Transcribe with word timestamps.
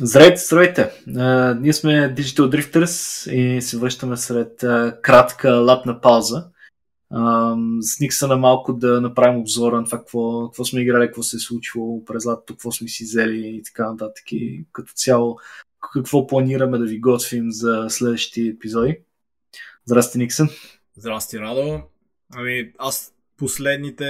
Здравейте, 0.00 0.40
здравейте! 0.40 0.90
Uh, 1.08 1.60
ние 1.60 1.72
сме 1.72 2.14
Digital 2.14 2.40
Drifters 2.40 3.30
и 3.32 3.62
се 3.62 3.78
връщаме 3.78 4.16
след 4.16 4.60
uh, 4.60 5.00
кратка 5.00 5.50
лапна 5.50 6.00
пауза. 6.00 6.44
Uh, 7.12 7.80
с 7.80 8.00
Никсана 8.00 8.36
малко 8.36 8.72
да 8.72 9.00
направим 9.00 9.40
обзора 9.40 9.76
на 9.76 9.84
това 9.84 9.98
какво, 9.98 10.48
какво 10.48 10.64
сме 10.64 10.80
играли, 10.80 11.06
какво 11.06 11.22
се 11.22 11.36
е 11.36 11.40
случило 11.40 12.04
през 12.04 12.26
лятото, 12.26 12.54
какво 12.54 12.72
сме 12.72 12.88
си 12.88 13.04
взели 13.04 13.46
и 13.46 13.62
така 13.62 13.90
нататък. 13.90 14.32
И 14.32 14.64
като 14.72 14.92
цяло 14.92 15.38
какво 15.92 16.26
планираме 16.26 16.78
да 16.78 16.84
ви 16.84 17.00
готвим 17.00 17.50
за 17.50 17.86
следващите 17.88 18.48
епизоди. 18.48 18.98
Здрасти, 19.84 20.18
Никсън! 20.18 20.48
Здрасти, 20.96 21.38
Радо! 21.38 21.80
Ами, 22.34 22.72
аз 22.78 23.14
последните 23.36 24.06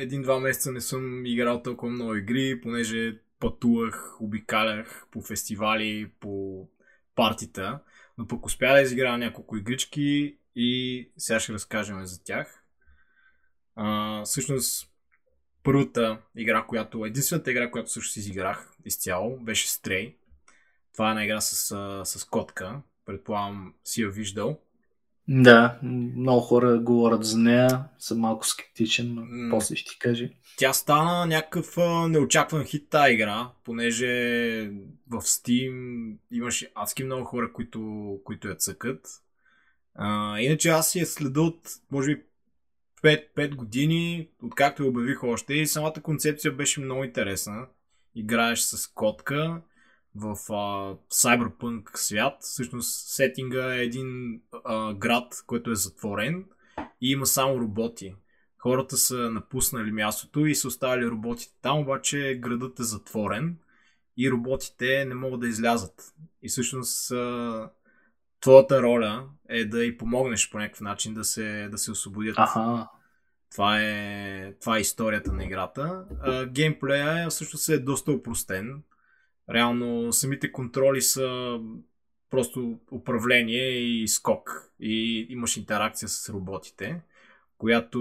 един-два 0.00 0.40
месеца 0.40 0.72
не 0.72 0.80
съм 0.80 1.26
играл 1.26 1.62
толкова 1.62 1.92
много 1.92 2.14
игри, 2.14 2.60
понеже 2.60 3.18
пътувах, 3.42 4.20
обикалях 4.20 5.06
по 5.10 5.22
фестивали, 5.22 6.10
по 6.20 6.66
партита, 7.14 7.80
но 8.18 8.26
пък 8.26 8.46
успя 8.46 8.72
да 8.72 8.80
изиграя 8.80 9.18
няколко 9.18 9.56
игрички 9.56 10.38
и 10.56 11.10
сега 11.16 11.40
ще 11.40 11.52
разкажем 11.52 12.06
за 12.06 12.24
тях. 12.24 12.64
А, 13.76 14.22
всъщност, 14.24 14.90
първата 15.62 16.22
игра, 16.36 16.66
която, 16.66 17.04
единствената 17.04 17.50
игра, 17.50 17.70
която 17.70 17.90
също 17.90 18.12
си 18.12 18.18
изиграх 18.18 18.72
изцяло, 18.84 19.38
беше 19.40 19.68
Stray. 19.68 20.14
Това 20.92 21.08
е 21.08 21.10
една 21.10 21.24
игра 21.24 21.40
с, 21.40 21.76
с 22.04 22.24
котка. 22.24 22.80
Предполагам 23.04 23.74
си 23.84 24.02
я 24.02 24.10
виждал. 24.10 24.60
Да, 25.28 25.78
много 25.82 26.40
хора 26.40 26.78
говорят 26.78 27.24
за 27.24 27.38
нея, 27.38 27.84
съм 27.98 28.18
малко 28.18 28.46
скептичен, 28.46 29.14
но 29.14 29.22
mm. 29.22 29.50
после 29.50 29.76
ще 29.76 29.90
ти 29.92 29.98
кажи. 29.98 30.30
Тя 30.56 30.72
стана 30.72 31.26
някакъв 31.26 31.76
неочакван 32.08 32.64
хит 32.64 32.90
тази 32.90 33.12
игра, 33.12 33.50
понеже 33.64 34.06
в 35.10 35.20
Steam 35.20 36.16
имаше 36.30 36.72
адски 36.74 37.04
много 37.04 37.24
хора, 37.24 37.52
които, 37.52 38.20
които 38.24 38.48
я 38.48 38.54
цъкат. 38.54 39.06
А, 39.94 40.40
иначе 40.40 40.68
аз 40.68 40.94
я 40.94 41.06
следа 41.06 41.40
от, 41.40 41.60
може 41.90 42.14
би, 42.14 42.22
5, 43.02 43.34
5 43.36 43.54
години, 43.54 44.28
откакто 44.42 44.82
я 44.82 44.88
обявих 44.88 45.24
още 45.24 45.54
и 45.54 45.66
самата 45.66 46.02
концепция 46.02 46.52
беше 46.52 46.80
много 46.80 47.04
интересна. 47.04 47.66
Играеш 48.14 48.60
с 48.60 48.86
котка, 48.86 49.60
в 50.14 50.36
а, 50.52 50.94
Cyberpunk 51.10 51.96
свят. 51.96 52.36
Всъщност 52.40 53.08
сетинга 53.08 53.74
е 53.74 53.82
един 53.82 54.40
а, 54.64 54.94
град, 54.94 55.34
който 55.46 55.70
е 55.70 55.74
затворен 55.74 56.44
и 57.00 57.10
има 57.10 57.26
само 57.26 57.60
роботи. 57.60 58.14
Хората 58.58 58.96
са 58.96 59.30
напуснали 59.30 59.92
мястото 59.92 60.46
и 60.46 60.54
са 60.54 60.68
оставили 60.68 61.06
роботите 61.06 61.54
там, 61.62 61.78
обаче 61.78 62.38
градът 62.42 62.80
е 62.80 62.82
затворен 62.82 63.56
и 64.16 64.30
роботите 64.30 65.04
не 65.04 65.14
могат 65.14 65.40
да 65.40 65.48
излязат. 65.48 66.14
И 66.42 66.48
всъщност 66.48 67.10
а, 67.10 67.70
твоята 68.40 68.82
роля 68.82 69.28
е 69.48 69.64
да 69.64 69.84
й 69.84 69.96
помогнеш 69.98 70.50
по 70.50 70.58
някакъв 70.58 70.80
начин 70.80 71.14
да 71.14 71.24
се, 71.24 71.68
да 71.70 71.78
се 71.78 71.90
освободят. 71.90 72.38
Аха. 72.38 72.88
Това 73.52 73.80
е, 73.80 74.54
това 74.60 74.76
е 74.76 74.80
историята 74.80 75.32
на 75.32 75.44
играта. 75.44 76.04
А, 76.22 76.46
геймплея 76.46 77.30
всъщност 77.30 77.68
е 77.68 77.78
доста 77.78 78.12
упростен 78.12 78.82
Реално 79.52 80.12
самите 80.12 80.52
контроли 80.52 81.02
са 81.02 81.58
просто 82.30 82.78
управление 82.90 83.68
и 83.68 84.08
скок. 84.08 84.72
И 84.80 85.26
имаш 85.28 85.56
интеракция 85.56 86.08
с 86.08 86.28
роботите, 86.28 87.00
която 87.58 87.98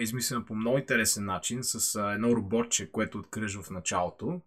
е 0.00 0.02
измислена 0.02 0.44
по 0.44 0.54
много 0.54 0.78
интересен 0.78 1.24
начин, 1.24 1.58
с 1.62 2.02
едно 2.14 2.36
роботче, 2.36 2.90
което 2.90 3.18
откръжва 3.18 3.62
в 3.62 3.70
началото. 3.70 4.40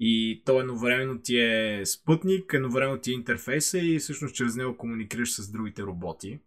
И 0.00 0.42
то 0.46 0.60
едновременно 0.60 1.18
ти 1.18 1.38
е 1.38 1.86
спътник, 1.86 2.54
едновременно 2.54 2.98
ти 2.98 3.10
е 3.10 3.14
интерфейса 3.14 3.78
и 3.78 3.98
всъщност 3.98 4.34
чрез 4.34 4.56
него 4.56 4.76
комуникираш 4.76 5.32
с 5.32 5.50
другите 5.50 5.82
роботи. 5.82 6.40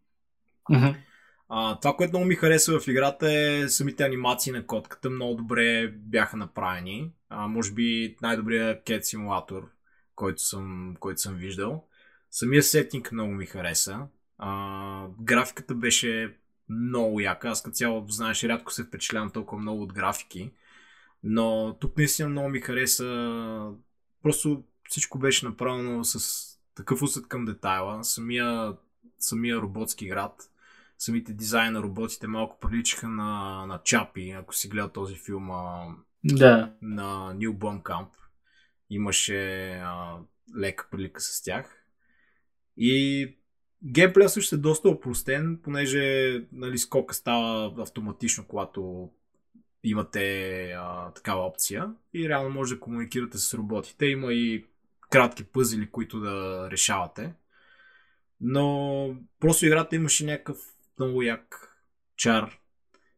Mm-hmm. 0.72 0.96
А, 1.50 1.80
това, 1.80 1.96
което 1.96 2.12
много 2.12 2.26
ми 2.26 2.36
харесва 2.36 2.80
в 2.80 2.88
играта 2.88 3.32
е 3.32 3.70
самите 3.70 4.04
анимации 4.04 4.52
на 4.52 4.68
котката. 4.68 5.10
Много 5.10 5.36
добре 5.36 5.88
бяха 5.88 6.38
направени. 6.38 7.12
А, 7.30 7.48
може 7.48 7.72
би 7.72 8.18
най-добрият 8.22 8.84
кет 8.84 9.06
симулатор, 9.06 9.70
който 10.16 10.42
съм, 10.42 10.96
който 11.00 11.22
съм 11.22 11.36
виждал. 11.36 11.88
Самия 12.32 12.64
сетинг 12.64 13.12
много 13.12 13.32
ми 13.32 13.46
хареса. 13.46 14.00
А, 14.38 15.08
графиката 15.22 15.76
беше 15.76 16.38
много 16.70 17.20
яка. 17.20 17.50
Аз 17.50 17.64
като 17.64 17.76
цяло, 17.76 18.06
знаеш, 18.10 18.44
рядко 18.44 18.74
се 18.74 18.84
впечатлявам 18.84 19.32
толкова 19.32 19.62
много 19.62 19.82
от 19.84 19.94
графики. 19.94 20.52
Но 21.24 21.78
тук 21.80 21.98
наистина 21.98 22.30
много 22.30 22.50
ми 22.50 22.62
хареса. 22.62 23.72
Просто 24.24 24.64
всичко 24.90 25.20
беше 25.20 25.46
направено 25.46 26.04
с 26.04 26.46
такъв 26.76 27.02
усет 27.02 27.28
към 27.28 27.46
детайла. 27.46 28.04
Самия, 28.04 28.74
самия 29.20 29.58
роботски 29.58 30.08
град 30.08 30.50
самите 30.98 31.34
дизайн 31.34 31.74
на 31.74 31.82
роботите 31.82 32.28
малко 32.28 32.60
приличаха 32.60 33.08
на, 33.08 33.66
на 33.66 33.82
Чапи, 33.84 34.30
ако 34.30 34.56
си 34.56 34.68
гледал 34.70 34.90
този 34.90 35.16
филм 35.16 35.52
а, 35.52 35.96
да. 36.24 36.74
на 36.82 37.34
Нил 37.34 37.54
Блъмкамп. 37.54 38.10
Имаше 38.90 39.72
а, 39.72 40.18
лека 40.58 40.88
прилика 40.92 41.22
с 41.22 41.44
тях. 41.44 41.86
И 42.78 43.30
геймплея 43.84 44.30
също 44.30 44.56
е 44.56 44.58
доста 44.58 44.90
опростен, 44.90 45.60
понеже 45.64 46.34
нали, 46.52 46.78
скока 46.78 47.16
става 47.16 47.74
автоматично, 47.84 48.48
когато 48.48 49.10
имате 49.84 50.64
а, 50.72 51.12
такава 51.12 51.42
опция 51.42 51.94
и 52.14 52.30
реално 52.30 52.50
може 52.50 52.74
да 52.74 52.80
комуникирате 52.80 53.38
с 53.38 53.54
роботите. 53.54 54.06
Има 54.06 54.34
и 54.34 54.66
кратки 55.10 55.44
пъзели, 55.44 55.92
които 55.92 56.20
да 56.20 56.68
решавате. 56.72 57.34
Но 58.42 59.16
просто 59.40 59.66
играта 59.66 59.96
имаше 59.96 60.26
някакъв 60.26 60.58
много 61.00 61.22
як 61.22 61.76
чар. 62.16 62.60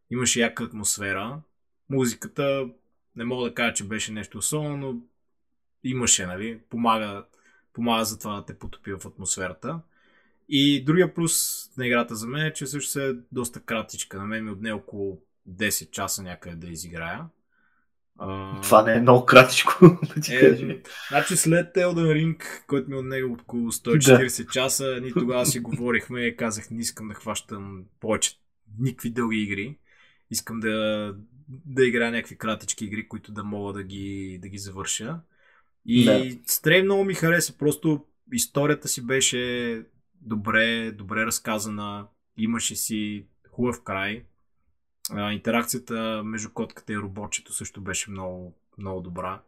Имаше 0.09 0.39
яка 0.39 0.63
атмосфера. 0.63 1.41
Музиката 1.89 2.69
не 3.15 3.25
мога 3.25 3.49
да 3.49 3.53
кажа, 3.53 3.73
че 3.73 3.87
беше 3.87 4.11
нещо 4.11 4.37
особено, 4.37 4.77
но 4.77 5.01
имаше, 5.83 6.25
нали? 6.25 6.59
Помага, 6.69 7.25
помага 7.73 8.05
за 8.05 8.19
това 8.19 8.35
да 8.35 8.45
те 8.45 8.59
потопи 8.59 8.93
в 8.93 9.07
атмосферата. 9.07 9.79
И 10.49 10.85
другия 10.85 11.13
плюс 11.13 11.63
на 11.77 11.87
играта 11.87 12.15
за 12.15 12.27
мен 12.27 12.45
е, 12.45 12.53
че 12.53 12.67
също 12.67 12.99
е 12.99 13.17
доста 13.31 13.59
кратичка. 13.59 14.17
На 14.17 14.25
мен 14.25 14.43
ми 14.43 14.51
отне 14.51 14.71
около 14.71 15.21
10 15.49 15.91
часа 15.91 16.23
някъде 16.23 16.55
да 16.55 16.67
изиграя. 16.67 17.25
А... 18.17 18.61
Това 18.61 18.83
не 18.83 18.93
е 18.93 18.99
много 18.99 19.25
кратичко, 19.25 19.99
да 20.15 20.21
ти 20.21 20.35
е, 20.35 20.39
кажа. 20.39 20.75
Значи 21.09 21.37
след 21.37 21.75
Elden 21.75 22.35
Ring, 22.35 22.43
който 22.67 22.89
ми 22.89 22.95
е 22.95 22.99
от 22.99 23.05
него 23.05 23.37
около 23.41 23.71
140 23.71 24.45
да. 24.45 24.51
часа, 24.51 24.99
ние 25.01 25.13
тогава 25.13 25.45
си 25.45 25.59
говорихме 25.59 26.21
и 26.21 26.35
казах, 26.35 26.71
не 26.71 26.81
искам 26.81 27.07
да 27.07 27.13
хващам 27.13 27.83
повече 27.99 28.31
никакви 28.79 29.09
дълги 29.09 29.41
игри. 29.41 29.77
Искам 30.31 30.59
да, 30.59 31.15
да 31.47 31.85
играя 31.85 32.11
някакви 32.11 32.37
кратички 32.37 32.85
игри, 32.85 33.07
които 33.07 33.31
да 33.31 33.43
мога 33.43 33.73
да 33.73 33.83
ги, 33.83 34.39
да 34.41 34.47
ги 34.47 34.57
завърша. 34.57 35.19
И 35.85 36.05
да. 36.05 36.37
Стрей 36.45 36.83
много 36.83 37.03
ми 37.03 37.13
хареса, 37.13 37.57
просто 37.57 38.05
историята 38.33 38.87
си 38.87 39.05
беше 39.05 39.83
добре, 40.21 40.91
добре 40.91 41.25
разказана, 41.25 42.07
имаше 42.37 42.75
си 42.75 43.25
хубав 43.51 43.83
край, 43.83 44.23
а, 45.11 45.31
интеракцията 45.31 46.21
между 46.25 46.49
котката 46.49 46.93
и 46.93 46.97
робочето 46.97 47.53
също 47.53 47.81
беше 47.81 48.11
много, 48.11 48.57
много 48.77 49.01
добра. 49.01 49.41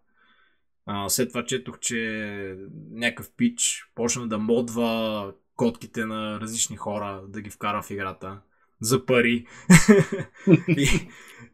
А, 0.85 1.09
след 1.09 1.29
това 1.29 1.45
четох, 1.45 1.79
че 1.79 2.57
някакъв 2.91 3.31
пич 3.37 3.91
почна 3.95 4.27
да 4.27 4.37
модва 4.37 5.33
котките 5.55 6.05
на 6.05 6.39
различни 6.41 6.77
хора, 6.77 7.21
да 7.27 7.41
ги 7.41 7.49
вкара 7.49 7.81
в 7.81 7.89
играта 7.91 8.39
за 8.81 9.05
пари. 9.05 9.45
и, 10.67 10.87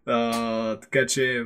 а, 0.06 0.80
така 0.80 1.06
че 1.06 1.46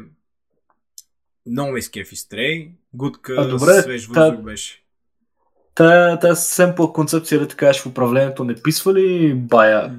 много 1.45 1.71
ме 1.71 1.81
скефи 1.81 2.15
стрей. 2.15 2.71
Гудка, 2.93 3.35
а, 3.37 3.47
добре, 3.47 3.81
свеж 3.81 4.07
въздух 4.07 4.35
та, 4.35 4.41
беше. 4.41 4.83
Та, 5.79 6.19
та 6.19 6.35
съвсем 6.35 6.75
по 6.75 6.93
концепция 6.93 7.39
да 7.39 7.47
така 7.47 7.71
в 7.73 7.85
управлението 7.85 8.43
не 8.43 8.55
писва 8.55 8.93
ли 8.93 9.33
бая? 9.33 9.97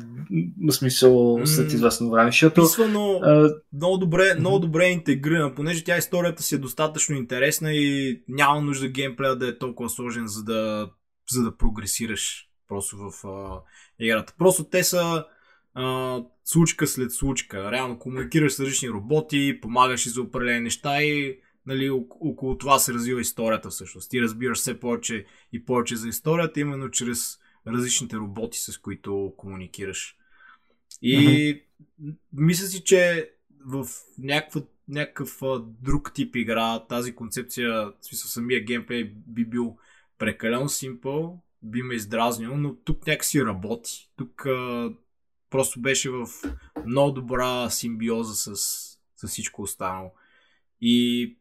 в 0.68 0.72
смисъл 0.72 1.40
след 1.44 1.72
известно 1.72 2.10
време, 2.10 2.30
защото... 2.30 2.62
Писва, 2.62 2.88
но 2.88 3.20
а... 3.22 3.54
много, 3.72 3.96
добре, 3.96 4.34
много 4.38 4.58
добре 4.58 4.86
е 4.86 4.90
интегрирана, 4.90 5.54
понеже 5.54 5.84
тя 5.84 5.96
историята 5.96 6.42
си 6.42 6.54
е 6.54 6.58
достатъчно 6.58 7.16
интересна 7.16 7.72
и 7.72 8.20
няма 8.28 8.60
нужда 8.60 8.88
геймплея 8.88 9.36
да 9.36 9.48
е 9.48 9.58
толкова 9.58 9.90
сложен, 9.90 10.26
за 10.26 10.44
да, 10.44 10.90
за 11.30 11.42
да 11.42 11.56
прогресираш 11.56 12.48
просто 12.68 12.96
в 12.96 13.28
а, 13.28 13.60
играта. 13.98 14.34
Просто 14.38 14.64
те 14.64 14.84
са 14.84 15.24
а, 15.74 16.18
случка 16.44 16.86
след 16.86 17.12
случка. 17.12 17.70
Реално 17.70 17.98
комуникираш 17.98 18.52
с 18.52 18.60
различни 18.60 18.90
роботи, 18.90 19.58
помагаш 19.62 20.06
и 20.06 20.10
за 20.10 20.22
определени 20.22 20.60
неща 20.60 21.02
и 21.02 21.36
нали, 21.66 21.90
около 21.90 22.58
това 22.58 22.78
се 22.78 22.94
развива 22.94 23.20
историята 23.20 23.70
всъщност. 23.70 24.10
Ти 24.10 24.22
разбираш 24.22 24.58
все 24.58 24.80
повече 24.80 25.24
и 25.52 25.64
повече 25.64 25.96
за 25.96 26.08
историята, 26.08 26.60
именно 26.60 26.90
чрез 26.90 27.38
различните 27.66 28.16
роботи, 28.16 28.58
с 28.58 28.78
които 28.78 29.34
комуникираш. 29.36 30.16
И 31.02 31.16
mm-hmm. 31.18 32.14
мисля 32.32 32.66
си, 32.66 32.84
че 32.84 33.30
в 33.66 33.86
някаква 34.18 34.62
някакъв 34.90 35.40
друг 35.82 36.14
тип 36.14 36.36
игра. 36.36 36.86
Тази 36.86 37.14
концепция, 37.14 37.72
в 37.72 37.94
смисъл 38.00 38.28
самия 38.28 38.64
геймплей 38.64 39.04
би 39.04 39.44
бил 39.44 39.76
прекалено 40.18 40.68
симпъл, 40.68 41.42
би 41.62 41.82
ме 41.82 41.94
издразнил, 41.94 42.56
но 42.56 42.74
тук 42.74 43.06
някакси 43.06 43.44
работи. 43.44 44.10
Тук 44.16 44.46
а, 44.46 44.90
просто 45.50 45.80
беше 45.80 46.10
в 46.10 46.26
много 46.86 47.10
добра 47.10 47.70
симбиоза 47.70 48.34
с, 48.34 48.56
с 49.16 49.28
всичко 49.28 49.62
останало. 49.62 50.10
И 50.80 51.36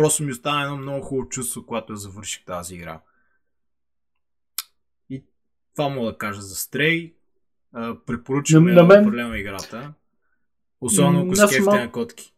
просто 0.00 0.22
ми 0.22 0.32
остана 0.32 0.62
едно 0.62 0.76
много 0.76 1.02
хубаво 1.02 1.28
чувство, 1.28 1.66
когато 1.66 1.92
я 1.92 1.96
завърших 1.96 2.44
тази 2.44 2.74
игра. 2.74 3.00
И 5.10 5.24
това 5.74 5.88
мога 5.88 6.12
да 6.12 6.18
кажа 6.18 6.40
за 6.40 6.54
Stray. 6.54 7.12
Препоръчваме 8.06 8.72
на, 8.72 8.82
на 8.82 8.88
мен... 8.88 9.00
определено 9.00 9.34
играта. 9.34 9.92
Особено 10.80 11.20
ако 11.20 11.48
си 11.48 11.60
мал... 11.60 11.74
на 11.74 11.92
котки. 11.92 12.34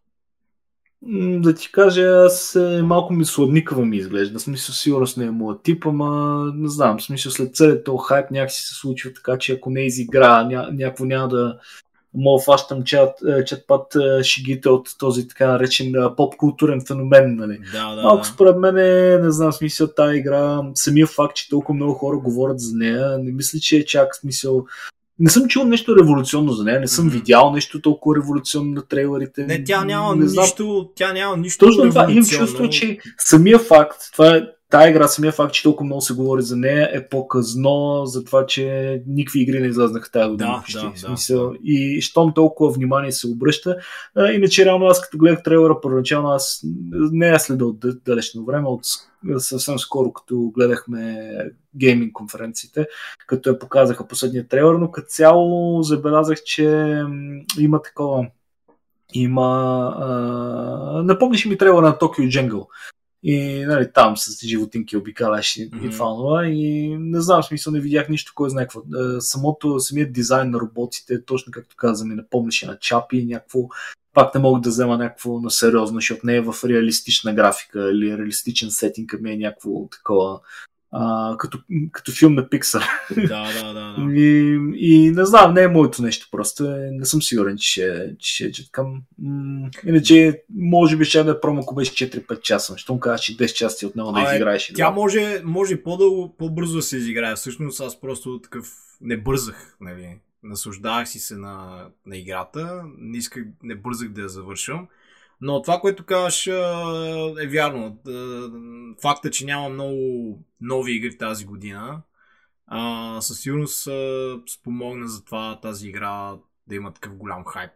Да 1.40 1.54
ти 1.54 1.72
кажа, 1.72 2.02
аз 2.02 2.58
малко 2.82 3.12
ми 3.12 3.24
сладникава 3.24 3.86
ми 3.86 3.96
изглежда. 3.96 4.38
В 4.38 4.42
смисъл 4.42 4.74
сигурност 4.74 5.16
не 5.16 5.24
е 5.24 5.30
моят 5.30 5.62
тип, 5.62 5.86
ама 5.86 6.52
не 6.54 6.68
знам. 6.68 6.98
В 6.98 7.02
смисъл 7.02 7.32
след 7.32 7.56
целият 7.56 7.84
този 7.84 8.04
хайп 8.08 8.30
някакси 8.30 8.62
се 8.62 8.74
случва 8.74 9.12
така, 9.12 9.38
че 9.38 9.52
ако 9.52 9.70
не 9.70 9.86
изигра, 9.86 10.44
ня, 10.44 10.68
някакво 10.72 11.04
няма 11.04 11.28
да 11.28 11.58
мога 12.14 12.42
фащам 12.42 12.84
чат, 12.84 13.18
е, 13.28 13.44
чатпат 13.44 13.94
е, 13.94 14.22
шигите 14.22 14.68
от 14.68 14.88
този 14.98 15.28
така 15.28 15.46
наречен 15.46 15.92
поп-културен 15.92 16.86
феномен. 16.86 17.36
Нали. 17.36 17.58
Да, 17.72 17.94
да, 17.94 18.02
Малко 18.02 18.22
да. 18.22 18.24
според 18.24 18.56
мен 18.56 18.78
е, 18.78 19.18
не 19.18 19.30
знам, 19.30 19.52
смисъл 19.52 19.88
тази 19.96 20.18
игра, 20.18 20.60
самия 20.74 21.06
факт, 21.06 21.36
че 21.36 21.48
толкова 21.48 21.74
много 21.74 21.94
хора 21.94 22.16
говорят 22.16 22.60
за 22.60 22.76
нея, 22.76 23.18
не 23.18 23.32
мисля, 23.32 23.58
че 23.58 23.76
е 23.76 23.84
чак 23.84 24.16
смисъл 24.16 24.64
не 25.18 25.30
съм 25.30 25.48
чул 25.48 25.64
нещо 25.64 25.96
революционно 25.96 26.52
за 26.52 26.64
нея, 26.64 26.80
не 26.80 26.88
съм 26.88 27.08
видял 27.08 27.52
нещо 27.52 27.80
толкова 27.80 28.16
революционно 28.16 28.70
на 28.70 28.82
трейлерите. 28.82 29.46
Не, 29.46 29.64
тя 29.64 29.84
няма 29.84 30.16
не 30.16 30.26
знам. 30.26 30.44
нищо, 30.44 30.90
тя 30.94 31.12
няма 31.12 31.36
нищо 31.36 31.66
Точно 31.66 31.88
това 31.88 32.06
имам 32.10 32.24
чувство, 32.24 32.68
че 32.68 32.98
самия 33.18 33.58
факт, 33.58 33.96
това 34.12 34.36
е 34.36 34.42
тая 34.72 34.90
игра, 34.90 35.08
самия 35.08 35.32
факт, 35.32 35.54
че 35.54 35.62
толкова 35.62 35.86
много 35.86 36.00
се 36.00 36.14
говори 36.14 36.42
за 36.42 36.56
нея, 36.56 36.90
е 36.92 37.08
по-късно 37.08 38.02
за 38.06 38.24
това, 38.24 38.46
че 38.46 39.02
никакви 39.06 39.40
игри 39.40 39.60
не 39.60 39.66
излезнаха 39.66 40.10
тази 40.10 40.30
година. 40.30 40.62
Да, 40.72 40.80
да, 40.80 40.96
смисъл. 40.96 41.50
Да. 41.50 41.56
И 41.64 42.00
щом 42.00 42.34
толкова 42.34 42.72
внимание 42.72 43.12
се 43.12 43.28
обръща. 43.28 43.76
А, 44.16 44.32
иначе, 44.32 44.64
реално 44.64 44.86
аз 44.86 45.00
като 45.00 45.18
гледах 45.18 45.42
трейлера 45.42 45.80
първоначално, 45.80 46.28
аз 46.28 46.60
не 46.92 47.26
я 47.26 47.40
следа 47.40 47.64
далечно 48.04 48.44
време, 48.44 48.68
от 48.68 48.80
съвсем 49.38 49.78
скоро, 49.78 50.12
като 50.12 50.50
гледахме 50.54 51.34
гейминг 51.76 52.12
конференциите, 52.12 52.86
като 53.26 53.50
я 53.50 53.58
показаха 53.58 54.08
последния 54.08 54.48
трейлер, 54.48 54.74
но 54.74 54.90
като 54.90 55.06
цяло 55.08 55.82
забелязах, 55.82 56.42
че 56.42 56.96
има 57.58 57.82
такова 57.82 58.26
има... 59.14 59.46
А, 59.98 61.02
напомниш 61.02 61.46
ми 61.46 61.58
трейлера 61.58 61.80
на 61.80 61.98
Tokyo 61.98 62.28
Jungle. 62.28 62.66
И 63.22 63.64
нали, 63.66 63.92
там 63.94 64.16
с 64.16 64.46
животинки 64.46 64.96
обикаляш 64.96 65.54
mm-hmm. 65.54 65.88
и 65.88 65.90
това, 65.90 66.46
и 66.46 66.96
не 67.00 67.20
знам, 67.20 67.42
смисъл 67.42 67.72
не 67.72 67.80
видях 67.80 68.08
нищо, 68.08 68.32
кой 68.34 68.50
знае 68.50 68.64
какво. 68.64 68.80
Е, 68.80 69.20
самото, 69.20 69.80
самият 69.80 70.12
дизайн 70.12 70.50
на 70.50 70.60
роботите, 70.60 71.24
точно 71.24 71.52
както 71.52 71.76
каза, 71.76 72.04
ми 72.04 72.14
напомняше 72.14 72.66
на 72.66 72.78
чапи, 72.78 73.24
някакво 73.24 73.58
пак 74.12 74.34
не 74.34 74.40
мога 74.40 74.60
да 74.60 74.68
взема 74.68 74.98
някакво 74.98 75.40
на 75.40 75.50
сериозно, 75.50 75.96
защото 75.96 76.26
не 76.26 76.36
е 76.36 76.40
в 76.40 76.54
реалистична 76.64 77.34
графика 77.34 77.90
или 77.90 78.18
реалистичен 78.18 78.70
сетинг, 78.70 79.14
ами 79.14 79.32
е 79.32 79.36
някакво 79.36 79.88
такова 79.90 80.40
а, 80.92 81.36
като, 81.38 81.58
като 81.92 82.12
филм 82.12 82.34
на 82.34 82.48
Pixar. 82.48 82.84
Да, 83.16 83.52
да, 83.52 83.72
да. 83.72 83.80
да. 83.80 84.12
И, 84.20 84.58
и 84.76 85.10
не 85.10 85.24
знам, 85.24 85.54
не 85.54 85.62
е 85.62 85.68
моето 85.68 86.02
нещо, 86.02 86.28
просто 86.30 86.64
е, 86.64 86.88
не 86.92 87.04
съм 87.04 87.22
сигурен, 87.22 87.56
че 87.56 87.62
ще, 88.18 88.52
че, 88.52 88.52
че. 88.52 88.64
М- 89.18 89.70
иначе, 89.86 90.42
може 90.54 90.96
би 90.96 91.04
ще 91.04 91.24
да 91.24 91.30
е 91.30 91.40
промо, 91.40 91.60
ако 91.60 91.74
беше 91.74 92.10
4-5 92.10 92.40
часа. 92.40 92.78
Щом 92.78 93.00
кажеш, 93.00 93.26
че 93.26 93.36
10 93.36 93.52
часа 93.52 93.86
отново 93.86 94.12
да 94.12 94.22
изиграеш. 94.22 94.72
Тя 94.74 94.86
да. 94.86 94.94
може, 94.94 95.42
може 95.44 95.82
по-дълго, 95.82 96.34
по-бързо 96.38 96.76
да 96.76 96.82
се 96.82 96.96
изиграе. 96.96 97.34
Всъщност 97.34 97.80
аз 97.80 98.00
просто 98.00 98.40
такъв 98.40 98.66
не 99.00 99.16
бързах, 99.16 99.76
нали. 99.80 100.18
Наслаждавах 100.44 101.08
си 101.08 101.18
се 101.18 101.36
на, 101.36 101.86
на 102.06 102.16
играта, 102.16 102.82
не 102.98 103.18
исках, 103.18 103.44
не 103.62 103.74
бързах 103.74 104.08
да 104.08 104.20
я 104.20 104.28
завършвам. 104.28 104.88
Но 105.44 105.62
това, 105.62 105.80
което 105.80 106.04
казваш 106.04 106.46
е 107.42 107.46
вярно. 107.48 107.98
Факта, 109.02 109.30
че 109.30 109.44
няма 109.44 109.68
много 109.68 110.44
нови 110.60 110.92
игри 110.92 111.18
тази 111.18 111.44
година, 111.44 112.02
със 113.20 113.40
сигурност 113.40 113.88
спомогна 114.54 115.08
за 115.08 115.24
това 115.24 115.60
тази 115.60 115.88
игра 115.88 116.36
да 116.66 116.74
има 116.74 116.92
такъв 116.92 117.16
голям 117.16 117.44
хайп. 117.44 117.72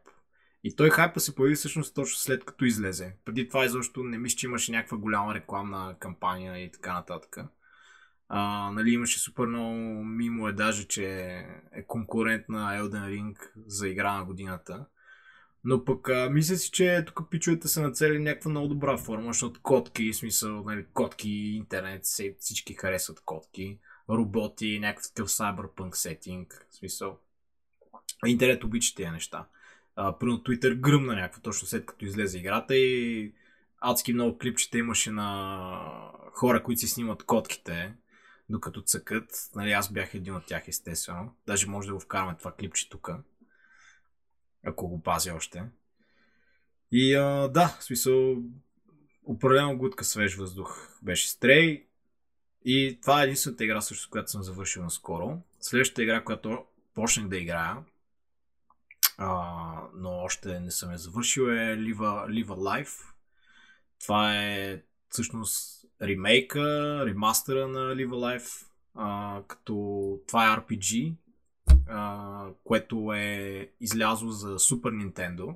И 0.65 0.77
той 0.77 0.91
хайпа 0.91 1.21
се 1.21 1.35
появи 1.35 1.55
всъщност 1.55 1.95
точно 1.95 2.19
след 2.19 2.45
като 2.45 2.65
излезе. 2.65 3.17
Преди 3.25 3.49
това 3.49 3.65
изобщо 3.65 4.05
не 4.05 4.19
мисля, 4.19 4.37
че 4.37 4.47
имаше 4.47 4.73
някаква 4.73 4.99
голяма 4.99 5.35
рекламна 5.35 5.97
кампания 6.01 6.65
и 6.65 6.73
така 6.73 6.93
нататък. 6.93 7.37
А, 8.29 8.71
нали, 8.71 8.91
имаше 8.91 9.21
супер 9.21 9.47
много 9.47 10.05
мимо 10.05 10.49
е 10.49 10.53
даже, 10.53 10.85
че 10.85 11.05
е 11.73 11.87
конкурент 11.87 12.49
на 12.49 12.81
Elden 12.81 13.09
Ring 13.09 13.37
за 13.67 13.89
игра 13.89 14.13
на 14.13 14.25
годината. 14.25 14.87
Но 15.69 15.85
пък 15.85 16.09
а, 16.09 16.31
мисля 16.31 16.57
си, 16.57 16.71
че 16.71 17.05
тук 17.07 17.31
пичовете 17.31 17.69
са 17.69 17.83
нацели 17.83 18.19
някаква 18.19 18.51
много 18.51 18.69
добра 18.69 18.97
форма, 18.99 19.33
защото 19.33 19.61
котки, 19.63 20.13
смисъл, 20.13 20.63
нали, 20.63 20.87
котки, 20.95 21.31
интернет, 21.31 22.05
всички 22.39 22.75
харесват 22.75 23.21
котки, 23.25 23.79
роботи, 24.11 24.79
някакъв 24.79 25.13
такъв 25.13 25.31
cyberpunk 25.31 25.95
сетинг, 25.95 26.67
смисъл. 26.71 27.19
Интернет 28.27 28.65
обича 28.65 28.95
тези 28.95 29.11
неща. 29.11 29.47
Първо 29.97 30.37
Twitter 30.37 30.81
гръмна 30.81 31.15
някакво, 31.15 31.41
точно 31.41 31.69
след 31.69 31.87
като 31.87 32.05
излезе 32.05 32.39
играта 32.39 32.77
и 32.77 33.33
адски 33.81 34.13
много 34.13 34.39
клипчета 34.39 34.79
имаше 34.79 35.11
на 35.11 36.13
хора, 36.33 36.63
които 36.63 36.81
си 36.81 36.89
снимат 36.89 37.23
котките, 37.23 37.95
докато 38.49 38.83
цъкат. 38.83 39.31
Нали, 39.55 39.73
аз 39.73 39.93
бях 39.93 40.15
един 40.15 40.35
от 40.35 40.47
тях, 40.47 40.69
естествено. 40.69 41.35
Даже 41.47 41.67
може 41.67 41.89
да 41.89 41.95
го 41.95 42.01
вкараме 42.01 42.37
това 42.39 42.53
клипче 42.53 42.89
тук 42.89 43.11
ако 44.67 44.89
го 44.89 45.03
пази 45.03 45.31
още. 45.31 45.63
И 46.93 47.15
а, 47.15 47.49
да, 47.49 47.77
в 47.81 47.85
смисъл, 47.85 48.37
определено 49.25 49.79
глутка 49.79 50.05
свеж 50.05 50.37
въздух 50.37 50.99
беше 51.03 51.29
Стрей. 51.29 51.87
И 52.65 52.99
това 53.03 53.21
е 53.21 53.25
единствената 53.25 53.65
игра, 53.65 53.81
също, 53.81 54.11
която 54.11 54.31
съм 54.31 54.43
завършил 54.43 54.83
наскоро. 54.83 55.39
Следващата 55.61 56.03
игра, 56.03 56.25
която 56.25 56.65
почнах 56.95 57.29
да 57.29 57.37
играя, 57.37 57.77
а, 59.19 59.89
но 59.95 60.11
още 60.11 60.61
не 60.61 60.71
съм 60.71 60.91
я 60.93 60.99
завършил, 60.99 61.43
е 61.43 61.77
Live, 61.77 61.99
Live 62.29 62.47
Life. 62.47 63.13
Това 64.01 64.45
е 64.45 64.83
всъщност 65.09 65.85
ремейка, 66.03 67.03
ремастера 67.07 67.69
на 67.69 67.95
Live 67.95 68.09
Life, 68.09 68.67
а, 68.95 69.43
като 69.49 69.75
това 70.29 70.53
е 70.53 70.57
RPG, 70.57 71.15
а, 71.89 72.47
което 72.65 73.13
е 73.13 73.71
излязло 73.81 74.31
за 74.31 74.59
Super 74.59 75.13
Nintendo 75.13 75.55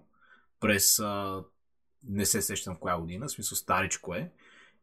през 0.61 0.99
а, 0.99 1.45
не 2.09 2.27
се 2.27 2.43
сещам 2.43 2.77
в 2.77 2.79
коя 2.79 2.97
година, 2.97 3.27
в 3.27 3.31
смисъл 3.31 3.57
старичко 3.57 4.15
е. 4.15 4.31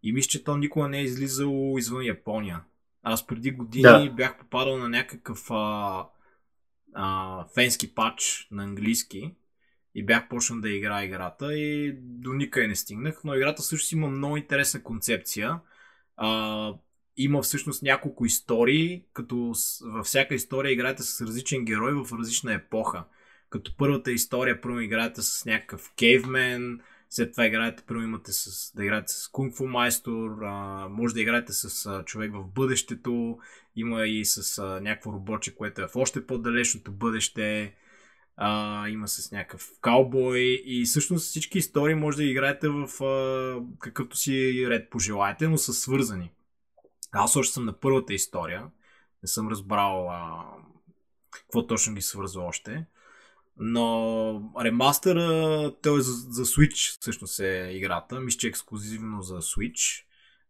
И 0.03 0.13
мисля, 0.13 0.29
че 0.29 0.43
то 0.43 0.57
никога 0.57 0.87
не 0.87 0.99
е 0.99 1.03
излизало 1.03 1.77
извън 1.77 2.05
Япония. 2.05 2.63
Аз 3.03 3.27
преди 3.27 3.51
години 3.51 4.09
да. 4.09 4.13
бях 4.15 4.37
попадал 4.37 4.77
на 4.77 4.89
някакъв 4.89 5.51
а, 5.51 6.05
а, 6.93 7.45
фенски 7.55 7.95
пач 7.95 8.47
на 8.51 8.63
английски 8.63 9.35
и 9.95 10.05
бях 10.05 10.29
почнал 10.29 10.61
да 10.61 10.69
играя 10.69 11.05
играта 11.05 11.57
и 11.57 11.93
до 12.01 12.33
никъде 12.33 12.67
не 12.67 12.75
стигнах, 12.75 13.21
но 13.23 13.35
играта 13.35 13.61
също 13.61 13.95
има 13.95 14.07
много 14.07 14.37
интересна 14.37 14.83
концепция. 14.83 15.59
А, 16.15 16.73
има 17.17 17.41
всъщност 17.41 17.83
няколко 17.83 18.25
истории, 18.25 19.03
като 19.13 19.53
във 19.81 20.05
всяка 20.05 20.36
история 20.36 20.71
играете 20.71 21.03
с 21.03 21.21
различен 21.21 21.65
герой 21.65 21.93
в 21.93 22.13
различна 22.19 22.53
епоха. 22.53 23.03
Като 23.50 23.77
първата 23.77 24.12
история, 24.12 24.62
първо 24.62 24.79
играете 24.79 25.21
с 25.21 25.45
някакъв 25.45 25.91
кейвмен, 26.00 26.79
след 27.09 27.31
това 27.31 27.45
играете, 27.45 27.83
първо 27.88 28.01
имате 28.01 28.31
с, 28.31 28.71
да 28.75 28.83
играете 28.83 29.13
с 29.13 29.27
кунг-фу 29.27 29.67
майстор, 29.67 30.41
а, 30.41 30.88
може 30.89 31.13
да 31.13 31.21
играете 31.21 31.53
с 31.53 31.86
а, 31.86 32.03
човек 32.03 32.31
в 32.33 32.47
бъдещето, 32.55 33.38
има 33.75 34.05
и 34.05 34.25
с 34.25 34.57
а, 34.57 34.63
някакво 34.81 35.13
робоче, 35.13 35.55
което 35.55 35.81
е 35.81 35.88
в 35.88 35.95
още 35.95 36.25
по-далечното 36.25 36.91
бъдеще, 36.91 37.75
а, 38.38 38.89
има 38.89 39.07
с 39.07 39.31
някакъв 39.31 39.69
каубой 39.81 40.39
и 40.65 40.83
всъщност 40.86 41.25
всички 41.25 41.57
истории 41.57 41.95
може 41.95 42.17
да 42.17 42.24
играете 42.24 42.67
в 42.69 43.03
а, 43.03 43.62
какъвто 43.79 44.17
си 44.17 44.65
ред 44.69 44.89
пожелаете, 44.89 45.47
но 45.47 45.57
са 45.57 45.74
свързани. 45.74 46.31
Аз 47.11 47.35
още 47.35 47.53
съм 47.53 47.65
на 47.65 47.79
първата 47.79 48.13
история. 48.13 48.65
Не 49.23 49.27
съм 49.27 49.47
разбрал 49.47 50.09
а, 50.09 50.43
какво 51.31 51.67
точно 51.67 51.93
ги 51.93 52.01
свързва 52.01 52.43
още. 52.43 52.85
Но 53.57 54.51
ремастъра, 54.61 55.73
той 55.81 55.99
е 55.99 56.01
за, 56.01 56.11
за 56.11 56.45
Switch 56.45 56.99
всъщност 56.99 57.39
е 57.39 57.69
играта. 57.73 58.19
Мисля, 58.19 58.37
че 58.37 58.47
е 58.47 58.49
ексклюзивно 58.49 59.21
за 59.21 59.41
Switch. 59.41 60.03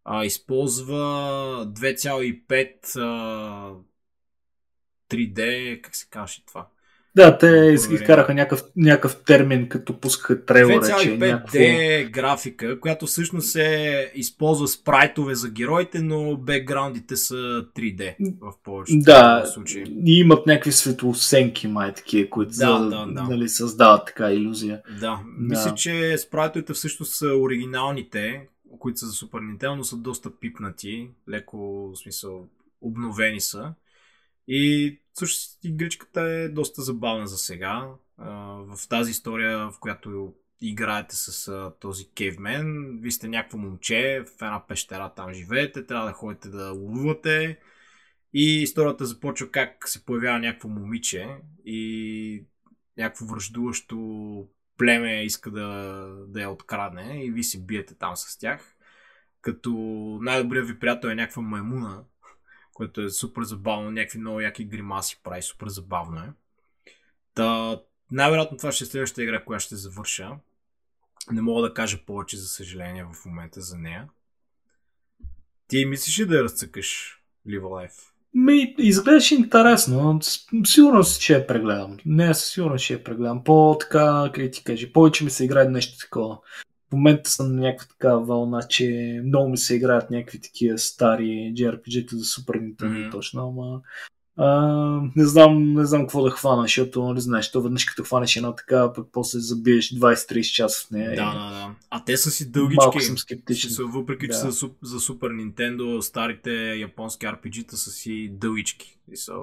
А, 0.04 0.26
използва 0.26 0.96
2,5 1.68 2.96
а, 2.96 3.76
3D, 5.10 5.82
как 5.82 5.96
се 5.96 6.08
казваше 6.10 6.46
това? 6.46 6.68
Да, 7.18 7.38
те 7.38 7.72
изкараха 7.74 8.34
някакъв, 8.34 8.64
някакъв 8.76 9.24
термин, 9.24 9.70
като 9.70 10.00
пускаха 10.00 10.46
трейлера. 10.46 10.82
2,5D 10.82 11.32
някакво... 11.32 12.12
графика, 12.12 12.80
която 12.80 13.06
всъщност 13.06 13.52
се 13.52 14.12
използва 14.16 14.68
спрайтове 14.68 15.36
за 15.36 15.50
героите, 15.50 16.02
но 16.02 16.38
бекграундите 16.38 17.16
са 17.16 17.36
3D 17.76 18.16
в 18.42 18.54
повечето 18.64 19.00
да, 19.04 19.46
случаи. 19.46 19.86
И 20.06 20.20
имат 20.20 20.46
някакви 20.46 20.72
светлосенки, 20.72 21.68
май 21.68 21.94
такива, 21.94 22.30
които 22.30 22.50
да, 22.50 22.54
за, 22.54 22.80
да, 22.80 23.06
да. 23.06 23.24
Нали, 23.24 23.50
създават 23.50 24.06
така 24.06 24.32
иллюзия. 24.32 24.82
Да. 24.90 25.00
да, 25.00 25.20
мисля, 25.40 25.76
че 25.76 26.18
спрайтовете 26.18 26.74
всъщност 26.74 27.14
са 27.14 27.28
оригиналните, 27.28 28.48
които 28.80 29.00
са 29.00 29.06
за 29.06 29.14
Super 29.14 29.58
Nintendo, 29.58 29.76
но 29.76 29.84
са 29.84 29.98
доста 29.98 30.40
пипнати, 30.40 31.10
леко, 31.30 31.92
в 31.94 31.98
смисъл, 31.98 32.46
обновени 32.82 33.42
са. 33.42 33.74
И 34.48 34.98
също 35.20 35.58
игричката 35.64 36.22
е 36.22 36.50
доста 36.50 36.82
забавна 36.82 37.28
за 37.28 37.38
сега. 37.38 37.90
В 38.18 38.78
тази 38.90 39.12
история, 39.12 39.58
в 39.58 39.80
която 39.80 40.34
играете 40.62 41.16
с 41.16 41.72
този 41.80 42.12
кейвмен, 42.12 42.98
вие 43.02 43.12
сте 43.12 43.28
някакво 43.28 43.58
момче, 43.58 44.24
в 44.28 44.42
една 44.42 44.68
пещера 44.68 45.14
там 45.16 45.34
живеете, 45.34 45.86
трябва 45.86 46.08
да 46.08 46.14
ходите 46.14 46.50
да 46.50 46.72
ловувате. 46.72 47.60
И 48.34 48.62
историята 48.62 49.06
започва 49.06 49.52
как 49.52 49.88
се 49.88 50.06
появява 50.06 50.40
някакво 50.40 50.70
момиче 50.70 51.28
и 51.66 52.46
някакво 52.98 53.26
връждуващо 53.26 54.48
племе 54.78 55.24
иска 55.24 55.52
да, 55.52 55.68
да 56.28 56.42
я 56.42 56.50
открадне 56.50 57.26
и 57.26 57.32
ви 57.32 57.44
се 57.44 57.66
биете 57.66 57.96
там 57.96 58.16
с 58.16 58.38
тях. 58.38 58.76
Като 59.42 59.72
най-добрият 60.22 60.68
ви 60.68 60.80
приятел 60.80 61.08
е 61.08 61.16
някаква 61.16 61.42
маймуна, 61.42 62.04
което 62.78 63.02
е 63.02 63.10
супер 63.10 63.44
забавно, 63.44 63.92
някакви 63.92 64.20
много 64.20 64.42
яки 64.42 64.66
гримаси 64.66 65.20
прави, 65.24 65.42
супер 65.42 65.68
забавно 65.68 66.20
е. 66.20 66.30
Та, 67.34 67.80
най-вероятно 68.12 68.58
това 68.58 68.72
ще 68.72 68.84
е 68.84 68.88
следващата 68.88 69.24
игра, 69.24 69.44
която 69.44 69.64
ще 69.64 69.76
завърша. 69.76 70.32
Не 71.32 71.42
мога 71.42 71.62
да 71.62 71.74
кажа 71.74 72.00
повече, 72.06 72.38
за 72.38 72.48
съжаление, 72.48 73.04
в 73.04 73.26
момента 73.26 73.62
за 73.62 73.78
нея. 73.78 74.08
Ти 75.68 75.86
мислиш 75.86 76.20
ли 76.20 76.26
да 76.26 76.36
я 76.36 76.44
разцъкаш 76.44 77.22
Live 77.48 77.62
Life? 77.62 78.12
Ми, 78.34 78.76
изглеждаш 78.78 79.32
интересно. 79.32 80.20
Сигурно 80.66 81.04
ще 81.04 81.34
я 81.34 81.48
прегледам. 81.48 81.98
Не, 82.06 82.34
със 82.34 82.54
сигурно 82.54 82.78
ще 82.78 82.94
я 82.94 83.04
прегледам. 83.04 83.44
По-така, 83.44 84.32
как 84.34 84.52
ти 84.52 84.64
кажи, 84.64 84.94
повече 84.94 85.24
ми 85.24 85.30
се 85.30 85.46
играе 85.46 85.70
нещо 85.70 85.98
такова 86.00 86.40
в 86.90 86.92
момента 86.92 87.30
съм 87.30 87.56
на 87.56 87.62
някаква 87.62 87.88
такава 87.88 88.26
вълна, 88.26 88.62
че 88.64 89.22
много 89.26 89.50
ми 89.50 89.58
се 89.58 89.76
играят 89.76 90.12
някакви 90.12 90.42
такива 90.42 90.78
стари 90.78 91.54
JRPG-та 91.56 92.18
за 92.18 92.24
Super 92.24 92.62
Nintendo 92.62 93.08
mm-hmm. 93.08 93.12
точно, 93.12 93.48
ама 93.48 93.82
а, 94.40 95.02
не 95.16 95.26
знам, 95.26 95.74
не 95.74 95.86
знам 95.86 96.02
какво 96.02 96.24
да 96.24 96.32
хвана, 96.32 96.62
защото 96.62 97.14
не 97.14 97.20
знаеш, 97.20 97.52
то 97.52 97.62
веднъж 97.62 97.86
като 97.86 98.04
хванеш 98.04 98.36
една 98.36 98.56
така, 98.56 98.94
пък 98.94 99.08
после 99.12 99.40
забиеш 99.40 99.90
20-30 99.90 100.54
часа 100.54 100.88
в 100.88 100.92
нея. 100.92 101.10
Да, 101.10 101.16
да, 101.16 101.50
да. 101.50 101.76
А 101.90 102.04
те 102.06 102.18
са 102.18 102.32
си 102.32 102.52
дългички. 102.52 102.78
Малко 102.78 103.02
съм 103.02 103.18
скептичен. 103.18 103.72
Са, 103.72 103.84
въпреки, 103.84 104.28
да. 104.28 104.34
че 104.34 104.40
са 104.40 104.52
за 104.82 105.00
Super 105.00 105.54
Nintendo, 105.54 106.00
старите 106.00 106.76
японски 106.76 107.26
RPG-та 107.26 107.78
са 107.78 107.92
си 107.92 108.30
дългички. 108.34 108.98
И 109.12 109.18
са, 109.18 109.34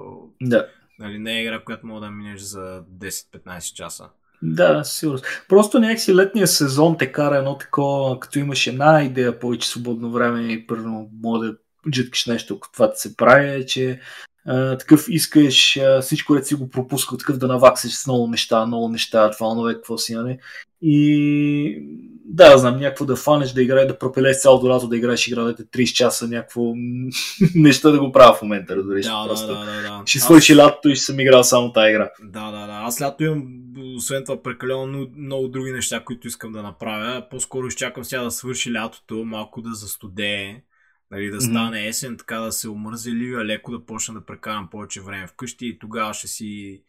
да. 0.41 0.67
Нали, 0.99 1.19
не 1.19 1.37
е 1.37 1.41
игра, 1.41 1.63
която 1.63 1.87
мога 1.87 2.01
да 2.01 2.11
минеш 2.11 2.41
за 2.41 2.83
10-15 2.97 3.73
часа. 3.73 4.09
Да, 4.41 4.83
сигурно. 4.83 5.19
Просто 5.47 5.79
някакси 5.79 6.15
летния 6.15 6.47
сезон 6.47 6.97
те 6.97 7.11
кара 7.11 7.37
едно 7.37 7.57
такова, 7.57 8.19
като 8.19 8.39
имаш 8.39 8.67
една 8.67 9.03
идея 9.03 9.39
повече 9.39 9.69
свободно 9.69 10.11
време 10.11 10.53
и 10.53 10.67
първо 10.67 11.09
мога 11.23 11.47
да 11.47 11.57
джиткаш 11.91 12.25
нещо, 12.25 12.53
ако 12.55 12.71
това 12.71 12.87
да 12.87 12.95
се 12.95 13.17
прави, 13.17 13.65
че 13.65 13.99
а, 14.45 14.77
такъв 14.77 15.05
искаш 15.09 15.77
а, 15.77 16.01
всичко, 16.01 16.27
което 16.27 16.47
си 16.47 16.55
го 16.55 16.69
пропускал, 16.69 17.17
такъв 17.17 17.37
да 17.37 17.47
наваксаш 17.47 17.93
с 17.93 18.07
много 18.07 18.27
неща, 18.27 18.65
много 18.65 18.89
неща, 18.89 19.31
това 19.31 19.53
нове, 19.53 19.73
какво 19.73 19.97
си, 19.97 20.15
нали? 20.15 20.37
И 20.81 21.83
да, 22.25 22.57
знам, 22.57 22.79
някакво 22.79 23.05
да 23.05 23.15
фанеш, 23.15 23.51
да 23.51 23.61
играе, 23.61 23.85
да 23.85 23.99
пропилеш 23.99 24.41
цялото 24.41 24.69
лято, 24.69 24.87
да 24.87 24.97
играеш 24.97 25.27
игралете 25.27 25.63
30 25.63 25.93
часа, 25.93 26.27
някакво 26.27 26.61
неща 27.55 27.91
да 27.91 27.99
го 27.99 28.11
правя 28.11 28.33
в 28.33 28.41
момента, 28.41 28.75
разбираш. 28.75 29.05
Да, 29.05 29.25
просто. 29.27 29.47
да, 29.47 29.53
да, 29.53 29.65
да, 29.65 29.81
да. 29.81 30.01
Ще 30.05 30.19
свърши 30.19 30.53
Аз... 30.53 30.57
лятото 30.57 30.89
и 30.89 30.95
ще 30.95 31.05
съм 31.05 31.19
играл 31.19 31.43
само 31.43 31.73
тази 31.73 31.89
игра. 31.89 32.09
Да, 32.23 32.51
да, 32.51 32.67
да. 32.67 32.73
Аз 32.73 33.01
лято 33.01 33.23
имам, 33.23 33.47
освен 33.97 34.23
това, 34.25 34.43
прекалено 34.43 35.07
много 35.17 35.47
други 35.47 35.71
неща, 35.71 36.03
които 36.05 36.27
искам 36.27 36.51
да 36.51 36.63
направя. 36.63 37.23
По-скоро 37.29 37.67
изчакам 37.67 38.03
сега 38.03 38.23
да 38.23 38.31
свърши 38.31 38.73
лятото, 38.73 39.15
малко 39.25 39.61
да 39.61 39.73
застудее 39.73 40.61
Нали, 41.11 41.29
да 41.29 41.41
стане 41.41 41.77
mm-hmm. 41.77 41.87
есен, 41.87 42.17
така 42.17 42.39
да 42.39 42.51
се 42.51 42.69
омързели, 42.69 43.33
а 43.33 43.45
леко 43.45 43.71
да 43.71 43.85
почна 43.85 44.13
да 44.13 44.25
прекарам 44.25 44.69
повече 44.69 45.01
време 45.01 45.27
вкъщи 45.27 45.67
и 45.67 45.79
тогава 45.79 46.13
ще 46.13 46.27
си 46.27 46.83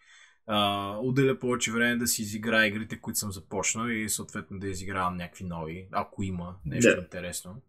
а, 0.47 0.91
отделя 0.99 1.39
повече 1.39 1.73
време 1.73 1.97
да 1.97 2.07
си 2.07 2.23
изиграя 2.23 2.67
игрите, 2.67 3.01
които 3.01 3.19
съм 3.19 3.33
започнал 3.33 3.89
и 3.89 4.09
съответно 4.09 4.59
да 4.59 4.69
изигравам 4.69 5.17
някакви 5.17 5.45
нови, 5.45 5.89
ако 5.93 6.23
има 6.23 6.55
нещо 6.65 6.91
yeah. 6.91 7.03
интересно. 7.03 7.63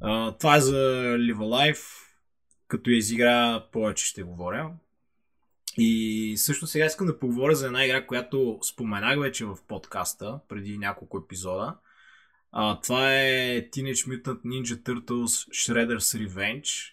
А, 0.00 0.32
това 0.32 0.56
е 0.56 0.60
за 0.60 0.76
Live 1.16 1.36
Alive. 1.36 1.84
Като 2.68 2.90
я 2.90 2.96
изиграя, 2.96 3.70
повече 3.70 4.06
ще 4.06 4.22
говоря. 4.22 4.70
И 5.78 6.34
също 6.36 6.66
сега 6.66 6.84
искам 6.84 7.06
да 7.06 7.18
поговоря 7.18 7.54
за 7.54 7.66
една 7.66 7.84
игра, 7.84 8.06
която 8.06 8.58
споменах 8.62 9.20
вече 9.20 9.44
в 9.44 9.56
подкаста 9.68 10.40
преди 10.48 10.78
няколко 10.78 11.18
епизода. 11.18 11.76
А, 12.56 12.80
това 12.80 13.14
е 13.14 13.70
Teenage 13.70 14.08
Mutant 14.08 14.42
Ninja 14.44 14.82
Turtles 14.82 15.50
Shredder's 15.50 16.28
Revenge. 16.28 16.92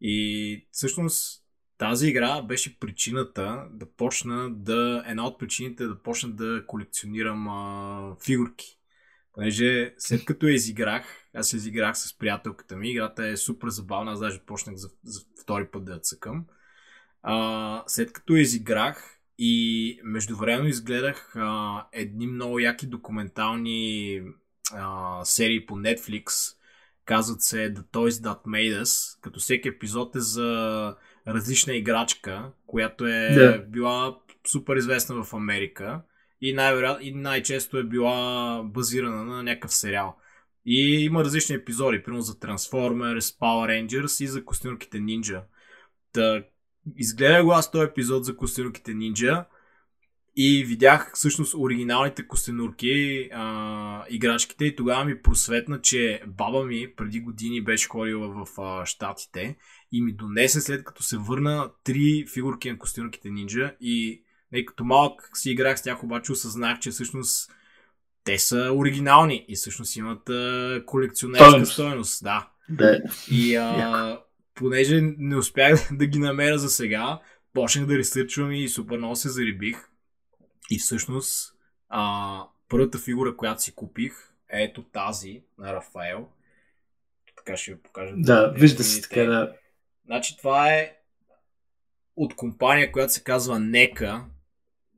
И 0.00 0.68
всъщност 0.70 1.44
тази 1.78 2.08
игра 2.08 2.42
беше 2.42 2.78
причината 2.78 3.68
да 3.72 3.86
почна 3.92 4.50
да... 4.50 5.04
Една 5.06 5.26
от 5.26 5.38
причините 5.38 5.86
да 5.86 6.02
почна 6.02 6.30
да 6.30 6.64
колекционирам 6.66 7.48
а, 7.48 8.16
фигурки. 8.24 8.78
Понеже 9.32 9.94
след 9.98 10.24
като 10.24 10.46
я 10.46 10.54
изиграх, 10.54 11.04
аз 11.34 11.52
я 11.52 11.56
изиграх 11.56 11.98
с 11.98 12.18
приятелката 12.18 12.76
ми, 12.76 12.90
играта 12.90 13.26
е 13.26 13.36
супер 13.36 13.68
забавна, 13.68 14.12
аз 14.12 14.20
даже 14.20 14.44
почнах 14.46 14.76
за, 14.76 14.90
за 15.04 15.20
втори 15.42 15.66
път 15.66 15.84
да 15.84 15.92
я 15.92 15.98
цъкам. 15.98 16.46
А, 17.22 17.84
след 17.86 18.12
като 18.12 18.36
я 18.36 18.42
изиграх 18.42 19.20
и 19.38 20.00
междувременно 20.04 20.68
изгледах 20.68 21.32
а, 21.36 21.86
едни 21.92 22.26
много 22.26 22.58
яки 22.58 22.86
документални 22.86 24.22
а, 24.74 25.24
серии 25.24 25.66
по 25.66 25.74
Netflix. 25.74 26.56
Казват 27.04 27.42
се 27.42 27.74
The 27.74 27.82
Toys 27.92 28.10
That 28.10 28.44
Made 28.46 28.82
Us, 28.82 29.20
като 29.22 29.40
всеки 29.40 29.68
епизод 29.68 30.16
е 30.16 30.20
за 30.20 30.94
различна 31.26 31.74
играчка, 31.74 32.52
която 32.66 33.06
е 33.06 33.30
да. 33.34 33.64
била 33.68 34.18
супер 34.46 34.76
известна 34.76 35.24
в 35.24 35.34
Америка 35.34 36.02
и, 36.40 36.52
най- 36.52 36.96
и 37.00 37.14
най-често 37.14 37.78
е 37.78 37.84
била 37.84 38.62
базирана 38.64 39.24
на 39.24 39.42
някакъв 39.42 39.74
сериал. 39.74 40.16
И 40.66 41.04
има 41.04 41.24
различни 41.24 41.54
епизоди, 41.54 42.02
примерно 42.02 42.22
за 42.22 42.32
Transformers, 42.34 43.18
Power 43.18 43.86
Rangers 43.86 44.24
и 44.24 44.26
за 44.26 44.44
костюмките 44.44 44.98
Ninja. 44.98 45.42
Та, 46.12 46.44
изгледах 46.96 47.44
го 47.44 47.52
аз 47.52 47.70
този 47.70 47.84
епизод 47.84 48.24
за 48.24 48.36
костюмките 48.36 48.92
Ninja 48.92 49.44
и 50.36 50.64
видях 50.64 51.10
всъщност 51.14 51.54
оригиналните 51.54 52.26
костенурки, 52.26 53.28
а, 53.32 54.04
играчките 54.10 54.64
и 54.64 54.76
тогава 54.76 55.04
ми 55.04 55.22
просветна, 55.22 55.80
че 55.80 56.22
баба 56.26 56.64
ми 56.64 56.94
преди 56.96 57.20
години 57.20 57.60
беше 57.60 57.88
ходила 57.88 58.28
в 58.28 58.60
а, 58.60 58.86
Штатите 58.86 59.56
и 59.92 60.02
ми 60.02 60.12
донесе 60.12 60.60
след 60.60 60.84
като 60.84 61.02
се 61.02 61.16
върна 61.18 61.70
три 61.84 62.24
фигурки 62.34 62.70
на 62.70 62.78
костенурките 62.78 63.30
нинджа 63.30 63.74
и 63.80 64.22
не, 64.52 64.64
като 64.64 64.84
малък 64.84 65.30
си 65.34 65.50
играх 65.50 65.78
с 65.78 65.82
тях, 65.82 66.04
обаче 66.04 66.32
осъзнах, 66.32 66.78
че 66.78 66.90
всъщност 66.90 67.50
те 68.24 68.38
са 68.38 68.70
оригинални 68.74 69.44
и 69.48 69.56
всъщност 69.56 69.96
имат 69.96 70.28
а, 70.28 70.82
колекционерска 70.86 71.66
стоеност. 71.66 72.24
Да. 72.24 72.48
да. 72.68 73.00
И 73.30 73.56
а, 73.56 74.20
понеже 74.54 75.00
не 75.18 75.36
успях 75.36 75.88
да 75.92 76.06
ги 76.06 76.18
намеря 76.18 76.58
за 76.58 76.68
сега, 76.68 77.20
почнах 77.54 77.86
да 77.86 77.98
ресърчвам 77.98 78.52
и 78.52 78.68
супер 78.68 78.98
много 78.98 79.16
се 79.16 79.28
зарибих 79.28 79.89
и 80.70 80.78
всъщност 80.78 81.56
а, 81.88 82.44
първата 82.68 82.98
фигура, 82.98 83.36
която 83.36 83.62
си 83.62 83.74
купих 83.74 84.12
е 84.52 84.62
ето 84.62 84.82
тази 84.82 85.42
на 85.58 85.74
Рафаел. 85.74 86.28
Така 87.36 87.56
ще 87.56 87.74
ви 87.74 87.82
покажа. 87.82 88.14
Да, 88.16 88.52
вижда 88.56 88.84
се 88.84 89.02
така 89.02 89.22
да. 89.24 89.56
Значи 90.04 90.36
това 90.36 90.74
е 90.74 90.96
от 92.16 92.34
компания, 92.34 92.92
която 92.92 93.12
се 93.12 93.24
казва 93.24 93.60
Нека. 93.60 94.24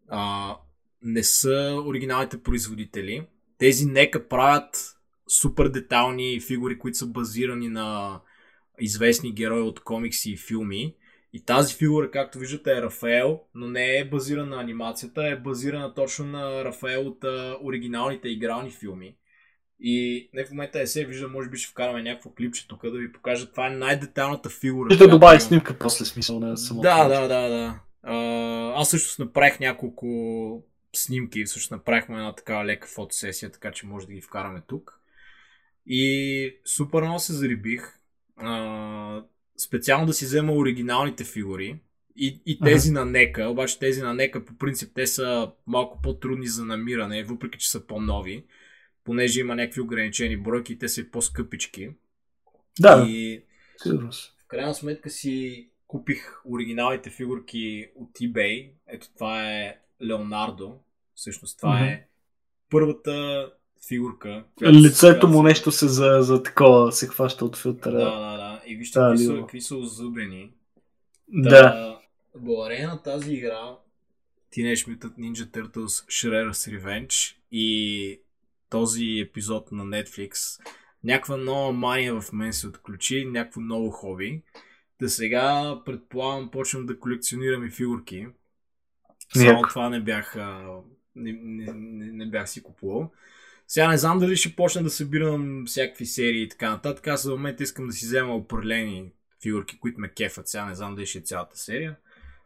А, 0.08 0.56
не 1.02 1.22
са 1.22 1.82
оригиналните 1.86 2.42
производители. 2.42 3.26
Тези 3.58 3.86
Нека 3.86 4.28
правят 4.28 4.96
супер 5.28 5.68
детални 5.68 6.40
фигури, 6.40 6.78
които 6.78 6.98
са 6.98 7.06
базирани 7.06 7.68
на 7.68 8.20
известни 8.80 9.32
герои 9.32 9.62
от 9.62 9.80
комикси 9.80 10.32
и 10.32 10.36
филми. 10.36 10.94
И 11.32 11.44
тази 11.44 11.74
фигура, 11.74 12.10
както 12.10 12.38
виждате, 12.38 12.72
е 12.72 12.82
Рафаел, 12.82 13.40
но 13.54 13.66
не 13.66 13.98
е 13.98 14.04
базирана 14.04 14.56
на 14.56 14.62
анимацията, 14.62 15.28
е 15.28 15.36
базирана 15.36 15.94
точно 15.94 16.26
на 16.26 16.64
Рафаел 16.64 17.06
от 17.06 17.24
а, 17.24 17.56
оригиналните 17.62 18.28
игрални 18.28 18.70
филми. 18.70 19.16
И 19.80 20.28
не 20.34 20.44
в 20.44 20.50
момента 20.50 20.80
е 20.80 20.86
се 20.86 21.04
вижда, 21.04 21.28
може 21.28 21.50
би 21.50 21.56
ще 21.56 21.70
вкараме 21.70 22.02
някакво 22.02 22.30
клипче 22.30 22.68
тук 22.68 22.82
да 22.82 22.98
ви 22.98 23.12
покажа. 23.12 23.50
Това 23.50 23.66
е 23.66 23.76
най-деталната 23.76 24.48
фигура. 24.48 24.94
Ще 24.94 25.06
добави 25.06 25.40
снимка 25.40 25.78
после 25.78 26.04
смисъл 26.04 26.40
на 26.40 26.56
самото. 26.56 26.82
Да, 26.82 27.08
да, 27.08 27.20
да, 27.20 27.48
да. 27.48 27.80
А, 28.02 28.16
аз 28.80 28.90
също 28.90 29.24
направих 29.24 29.60
няколко 29.60 30.06
снимки, 30.96 31.46
също 31.46 31.74
направихме 31.74 32.16
една 32.16 32.34
такава 32.34 32.64
лека 32.64 32.88
фотосесия, 32.88 33.52
така 33.52 33.72
че 33.72 33.86
може 33.86 34.06
да 34.06 34.12
ги 34.12 34.20
вкараме 34.20 34.62
тук. 34.66 35.00
И 35.86 36.60
супер 36.64 37.02
много 37.02 37.18
се 37.18 37.32
зарибих. 37.32 37.82
А, 38.36 39.22
специално 39.62 40.06
да 40.06 40.12
си 40.12 40.24
взема 40.24 40.52
оригиналните 40.52 41.24
фигури 41.24 41.80
и, 42.16 42.42
и 42.46 42.60
тези 42.60 42.90
ага. 42.90 43.00
на 43.00 43.10
Нека, 43.10 43.48
обаче 43.48 43.78
тези 43.78 44.02
на 44.02 44.14
Нека 44.14 44.44
по 44.44 44.58
принцип 44.58 44.90
те 44.94 45.06
са 45.06 45.50
малко 45.66 46.00
по-трудни 46.02 46.46
за 46.46 46.64
намиране, 46.64 47.24
въпреки 47.24 47.58
че 47.58 47.70
са 47.70 47.86
по-нови, 47.86 48.44
понеже 49.04 49.40
има 49.40 49.54
някакви 49.54 49.80
ограничени 49.80 50.36
бройки 50.36 50.72
и 50.72 50.78
те 50.78 50.88
са 50.88 51.04
по-скъпички. 51.10 51.90
Да, 52.80 53.06
и 53.08 53.42
сигурно. 53.82 54.10
В 54.12 54.48
крайна 54.48 54.74
сметка 54.74 55.10
си 55.10 55.68
купих 55.86 56.46
оригиналните 56.46 57.10
фигурки 57.10 57.90
от 57.96 58.10
eBay. 58.18 58.70
Ето 58.88 59.06
това 59.14 59.50
е 59.50 59.78
Леонардо. 60.02 60.74
Всъщност 61.14 61.58
това 61.58 61.74
mm-hmm. 61.74 61.92
е 61.92 62.06
първата 62.70 63.46
фигурка. 63.88 64.44
Лицето 64.62 65.28
му 65.28 65.42
нещо 65.42 65.72
се 65.72 65.88
за, 65.88 66.18
за 66.20 66.42
такова 66.42 66.92
се 66.92 67.06
хваща 67.06 67.44
от 67.44 67.56
филтъра. 67.56 67.92
Да, 67.92 68.36
да, 68.36 68.36
да. 68.64 68.70
И 68.70 68.76
вижте 68.76 68.98
какви, 68.98 69.24
са, 69.24 69.36
какви 69.40 69.60
са 69.60 69.76
озъбени. 69.76 70.52
Да. 71.28 71.50
да. 71.50 72.00
Благодарение 72.38 72.86
на 72.86 73.02
тази 73.02 73.32
игра 73.34 73.76
Teenage 74.52 74.88
Mutant 74.88 75.18
Ninja 75.18 75.46
Turtles 75.46 76.06
Shredder's 76.06 76.80
Revenge 76.80 77.36
и 77.52 78.20
този 78.70 79.18
епизод 79.18 79.72
на 79.72 79.84
Netflix 79.84 80.60
някаква 81.04 81.36
нова 81.36 81.72
мания 81.72 82.20
в 82.20 82.32
мен 82.32 82.52
се 82.52 82.66
отключи, 82.66 83.24
някакво 83.24 83.60
ново 83.60 83.90
хоби. 83.90 84.42
Да 85.00 85.08
сега, 85.08 85.76
предполагам, 85.84 86.50
почвам 86.50 86.86
да 86.86 86.98
колекционирам 86.98 87.66
и 87.66 87.70
фигурки. 87.70 88.26
Само 89.34 89.60
Няк. 89.60 89.68
това 89.68 89.88
не 89.88 90.00
бях, 90.00 90.34
не, 91.16 91.32
не, 91.32 91.72
не, 91.72 92.12
не 92.12 92.26
бях 92.26 92.50
си 92.50 92.62
купувал. 92.62 93.12
Сега 93.72 93.88
не 93.88 93.98
знам 93.98 94.18
дали 94.18 94.36
ще 94.36 94.56
почна 94.56 94.82
да 94.82 94.90
събирам 94.90 95.64
всякакви 95.66 96.06
серии 96.06 96.42
и 96.42 96.48
така 96.48 96.70
нататък. 96.70 97.06
Аз 97.06 97.22
за 97.22 97.30
момента 97.30 97.62
искам 97.62 97.86
да 97.86 97.92
си 97.92 98.06
взема 98.06 98.36
определени 98.36 99.12
фигурки, 99.42 99.78
които 99.78 100.00
ме 100.00 100.08
кефат. 100.08 100.48
Сега 100.48 100.66
не 100.66 100.74
знам 100.74 100.94
дали 100.94 101.06
ще 101.06 101.18
е 101.18 101.22
цялата 101.22 101.58
серия. 101.58 101.96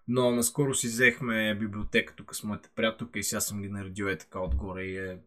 Но 0.09 0.31
наскоро 0.31 0.75
си 0.75 0.87
взехме 0.87 1.55
библиотека 1.55 2.15
тук 2.17 2.35
с 2.35 2.43
моите 2.43 2.69
приятелка 2.77 3.19
и 3.19 3.23
сега 3.23 3.41
съм 3.41 3.63
ги 3.63 3.69
наредил 3.69 4.05
е 4.05 4.19
така 4.19 4.41
отгоре 4.41 4.83
и 4.83 4.99
е 4.99 5.19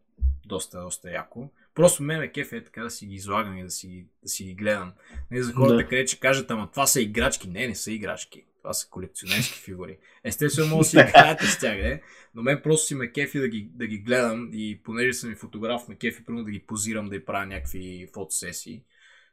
доста, 0.46 0.80
доста 0.80 1.10
яко. 1.10 1.50
Просто 1.74 2.02
ме 2.02 2.18
ме 2.18 2.32
кеф 2.32 2.52
е 2.52 2.64
така 2.64 2.82
да 2.82 2.90
си 2.90 3.06
ги 3.06 3.14
излагам 3.14 3.58
и 3.58 3.62
да 3.62 3.70
си, 3.70 4.06
да 4.22 4.28
си 4.28 4.44
ги 4.44 4.54
гледам. 4.54 4.92
Не 5.30 5.42
за 5.42 5.52
хората, 5.52 5.76
да. 5.76 5.88
къде 5.88 6.04
че 6.04 6.20
кажат, 6.20 6.50
ама 6.50 6.70
това 6.70 6.86
са 6.86 7.00
играчки. 7.00 7.48
Не, 7.48 7.68
не 7.68 7.74
са 7.74 7.92
играчки. 7.92 8.44
Това 8.62 8.72
са 8.72 8.88
колекционерски 8.90 9.58
фигури. 9.58 9.98
Естествено, 10.24 10.68
може 10.68 10.86
да 10.86 10.90
си 10.90 10.96
играете 10.96 11.46
с 11.46 11.58
тях, 11.58 11.76
не? 11.76 12.02
но 12.34 12.42
мен 12.42 12.60
просто 12.62 12.86
си 12.86 12.94
ме 12.94 13.12
кефи 13.12 13.38
да 13.38 13.48
ги, 13.48 13.70
да 13.74 13.86
ги 13.86 13.98
гледам 13.98 14.50
и 14.52 14.80
понеже 14.84 15.12
съм 15.12 15.32
и 15.32 15.34
фотограф, 15.34 15.88
ме 15.88 15.96
кефи 15.96 16.24
примерно 16.24 16.44
да 16.44 16.50
ги 16.50 16.66
позирам, 16.66 17.08
да 17.08 17.16
и 17.16 17.24
правя 17.24 17.46
някакви 17.46 18.08
фотосесии. 18.14 18.82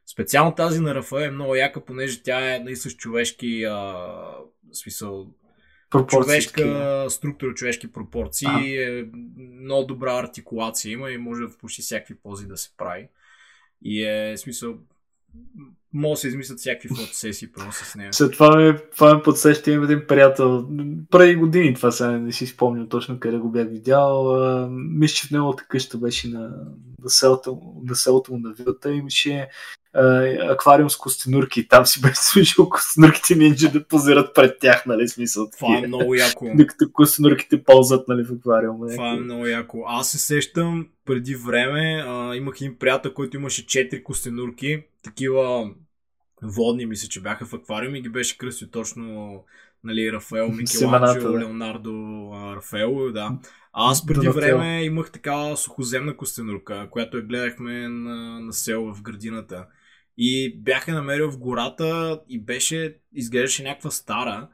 Специално 0.06 0.54
тази 0.54 0.80
на 0.80 0.94
Рафа 0.94 1.24
е 1.24 1.30
много 1.30 1.54
яка, 1.54 1.84
понеже 1.84 2.22
тя 2.22 2.54
е 2.54 2.58
нали, 2.58 2.76
с 2.76 2.90
човешки 2.90 3.64
а, 3.64 4.04
смисъл 4.72 5.34
човешка 6.06 7.06
структура, 7.10 7.54
човешки 7.54 7.92
пропорции, 7.92 8.48
а. 8.48 8.60
е 8.60 9.04
много 9.36 9.86
добра 9.86 10.18
артикулация 10.18 10.92
има 10.92 11.10
и 11.10 11.18
може 11.18 11.42
в 11.42 11.58
почти 11.58 11.82
всякакви 11.82 12.14
пози 12.14 12.46
да 12.46 12.56
се 12.56 12.76
прави. 12.76 13.08
И 13.82 14.04
е 14.04 14.36
смисъл 14.36 14.78
може 15.92 16.12
да 16.12 16.16
се 16.16 16.28
измислят 16.28 16.58
всякакви 16.58 16.88
фотосесии 16.88 17.52
просто 17.52 17.84
с 17.84 17.94
нея. 17.94 18.12
След 18.12 18.32
това 18.32 18.56
ме, 18.56 18.78
това 18.96 19.14
ме 19.14 19.22
подсеща 19.22 19.70
имам 19.70 19.84
един 19.84 20.06
приятел. 20.08 20.68
Преди 21.10 21.34
години 21.34 21.74
това 21.74 21.90
сега 21.90 22.10
не 22.10 22.32
си 22.32 22.46
спомням 22.46 22.88
точно 22.88 23.20
къде 23.20 23.38
го 23.38 23.50
бях 23.50 23.68
видял. 23.68 24.36
мисля, 24.70 25.14
че 25.14 25.26
в 25.26 25.30
неговата 25.30 25.64
къща 25.68 25.98
беше 25.98 26.28
на, 26.28 26.40
на, 27.02 27.10
селото, 27.10 27.60
на 27.84 27.94
селото 27.94 28.32
му 28.32 28.38
на 28.38 28.52
вилата. 28.52 28.92
Имаше 28.92 29.48
аквариум 30.50 30.90
с 30.90 30.96
костенурки. 30.96 31.68
Там 31.68 31.86
си 31.86 32.00
беше 32.00 32.20
слушал 32.20 32.68
костенурките 32.68 33.34
нинджа 33.34 33.70
да 33.70 33.84
позират 33.84 34.34
пред 34.34 34.58
тях, 34.60 34.86
нали, 34.86 35.08
смисъл. 35.08 35.50
Това 35.50 35.78
е 35.78 35.86
много 35.86 36.14
яко. 36.14 36.50
Докато 36.54 36.92
костенурките 36.92 37.62
ползват, 37.62 38.08
нали, 38.08 38.24
в 38.24 38.32
аквариума. 38.32 38.86
Това 38.88 39.10
е 39.10 39.16
много 39.16 39.46
яко. 39.46 39.84
Аз 39.86 40.10
се 40.10 40.18
сещам 40.18 40.86
преди 41.04 41.34
време, 41.34 42.04
а, 42.06 42.36
имах 42.36 42.60
един 42.60 42.78
приятел, 42.78 43.14
който 43.14 43.36
имаше 43.36 43.66
4 43.66 44.02
костенурки, 44.02 44.82
такива 45.02 45.70
водни, 46.42 46.86
мисля, 46.86 47.08
че 47.08 47.20
бяха 47.20 47.46
в 47.46 47.54
аквариум 47.54 47.94
и 47.94 48.02
ги 48.02 48.08
беше 48.08 48.38
кръстил 48.38 48.68
точно 48.68 49.34
нали, 49.84 50.12
Рафаел, 50.12 50.48
Микеланджело, 50.48 51.38
Леонардо, 51.38 52.30
Рафаел, 52.56 53.12
да. 53.12 53.38
А 53.72 53.90
аз 53.90 54.06
преди 54.06 54.28
време 54.28 54.84
имах 54.84 55.10
такава 55.10 55.56
сухоземна 55.56 56.16
костенурка, 56.16 56.88
която 56.90 57.16
я 57.16 57.22
гледахме 57.22 57.88
на, 57.88 58.40
на 58.40 58.52
село 58.52 58.94
в 58.94 59.02
градината. 59.02 59.66
И 60.18 60.56
бях 60.56 60.88
я 60.88 60.94
намерил 60.94 61.30
в 61.30 61.38
гората 61.38 62.20
и 62.28 62.40
беше, 62.40 62.96
изглеждаше 63.14 63.62
някаква 63.62 63.90
стара. 63.90 64.48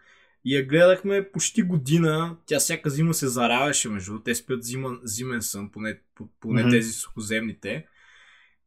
И 0.44 0.56
я 0.56 0.66
гледахме 0.66 1.30
почти 1.32 1.62
година. 1.62 2.36
Тя 2.46 2.58
всяка 2.58 2.90
зима 2.90 3.14
се 3.14 3.28
заравяше 3.28 3.88
между. 3.88 4.18
Те 4.18 4.34
спят 4.34 4.64
зима, 4.64 4.98
зимен 5.04 5.42
сън, 5.42 5.70
поне, 5.70 6.00
поне 6.40 6.62
mm-hmm. 6.62 6.70
тези 6.70 6.92
сухоземните. 6.92 7.86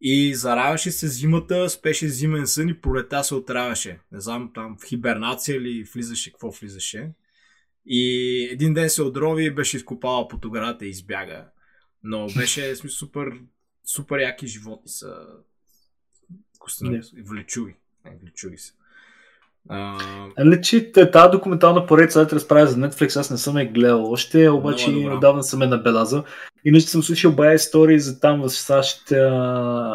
И 0.01 0.35
заравяше 0.35 0.91
се 0.91 1.07
зимата, 1.07 1.69
спеше 1.69 2.07
зимен 2.07 2.47
сън 2.47 2.69
и 2.69 2.81
пролета 2.81 3.23
се 3.23 3.35
отравяше. 3.35 3.99
Не 4.11 4.21
знам 4.21 4.51
там 4.55 4.77
в 4.81 4.85
хибернация 4.85 5.55
или 5.55 5.83
влизаше, 5.93 6.31
какво 6.31 6.51
влизаше. 6.51 7.11
И 7.85 8.43
един 8.51 8.73
ден 8.73 8.89
се 8.89 9.01
отрови 9.01 9.45
и 9.45 9.51
беше 9.51 9.77
изкопала 9.77 10.27
по 10.27 10.39
тограта 10.39 10.85
и 10.85 10.89
избяга. 10.89 11.45
Но 12.03 12.27
беше 12.37 12.75
смисъл, 12.75 12.97
супер, 12.97 13.31
супер 13.85 14.19
яки 14.19 14.47
животни 14.47 14.89
са. 14.89 15.25
Yeah. 16.67 17.23
Влечуги. 17.23 17.75
Влечуги 18.21 18.57
са. 18.57 18.73
Uh... 19.69 20.61
че 20.61 20.91
тази 20.91 21.31
документална 21.31 21.85
поредица, 21.85 22.25
да 22.25 22.35
разправя 22.35 22.67
за 22.67 22.77
Netflix, 22.77 23.19
аз 23.19 23.31
не 23.31 23.37
съм 23.37 23.57
я 23.57 23.71
гледал 23.71 24.11
още, 24.11 24.49
обаче 24.49 24.89
отдавна 24.89 25.43
съм 25.43 25.61
я 25.61 25.67
набелязал. 25.67 26.23
Иначе 26.67 26.87
съм 26.87 27.03
слушал 27.03 27.31
бая 27.31 27.53
истории 27.53 27.99
за 27.99 28.19
там 28.19 28.41
в 28.41 28.49
САЩ 28.49 29.07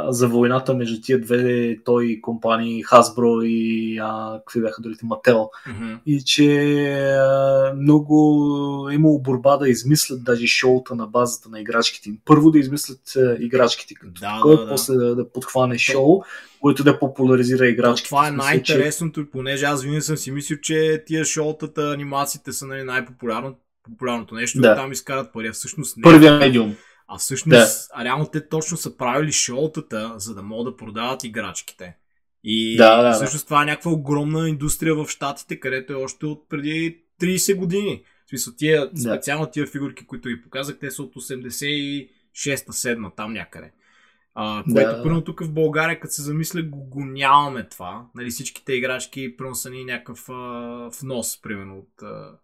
за 0.08 0.28
войната 0.28 0.74
между 0.74 1.00
тия 1.02 1.20
две 1.20 1.76
той 1.84 2.18
компании, 2.22 2.84
Hasbro 2.84 3.44
и 3.46 3.98
а, 3.98 4.38
какви 4.38 4.60
бяха 4.60 4.82
другите, 4.82 5.04
Mattel. 5.04 5.48
Mm-hmm. 5.68 5.98
И 6.06 6.22
че 6.24 6.84
а, 7.14 7.74
много 7.76 8.88
е 8.90 8.94
имало 8.94 9.18
борба 9.18 9.56
да 9.56 9.68
измислят 9.68 10.24
даже 10.24 10.46
шоута 10.46 10.94
на 10.94 11.06
базата 11.06 11.48
на 11.48 11.60
играчките 11.60 12.08
им. 12.08 12.18
Първо 12.24 12.50
да 12.50 12.58
измислят 12.58 13.00
а, 13.16 13.36
играчките 13.40 13.94
като 13.94 14.20
да, 14.20 14.34
такова, 14.36 14.56
да, 14.56 14.62
да. 14.62 14.68
после 14.68 14.94
да, 14.94 15.14
да 15.14 15.32
подхване 15.32 15.78
шоу, 15.78 16.22
което 16.60 16.84
да 16.84 16.98
популяризира 16.98 17.68
играчките. 17.68 18.08
Това 18.08 18.28
е 18.28 18.30
най-интересното, 18.30 19.24
че... 19.24 19.30
понеже 19.30 19.64
аз 19.64 19.82
винаги 19.82 20.02
съм 20.02 20.16
си 20.16 20.30
мислил, 20.30 20.58
че 20.62 21.04
тия 21.06 21.24
шоутата, 21.24 21.92
анимациите 21.92 22.52
са 22.52 22.66
нали, 22.66 22.82
най-популярното 22.82 23.58
популярното 23.82 24.34
нещо 24.34 24.60
да. 24.60 24.72
и 24.72 24.74
там 24.74 24.92
изкарат 24.92 25.32
пари. 25.32 25.48
А 25.48 25.52
всъщност 25.52 25.96
не. 25.96 26.02
Първия 26.02 26.38
медиум. 26.38 26.76
А 27.08 27.18
всъщност, 27.18 27.88
да. 27.96 28.04
реално 28.04 28.26
те 28.26 28.48
точно 28.48 28.76
са 28.76 28.96
правили 28.96 29.32
шоутата, 29.32 30.14
за 30.16 30.34
да 30.34 30.42
могат 30.42 30.72
да 30.72 30.76
продават 30.76 31.24
играчките. 31.24 31.96
И 32.44 32.76
да, 32.76 33.02
да, 33.02 33.12
всъщност 33.12 33.44
да. 33.44 33.46
това 33.46 33.62
е 33.62 33.66
някаква 33.66 33.90
огромна 33.90 34.48
индустрия 34.48 34.94
в 34.94 35.08
Штатите, 35.08 35.60
където 35.60 35.92
е 35.92 35.96
още 35.96 36.26
от 36.26 36.48
преди 36.48 37.02
30 37.20 37.56
години. 37.56 38.02
В 38.26 38.28
смисъл, 38.28 38.54
тия, 38.56 38.90
да. 38.90 39.00
специално 39.00 39.46
тия 39.46 39.66
фигурки, 39.66 40.06
които 40.06 40.28
ви 40.28 40.42
показах, 40.42 40.78
те 40.78 40.90
са 40.90 41.02
от 41.02 41.14
86-7 41.14 43.16
там 43.16 43.32
някъде. 43.32 43.72
А, 44.34 44.64
което, 44.72 44.96
да. 44.96 45.02
примерно, 45.02 45.24
тук 45.24 45.44
в 45.44 45.52
България, 45.52 46.00
като 46.00 46.14
се 46.14 46.22
замисля, 46.22 46.62
го, 46.62 46.84
го 46.84 47.04
нямаме 47.04 47.68
това. 47.68 48.06
Нали, 48.14 48.30
всичките 48.30 48.72
играчки, 48.72 49.36
примерно, 49.36 49.54
са 49.54 49.70
ни 49.70 49.84
някакъв 49.84 50.28
а, 50.28 50.90
внос, 51.00 51.42
примерно, 51.42 51.78
от, 51.78 52.02
а, 52.02 52.38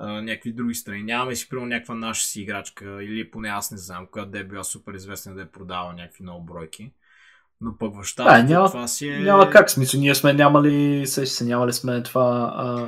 някакви 0.00 0.52
други 0.52 0.74
страни. 0.74 1.02
Нямаме 1.02 1.36
си, 1.36 1.48
примерно, 1.48 1.68
някаква 1.68 1.94
наша 1.94 2.26
си 2.26 2.42
играчка, 2.42 3.04
или 3.04 3.30
поне 3.30 3.48
аз 3.48 3.70
не 3.70 3.78
знам, 3.78 4.06
която 4.06 4.30
да 4.30 4.38
е 4.38 4.44
била 4.44 4.64
супер 4.64 4.94
известна 4.94 5.34
да 5.34 5.42
е 5.42 5.48
продава 5.48 5.92
някакви 5.92 6.22
много 6.22 6.44
бройки. 6.44 6.92
Но 7.64 7.76
пък 7.78 8.02
в 8.02 8.04
щатите 8.04 8.42
да, 8.42 8.54
няма, 8.54 8.68
това 8.68 8.88
си 8.88 9.08
е... 9.08 9.18
Няма 9.18 9.50
как, 9.50 9.70
смисъл, 9.70 10.00
ние 10.00 10.14
сме 10.14 10.32
нямали, 10.32 11.06
се, 11.06 11.26
се 11.26 11.44
нямали 11.44 11.72
сме 11.72 12.02
това... 12.02 12.54
А, 12.56 12.86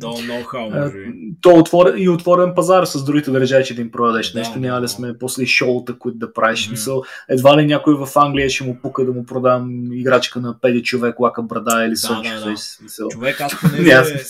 то 0.00 0.06
ноу-хау, 0.06 0.80
може 0.80 0.98
би. 0.98 1.12
То 1.40 1.50
отворен, 1.50 1.94
и 2.02 2.08
отворен 2.08 2.52
пазар 2.54 2.84
с 2.84 3.04
другите 3.04 3.30
държави, 3.30 3.64
че 3.64 3.74
да 3.74 3.80
им 3.80 3.90
продадеш 3.90 4.32
да, 4.32 4.38
нещо, 4.38 4.54
да, 4.54 4.60
нямали 4.60 4.88
сме 4.88 5.18
после 5.18 5.46
шоута, 5.46 5.98
които 5.98 6.18
да 6.18 6.32
правиш. 6.32 6.66
Mm-hmm. 6.66 6.70
Мисъл, 6.70 7.02
едва 7.28 7.56
ли 7.62 7.66
някой 7.66 7.94
в 7.94 8.08
Англия 8.16 8.50
ще 8.50 8.64
му 8.64 8.78
пука 8.82 9.04
да 9.04 9.12
му 9.12 9.26
продам 9.26 9.92
играчка 9.92 10.40
на 10.40 10.60
педи 10.60 10.82
човек, 10.82 11.20
лака 11.20 11.42
брада 11.42 11.84
или 11.84 11.94
да, 12.08 12.22
Да, 12.22 12.50
да. 12.50 12.56
Смисъл. 12.56 13.08
Човек, 13.08 13.40
аз 13.40 13.60
понеже, 13.60 14.22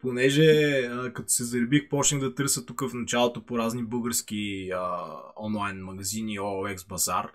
понеже 0.00 0.80
а, 0.92 1.12
като 1.12 1.28
се 1.28 1.44
заребих, 1.44 1.88
почнах 1.88 2.20
да 2.20 2.34
търся 2.34 2.66
тук 2.66 2.80
в 2.80 2.94
началото 2.94 3.46
по 3.46 3.58
разни 3.58 3.82
български 3.82 4.70
а, 4.74 4.88
онлайн 5.42 5.76
магазини, 5.76 6.38
OLX 6.38 6.88
базар 6.88 7.30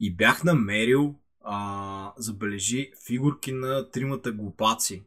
и 0.00 0.16
бях 0.16 0.44
намерил 0.44 1.14
а, 1.44 2.12
забележи 2.16 2.90
фигурки 3.06 3.52
на 3.52 3.90
тримата 3.90 4.32
глупаци, 4.32 5.02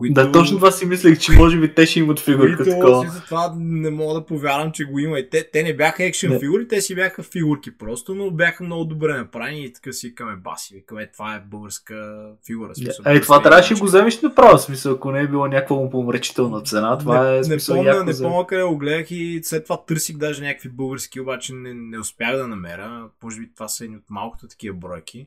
Които... 0.00 0.14
Да, 0.14 0.32
точно 0.32 0.56
това 0.56 0.70
си 0.70 0.86
мислех, 0.86 1.18
че 1.18 1.32
може 1.32 1.60
би 1.60 1.74
те 1.74 1.86
ще 1.86 1.98
имат 1.98 2.20
фигурка 2.20 2.56
които, 2.56 2.70
такова. 2.70 3.10
За 3.10 3.24
това 3.24 3.54
не 3.58 3.90
мога 3.90 4.14
да 4.14 4.26
повярвам, 4.26 4.72
че 4.72 4.84
го 4.84 4.98
има. 4.98 5.18
И 5.18 5.30
те, 5.30 5.50
те 5.52 5.62
не 5.62 5.76
бяха 5.76 6.04
екшен 6.04 6.38
фигури, 6.40 6.68
те 6.68 6.80
си 6.80 6.94
бяха 6.94 7.22
фигурки 7.22 7.78
просто, 7.78 8.14
но 8.14 8.30
бяха 8.30 8.64
много 8.64 8.84
добре 8.84 9.14
направени 9.14 9.64
и 9.64 9.72
така 9.72 9.92
си 9.92 10.14
каме 10.14 10.36
баси. 10.36 10.74
Викаме, 10.74 11.10
това 11.12 11.34
е 11.34 11.42
българска 11.50 12.26
фигура. 12.46 12.74
Смисъл, 12.74 13.04
е, 13.06 13.20
това 13.20 13.42
трябваше 13.42 13.74
да 13.74 13.80
го 13.80 13.86
вземеш 13.86 14.20
направо, 14.20 14.58
смисъл, 14.58 14.92
ако 14.92 15.12
не 15.12 15.20
е 15.20 15.28
било 15.28 15.46
някаква 15.46 15.76
му 15.76 15.90
помрачителна 15.90 16.62
цена. 16.62 16.98
Това 16.98 17.30
не, 17.30 17.38
е 17.38 17.44
смисъл, 17.44 17.82
не 17.82 17.90
помня, 17.90 18.04
не 18.04 18.18
помня 18.22 18.46
къде 18.46 18.62
го 18.62 18.78
гледах 18.78 19.10
и 19.10 19.40
след 19.42 19.64
това 19.64 19.84
търсих 19.84 20.16
даже 20.16 20.42
някакви 20.42 20.68
български, 20.68 21.20
обаче 21.20 21.54
не, 21.54 21.74
не 21.74 21.98
успях 21.98 22.36
да 22.36 22.48
намеря. 22.48 23.08
Може 23.22 23.40
би 23.40 23.50
това 23.54 23.68
са 23.68 23.84
едни 23.84 23.96
от 23.96 24.10
малкото 24.10 24.48
такива 24.48 24.76
бройки. 24.76 25.26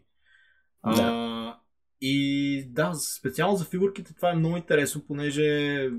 Да. 0.85 1.59
И 2.01 2.65
да, 2.69 2.93
специално 2.93 3.57
за 3.57 3.65
фигурките 3.65 4.13
това 4.13 4.31
е 4.31 4.35
много 4.35 4.57
интересно, 4.57 5.05
понеже 5.07 5.89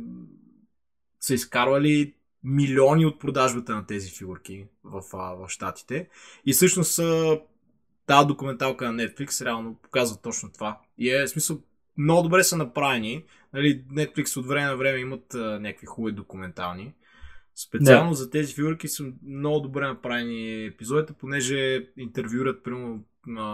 са 1.21 1.35
изкарвали 1.35 2.15
милиони 2.45 3.07
от 3.07 3.21
продажбата 3.21 3.75
на 3.75 3.87
тези 3.87 4.11
фигурки 4.11 4.67
в, 4.85 5.03
в 5.13 5.49
Штатите. 5.49 6.09
И 6.47 6.53
всъщност 6.53 7.01
тази 8.07 8.27
документалка 8.27 8.93
на 8.93 9.03
Netflix 9.03 9.45
реално 9.45 9.75
показва 9.75 10.17
точно 10.23 10.53
това. 10.53 10.81
И 10.99 11.11
е, 11.11 11.27
в 11.27 11.29
смисъл, 11.29 11.61
много 11.97 12.23
добре 12.23 12.45
са 12.45 12.57
направени. 12.57 13.25
Нали, 13.53 13.85
Netflix 13.93 14.37
от 14.37 14.47
време 14.47 14.67
на 14.67 14.77
време 14.77 14.99
имат 14.99 15.35
а, 15.35 15.61
някакви 15.61 15.87
хубави 15.87 16.15
документални. 16.15 16.95
Специално 17.55 18.11
да. 18.11 18.17
за 18.17 18.31
тези 18.31 18.55
фигурки 18.55 18.89
са 18.89 19.13
много 19.27 19.61
добре 19.61 19.87
направени 19.87 20.65
епизодите, 20.65 21.13
понеже 21.13 21.89
интервюрат, 21.97 22.65
примерно, 22.65 23.05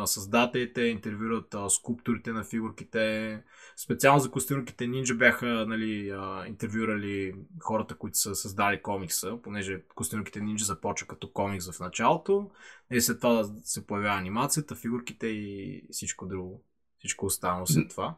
създателите, 0.04 0.82
интервюрат 0.82 1.54
а, 1.54 1.70
скулпторите 1.70 2.32
на 2.32 2.44
фигурките. 2.44 3.42
Специално 3.76 4.20
за 4.20 4.30
костюмките 4.30 4.84
Ninja 4.84 5.14
бяха 5.14 5.46
нали, 5.46 6.10
а, 6.10 6.44
интервюрали 6.46 7.34
хората, 7.60 7.94
които 7.94 8.18
са 8.18 8.34
създали 8.34 8.82
комикса, 8.82 9.38
понеже 9.42 9.82
костюмките 9.94 10.40
Ninja 10.40 10.62
започва 10.62 11.06
като 11.06 11.32
комикс 11.32 11.70
в 11.70 11.80
началото 11.80 12.50
и 12.90 13.00
след 13.00 13.20
това 13.20 13.50
се 13.64 13.86
появява 13.86 14.18
анимацията, 14.18 14.74
фигурките 14.74 15.26
и 15.26 15.82
всичко 15.90 16.26
друго. 16.26 16.64
Всичко 16.98 17.26
останало 17.26 17.66
след 17.66 17.88
това. 17.88 18.16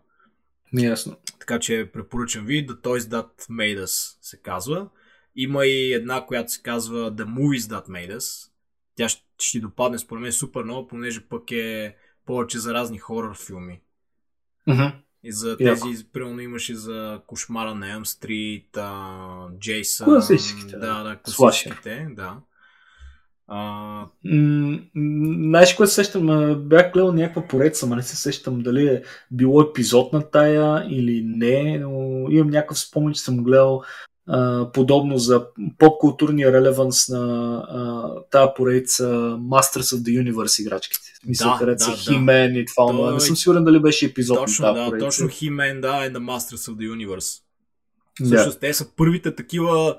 Ясно. 0.78 1.16
Така 1.38 1.58
че 1.58 1.90
препоръчам 1.92 2.46
ви 2.46 2.66
The 2.66 2.80
Toys 2.80 2.98
That 2.98 3.50
Made 3.50 3.84
Us 3.84 4.16
се 4.20 4.40
казва. 4.42 4.88
Има 5.36 5.66
и 5.66 5.92
една, 5.92 6.26
която 6.26 6.52
се 6.52 6.62
казва 6.62 7.12
The 7.12 7.24
Movies 7.24 7.58
That 7.58 7.88
Made 7.88 8.16
Us 8.16 8.51
тя 8.96 9.08
ще, 9.08 9.22
ще 9.38 9.60
допадне 9.60 9.98
според 9.98 10.22
мен 10.22 10.32
супер 10.32 10.62
много, 10.62 10.88
понеже 10.88 11.28
пък 11.28 11.50
е 11.52 11.96
повече 12.26 12.58
за 12.58 12.74
разни 12.74 12.98
хорър 12.98 13.36
филми. 13.46 13.80
Mm-hmm. 14.68 14.92
И 15.24 15.32
за 15.32 15.56
тези, 15.56 15.82
yeah. 15.82 16.12
примерно 16.12 16.40
имаше 16.40 16.74
за 16.74 17.20
Кошмара 17.26 17.74
на 17.74 17.92
Елм 17.92 18.06
Стрит, 18.06 18.78
Джейсън. 19.58 20.04
Класическите. 20.04 20.76
Да, 20.76 21.02
да, 21.02 21.18
класическите, 21.36 22.08
да. 22.10 22.36
А... 23.46 24.06
Знаеш 24.94 25.74
кое 25.74 25.86
сещам? 25.86 26.26
Бях 26.68 26.92
гледал 26.92 27.12
някаква 27.12 27.48
поредица, 27.48 27.86
но 27.86 27.96
не 27.96 28.02
се 28.02 28.16
сещам 28.16 28.62
дали 28.62 28.86
е 28.86 29.02
било 29.30 29.62
епизод 29.62 30.12
на 30.12 30.30
тая 30.30 30.86
или 30.90 31.22
не, 31.24 31.78
но 31.78 32.26
имам 32.30 32.50
някакъв 32.50 32.78
спомен, 32.78 33.14
че 33.14 33.20
съм 33.20 33.44
гледал 33.44 33.82
подобно 34.74 35.18
за 35.18 35.46
поп-културния 35.78 36.52
релеванс 36.52 37.08
на 37.08 37.18
uh, 37.74 38.30
тази 38.30 38.48
поредица 38.56 39.04
Masters 39.38 39.96
of 39.96 40.02
the 40.02 40.32
Universe 40.32 40.62
играчките. 40.62 41.08
Мисля, 41.26 41.50
да, 41.50 41.58
където 41.58 41.78
да, 41.78 41.84
са 41.84 41.90
да. 41.90 42.16
Химен 42.16 42.56
и 42.56 42.64
това, 42.64 42.92
но 42.92 43.10
не 43.10 43.20
съм 43.20 43.36
сигурен 43.36 43.64
дали 43.64 43.80
беше 43.80 44.06
епизод 44.06 44.38
точно, 44.38 44.66
на 44.66 44.72
тази 44.72 44.84
да, 44.84 44.88
поредица. 44.88 45.06
Точно 45.06 45.28
Химен, 45.28 45.80
да, 45.80 46.06
и 46.06 46.10
The 46.10 46.18
Masters 46.18 46.72
of 46.72 46.76
the 46.76 47.06
Universe. 47.06 47.42
Всъщност, 48.24 48.58
yeah. 48.58 48.60
те 48.60 48.74
са 48.74 48.96
първите 48.96 49.34
такива 49.34 49.98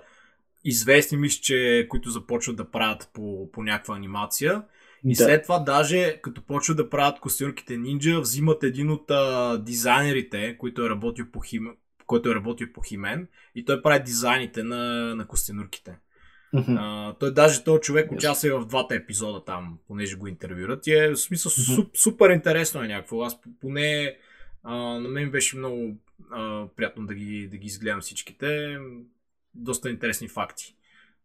известни, 0.66 1.18
мисля, 1.18 1.40
че, 1.42 1.88
които 1.90 2.10
започват 2.10 2.56
да 2.56 2.72
правят 2.72 3.10
по, 3.14 3.52
по 3.52 3.64
някаква 3.64 3.96
анимация. 3.96 4.64
И 5.06 5.16
да. 5.16 5.24
след 5.24 5.44
това 5.44 5.60
даже, 5.60 6.20
като 6.22 6.42
почват 6.42 6.78
да 6.78 6.90
правят 6.90 7.20
костюмките 7.20 7.78
нинджа, 7.78 8.22
взимат 8.22 8.64
един 8.64 8.92
от 8.92 9.12
а, 9.12 9.58
дизайнерите, 9.58 10.58
който 10.58 10.86
е 10.86 10.90
работил 10.90 11.26
по, 11.34 11.40
хим, 11.40 11.68
който 12.08 12.30
е 12.30 12.36
работил 12.36 12.68
по 12.74 12.82
Химен 12.82 13.28
и 13.56 13.66
той 13.66 13.82
прави 13.82 14.04
дизайните 14.04 14.64
на, 14.64 15.16
на 15.16 15.28
костенурките. 15.28 15.98
Mm-hmm. 16.54 16.78
А, 16.80 17.14
той 17.14 17.34
даже 17.34 17.64
този 17.64 17.82
човек 17.82 18.12
участва 18.12 18.48
и 18.48 18.52
в 18.52 18.66
двата 18.66 18.96
епизода 18.96 19.46
там, 19.46 19.78
понеже 19.88 20.16
го 20.16 20.28
интервюрат. 20.28 20.88
И 20.88 20.94
е 20.94 21.10
в 21.10 21.18
смисъл 21.18 21.52
mm-hmm. 21.52 21.76
суп, 21.76 21.98
супер 21.98 22.30
интересно 22.30 22.84
е 22.84 22.88
някакво. 22.88 23.24
Аз 23.24 23.38
поне 23.62 24.18
а, 24.64 24.76
на 24.76 25.10
мен 25.10 25.32
беше 25.32 25.58
много 25.58 25.98
а, 26.32 26.68
приятно 26.76 27.06
да 27.06 27.14
ги, 27.14 27.48
да 27.48 27.58
ги 27.58 27.68
изгледам 27.68 28.02
всичките. 28.02 28.78
Доста 29.56 29.90
интересни 29.90 30.28
факти 30.28 30.76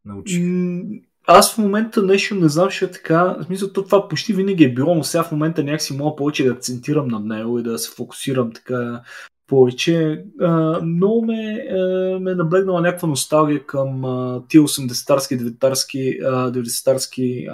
научих. 0.05 0.39
Mm, 0.39 1.03
аз 1.27 1.55
в 1.55 1.59
момента 1.59 2.03
нещо 2.03 2.35
не 2.35 2.49
знам, 2.49 2.71
че 2.71 2.85
е 2.85 2.91
така. 2.91 3.25
В 3.25 3.45
смисъл, 3.45 3.73
това 3.73 4.09
почти 4.09 4.33
винаги 4.33 4.65
е 4.65 4.75
било, 4.75 4.95
но 4.95 5.05
сега 5.05 5.23
в 5.25 5.33
момента 5.33 5.65
някакси 5.65 5.97
мога 5.97 6.17
повече 6.17 6.45
да 6.45 6.53
акцентирам 6.53 7.09
на 7.09 7.21
него 7.21 7.59
и 7.59 7.63
да 7.63 7.79
се 7.79 7.95
фокусирам 7.95 8.53
така 8.53 9.03
повече. 9.49 10.25
А, 10.41 10.81
много 10.83 11.25
ме, 11.25 11.67
а, 11.71 11.77
ме 12.21 12.31
е 12.31 12.35
наблегнала 12.35 12.81
някаква 12.81 13.09
носталгия 13.09 13.67
към 13.67 14.05
а, 14.05 14.43
тия 14.49 14.63
80-тарски, 14.63 15.41
90-тарски, 15.41 16.21
90-тарски 16.23 17.49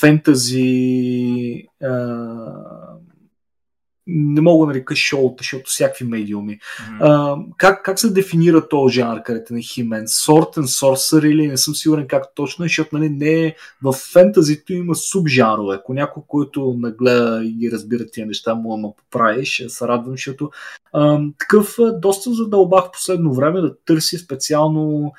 фентази 0.00 1.66
не 4.10 4.40
мога 4.40 4.66
да 4.66 4.72
нарека 4.72 4.96
шоута, 4.96 5.36
защото 5.38 5.64
всякакви 5.66 6.04
медиуми. 6.04 6.58
Mm-hmm. 6.58 6.98
А, 7.00 7.36
как, 7.56 7.84
как 7.84 7.98
се 7.98 8.12
дефинира 8.12 8.68
този 8.68 8.94
жанр, 8.94 9.22
където 9.22 9.54
на 9.54 9.60
Химен? 9.60 10.06
And 10.06 10.66
Sorcerer 10.66 11.26
или 11.26 11.46
не 11.46 11.56
съм 11.56 11.74
сигурен 11.74 12.06
как 12.06 12.24
точно, 12.34 12.62
защото 12.62 12.98
нали, 12.98 13.08
не 13.08 13.46
е, 13.46 13.54
в 13.82 13.92
фентазито 13.92 14.72
има 14.72 14.94
субжанрове. 14.94 15.76
Ако 15.76 15.94
някой, 15.94 16.22
който 16.26 16.74
нагледа 16.78 17.42
и 17.44 17.52
ги 17.52 17.70
разбира 17.70 18.06
тия 18.06 18.26
неща, 18.26 18.54
му 18.54 18.74
ама 18.74 18.88
поправи, 18.96 19.44
ще 19.46 19.68
се 19.68 19.88
радвам, 19.88 20.12
защото 20.12 20.50
а, 20.92 21.20
такъв 21.38 21.76
доста 21.94 22.34
задълбах 22.34 22.84
в 22.84 22.92
последно 22.92 23.34
време 23.34 23.60
да 23.60 23.76
търси 23.84 24.18
специално 24.18 25.12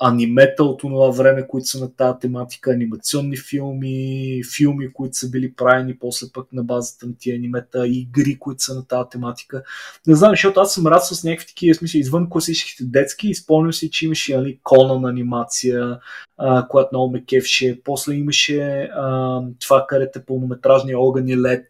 анимета 0.00 0.64
от 0.64 0.80
това 0.80 1.10
време, 1.10 1.46
които 1.46 1.66
са 1.66 1.80
на 1.80 1.96
тази 1.96 2.18
тематика, 2.20 2.70
анимационни 2.70 3.36
филми, 3.36 4.40
филми, 4.56 4.92
които 4.92 5.16
са 5.16 5.30
били 5.30 5.52
правени 5.52 5.98
после 5.98 6.26
пък 6.32 6.52
на 6.52 6.64
базата 6.64 7.06
на 7.06 7.12
тия 7.18 7.36
анимета, 7.36 7.88
игри, 7.88 8.38
които 8.38 8.62
са 8.62 8.74
на 8.74 8.86
тази 8.86 9.08
тематика. 9.10 9.62
Не 10.06 10.14
знам, 10.14 10.30
защото 10.30 10.60
аз 10.60 10.74
съм 10.74 10.86
рад 10.86 11.04
с 11.04 11.24
някакви 11.24 11.46
такива, 11.46 11.74
смисъл, 11.74 11.98
извън 11.98 12.30
класическите 12.30 12.84
детски, 12.84 13.28
изпълням 13.28 13.72
си, 13.72 13.90
че 13.90 14.04
имаше 14.04 14.36
нали, 14.36 14.58
Конан 14.62 15.04
анимация, 15.04 15.98
а, 16.38 16.68
която 16.68 16.88
много 16.92 17.12
ме 17.12 17.24
кефше. 17.24 17.80
После 17.84 18.14
имаше 18.14 18.90
а, 18.96 19.40
това, 19.60 19.86
където 19.88 20.18
е 20.18 20.24
пълнометражния 20.24 21.00
огън 21.00 21.28
и 21.28 21.40
лед. 21.40 21.66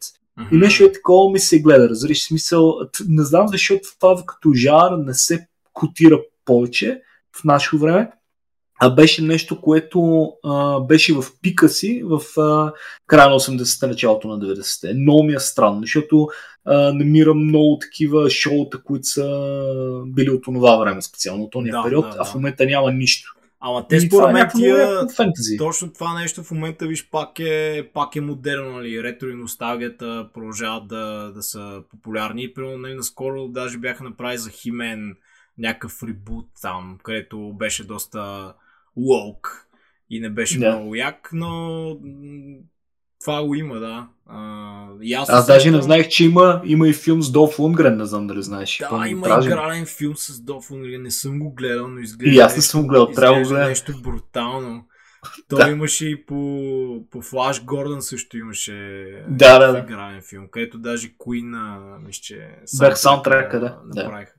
И 0.52 0.56
нещо 0.56 0.84
е 0.84 0.92
такова 0.92 1.32
ми 1.32 1.38
се 1.38 1.60
гледа, 1.60 1.88
разбираш 1.88 2.26
смисъл. 2.26 2.78
Не 3.08 3.22
знам 3.22 3.48
защо 3.48 3.80
това 4.00 4.22
като 4.26 4.52
жар 4.52 4.90
не 4.98 5.14
се 5.14 5.46
котира 5.72 6.20
повече, 6.44 7.00
в 7.40 7.44
наше 7.44 7.76
време, 7.76 8.10
а 8.80 8.90
беше 8.90 9.22
нещо, 9.22 9.60
което 9.60 10.32
а, 10.44 10.80
беше 10.80 11.14
в 11.14 11.24
пика 11.42 11.68
си 11.68 12.02
в 12.04 12.40
а, 12.40 12.72
края 13.06 13.30
на 13.30 13.34
80-те, 13.34 13.86
началото 13.86 14.28
на 14.28 14.38
90-те. 14.38 14.94
Много 14.94 15.22
ми 15.22 15.34
е 15.34 15.38
странно, 15.38 15.80
защото 15.80 16.28
а, 16.64 16.92
намирам 16.92 17.38
много 17.38 17.78
такива 17.78 18.30
шоута, 18.30 18.82
които 18.82 19.06
са 19.06 20.02
били 20.06 20.30
от 20.30 20.44
това 20.44 20.76
време, 20.76 21.02
специално 21.02 21.44
от 21.44 21.52
този 21.52 21.70
да, 21.70 21.82
период, 21.82 22.04
да, 22.04 22.10
да. 22.10 22.16
а 22.20 22.24
в 22.24 22.34
момента 22.34 22.66
няма 22.66 22.92
нищо. 22.92 23.34
Ама 23.66 23.88
те 23.88 24.00
според 24.00 24.32
мен 24.32 24.48
тия, 24.56 25.06
точно 25.58 25.92
това 25.92 26.20
нещо 26.20 26.42
в 26.42 26.50
момента, 26.50 26.86
виж, 26.86 27.08
пак 27.10 27.40
е, 27.40 27.88
пак 27.94 28.16
е 28.16 28.20
модерно, 28.20 28.70
нали, 28.70 29.02
ретро 29.02 29.28
и 29.28 29.34
носталгията 29.34 30.28
продължават 30.34 30.88
да, 30.88 31.32
да 31.34 31.42
са 31.42 31.82
популярни. 31.90 32.54
Примерно, 32.54 32.78
нали, 32.78 32.94
наскоро 32.94 33.48
даже 33.48 33.78
бяха 33.78 34.04
направили 34.04 34.38
за 34.38 34.50
Химен 34.50 35.16
някакъв 35.58 36.02
ребут 36.02 36.46
там, 36.62 36.98
където 37.02 37.52
беше 37.52 37.86
доста 37.86 38.54
лоук 38.96 39.68
и 40.10 40.20
не 40.20 40.30
беше 40.30 40.58
да. 40.58 40.70
много 40.70 40.94
як, 40.94 41.30
но 41.32 41.98
това 43.20 43.44
го 43.44 43.54
има, 43.54 43.78
да. 43.78 44.08
А, 44.26 44.86
и 45.02 45.14
аз 45.14 45.30
аз 45.30 45.46
даже 45.46 45.70
не 45.70 45.82
знаех, 45.82 46.08
че 46.08 46.24
има, 46.24 46.62
има 46.64 46.88
и 46.88 46.92
филм 46.92 47.22
с 47.22 47.30
Долф 47.30 47.58
Лунгрен, 47.58 47.96
не 47.96 48.04
знам 48.04 48.26
дали 48.26 48.42
знаеш. 48.42 48.82
Да, 48.90 49.08
има 49.08 49.22
пражен. 49.22 49.52
игрален 49.52 49.86
филм 49.86 50.16
с 50.16 50.40
Долф 50.40 50.70
Лунгрен, 50.70 51.02
не 51.02 51.10
съм 51.10 51.38
го 51.38 51.50
гледал, 51.50 51.88
но 51.88 52.00
изглежда. 52.00 52.36
И 52.36 52.38
аз 52.38 52.56
не 52.56 52.62
съм 52.62 52.86
гледал, 52.86 53.06
трябва 53.06 53.40
да 53.40 53.48
гледам. 53.48 53.68
нещо 53.68 53.92
брутално. 54.02 54.84
Той 55.48 55.64
да. 55.64 55.70
имаше 55.70 56.06
и 56.06 56.26
по, 56.26 57.06
по 57.10 57.22
Флаш 57.22 57.64
Гордън 57.64 58.02
също 58.02 58.38
имаше 58.38 58.72
да, 59.28 59.58
да, 59.58 59.72
да. 59.72 59.78
игрален 59.78 60.22
филм, 60.22 60.48
където 60.50 60.78
даже 60.78 61.08
Queen, 61.08 61.56
мисля, 62.06 62.36
Бях 62.78 62.98
саундтрека, 62.98 63.60
да. 63.60 63.78
Направиха. 63.84 64.33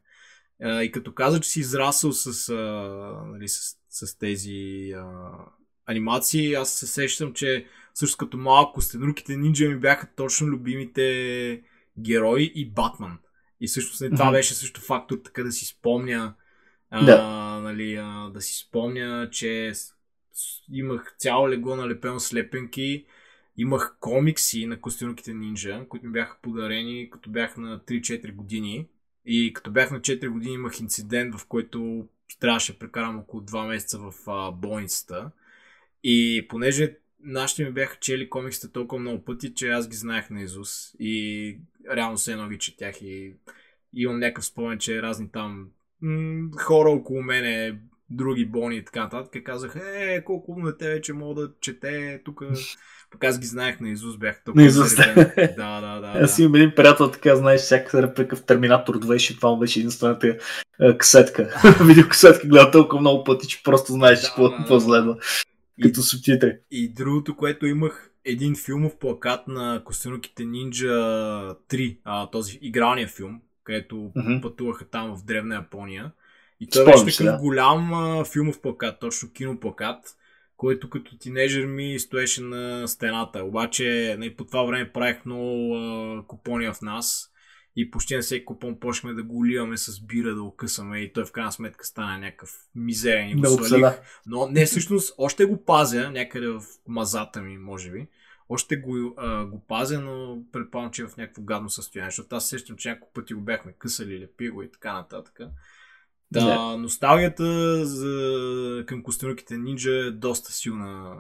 А, 0.64 0.84
и 0.84 0.92
като 0.92 1.14
каза, 1.14 1.40
че 1.40 1.50
си 1.50 1.60
израсъл 1.60 2.12
с, 2.12 2.50
а, 2.50 2.56
нали, 3.28 3.48
с, 3.48 3.78
с 3.90 4.18
тези 4.18 4.92
а, 4.98 5.32
анимации, 5.86 6.54
аз 6.54 6.74
се 6.74 6.88
сещам, 6.88 7.34
че 7.34 7.66
също 7.94 8.18
като 8.18 8.38
малко 8.38 8.82
стенурките 8.82 9.38
нинджа 9.38 9.70
ми 9.70 9.80
бяха 9.80 10.08
точно 10.16 10.48
любимите 10.48 11.62
герои 12.00 12.52
и 12.56 12.70
Батман. 12.70 13.18
И 13.62 13.68
всъщност 13.68 14.02
mm-hmm. 14.02 14.16
това 14.16 14.32
беше 14.32 14.54
също 14.54 14.82
фактор 14.82 15.18
така 15.24 15.44
да 15.44 15.52
си 15.52 15.66
спомня 15.66 16.36
а, 16.90 17.06
Да. 17.06 17.60
нали, 17.64 17.96
а, 17.96 18.30
да 18.34 18.42
си 18.42 18.54
спомня, 18.54 19.30
че 19.32 19.74
имах 20.72 21.16
цяло 21.18 21.50
легло 21.50 21.76
налепено 21.76 22.20
с 22.20 22.34
лепенки, 22.34 23.06
имах 23.58 23.98
комикси 24.00 24.66
на 24.66 24.82
костюмките 24.82 25.34
нинджа, 25.34 25.86
които 25.90 26.06
ми 26.06 26.12
бяха 26.12 26.38
подарени 26.42 27.10
като 27.10 27.30
бях 27.30 27.58
на 27.58 27.80
3-4 27.80 28.36
години. 28.36 28.88
И 29.26 29.54
като 29.54 29.72
бях 29.72 29.92
на 29.92 30.00
4 30.00 30.28
години 30.28 30.54
имах 30.54 30.80
инцидент, 30.80 31.36
в 31.36 31.46
който 31.46 32.08
трябваше 32.40 32.74
да 32.74 32.80
прекарам 32.80 33.20
около 33.20 33.44
2 33.44 33.68
месеца 33.68 34.00
в 34.00 34.14
а, 34.28 34.52
болницата. 34.52 35.32
И 36.04 36.46
понеже 36.50 36.98
нашите 37.20 37.66
ми 37.66 37.72
бяха 37.72 37.98
чели 38.00 38.30
комиксите 38.30 38.72
толкова 38.72 39.02
много 39.02 39.26
пъти, 39.26 39.54
че 39.54 39.70
аз 39.70 39.90
ги 39.90 39.96
знаех 39.96 40.30
на 40.30 40.42
Изус. 40.42 40.96
И 41.00 41.58
реално 41.96 42.18
се 42.18 42.32
едно 42.32 42.50
ги 42.50 42.58
четях 42.58 43.02
и 43.02 43.34
имам 43.94 44.20
някакъв 44.20 44.46
спомен, 44.46 44.80
че 44.80 45.02
разни 45.02 45.32
там 45.32 45.70
м- 46.02 46.50
хора 46.58 46.90
около 46.90 47.22
мене, 47.22 47.80
други 48.16 48.46
болни 48.46 48.76
и 48.76 48.86
така 48.86 49.04
нататък, 49.04 49.44
казаха, 49.44 49.82
е, 49.86 50.24
колко 50.24 50.52
умно 50.52 50.66
дете 50.66 50.90
вече 50.90 51.14
мога 51.14 51.42
да 51.42 51.52
чете 51.62 52.22
тук. 52.26 52.42
Пък 53.12 53.24
аз 53.24 53.40
ги 53.40 53.48
знаех 53.48 53.80
на 53.80 53.90
Изус, 53.90 54.18
бях 54.18 54.44
толкова 54.44 54.62
Наизуст. 54.62 54.98
Да, 55.58 55.82
да, 55.82 56.00
да. 56.02 56.14
Аз 56.24 56.38
да. 56.38 56.44
имам 56.44 56.56
един 56.56 56.72
приятел, 56.76 57.12
така 57.12 57.36
знаеш, 57.36 57.62
всяка 57.62 58.02
реплика 58.04 58.36
в 58.36 58.46
Терминатор 58.46 59.00
2 59.00 59.34
и 59.34 59.36
това 59.36 59.56
беше 59.58 59.80
единствената 59.80 60.38
е, 60.82 60.98
касетка. 60.98 61.62
Видеокасетка 61.86 62.48
гледа 62.48 62.72
толкова 62.72 63.02
много 63.02 63.24
пъти, 63.24 63.48
че 63.48 63.64
просто 63.64 63.92
знаеш 63.94 64.22
Да, 64.22 64.28
какво 64.28 64.50
да, 64.50 64.74
да. 64.76 64.82
следва. 64.82 65.18
Като 65.84 66.02
субтитри. 66.02 66.58
И 66.72 66.94
другото, 66.94 67.36
което 67.36 67.66
имах 67.66 68.12
един 68.26 68.56
филмов 68.56 68.98
плакат 69.00 69.48
на 69.48 69.82
Костенуките 69.86 70.46
Нинджа 70.46 70.94
3, 71.70 71.98
а, 72.04 72.30
този 72.30 72.60
игралния 72.62 73.08
филм, 73.08 73.42
където 73.64 74.12
Мгм. 74.16 74.42
пътуваха 74.42 74.86
там 74.86 75.16
в 75.16 75.26
древна 75.26 75.56
Япония. 75.56 76.12
И 76.60 76.70
той 76.70 76.82
Спомням 76.82 77.06
беше 77.06 77.18
такъв 77.18 77.36
да. 77.36 77.42
голям 77.42 77.94
а, 77.94 78.26
филмов 78.26 78.62
плакат, 78.62 79.00
точно 79.00 79.32
киноплакат, 79.32 80.16
който 80.58 80.90
като 80.90 81.18
тинейджър 81.18 81.66
ми 81.66 82.00
стоеше 82.00 82.42
на 82.42 82.88
стената. 82.88 83.44
Обаче 83.44 84.16
нали, 84.20 84.36
по 84.36 84.46
това 84.46 84.64
време 84.64 84.92
правих 84.94 85.26
много 85.26 85.76
а, 85.76 86.24
купони 86.28 86.68
в 86.68 86.82
нас 86.82 87.32
и 87.76 87.92
почти 87.92 88.16
на 88.16 88.22
всеки 88.22 88.46
купон 88.46 88.80
почнахме 88.80 89.14
да 89.14 89.24
го 89.24 89.38
уливаме 89.38 89.78
с 89.78 90.06
бира, 90.06 90.36
да 90.36 90.44
го 90.44 90.56
късаме 90.56 91.00
и 91.00 91.14
той 91.14 91.26
в 91.26 91.32
крайна 91.32 91.52
сметка 91.52 91.86
стана 91.86 92.18
някакъв 92.18 92.50
мизерен 92.76 93.30
и 93.30 93.36
го 93.36 93.42
Да 93.42 93.50
свалих. 93.50 93.86
Но 94.26 94.48
не, 94.48 94.66
всъщност, 94.66 95.16
още 95.18 95.46
го 95.46 95.66
пазя 95.66 96.12
някъде 96.12 96.48
в 96.48 96.62
мазата 96.88 97.42
ми, 97.42 97.58
може 97.58 97.92
би. 97.92 98.08
Още 98.50 98.76
го, 98.76 99.14
а, 99.18 99.46
го 99.46 99.66
пазя, 99.68 100.02
но 100.02 100.38
предполагам, 100.52 100.92
че 100.92 101.02
е 101.02 101.08
в 101.08 101.18
някакво 101.18 101.42
гадно 101.42 101.70
състояние, 101.70 102.12
защото 102.12 102.36
аз 102.36 102.50
сещам, 102.50 102.76
че 102.78 102.90
няколко 102.90 103.14
пъти 103.14 103.34
го 103.34 103.42
бяхме 103.42 103.74
късали, 103.80 104.20
лепи 104.20 104.50
го 104.50 104.64
и 104.64 104.72
така 104.72 104.94
нататък. 104.94 105.40
Да, 106.40 106.78
носталгията 106.78 107.86
за, 107.86 108.84
към 108.88 109.04
костенурките 109.04 109.58
нинджа 109.58 109.92
е 109.92 110.12
доста 110.12 110.52
силна 110.52 111.16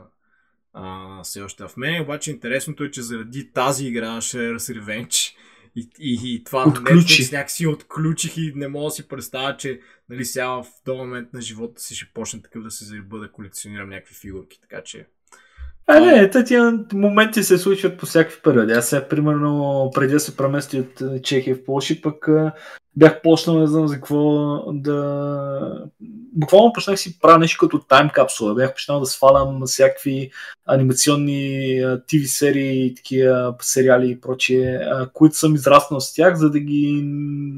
а, 0.74 1.24
все 1.24 1.42
още 1.42 1.68
в 1.68 1.78
мен. 1.78 2.02
Обаче 2.02 2.32
интересното 2.32 2.84
е, 2.84 2.92
че 2.92 3.02
заради 3.02 3.52
тази 3.54 3.88
игра, 3.88 4.08
Shredder's 4.08 4.82
Revenge, 4.82 5.36
и, 5.76 5.90
и, 6.00 6.20
и 6.24 6.44
това 6.44 6.68
Отключи. 6.68 7.24
Netflix 7.24 7.34
някакси 7.34 7.68
отключих 7.68 8.38
и 8.38 8.54
не 8.56 8.68
мога 8.68 8.86
да 8.86 8.92
си 8.92 9.08
представя, 9.08 9.58
че 9.58 9.80
нали, 10.10 10.26
сега 10.26 10.48
в 10.48 10.66
този 10.86 10.98
момент 10.98 11.34
на 11.34 11.42
живота 11.42 11.82
си 11.82 11.96
ще 11.96 12.12
почне 12.14 12.42
такъв 12.42 12.64
да 12.64 12.72
се 12.72 12.86
зариба 12.86 13.20
да 13.20 13.32
колекционирам 13.32 13.90
някакви 13.90 14.16
фигурки. 14.16 14.62
Така 14.62 14.84
че 14.84 15.08
А, 15.88 16.00
не, 16.00 16.30
те 16.30 16.44
тия 16.44 16.86
моменти 16.94 17.44
се 17.44 17.58
случват 17.58 17.98
по 17.98 18.06
всякакви 18.06 18.42
периоди. 18.44 18.74
Аз 18.74 18.90
сега, 18.90 19.08
примерно, 19.08 19.92
преди 19.96 20.14
да 20.14 20.20
се 20.20 20.38
премести 20.38 20.80
от 20.80 21.02
е, 21.02 21.22
Чехия 21.22 21.56
в 21.56 21.66
Польша, 21.66 21.96
пък 22.02 22.28
а, 22.28 22.54
бях 22.98 23.22
почнал, 23.22 23.60
не 23.60 23.68
знам 23.68 23.88
за 23.88 23.96
какво 23.96 24.22
да... 24.74 25.86
Буквално 26.38 26.74
почнах 26.74 27.00
си 27.00 27.20
правя 27.20 27.40
нещо 27.40 27.58
като 27.60 27.80
тайм 27.80 28.10
капсула. 28.10 28.56
Бях 28.56 28.74
почнал 28.74 29.00
да 29.00 29.06
свалям 29.06 29.62
всякакви 29.66 30.32
анимационни 30.66 31.40
TV 31.82 32.26
серии, 32.26 32.96
такива 32.96 33.56
сериали 33.62 34.12
и 34.12 34.22
прочие, 34.22 34.82
които 35.14 35.36
съм 35.36 35.56
израснал 35.56 36.00
с 36.00 36.14
тях, 36.14 36.36
за 36.36 36.50
да 36.50 36.60
ги 36.60 37.02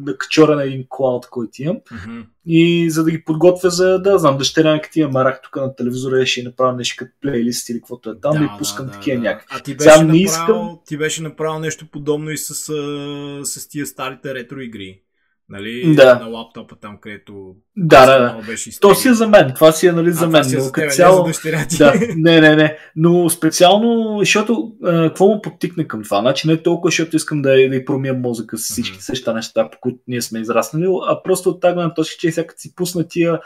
накачоря 0.05 0.55
на 0.55 0.63
един 0.63 0.85
клауд, 0.89 1.27
който 1.29 1.61
имам. 1.61 1.77
мгм. 1.91 2.21
И 2.49 2.89
за 2.91 3.03
да 3.03 3.11
ги 3.11 3.23
подготвя 3.23 3.69
за, 3.69 3.99
да 3.99 4.17
знам, 4.19 4.37
дъщеря 4.37 4.73
ми 4.73 4.81
като 4.81 5.09
марах 5.09 5.41
тук 5.43 5.55
на 5.55 5.75
телевизора, 5.75 6.25
ще 6.25 6.43
направя 6.43 6.73
нещо 6.73 6.95
като 6.97 7.11
плейлист 7.21 7.69
или 7.69 7.77
каквото 7.77 8.09
е 8.09 8.19
там, 8.19 8.37
да, 8.37 8.43
и 8.43 8.57
пускам 8.57 8.89
такива 8.89 9.21
някакви. 9.21 9.47
А 9.49 9.59
ти 9.59 9.71
Сега 9.71 9.91
беше, 9.91 9.97
не 9.99 10.03
направил, 10.03 10.23
искам- 10.23 10.77
ти 10.85 10.97
беше 10.97 11.23
направил 11.23 11.59
нещо 11.59 11.85
подобно 11.91 12.29
и 12.31 12.37
с, 12.37 12.69
а, 12.69 13.45
с 13.45 13.69
тия 13.69 13.85
старите 13.85 14.33
ретро 14.33 14.59
игри. 14.59 15.01
Нали? 15.49 15.95
Да. 15.95 16.19
На 16.19 16.25
лаптопа 16.25 16.75
там, 16.75 16.97
където 17.01 17.55
Да, 17.77 18.05
да, 18.05 18.19
да. 18.19 18.45
беше 18.47 18.79
То 18.79 18.95
си 18.95 19.07
е 19.07 19.13
за 19.13 19.27
мен, 19.27 19.51
това 19.55 19.71
си 19.71 19.87
е 19.87 19.91
нали, 19.91 20.11
за 20.11 20.25
А, 20.25 20.27
мен, 20.27 20.43
си 20.43 20.55
е 20.55 20.57
но 20.57 20.63
за 20.63 20.71
тебе, 20.71 20.87
не 20.87 20.93
цяло... 20.93 21.17
за 21.17 21.23
дъщеря 21.23 21.65
ти. 21.67 21.77
Да, 21.77 21.93
не, 22.15 22.41
не, 22.41 22.55
не. 22.55 22.77
Но 22.95 23.29
специално, 23.29 24.17
защото 24.19 24.71
а, 24.83 25.07
какво 25.07 25.27
му 25.27 25.41
подтикне 25.41 25.87
към 25.87 26.03
това? 26.03 26.21
Значи 26.21 26.47
не 26.47 26.63
толкова, 26.63 26.87
защото 26.87 27.15
искам 27.15 27.41
да, 27.41 27.69
да 27.69 27.85
промия 27.85 28.13
мозъка 28.13 28.57
с 28.57 28.63
всички 28.63 28.93
Мгм. 28.93 29.01
същите 29.01 29.33
неща, 29.33 29.69
по 29.69 29.77
които 29.81 29.99
ние 30.07 30.21
сме 30.21 30.39
израснали, 30.39 30.85
а 31.07 31.23
просто 31.23 31.49
от 31.49 31.61
тази 31.61 31.73
гледна 31.73 31.93
точка, 31.93 32.15
че 32.19 32.31
сега 32.31 32.47
като 32.47 32.61
си 32.61 32.75
пусна 32.75 33.07
тия 33.07 33.39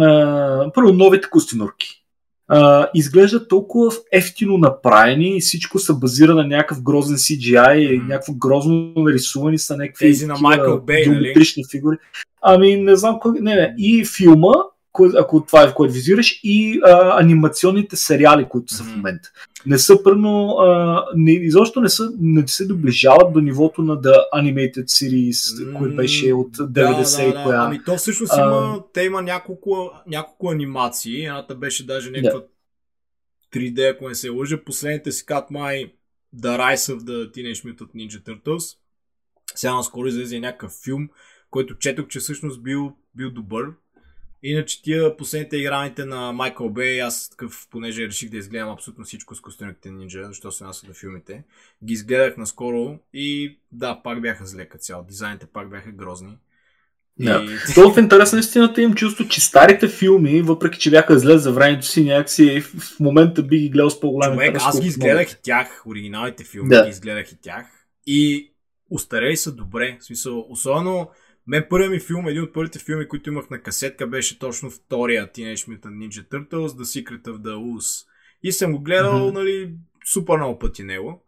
а, 0.00 0.72
първо 0.74 0.92
новите 0.92 1.30
костюнурки. 1.30 2.03
А, 2.48 2.88
изглеждат 2.94 3.48
толкова 3.48 3.92
ефтино 4.12 4.58
направени 4.58 5.36
и 5.36 5.40
всичко 5.40 5.78
се 5.78 5.92
базира 5.92 6.34
на 6.34 6.46
някакъв 6.46 6.82
грозен 6.82 7.16
CGI 7.16 7.76
и 7.76 7.98
Мгм. 7.98 8.06
някакво 8.06 8.32
грозно 8.32 8.92
нарисувани 8.96 9.58
са 9.58 9.76
някакви 9.76 10.06
Тези 10.06 10.26
на 10.26 10.34
Майкъл 10.40 10.80
Бей, 10.80 11.06
нали? 11.06 11.34
фигури. 11.70 11.96
Ами 12.42 12.76
не 12.76 12.96
знам 12.96 13.18
кой... 13.20 13.32
Не, 13.40 13.54
не. 13.54 13.74
И 13.78 14.04
филма, 14.04 14.52
ако 15.18 15.44
това 15.46 15.62
е 15.62 15.68
в 15.68 15.74
който 15.74 15.94
визираш, 15.94 16.40
и 16.42 16.80
а, 16.84 17.20
анимационните 17.20 17.96
сериали, 17.96 18.46
които 18.48 18.72
са 18.72 18.84
в 18.84 18.96
момента. 18.96 19.30
Не 19.66 19.78
са 19.78 20.02
пърно, 20.02 20.48
а, 20.48 21.04
не, 21.16 21.32
изобщо 21.32 21.80
не, 21.80 21.88
са, 21.88 22.10
не 22.20 22.48
се 22.48 22.66
доближават 22.66 23.32
до 23.32 23.40
нивото 23.40 23.82
на 23.82 24.00
The 24.00 24.16
Animated 24.34 24.84
Series, 24.84 25.72
М, 25.72 25.78
който 25.78 25.96
беше 25.96 26.32
от 26.32 26.56
90 26.56 27.16
да, 27.16 27.22
и 27.22 27.32
да, 27.32 27.42
коя. 27.42 27.60
Ами 27.60 27.84
то 27.84 27.96
всъщност 27.96 28.32
А, 28.32 28.42
има, 28.42 28.84
те 28.92 29.02
има 29.02 29.22
няколко, 29.22 29.90
няколко 30.06 30.50
анимации. 30.50 31.24
Едната 31.24 31.54
беше 31.54 31.86
даже 31.86 32.10
някаква 32.10 32.42
3D, 33.54 33.94
ако 33.94 34.08
не 34.08 34.14
се 34.14 34.28
лъжа. 34.28 34.64
Последните 34.64 35.12
си 35.12 35.26
кат 35.26 35.50
май 35.50 35.92
The 36.36 36.58
Rise 36.58 36.94
of 36.94 36.98
the 36.98 37.34
Teenage 37.34 37.64
Mutant 37.64 37.94
Ninja 37.94 38.22
Turtles. 38.22 38.76
Сега 39.54 39.74
наскоро 39.74 40.06
излезе 40.06 40.40
някакъв 40.40 40.72
филм, 40.84 41.08
който 41.50 41.78
четох, 41.78 42.08
че 42.08 42.18
всъщност 42.18 42.62
бил, 42.62 42.92
бил 43.14 43.30
добър. 43.30 43.66
Иначе 44.46 44.82
тия 44.82 45.16
последните 45.16 45.56
играните 45.56 46.04
на 46.04 46.32
Майкъл 46.32 46.70
Бей, 46.70 47.02
аз 47.02 47.30
такъв, 47.30 47.66
понеже 47.70 48.06
реших 48.06 48.30
да 48.30 48.36
изгледам 48.36 48.70
абсолютно 48.70 49.04
всичко 49.04 49.34
с 49.34 49.40
костюмите 49.40 49.90
нинджа, 49.90 50.24
защото 50.24 50.56
се 50.56 50.64
наса 50.64 50.86
до 50.86 50.94
филмите, 50.94 51.42
ги 51.84 51.92
изгледах 51.92 52.36
наскоро 52.36 52.98
и 53.14 53.58
да, 53.72 54.00
пак 54.04 54.22
бяха 54.22 54.46
зле 54.46 54.68
като 54.68 54.82
цяло. 54.82 55.04
Дизайните 55.04 55.46
пак 55.46 55.70
бяха 55.70 55.92
грозни. 55.92 56.36
Да. 57.18 57.44
И... 57.44 57.74
То 57.74 57.90
в 57.90 57.98
интерес 57.98 58.32
на 58.32 58.38
истината 58.38 58.82
имам 58.82 58.94
чувство, 58.94 59.28
че 59.28 59.40
старите 59.40 59.88
филми, 59.88 60.42
въпреки 60.42 60.78
че 60.78 60.90
бяха 60.90 61.18
зле 61.18 61.38
за 61.38 61.52
времето 61.52 61.86
си, 61.86 62.04
някакси 62.04 62.60
в 62.60 62.96
в 62.96 63.00
момента 63.00 63.42
би 63.42 63.58
ги 63.58 63.68
гледал 63.68 63.90
с 63.90 64.00
по-голям 64.00 64.32
интерес. 64.32 64.62
аз 64.66 64.80
ги 64.80 64.86
изгледах 64.86 65.32
и 65.32 65.42
тях, 65.42 65.82
оригиналните 65.86 66.44
филми, 66.44 66.68
Да. 66.68 66.84
ги 66.84 66.90
изгледах 66.90 67.32
и 67.32 67.36
тях. 67.40 67.66
И 68.06 68.50
устарели 68.90 69.36
са 69.36 69.52
добре. 69.52 69.96
В 70.00 70.04
смисъл, 70.04 70.46
особено 70.48 71.10
мен 71.46 71.66
първият 71.70 71.92
ми 71.92 72.00
филм, 72.00 72.28
един 72.28 72.42
от 72.42 72.52
първите 72.52 72.78
филми, 72.78 73.08
които 73.08 73.30
имах 73.30 73.50
на 73.50 73.62
касетка, 73.62 74.06
беше 74.06 74.38
точно 74.38 74.70
втория 74.70 75.32
Teenage 75.32 75.54
Mutant 75.54 76.08
Ninja 76.08 76.28
Turtles, 76.28 76.66
The 76.68 77.04
Secret 77.04 77.22
of 77.22 77.36
the 77.36 77.54
Ooze. 77.54 78.06
И 78.42 78.52
съм 78.52 78.72
го 78.72 78.80
гледал, 78.80 79.26
Мгм. 79.26 79.38
нали, 79.38 79.74
супер 80.12 80.36
много 80.36 80.58
пъти 80.58 80.82
него. 80.82 81.24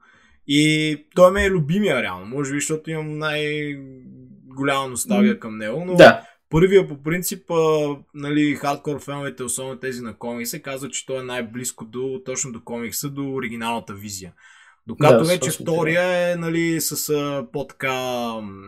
И 0.47 0.97
той 1.15 1.33
ме 1.33 1.45
е 1.45 1.51
любимия 1.51 2.03
реално, 2.03 2.27
може 2.27 2.53
би, 2.53 2.61
защото 2.61 2.91
имам 2.91 3.19
най-голяма 3.19 4.89
носталгия 4.89 5.39
към 5.39 5.59
него, 5.59 5.85
но 5.87 5.95
Да, 5.95 6.23
Първия 6.51 6.89
по 6.89 7.03
принцип, 7.03 7.51
а, 7.51 7.97
нали, 8.15 8.55
хардкор 8.55 9.01
феновете, 9.01 9.43
особено 9.43 9.79
тези 9.79 10.03
на 10.03 10.19
комикса, 10.19 10.59
казват, 10.59 10.93
че 10.93 11.07
той 11.07 11.21
е 11.21 11.23
най-близко 11.23 11.85
до, 11.85 12.23
точно 12.25 12.53
до 12.53 12.65
комикса, 12.65 13.11
до 13.11 13.33
оригиналната 13.35 13.95
визия. 13.95 14.33
Докато 14.87 15.19
Да, 15.19 15.25
вече 15.25 15.51
втория 15.51 16.33
е 16.33 16.37
нали, 16.37 16.81
с 16.81 17.09
а, 17.09 17.47
по-така, 17.53 17.93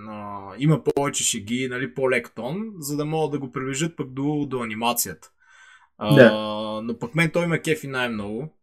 а, 0.08 0.52
има 0.58 0.82
повече 0.84 1.24
шеги, 1.24 1.68
нали, 1.70 1.94
по-лек 1.94 2.32
тон, 2.34 2.72
за 2.78 2.96
да 2.96 3.04
могат 3.04 3.30
да 3.30 3.38
го 3.38 3.52
приближат 3.52 3.96
пък 3.96 4.12
до, 4.12 4.46
до 4.46 4.62
анимацията. 4.62 5.30
А, 5.98 6.14
Да. 6.14 6.80
Но 6.84 6.98
пък 6.98 7.14
мен 7.14 7.30
той 7.30 7.46
ме 7.46 7.62
кефи 7.62 7.86
най-много. 7.86 8.54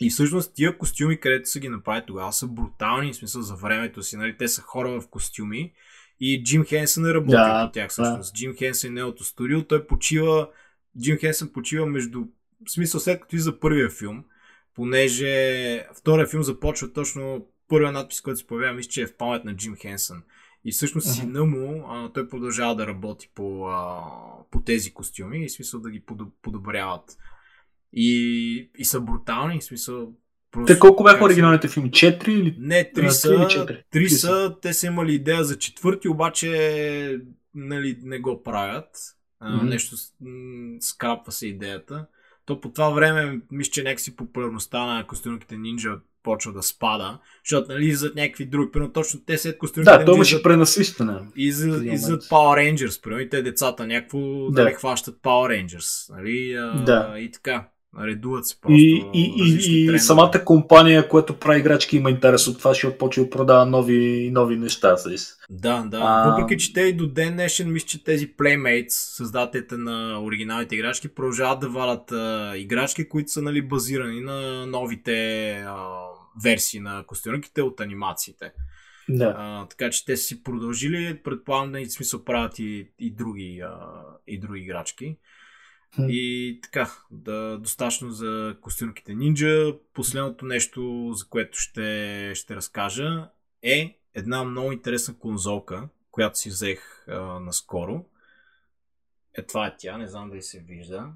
И 0.00 0.10
всъщност 0.10 0.54
тия 0.54 0.78
костюми, 0.78 1.20
където 1.20 1.50
са 1.50 1.60
ги 1.60 1.68
направили 1.68 2.04
тогава, 2.06 2.32
са 2.32 2.46
брутални, 2.46 3.12
в 3.12 3.16
смисъл 3.16 3.42
за 3.42 3.54
времето 3.54 4.02
си. 4.02 4.16
Нали? 4.16 4.36
Те 4.36 4.48
са 4.48 4.62
хора 4.62 5.00
в 5.00 5.08
костюми. 5.08 5.72
И 6.20 6.44
Джим 6.44 6.64
Хенсън 6.64 7.06
е 7.06 7.14
работил 7.14 7.38
Да, 7.38 7.66
по 7.66 7.72
тях 7.72 7.90
всъщност. 7.90 8.34
Джим 8.34 8.54
Хенсън 8.56 8.90
е 8.90 8.94
неговото 8.94 9.24
студио. 9.24 9.62
Той 9.62 9.86
почива, 9.86 10.48
Джим 11.00 11.16
Хенсън 11.16 11.52
почива 11.52 11.86
между, 11.86 12.24
в 12.66 12.70
смисъл 12.70 13.00
след 13.00 13.20
като 13.20 13.36
излиза 13.36 13.60
първия 13.60 13.90
филм, 13.90 14.24
понеже 14.78 15.84
втория 15.94 16.26
филм 16.26 16.42
започва 16.42 16.92
точно 16.92 17.46
първия 17.68 17.92
надпис, 17.92 18.20
който 18.20 18.40
се 18.40 18.46
появява, 18.46 18.74
мисля, 18.74 18.90
че 18.90 19.02
е 19.02 19.06
в 19.06 19.16
памет 19.16 19.44
на 19.44 19.56
Джим 19.56 19.76
Хенсън. 19.76 20.22
И 20.64 20.72
всъщност 20.72 21.06
uh-huh. 21.06 21.20
сина 21.20 21.44
му, 21.44 21.86
а, 21.88 22.12
той 22.12 22.28
продължава 22.28 22.76
да 22.76 22.86
работи 22.86 23.30
по, 23.34 23.66
а, 23.66 24.02
по 24.50 24.62
тези 24.62 24.94
костюми 24.94 25.44
и 25.44 25.48
смисъл 25.48 25.80
да 25.80 25.90
ги 25.90 26.02
подобряват. 26.42 27.16
И, 27.92 28.70
и 28.78 28.84
са 28.84 29.00
брутални, 29.00 29.60
в 29.60 29.64
смисъл. 29.64 30.12
Просто, 30.50 30.74
те 30.74 30.78
колко 30.78 31.04
бяха 31.04 31.24
оригиналните 31.24 31.68
филми? 31.68 31.90
Четири 31.90 32.32
или? 32.32 32.56
Не, 32.58 32.92
три 32.92 33.10
са. 33.10 33.66
Три, 33.90 34.08
са. 34.08 34.56
Те 34.62 34.72
са 34.72 34.86
имали 34.86 35.14
идея 35.14 35.44
за 35.44 35.58
четвърти, 35.58 36.08
обаче 36.08 37.20
нали, 37.54 37.98
не 38.02 38.18
го 38.18 38.42
правят. 38.42 38.96
Mm-hmm. 39.42 39.62
Нещо 39.62 39.96
скрапва 40.80 41.32
се 41.32 41.46
идеята. 41.46 42.06
То 42.48 42.60
по 42.60 42.72
това 42.72 42.90
време, 42.90 43.40
мисля, 43.50 43.70
че 43.70 43.82
някакси 43.82 44.16
популярността 44.16 44.86
на 44.86 45.06
костюмките 45.06 45.56
нинджа 45.56 45.90
почва 46.22 46.52
да 46.52 46.62
спада, 46.62 47.18
защото 47.44 47.72
нали 47.72 47.84
излизат 47.84 48.14
някакви 48.14 48.46
други, 48.46 48.70
но 48.74 48.92
точно 48.92 49.20
те 49.26 49.38
след 49.38 49.58
костюмите. 49.58 49.90
Да, 49.90 50.04
то 50.04 50.14
имаше 50.14 50.42
пренасищане. 50.42 51.14
И 51.36 51.52
за 51.52 51.68
Power 52.18 52.74
Rangers, 52.74 53.02
примерно 53.02 53.22
и 53.22 53.28
те 53.28 53.42
децата 53.42 53.86
някакво 53.86 54.50
да, 54.50 54.64
да 54.64 54.70
хващат 54.70 55.18
Power 55.22 55.66
Rangers, 55.66 56.16
нали? 56.16 56.54
А, 56.54 56.84
да. 56.84 57.14
И 57.18 57.30
така. 57.30 57.68
Редуват 57.96 58.46
се 58.46 58.60
просто. 58.60 58.76
И, 58.76 59.10
и, 59.14 59.32
и, 59.68 59.94
и 59.94 59.98
самата 59.98 60.44
компания, 60.44 61.08
която 61.08 61.38
прави 61.38 61.60
играчки, 61.60 61.96
има 61.96 62.10
интерес 62.10 62.48
от 62.48 62.58
това, 62.58 62.70
защото 62.70 62.98
почва 62.98 63.24
да 63.24 63.30
продава 63.30 63.66
нови, 63.66 64.30
нови 64.32 64.56
неща. 64.56 64.96
Със. 64.96 65.34
Да, 65.50 65.82
да. 65.82 66.00
А... 66.02 66.30
Въпреки, 66.30 66.58
че 66.58 66.72
те 66.72 66.80
и 66.80 66.92
до 66.92 67.06
ден 67.06 67.32
днешен, 67.32 67.72
мисля, 67.72 67.86
че 67.86 68.04
тези 68.04 68.34
Playmates, 68.34 68.88
създателите 68.88 69.76
на 69.76 70.22
оригиналните 70.22 70.74
играчки, 70.74 71.14
продължават 71.14 71.60
да 71.60 71.68
валят 71.68 72.12
а, 72.12 72.52
играчки, 72.56 73.08
които 73.08 73.30
са 73.30 73.42
нали, 73.42 73.62
базирани 73.62 74.20
на 74.20 74.66
новите 74.66 75.50
а, 75.52 75.76
версии 76.44 76.80
на 76.80 77.04
костюмите 77.06 77.62
от 77.62 77.80
анимациите. 77.80 78.52
Да. 79.08 79.34
А, 79.38 79.66
така 79.68 79.90
че 79.90 80.04
те 80.04 80.16
си 80.16 80.42
продължили, 80.42 81.20
предполагам 81.24 81.72
да 81.72 81.80
и 81.80 81.86
смисъл 81.86 82.24
правят 82.24 82.58
и, 82.58 82.90
и, 82.98 83.14
други, 83.14 83.60
а, 83.64 83.76
и 84.26 84.40
други 84.40 84.60
играчки. 84.60 85.16
И 86.08 86.58
така, 86.62 86.92
да, 87.10 87.58
достатъчно 87.58 88.10
за 88.10 88.56
костюмките 88.60 89.14
нинджа. 89.14 89.74
Последното 89.94 90.44
нещо, 90.44 91.10
за 91.14 91.24
което 91.28 91.58
ще, 91.58 92.32
ще 92.34 92.56
разкажа, 92.56 93.28
е 93.62 93.98
една 94.14 94.44
много 94.44 94.72
интересна 94.72 95.18
конзолка, 95.18 95.88
която 96.10 96.38
си 96.38 96.48
взех 96.48 97.04
а, 97.08 97.40
наскоро. 97.40 98.04
Е, 99.34 99.42
това 99.42 99.66
е 99.66 99.76
тя, 99.78 99.98
не 99.98 100.08
знам 100.08 100.30
дали 100.30 100.42
се 100.42 100.60
вижда. 100.60 101.06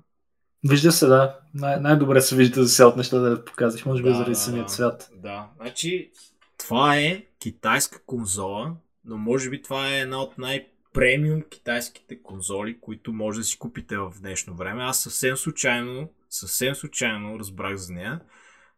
Вижда 0.68 0.92
се, 0.92 1.06
да. 1.06 1.38
Най- 1.54 1.80
най-добре 1.80 2.20
се 2.20 2.37
вижда 2.37 2.62
за 2.62 2.68
сега 2.68 2.87
от 2.87 2.96
неща 2.96 3.18
да 3.18 3.44
показваш, 3.44 3.85
може 3.85 4.02
би 4.02 4.08
да, 4.08 4.14
заради 4.14 4.30
да, 4.30 4.37
самият 4.37 4.70
цвят. 4.70 5.11
Да, 5.14 5.48
значи 5.56 6.11
това 6.58 6.96
е 6.96 7.24
китайска 7.38 8.02
конзола, 8.06 8.76
но 9.04 9.18
може 9.18 9.50
би 9.50 9.62
това 9.62 9.88
е 9.88 10.00
една 10.00 10.22
от 10.22 10.38
най- 10.38 10.68
премиум 10.92 11.42
китайските 11.42 12.22
конзоли, 12.22 12.81
които 12.81 13.12
може 13.12 13.38
да 13.38 13.44
си 13.44 13.59
купите 13.59 13.96
в 13.96 14.12
днешно 14.20 14.57
време. 14.57 14.83
Аз 14.83 15.02
съвсем 15.02 15.37
случайно, 15.37 16.09
съвсем 16.31 16.74
случайно 16.74 17.38
разбрах 17.38 17.76
за 17.76 17.92
нея. 17.92 18.20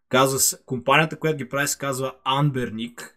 Казва, 0.09 0.59
компанията, 0.67 1.19
която 1.19 1.37
ги 1.37 1.49
прави, 1.49 1.69
се 1.69 1.79
казва 1.79 2.15
Ambernic. 2.27 3.11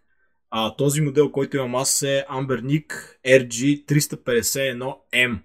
А, 0.49 0.75
този 0.75 1.01
модел, 1.01 1.31
който 1.31 1.57
имам 1.57 1.75
аз 1.75 2.01
е 2.01 2.25
Ambernic 2.29 2.93
RG351M. 3.25 5.39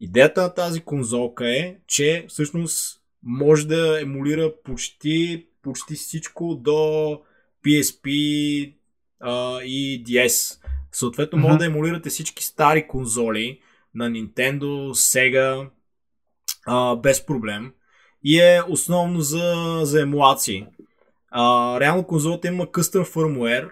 Идеята 0.00 0.42
на 0.42 0.54
тази 0.54 0.80
конзолка 0.80 1.48
е, 1.48 1.76
че 1.86 2.24
всъщност 2.28 3.00
може 3.22 3.66
да 3.66 4.00
емулира 4.00 4.52
почти, 4.64 5.46
почти 5.62 5.94
всичко 5.94 6.54
до 6.54 7.20
PSP 7.64 8.74
а, 9.20 9.62
и 9.62 10.04
DS. 10.04 10.61
Съответно, 10.92 11.38
mm-hmm. 11.38 11.42
може 11.42 11.58
да 11.58 11.66
емулирате 11.66 12.10
всички 12.10 12.44
стари 12.44 12.88
конзоли 12.88 13.60
на 13.94 14.10
Nintendo, 14.10 14.92
Sega 14.92 15.68
а, 16.66 16.96
без 16.96 17.26
проблем. 17.26 17.72
И 18.24 18.40
е 18.40 18.62
основно 18.68 19.20
за, 19.20 19.80
за 19.82 20.02
емулации. 20.02 20.66
А, 21.30 21.80
реално 21.80 22.04
конзолата 22.04 22.48
има 22.48 22.66
firmware, 22.66 23.70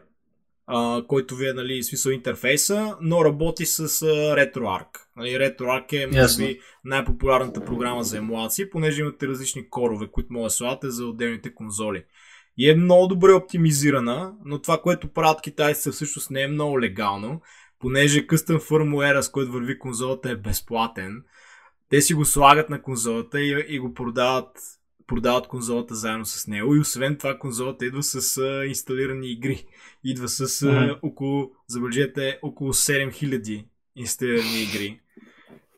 а, 0.67 1.03
който 1.07 1.37
ви 1.37 1.49
е 1.49 1.53
нали, 1.53 1.83
смисъл 1.83 2.11
интерфейса, 2.11 2.97
но 3.01 3.25
работи 3.25 3.67
с 3.67 3.79
а, 3.79 4.07
RetroArch. 4.37 4.87
Нали, 5.17 5.31
RetroArch 5.31 5.93
е 5.93 6.21
може 6.21 6.37
би 6.37 6.61
най-популярната 6.85 7.65
програма 7.65 8.05
за 8.05 8.19
емулации, 8.19 8.71
понеже 8.71 9.01
имате 9.01 9.29
различни 9.29 9.71
корове, 9.71 10.07
които 10.13 10.33
могат 10.33 10.47
да 10.47 10.51
слагате 10.51 10.91
за 10.91 11.07
отделните 11.07 11.55
конзоли. 11.55 12.05
И 12.61 12.71
е 12.71 12.75
много 12.75 13.07
добре 13.07 13.33
оптимизирана, 13.33 14.33
но 14.45 14.59
това, 14.59 14.81
което 14.83 15.13
правят 15.13 15.41
китайците 15.41 15.91
всъщност 15.91 16.31
не 16.31 16.43
е 16.43 16.49
много 16.49 16.81
легално, 16.81 17.41
понеже 17.79 18.27
къстъм 18.27 18.61
firmware, 18.61 19.21
с 19.21 19.31
който 19.31 19.53
върви 19.53 19.79
конзолата 19.79 20.31
е 20.31 20.37
безплатен. 20.37 21.23
Те 21.89 22.01
си 22.01 22.15
го 22.15 22.25
слагат 22.25 22.71
на 22.71 22.83
конзолата 22.83 23.41
и, 23.41 23.65
и 23.69 23.79
го 23.79 23.95
продават, 23.95 24.59
продават 25.07 25.47
конзолата 25.47 25.95
заедно 25.95 26.27
с 26.27 26.47
него. 26.47 26.75
И 26.75 26.81
освен 26.81 27.17
това 27.17 27.39
конзолата 27.39 27.87
идва 27.87 28.03
с 28.03 28.39
а, 28.39 28.67
инсталирани 28.67 29.33
игри. 29.33 29.67
Идва 30.05 30.29
с 30.29 30.47
mm-hmm. 30.47 30.99
около, 31.03 31.51
забележете, 31.67 32.39
около 32.43 32.73
7000 32.73 33.65
инсталирани 33.97 34.63
игри. 34.63 35.01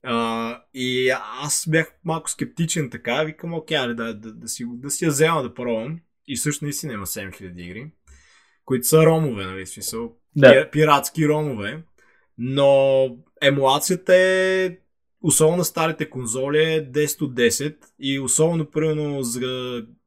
Uh, 0.06 0.60
и 0.74 1.10
аз 1.42 1.68
бях 1.68 1.92
малко 2.04 2.30
скептичен 2.30 2.90
така, 2.90 3.22
викам, 3.22 3.54
окей, 3.54 3.78
да, 3.78 3.94
да, 3.94 4.14
да, 4.14 4.48
си, 4.48 4.64
да 4.68 4.90
си 4.90 5.04
я 5.04 5.10
взема 5.10 5.42
да 5.42 5.54
пробвам. 5.54 6.00
И 6.26 6.36
също 6.36 6.64
наистина 6.64 6.92
има 6.92 7.06
7000 7.06 7.60
игри, 7.60 7.90
които 8.64 8.86
са 8.86 9.06
ромове, 9.06 9.44
нали, 9.44 9.66
смисъл, 9.66 10.16
да. 10.36 10.70
пиратски 10.70 11.28
ромове, 11.28 11.82
но 12.38 13.06
емулацията 13.42 14.14
е 14.14 14.76
особено 15.22 15.56
на 15.56 15.64
старите 15.64 16.10
конзоли 16.10 16.58
е 16.58 16.90
10 16.92 17.22
от 17.22 17.34
10 17.34 17.76
и 17.98 18.20
особено 18.20 18.70
примерно 18.70 19.22
за, 19.22 19.40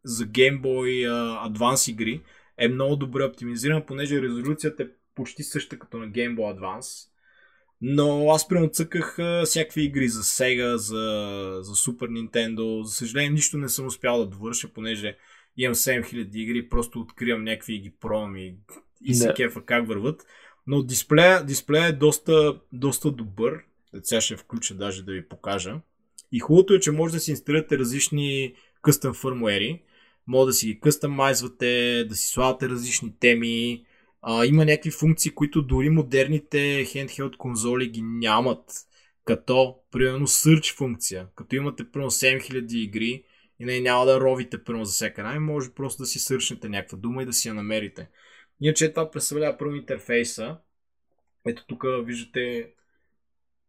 за 0.04 0.26
Game 0.26 0.62
Boy 0.62 1.10
uh, 1.10 1.52
Advance 1.52 1.92
игри 1.92 2.22
е 2.58 2.68
много 2.68 2.96
добре 2.96 3.24
оптимизирана, 3.24 3.86
понеже 3.86 4.22
резолюцията 4.22 4.84
е 4.84 4.88
почти 5.16 5.44
съща 5.44 5.80
като 5.80 5.98
на 5.98 6.08
Game 6.08 6.36
Boy 6.36 6.60
Advance. 6.60 7.10
Но 7.82 8.30
аз 8.32 8.48
примерно 8.48 8.70
цъках 8.70 9.18
uh, 9.18 9.46
всякакви 9.46 9.84
игри 9.84 10.08
за 10.08 10.24
Sega, 10.24 10.76
за, 10.76 11.58
за 11.62 11.74
Super 11.74 12.08
Nintendo. 12.10 12.82
За 12.82 12.94
съжаление, 12.94 13.30
нищо 13.30 13.58
не 13.58 13.70
съм 13.70 13.86
успял 13.86 14.20
да 14.20 14.26
довърша, 14.26 14.74
понеже 14.74 15.18
имам 15.58 15.76
7000 15.76 16.36
игри, 16.36 16.70
просто 16.70 17.00
откривам 17.00 17.44
някакви 17.44 17.76
и 17.76 17.80
ги 17.80 17.94
пробвам 18.00 18.36
и, 18.38 18.56
и 19.02 19.16
се 19.16 19.34
кефа 19.34 19.66
как 19.66 19.88
върват. 19.88 20.26
Но 20.68 20.84
дисплея, 20.84 21.46
дисплея 21.46 21.86
е 21.86 21.92
доста, 21.92 22.60
доста 22.72 23.12
добър. 23.12 23.60
Сега 24.04 24.22
ще 24.22 24.38
включа 24.38 24.76
даже 24.76 25.04
да 25.04 25.12
ви 25.12 25.28
покажа. 25.28 25.80
И 26.32 26.40
хубавото 26.40 26.74
е, 26.74 26.80
че 26.80 26.92
може 26.92 27.14
да 27.14 27.20
си 27.20 27.32
инсталирате 27.32 27.78
различни 27.78 28.54
къстъм 28.82 29.14
фърмуери. 29.14 29.82
Може 30.28 30.46
да 30.48 30.54
си 30.54 30.68
ги 30.68 30.80
къстъмайзвате, 30.80 32.06
да 32.10 32.16
си 32.16 32.28
слагате 32.28 32.70
различни 32.70 33.14
теми. 33.20 33.86
А, 34.22 34.46
има 34.46 34.66
някакви 34.66 34.92
функции, 34.92 35.32
които 35.32 35.62
дори 35.62 35.90
модерните 35.90 36.86
handheld 36.86 37.38
конзоли 37.38 37.88
ги 37.88 38.02
нямат. 38.02 38.72
Като, 39.26 39.76
примерно, 39.92 40.28
search 40.28 40.76
функция. 40.76 41.28
Като 41.36 41.56
имате, 41.56 41.92
примерно, 41.92 42.12
7000 42.12 42.74
игри, 42.74 43.24
и 43.60 43.66
не, 43.66 43.80
няма 43.80 44.06
да 44.06 44.20
ровите 44.20 44.64
първо 44.64 44.86
за 44.86 44.92
всяка 44.94 45.22
една, 45.22 45.40
може 45.40 45.74
просто 45.74 46.04
да 46.04 46.06
си 46.06 46.20
сършнете 46.20 46.70
някаква 46.70 46.98
дума 46.98 47.24
и 47.24 47.26
да 47.26 47.34
си 47.34 47.48
я 47.48 47.54
намерите. 47.54 48.10
Иначе 48.62 48.90
това 48.90 49.12
представлява 49.12 49.58
първо 49.58 49.76
интерфейса. 49.76 50.58
Ето 51.48 51.66
тук 51.68 51.84
виждате 52.04 52.70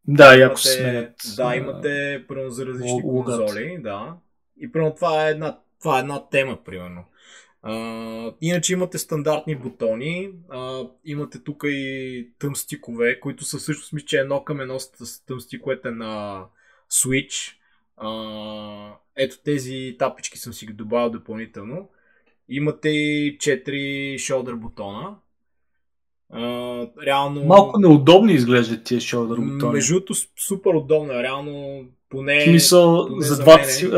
да, 0.08 0.38
яко 0.38 0.56
се 0.56 0.72
сменят. 0.72 1.14
Да, 1.36 1.56
имате 1.56 2.24
първо 2.28 2.50
за 2.50 2.66
различни 2.66 3.02
конзоли, 3.02 3.78
да. 3.80 4.16
И 4.60 4.72
първо 4.72 4.94
това 4.94 5.26
е 5.26 5.30
една, 5.30 5.58
това 5.80 5.96
е 5.96 6.00
една 6.00 6.28
тема, 6.28 6.64
примерно. 6.64 7.04
А, 7.62 8.32
иначе 8.40 8.72
имате 8.72 8.98
стандартни 8.98 9.56
бутони, 9.56 10.32
а, 10.48 10.82
имате 11.04 11.44
тук 11.44 11.62
и 11.66 12.30
тъмстикове, 12.38 13.20
които 13.20 13.44
са 13.44 13.58
всъщност 13.58 13.92
мисля, 13.92 14.06
че 14.06 14.18
едно 14.18 14.44
към 14.44 14.60
едно 14.60 14.80
с 14.80 15.24
тъмстиковете 15.26 15.90
на 15.90 16.44
Switch. 16.92 17.56
А, 17.96 18.92
ето 19.16 19.36
тези 19.44 19.96
тапички 19.98 20.38
съм 20.38 20.52
си 20.52 20.66
ги 20.66 20.72
добавил 20.72 21.10
допълнително. 21.10 21.88
Имате 22.48 22.88
и 22.88 23.38
4 23.38 24.14
shoulder 24.14 24.54
бутона. 24.54 25.16
А, 26.32 26.42
реално... 27.06 27.44
Малко 27.44 27.78
неудобни 27.78 28.32
изглеждат 28.32 28.84
тия 28.84 29.00
shoulder 29.00 29.52
бутони. 29.52 29.72
Между 29.72 30.00
супер 30.36 30.70
удобно. 30.70 31.12
Реално 31.12 31.84
поне... 32.08 32.46
Мисъл, 32.46 33.06
поне 33.06 33.24
за, 33.24 33.34
за 33.34 33.42
двата 33.42 33.68
си, 33.68 33.90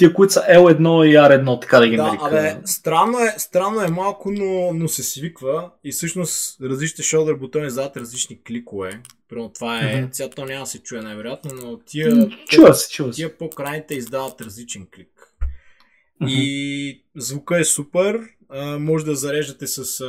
тия, 0.00 0.12
които 0.14 0.32
са 0.32 0.40
L1 0.40 1.06
и 1.06 1.14
R1, 1.14 1.60
така 1.60 1.80
да 1.80 1.88
ги 1.88 1.96
да, 1.96 2.02
нарека. 2.02 2.26
Абе, 2.26 2.56
странно, 2.64 3.18
е, 3.18 3.34
странно 3.38 3.80
е 3.80 3.88
малко, 3.88 4.30
но, 4.30 4.72
но 4.72 4.88
се 4.88 5.02
свиква 5.02 5.70
и 5.84 5.92
всъщност 5.92 6.60
различните 6.60 7.02
shoulder 7.02 7.38
бутони 7.38 7.70
задават 7.70 7.96
различни 7.96 8.42
кликове. 8.42 9.00
Примерно 9.28 9.52
това 9.52 9.78
е, 9.78 9.82
mm-hmm. 9.82 10.08
сега 10.12 10.30
то 10.30 10.44
няма 10.44 10.60
да 10.60 10.66
се 10.66 10.82
чуе 10.82 11.00
най-вероятно, 11.00 11.50
но 11.54 11.78
тия, 11.78 12.28
чува 12.48 12.74
се, 12.74 12.90
чува 12.90 13.12
се. 13.12 13.16
тия 13.16 13.38
по-крайните 13.38 13.94
издават 13.94 14.40
различен 14.40 14.86
клик. 14.94 15.34
Mm-hmm. 16.22 16.28
И 16.28 17.04
звука 17.16 17.60
е 17.60 17.64
супер, 17.64 18.20
а, 18.48 18.78
може 18.78 19.04
да 19.04 19.16
зареждате 19.16 19.66
с 19.66 20.00
а, 20.00 20.04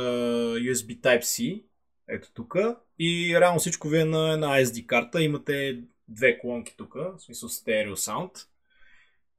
USB 0.56 1.00
Type-C 1.00 1.62
ето 2.08 2.28
тук. 2.34 2.56
И 2.98 3.36
реално 3.40 3.58
всичко 3.58 3.88
ви 3.88 4.00
е 4.00 4.04
на 4.04 4.32
една 4.32 4.60
SD 4.60 4.86
карта. 4.86 5.22
Имате 5.22 5.78
две 6.08 6.38
колонки 6.38 6.74
тук, 6.76 6.94
в 6.94 7.20
смисъл 7.20 7.48
стерео 7.48 7.96
саунд. 7.96 8.32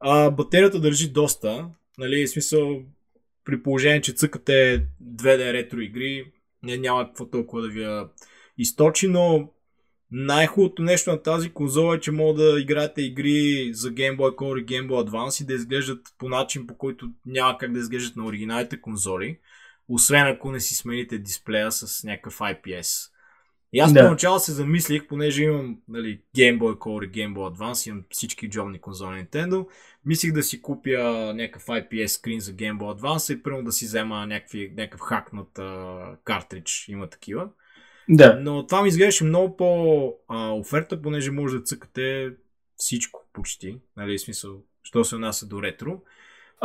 А, 0.06 0.32
батерията 0.32 0.80
държи 0.80 1.10
доста. 1.10 1.70
Нали, 1.98 2.28
в 2.28 2.30
смисъл, 2.30 2.82
при 3.46 3.64
положение, 3.64 4.02
че 4.02 4.14
цъкате 4.14 4.86
2D 5.04 5.54
ретро 5.54 5.80
игри, 5.80 6.32
не, 6.64 6.78
няма 6.78 7.08
какво 7.08 7.26
толкова 7.26 7.62
да 7.62 7.68
ви 7.68 8.08
източи, 8.58 9.08
но 9.08 9.50
най-хубавото 10.12 10.82
нещо 10.82 11.12
на 11.12 11.22
тази 11.22 11.50
конзола 11.50 11.96
е, 11.96 12.00
че 12.00 12.12
мога 12.12 12.44
да 12.44 12.60
играете 12.60 13.02
игри 13.02 13.70
за 13.74 13.92
Game 13.92 14.18
Boy 14.18 14.36
Color 14.36 14.62
и 14.62 14.66
Game 14.66 14.88
Boy 14.88 15.10
Advance 15.10 15.44
и 15.44 15.46
да 15.46 15.54
изглеждат 15.54 16.08
по 16.18 16.30
начин, 16.30 16.68
по 16.68 16.78
който 16.78 17.10
няма 17.26 17.58
как 17.58 17.74
да 17.74 17.80
изглеждат 17.80 18.16
на 18.16 18.26
оригиналните 18.26 18.82
конзоли, 18.82 19.40
освен 19.90 20.28
ако 20.28 20.52
не 20.52 20.60
си 20.60 20.76
смените 20.76 21.18
дисплея 21.18 21.72
с 21.72 22.04
някакъв 22.04 22.40
IPS. 22.40 23.10
И 23.74 23.80
аз 23.80 23.94
да. 23.94 24.04
поначало 24.04 24.40
се 24.40 24.52
замислих, 24.52 25.08
понеже 25.08 25.44
имам 25.44 25.78
нали, 25.88 26.22
Game 26.38 26.60
Boy 26.60 26.78
Color 26.78 27.06
и 27.06 27.12
Game 27.12 27.36
Boy 27.36 27.58
Advance, 27.58 27.90
имам 27.90 28.04
всички 28.10 28.50
джобни 28.50 28.80
конзоли 28.80 29.26
Nintendo, 29.26 29.68
мислих 30.06 30.34
да 30.34 30.44
си 30.44 30.62
купя 30.62 31.34
някакъв 31.36 31.66
IPS 31.66 32.08
скрин 32.08 32.40
за 32.40 32.52
Game 32.52 32.78
Boy 32.78 33.00
Advance 33.00 33.34
и 33.34 33.44
първо 33.44 33.64
да 33.64 33.72
си 33.72 33.86
взема 33.86 34.28
някакви, 34.28 34.74
някакъв 34.78 35.02
хакнат 35.02 35.50
uh, 35.56 36.16
картридж, 36.24 36.88
има 36.90 37.10
такива. 37.10 37.50
Да. 38.10 38.40
Но 38.42 38.68
това 38.68 38.82
ми 38.82 38.88
изглеждаше 38.88 39.24
много 39.24 39.58
по-оферта, 39.58 41.02
понеже 41.02 41.32
може 41.32 41.58
да 41.58 41.64
цъкате 41.64 42.32
всичко 42.76 43.28
почти. 43.34 43.78
Нали, 43.98 44.18
в 44.18 44.22
смисъл, 44.22 44.62
що 44.84 45.04
се 45.04 45.16
отнася 45.16 45.48
до 45.48 45.64
ретро. 45.64 46.02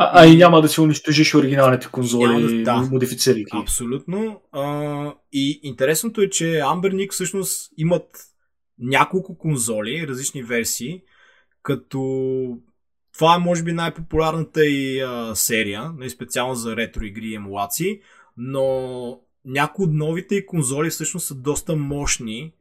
А, 0.01 0.21
а 0.21 0.27
и 0.27 0.37
няма 0.37 0.61
да 0.61 0.67
си 0.67 0.81
унищожиш 0.81 1.35
оригиналните 1.35 1.87
конзоли, 1.91 2.63
да, 2.63 2.75
модифицирайки. 2.77 3.51
Абсолютно. 3.53 4.41
А, 4.51 5.13
и 5.31 5.59
интересното 5.63 6.21
е, 6.21 6.29
че 6.29 6.45
Ambernic 6.45 7.11
всъщност 7.11 7.71
имат 7.77 8.05
няколко 8.79 9.37
конзоли, 9.37 10.07
различни 10.07 10.43
версии, 10.43 11.01
като 11.63 11.99
това 13.13 13.35
е 13.35 13.39
може 13.39 13.63
би 13.63 13.71
най-популярната 13.71 14.65
и 14.65 14.99
а, 14.99 15.35
серия, 15.35 15.91
не 15.97 16.09
специално 16.09 16.55
за 16.55 16.75
ретро 16.75 17.03
игри 17.03 17.27
и 17.27 17.35
емулации, 17.35 17.99
но 18.37 19.19
някои 19.45 19.85
от 19.85 19.93
новите 19.93 20.45
конзоли 20.45 20.89
всъщност 20.89 21.27
са 21.27 21.35
доста 21.35 21.75
мощни 21.75 22.53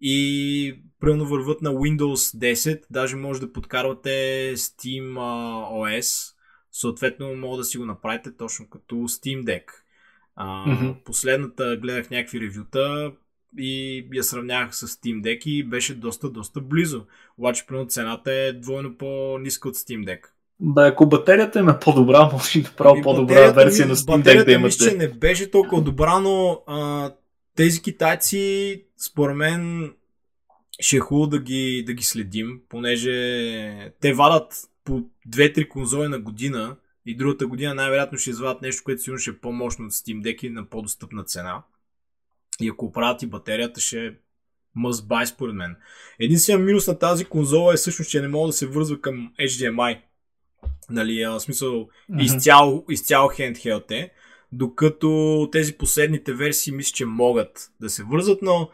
и 0.00 0.74
примерно 1.00 1.26
върват 1.26 1.62
на 1.62 1.70
Windows 1.70 2.38
10, 2.54 2.82
даже 2.90 3.16
може 3.16 3.40
да 3.40 3.52
подкарвате 3.52 4.10
Steam 4.56 5.12
OS, 5.72 6.34
съответно 6.72 7.34
мога 7.34 7.56
да 7.56 7.64
си 7.64 7.78
го 7.78 7.84
направите 7.84 8.36
точно 8.36 8.70
като 8.70 8.94
Steam 8.94 9.44
Deck. 9.44 9.64
А, 10.36 10.66
mm-hmm. 10.66 10.94
Последната 11.04 11.76
гледах 11.76 12.10
някакви 12.10 12.40
ревюта 12.40 13.12
и 13.58 14.06
я 14.12 14.24
сравнявах 14.24 14.76
с 14.76 14.88
Steam 14.88 15.22
Deck 15.22 15.46
и 15.46 15.64
беше 15.64 15.94
доста, 15.94 16.30
доста 16.30 16.60
близо. 16.60 17.04
Обаче, 17.38 17.66
примерно, 17.66 17.86
цената 17.86 18.32
е 18.32 18.52
двойно 18.52 18.96
по-ниска 18.96 19.68
от 19.68 19.76
Steam 19.76 20.04
Deck. 20.04 20.20
Да, 20.60 20.86
ако 20.86 21.08
батерията 21.08 21.58
им 21.58 21.68
е 21.68 21.78
по-добра, 21.78 22.30
може 22.32 22.58
и 22.58 22.62
направо 22.62 22.94
ами, 22.94 23.02
по-добра 23.02 23.52
версия 23.52 23.86
на 23.86 23.96
Steam 23.96 24.22
Deck 24.22 24.44
да 24.44 24.52
имате. 24.52 24.76
че 24.76 24.96
не 24.96 25.08
беше 25.08 25.50
толкова 25.50 25.82
добра, 25.82 26.20
но 26.20 26.62
а, 26.66 27.10
тези 27.56 27.82
китайци, 27.82 28.84
според 28.96 29.36
мен, 29.36 29.92
ще 30.80 30.96
е 30.96 31.00
хубаво 31.00 31.26
да 31.26 31.38
ги, 31.38 31.84
да 31.86 31.92
ги 31.92 32.02
следим, 32.02 32.60
понеже 32.68 33.92
те 34.00 34.12
вадат 34.12 34.54
по 34.90 35.02
2-3 35.28 35.68
конзоли 35.68 36.08
на 36.08 36.18
година 36.18 36.76
и 37.06 37.16
другата 37.16 37.46
година 37.46 37.74
най-вероятно 37.74 38.18
ще 38.18 38.30
извадят 38.30 38.62
нещо, 38.62 38.84
което 38.84 39.02
сигурно 39.02 39.18
ще 39.18 39.30
е 39.30 39.38
по-мощно 39.38 39.84
от 39.84 39.92
Steam 39.92 40.22
Deck 40.22 40.44
и 40.44 40.50
на 40.50 40.64
по-достъпна 40.64 41.24
цена. 41.24 41.62
И 42.60 42.68
ако 42.68 42.92
правят 42.92 43.22
и 43.22 43.26
батерията, 43.26 43.80
ще 43.80 44.06
е 44.06 44.12
must 44.78 45.06
buy 45.06 45.24
според 45.24 45.54
мен. 45.54 45.76
Единственият 46.18 46.66
минус 46.66 46.86
на 46.86 46.98
тази 46.98 47.24
конзола 47.24 47.74
е 47.74 47.76
всъщност, 47.76 48.10
че 48.10 48.20
не 48.20 48.28
мога 48.28 48.46
да 48.46 48.52
се 48.52 48.66
вързва 48.66 49.00
към 49.00 49.32
HDMI. 49.40 50.00
Нали, 50.90 51.24
в 51.26 51.40
смисъл 51.40 51.70
mm-hmm. 51.70 52.22
изцяло, 52.22 52.84
изцяло 52.90 53.28
handheld 53.28 53.90
е. 53.90 54.10
Докато 54.52 55.48
тези 55.52 55.72
последните 55.72 56.32
версии 56.32 56.72
мисля, 56.72 56.92
че 56.92 57.06
могат 57.06 57.70
да 57.80 57.90
се 57.90 58.04
вързат, 58.04 58.42
но 58.42 58.70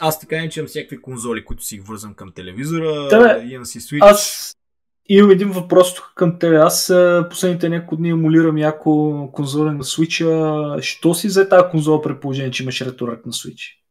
аз 0.00 0.20
така 0.20 0.36
не 0.36 0.48
че 0.48 0.60
имам 0.60 0.68
всякакви 0.68 1.02
конзоли, 1.02 1.44
които 1.44 1.64
си 1.64 1.80
вързвам 1.80 2.14
към 2.14 2.32
телевизора, 2.32 3.08
да, 3.08 3.42
имам 3.48 3.66
си 3.66 3.80
Switch. 3.80 4.10
Аз 4.10 4.52
имам 5.08 5.30
един 5.30 5.50
въпрос 5.50 5.94
тук 5.94 6.12
към 6.14 6.38
тебе. 6.38 6.56
Аз 6.56 6.92
последните 7.30 7.68
няколко 7.68 7.96
дни 7.96 8.10
емулирам 8.10 8.58
яко 8.58 9.28
конзола 9.32 9.72
на 9.72 9.84
Switch. 9.84 10.80
Що 10.80 11.14
си 11.14 11.28
за 11.28 11.48
тази 11.48 11.64
конзола 11.70 12.02
при 12.02 12.20
положение, 12.20 12.50
че 12.50 12.62
имаш 12.62 12.80
реторак 12.80 13.26
на 13.26 13.32
Switch? 13.32 13.82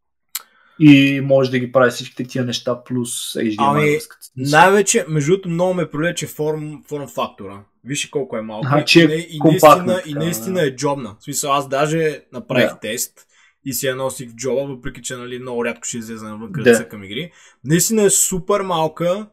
и 0.83 1.21
може 1.21 1.51
да 1.51 1.59
ги 1.59 1.71
прави 1.71 1.91
всичките 1.91 2.23
тия 2.23 2.45
неща 2.45 2.83
плюс 2.83 3.33
HDMI. 3.33 3.55
Ами, 3.59 3.97
най-вече, 4.35 5.05
между 5.07 5.31
другото, 5.31 5.49
много 5.49 5.73
ме 5.73 5.89
привлече 5.89 6.27
форм, 6.27 6.83
форм 6.87 7.07
фактора. 7.07 7.63
Виж 7.83 8.05
колко 8.05 8.37
е 8.37 8.41
малко. 8.41 8.67
А, 8.71 8.85
че 8.85 8.99
и, 9.03 9.27
и, 9.35 9.39
наистина, 9.43 10.01
и 10.05 10.13
наистина 10.13 10.61
е 10.61 10.75
джобна. 10.75 11.15
В 11.19 11.23
смисъл, 11.23 11.53
аз 11.53 11.69
даже 11.69 12.21
направих 12.33 12.69
да. 12.69 12.79
тест 12.79 13.27
и 13.65 13.73
си 13.73 13.87
я 13.87 13.95
носих 13.95 14.29
в 14.29 14.35
джоба, 14.35 14.65
въпреки 14.65 15.01
че 15.01 15.15
нали, 15.15 15.39
много 15.39 15.65
рядко 15.65 15.83
ще 15.83 15.97
излезе 15.97 16.25
навън 16.25 16.51
да. 16.51 16.87
към 16.89 17.03
игри. 17.03 17.31
Наистина 17.63 18.03
е 18.03 18.09
супер 18.09 18.61
малка, 18.61 19.27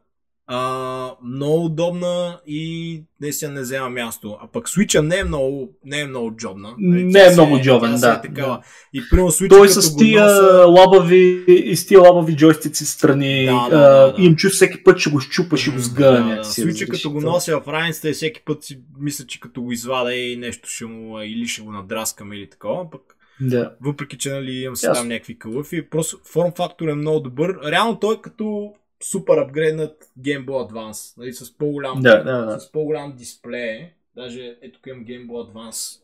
а, 0.51 1.15
много 1.25 1.65
удобна 1.65 2.41
и 2.47 3.03
наистина 3.21 3.53
не 3.53 3.61
взема 3.61 3.91
място. 3.91 4.37
А 4.41 4.47
пък 4.47 4.69
Switch 4.69 5.01
не 5.01 5.19
е 5.19 5.25
много, 5.25 5.69
не 5.85 6.01
е 6.01 6.07
много 6.07 6.37
джобна. 6.37 6.75
Нали, 6.79 7.05
не 7.05 7.21
е 7.21 7.31
много 7.33 7.61
джобен, 7.61 8.01
да. 8.01 8.13
Е 8.13 8.29
такава. 8.29 8.53
да. 8.53 8.61
И 8.93 9.03
примерно 9.11 9.31
Switch 9.31 9.49
Той 9.49 9.69
с 9.69 9.97
тия 9.97 10.25
носа... 10.25 10.67
лабави, 10.67 11.45
и 11.49 11.77
с 11.77 11.87
тия 11.87 12.01
лабави 12.01 12.37
джойстици 12.37 12.87
страни 12.87 13.45
да, 13.45 13.69
да, 13.71 13.79
да, 13.79 14.13
да. 14.13 14.23
им 14.23 14.37
чу 14.37 14.49
всеки 14.51 14.85
път 14.85 14.99
ще 14.99 15.11
го 15.11 15.21
щупа, 15.21 15.57
ще 15.57 15.71
го 15.71 15.79
сгъне. 15.79 16.35
Да, 16.35 16.37
да. 16.37 16.45
Switch 16.45 16.89
като 16.89 17.11
го 17.11 17.21
нося 17.21 17.61
в 17.61 17.69
раницата 17.69 18.11
и 18.11 18.13
всеки 18.13 18.41
път 18.45 18.65
си 18.65 18.81
мисля, 19.01 19.27
че 19.27 19.41
като 19.41 19.63
го 19.63 19.73
извада 19.73 20.15
и 20.15 20.37
нещо 20.37 20.69
ще 20.69 20.85
му, 20.85 21.21
или 21.21 21.49
ще 21.49 21.63
го 21.63 21.73
надраскам 21.73 22.33
или 22.33 22.51
такова, 22.51 22.91
пък 22.91 23.01
да. 23.41 23.73
Въпреки, 23.81 24.19
че 24.19 24.31
нали, 24.31 24.53
имам 24.53 24.77
си 24.77 24.87
там 24.95 25.09
някакви 25.09 25.39
кълъфи. 25.39 25.91
Просто 25.91 26.19
форм 26.25 26.53
фактор 26.57 26.89
е 26.89 26.95
много 26.95 27.21
добър. 27.21 27.59
Реално 27.71 27.99
той 27.99 28.15
е 28.15 28.21
като 28.23 28.75
супер 29.03 29.37
апгрейднат 29.37 30.11
Game 30.21 30.45
Boy 30.45 30.71
Advance, 30.71 31.19
нали, 31.19 31.33
с 31.33 31.57
по-голям, 31.59 32.01
да, 32.01 32.25
да, 32.25 32.45
да. 32.45 32.61
с 32.61 32.73
по-голям 32.73 33.13
дисплей. 33.17 33.91
Даже 34.17 34.57
ето 34.63 34.89
имам 34.89 35.05
Game 35.05 35.27
Boy 35.27 35.53
Advance. 35.53 36.01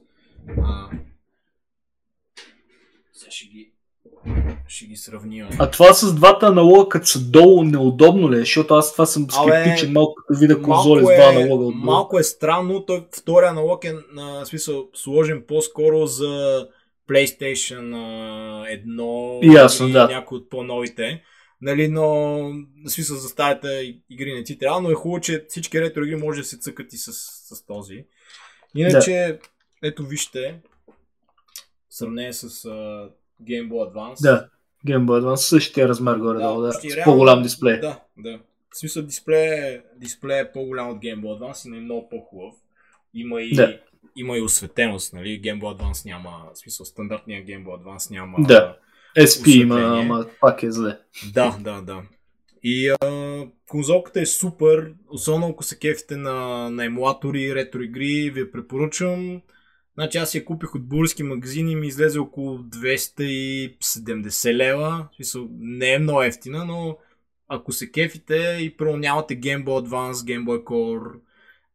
А, 0.62 0.88
сега 3.12 3.30
ще 3.30 3.46
ги, 3.46 3.72
ще 4.68 4.86
ги 4.86 4.96
сравним. 4.96 5.46
А 5.58 5.70
това 5.70 5.92
с 5.92 6.14
двата 6.14 6.46
аналога, 6.46 6.88
като 6.88 7.06
са 7.06 7.20
долу, 7.20 7.64
неудобно 7.64 8.32
ли? 8.32 8.36
Е? 8.36 8.40
Защото 8.40 8.74
аз 8.74 8.92
това 8.92 9.06
съм 9.06 9.26
скептичен 9.30 9.92
малко 9.92 10.14
като 10.14 10.40
видя 10.40 10.62
конзоли 10.62 11.00
с 11.00 11.04
два 11.04 11.14
е- 11.14 11.36
аналога. 11.36 11.64
Отдолу. 11.64 11.72
Малко 11.84 12.18
е 12.18 12.22
странно. 12.22 12.86
Той 12.86 13.04
втория 13.18 13.50
аналог 13.50 13.84
е 13.84 13.94
на 14.12 14.44
смисъл 14.44 14.88
сложен 14.94 15.44
по-скоро 15.48 16.06
за 16.06 16.66
PlayStation 17.08 17.94
1 18.84 19.54
Ясно, 19.54 19.88
и 19.88 19.92
да. 19.92 20.08
някои 20.08 20.38
от 20.38 20.50
по-новите. 20.50 21.22
Нали, 21.60 21.88
но 21.88 22.38
смисъл 22.88 23.16
за 23.16 23.28
старата 23.28 23.82
игри 24.10 24.34
не 24.34 24.44
ти 24.44 24.58
трябва, 24.58 24.80
но 24.80 24.90
е 24.90 24.94
хубаво, 24.94 25.20
че 25.20 25.46
всички 25.48 25.80
ретро 25.80 26.04
игри 26.04 26.16
може 26.16 26.40
да 26.40 26.46
се 26.46 26.58
цъкат 26.58 26.92
и 26.92 26.96
с, 26.96 27.12
с 27.54 27.66
този. 27.66 28.04
Иначе, 28.74 29.10
да. 29.10 29.38
ето 29.88 30.06
вижте, 30.06 30.60
в 31.88 31.94
сравнение 31.94 32.32
с 32.32 32.48
uh, 32.48 33.10
Game 33.42 33.68
Boy 33.68 33.92
Advance. 33.92 34.22
Да, 34.22 34.48
Game 34.86 35.04
Boy 35.04 35.22
Advance 35.22 35.34
същия 35.34 35.88
размер 35.88 36.16
горе-долу, 36.16 36.60
да, 36.60 36.66
да, 36.66 36.72
с 36.72 36.84
реално, 36.84 37.04
по-голям 37.04 37.42
дисплей. 37.42 37.80
Да, 37.80 38.00
да. 38.16 38.40
В 38.70 38.78
смисъл 38.78 39.02
дисплей, 39.02 39.80
дисплей 39.96 40.40
е 40.40 40.52
по-голям 40.52 40.88
от 40.88 40.96
Game 40.96 41.20
Boy 41.20 41.38
Advance 41.40 41.66
и 41.66 41.70
не 41.70 41.76
е 41.76 41.80
много 41.80 42.08
по-хубав. 42.08 42.54
Има 43.14 43.42
и, 43.42 43.54
да. 43.54 43.80
има 44.16 44.38
и 44.38 44.42
осветеност, 44.42 45.12
нали? 45.12 45.42
Game 45.42 45.60
Boy 45.60 45.78
Advance 45.78 46.06
няма, 46.06 46.50
в 46.54 46.58
смисъл 46.58 46.86
стандартния 46.86 47.44
Game 47.44 47.64
Boy 47.64 47.82
Advance 47.82 48.10
няма 48.10 48.46
да. 48.46 48.78
SP 49.30 49.44
има, 49.48 49.80
ама 49.80 50.26
пак 50.40 50.62
е 50.62 50.72
зле. 50.72 50.98
Да, 51.34 51.56
да, 51.60 51.80
да. 51.82 52.02
И 52.62 52.88
а, 52.88 52.96
конзолката 53.68 54.20
е 54.20 54.26
супер, 54.26 54.92
особено 55.08 55.48
ако 55.48 55.62
се 55.62 55.78
кефите 55.78 56.16
на, 56.16 56.70
на 56.70 56.84
емулатори, 56.84 57.54
ретро 57.54 57.82
игри, 57.82 58.30
ви 58.30 58.40
я 58.40 58.52
препоръчвам. 58.52 59.42
Значи 59.94 60.18
аз 60.18 60.34
я 60.34 60.44
купих 60.44 60.74
от 60.74 60.88
български 60.88 61.22
магазини 61.22 61.72
и 61.72 61.76
ми 61.76 61.86
излезе 61.86 62.18
около 62.18 62.58
270 62.58 64.54
лева. 64.54 65.08
Не 65.58 65.92
е 65.92 65.98
много 65.98 66.22
ефтина, 66.22 66.64
но 66.64 66.98
ако 67.48 67.72
се 67.72 67.90
кефите 67.90 68.58
и 68.60 68.76
първо 68.76 68.96
нямате 68.96 69.40
Game 69.40 69.64
Boy 69.64 69.88
Advance, 69.88 70.12
Game 70.12 70.44
Boy 70.44 70.64
Color, 70.64 71.12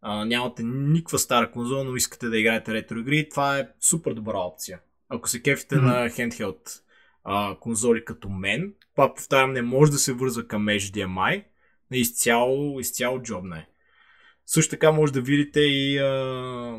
а, 0.01 0.25
нямате 0.25 0.63
никаква 0.63 1.19
стара 1.19 1.51
конзола, 1.51 1.83
но 1.83 1.95
искате 1.95 2.29
да 2.29 2.39
играете 2.39 2.73
ретро 2.73 2.97
игри, 2.99 3.29
това 3.29 3.59
е 3.59 3.67
супер 3.81 4.13
добра 4.13 4.37
опция. 4.37 4.79
Ако 5.09 5.29
се 5.29 5.41
кефите 5.41 5.75
mm-hmm. 5.75 5.81
на 5.81 6.09
handheld 6.09 6.79
а, 7.31 7.55
конзоли 7.59 8.05
като 8.05 8.29
мен. 8.29 8.73
Пак 8.95 9.15
повтарям, 9.15 9.53
не 9.53 9.61
може 9.61 9.91
да 9.91 9.97
се 9.97 10.13
върза 10.13 10.47
към 10.47 10.65
HDMI. 10.65 11.43
Изцяло, 11.91 12.79
изцяло 12.79 13.21
джобна 13.21 13.57
е. 13.57 13.65
Също 14.45 14.69
така 14.69 14.91
може 14.91 15.13
да 15.13 15.21
видите 15.21 15.59
и 15.59 15.97
а, 15.97 16.77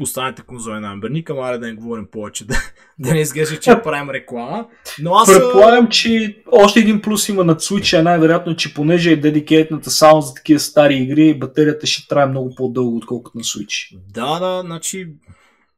останалите 0.00 0.42
конзоли 0.42 0.80
на 0.80 0.92
Амберник, 0.92 1.30
ама 1.30 1.58
да 1.58 1.66
не 1.66 1.72
говорим 1.72 2.06
повече, 2.12 2.44
да, 2.46 2.56
да 2.98 3.14
не 3.14 3.20
изглежда, 3.20 3.60
че 3.60 3.80
правим 3.84 4.10
реклама. 4.10 4.68
Но 5.02 5.14
аз... 5.14 5.28
Предполагам, 5.32 5.88
че 5.88 6.42
още 6.52 6.80
един 6.80 7.02
плюс 7.02 7.28
има 7.28 7.44
на 7.44 7.56
Switch 7.56 7.98
е 7.98 8.02
най-вероятно, 8.02 8.56
че 8.56 8.74
понеже 8.74 9.12
е 9.12 9.16
дедикейтната 9.16 9.90
само 9.90 10.20
за 10.20 10.34
такива 10.34 10.60
стари 10.60 10.94
игри, 10.94 11.38
батерията 11.38 11.86
ще 11.86 12.08
трае 12.08 12.26
много 12.26 12.54
по-дълго, 12.54 12.96
отколкото 12.96 13.38
на 13.38 13.44
Switch. 13.44 13.98
Да, 14.14 14.38
да, 14.38 14.62
значи 14.66 15.08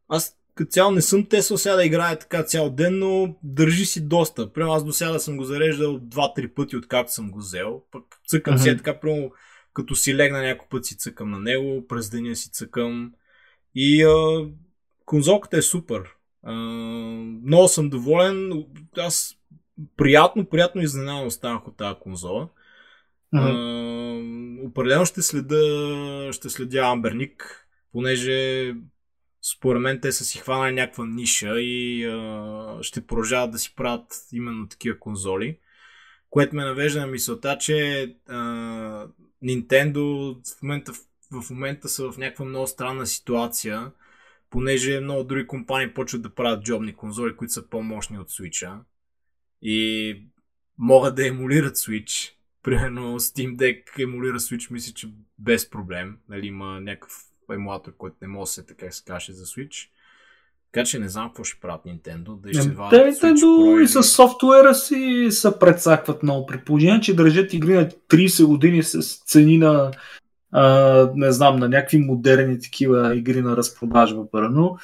аз 0.08 0.39
като 0.60 0.70
цяло 0.70 0.90
не 0.90 1.02
съм 1.02 1.26
тесал 1.26 1.58
сега 1.58 1.76
да 1.76 1.84
играя 1.84 2.18
така 2.18 2.42
цял 2.42 2.70
ден, 2.70 2.98
но 2.98 3.36
държи 3.42 3.84
си 3.84 4.08
доста. 4.08 4.52
Примерно 4.52 4.74
аз 4.74 4.84
до 4.84 4.92
сега 4.92 5.18
съм 5.18 5.36
го 5.36 5.44
зареждал 5.44 5.98
2-3 5.98 6.54
пъти, 6.54 6.76
откакто 6.76 7.12
съм 7.12 7.30
го 7.30 7.38
взел. 7.38 7.82
Пък 7.90 8.02
цъкам 8.28 8.54
mm-hmm. 8.54 8.62
си 8.62 8.68
е 8.68 8.76
така, 8.76 9.00
примерно 9.00 9.32
като 9.74 9.94
си 9.94 10.14
легна 10.14 10.42
някой 10.42 10.66
път 10.70 10.84
си 10.84 10.98
цъкам 10.98 11.30
на 11.30 11.38
него, 11.38 11.86
през 11.88 12.10
деня 12.10 12.36
си 12.36 12.50
цъкам. 12.50 13.12
И 13.74 14.02
а, 14.02 14.46
конзолката 15.04 15.56
е 15.56 15.62
супер. 15.62 16.02
А, 16.42 16.52
много 17.44 17.68
съм 17.68 17.90
доволен. 17.90 18.64
Аз 18.96 19.36
приятно, 19.96 20.44
приятно 20.44 20.82
изненадан 20.82 21.26
останах 21.26 21.68
от 21.68 21.76
тази 21.76 22.00
конзола. 22.00 22.48
Mm-hmm. 23.34 24.62
А, 24.62 24.66
определено 24.66 25.04
ще 25.04 25.22
следа, 25.22 26.32
ще 26.32 26.50
следя 26.50 26.80
Амберник, 26.80 27.66
понеже 27.92 28.74
според 29.42 29.82
мен 29.82 30.00
те 30.00 30.12
са 30.12 30.24
си 30.24 30.38
хванали 30.38 30.74
някаква 30.74 31.06
ниша 31.06 31.60
и 31.60 32.04
а, 32.04 32.78
ще 32.82 33.06
продължават 33.06 33.50
да 33.50 33.58
си 33.58 33.74
правят 33.76 34.06
именно 34.32 34.68
такива 34.68 34.98
конзоли. 34.98 35.58
Което 36.30 36.56
ме 36.56 36.64
навежда 36.64 37.00
на 37.00 37.06
мисълта, 37.06 37.58
че 37.58 38.02
а, 38.28 38.38
Nintendo 39.44 40.34
в 40.58 40.62
момента, 40.62 40.92
в 41.32 41.50
момента 41.50 41.88
са 41.88 42.12
в 42.12 42.18
някаква 42.18 42.44
много 42.44 42.66
странна 42.66 43.06
ситуация, 43.06 43.92
понеже 44.50 45.00
много 45.00 45.24
други 45.24 45.46
компании 45.46 45.94
почват 45.94 46.22
да 46.22 46.34
правят 46.34 46.64
джобни 46.64 46.94
конзоли, 46.94 47.36
които 47.36 47.52
са 47.52 47.68
по-мощни 47.68 48.18
от 48.18 48.30
Switch 48.30 48.78
и 49.62 50.16
могат 50.78 51.14
да 51.14 51.26
емулират 51.26 51.76
Switch. 51.76 52.32
Примерно 52.62 53.20
Steam 53.20 53.56
Deck 53.56 54.02
емулира 54.02 54.40
Switch, 54.40 54.70
мисля, 54.70 54.92
че 54.92 55.08
без 55.38 55.70
проблем. 55.70 56.18
Нали, 56.28 56.46
има 56.46 56.80
някакъв 56.80 57.29
емулатор, 57.54 57.92
който 57.98 58.16
не 58.22 58.28
може 58.28 58.48
да 58.48 58.52
се 58.52 58.66
така 58.66 58.90
се 58.90 59.04
каже 59.04 59.32
за 59.32 59.44
Switch. 59.44 59.88
Така 60.72 60.84
че 60.84 60.98
не 60.98 61.08
знам 61.08 61.28
какво 61.28 61.44
ще 61.44 61.60
правят 61.60 61.80
Nintendo. 61.84 62.40
Да 62.40 62.54
ще 62.54 62.68
Те 62.68 63.12
Nintendo 63.12 63.82
и 63.82 63.86
с 63.86 64.02
софтуера 64.02 64.74
си 64.74 65.28
се 65.30 65.58
предсакват 65.58 66.22
много. 66.22 66.46
При 66.46 66.64
положение, 66.64 67.00
че 67.00 67.16
държат 67.16 67.52
игри 67.52 67.74
на 67.74 67.88
30 67.88 68.46
години 68.46 68.82
с 68.82 69.02
цени 69.26 69.58
на 69.58 69.90
а, 70.52 71.10
не 71.14 71.32
знам, 71.32 71.56
на 71.56 71.68
някакви 71.68 71.98
модерни 71.98 72.60
такива 72.60 73.16
игри 73.16 73.42
на 73.42 73.56
разпродажба 73.56 74.30
първо. 74.30 74.78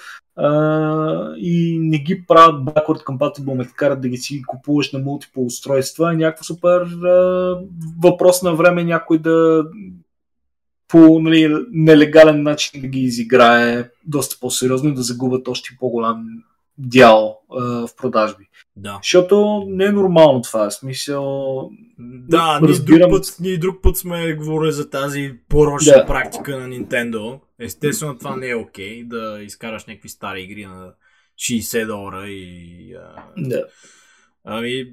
и 1.37 1.79
не 1.81 1.99
ги 1.99 2.25
правят 2.27 2.65
backward 2.65 3.05
compatible, 3.05 3.55
ме 3.55 3.67
карат 3.77 4.01
да 4.01 4.09
ги 4.09 4.17
си 4.17 4.43
купуваш 4.47 4.93
на 4.93 4.99
мултипл 4.99 5.45
устройства. 5.45 6.15
Някакво 6.15 6.45
супер 6.45 6.81
а, 6.81 7.59
въпрос 8.03 8.43
на 8.43 8.55
време 8.55 8.85
някой 8.85 9.19
да 9.19 9.65
по 10.89 11.21
нали, 11.21 11.67
нелегален 11.73 12.43
начин 12.43 12.81
да 12.81 12.87
ги 12.87 13.01
изиграе 13.01 13.89
доста 14.05 14.37
по-сериозно 14.41 14.91
и 14.91 14.95
да 14.95 15.03
загубят 15.03 15.49
още 15.49 15.77
по-голям 15.81 16.27
дял 16.79 17.39
а, 17.51 17.87
в 17.87 17.97
продажби. 17.97 18.45
Да. 18.77 18.99
Защото 19.03 19.65
не 19.69 19.85
е 19.85 19.93
нормално 19.93 20.43
това. 20.43 20.71
Смисъл. 20.71 21.71
Да, 21.99 22.61
ние, 22.61 22.69
разбирам... 22.69 23.11
друг 23.11 23.21
път, 23.21 23.37
ние 23.41 23.59
друг 23.59 23.83
път 23.83 23.97
сме 23.97 24.35
говорили 24.35 24.73
за 24.73 24.91
тази 24.91 25.33
порочна 25.49 25.93
да. 25.93 26.07
практика 26.07 26.59
на 26.59 26.69
Nintendo. 26.69 27.41
Естествено, 27.59 28.19
това 28.19 28.37
не 28.37 28.49
е 28.49 28.57
окей 28.57 29.03
okay, 29.03 29.09
да 29.09 29.43
изкараш 29.43 29.85
някакви 29.87 30.09
стари 30.09 30.43
игри 30.43 30.67
на 30.67 30.93
60 31.39 31.87
долара 31.87 32.29
и. 32.29 32.95
А... 32.95 33.25
Да. 33.39 33.65
Ами, 34.45 34.93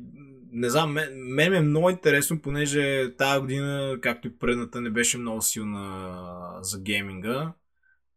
не 0.54 0.70
знам, 0.70 0.91
мен, 0.91 1.10
мен 1.14 1.54
е 1.54 1.62
много 1.62 1.89
интересно, 1.89 2.41
понеже 2.41 3.16
тази 3.18 3.41
година, 3.41 3.97
както 4.01 4.28
и 4.28 4.38
предната, 4.38 4.82
не 4.82 4.89
беше 4.89 5.18
много 5.18 5.41
силна 5.41 6.60
за 6.62 6.82
гейминга. 6.82 7.54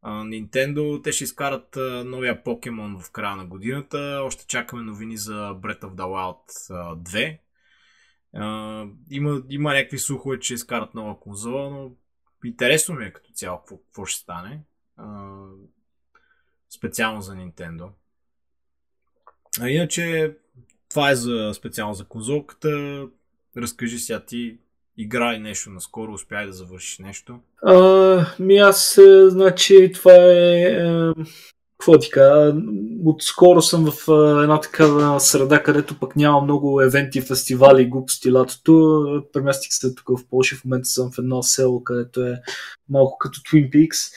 Nintendo, 0.05 1.05
те 1.05 1.13
ще 1.13 1.25
изкарат 1.25 1.77
новия 2.05 2.45
покемон 2.45 3.01
в 3.03 3.11
края 3.11 3.37
на 3.37 3.47
годината. 3.47 4.21
Още 4.25 4.47
чакаме 4.47 4.83
новини 4.83 5.17
за 5.17 5.35
Breath 5.35 5.81
of 5.81 5.95
the 5.95 6.03
Wild 6.03 7.39
2. 8.35 8.89
има, 9.11 9.43
има 9.49 9.75
някакви 9.75 9.99
слухове, 9.99 10.41
че 10.41 10.55
изкарат 10.55 10.95
нова 10.95 11.21
конзола, 11.21 11.71
но 11.71 11.93
интересно 12.45 12.95
ми 12.95 13.05
е 13.05 13.13
като 13.13 13.33
цяло 13.33 13.59
какво, 13.59 13.77
какво 13.79 14.05
ще 14.05 14.21
стане. 14.21 14.63
специално 16.77 17.21
за 17.21 17.33
Nintendo. 17.33 17.89
А 19.61 19.69
иначе 19.69 20.37
това 20.97 21.11
е 21.11 21.17
за 21.17 21.51
специално 21.55 21.95
за 21.95 22.05
конзолката. 22.05 23.03
Разкажи 23.57 23.99
сега 23.99 24.21
ти, 24.21 24.59
играй 24.97 25.39
нещо 25.39 25.71
наскоро, 25.71 26.13
успяй 26.13 26.47
да 26.47 26.53
завършиш 26.53 26.99
нещо. 26.99 27.41
А, 27.63 28.27
ми 28.39 28.59
аз, 28.59 28.99
е, 28.99 29.31
значи, 29.31 29.93
това 29.95 30.13
е... 30.15 30.63
е 30.63 31.13
какво 31.79 31.99
ти 31.99 32.11
кажа, 32.11 32.55
отскоро 33.05 33.63
съм 33.63 33.91
в 33.91 34.09
една 34.43 34.61
такава 34.61 35.21
среда, 35.21 35.63
където 35.63 35.99
пък 35.99 36.17
няма 36.17 36.41
много 36.41 36.81
евенти, 36.81 37.21
фестивали 37.21 37.87
глупости 37.87 38.33
лятото. 38.33 39.23
Преместих 39.33 39.73
се 39.73 39.95
тук 39.95 40.19
в 40.19 40.29
Польша, 40.31 40.57
в 40.57 40.65
момента 40.65 40.89
съм 40.89 41.11
в 41.13 41.19
едно 41.19 41.43
село, 41.43 41.85
където 41.85 42.23
е 42.27 42.41
малко 42.91 43.19
като 43.19 43.41
Twin 43.41 43.71
Peaks. 43.71 44.13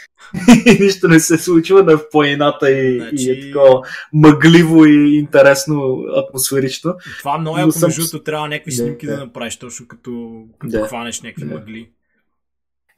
и 0.79 0.83
нищо 0.83 1.07
не 1.07 1.19
се 1.19 1.37
случва, 1.37 1.83
да 1.83 1.93
е 1.93 1.95
в 1.95 2.09
планината 2.11 2.71
и, 2.71 2.99
значи... 2.99 3.15
и 3.15 3.31
е 3.31 3.33
значи- 3.33 3.51
такова 3.51 3.81
мъгливо 4.13 4.85
и 4.85 5.17
интересно 5.17 6.03
атмосферично. 6.15 6.95
Това 7.19 7.37
много 7.37 7.57
е, 7.57 7.61
ако 7.61 7.71
съм... 7.71 7.87
между 7.97 8.19
трябва 8.19 8.47
някакви 8.47 8.71
снимки 8.71 9.05
да, 9.05 9.11
да, 9.11 9.17
да 9.17 9.25
направиш, 9.25 9.57
точно 9.57 9.87
като, 9.87 10.43
като 10.59 10.71
да, 10.71 10.87
хванеш 10.87 11.21
някакви 11.21 11.45
да. 11.45 11.53
мъгли. 11.53 11.89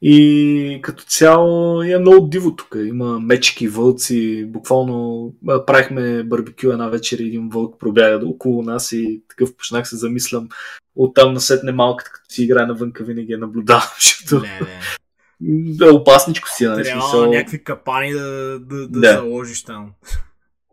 И 0.04 0.78
като 0.82 1.04
цяло 1.04 1.82
е 1.82 1.98
много 1.98 2.26
диво 2.26 2.56
тук. 2.56 2.76
Има 2.84 3.20
мечки, 3.20 3.68
вълци. 3.68 4.44
Буквално 4.46 5.28
правихме 5.66 6.22
барбекю 6.22 6.70
една 6.70 6.88
вечер 6.88 7.18
и 7.18 7.26
един 7.26 7.48
вълк 7.48 7.80
пробяга 7.80 8.26
около 8.26 8.62
нас 8.62 8.92
и 8.92 9.22
такъв 9.28 9.56
почнах 9.56 9.88
се 9.88 9.96
замислям. 9.96 10.48
Оттам 10.96 11.32
насетне 11.32 11.72
малката, 11.72 12.10
като 12.10 12.34
си 12.34 12.44
играе 12.44 12.66
навънка, 12.66 13.04
винаги 13.04 13.32
я 13.32 13.38
наблюдавам, 13.38 13.88
защото 14.00 14.46
не, 14.46 14.60
не. 15.40 15.74
да, 15.74 15.94
опасничко 15.94 16.48
си, 16.48 16.66
нали? 16.66 16.84
Трябва 16.84 17.02
смисъл... 17.02 17.30
някакви 17.30 17.64
капани 17.64 18.12
да, 18.12 18.58
да, 18.60 18.88
да, 18.88 19.00
да. 19.00 19.12
заложиш 19.12 19.64
там. 19.64 19.90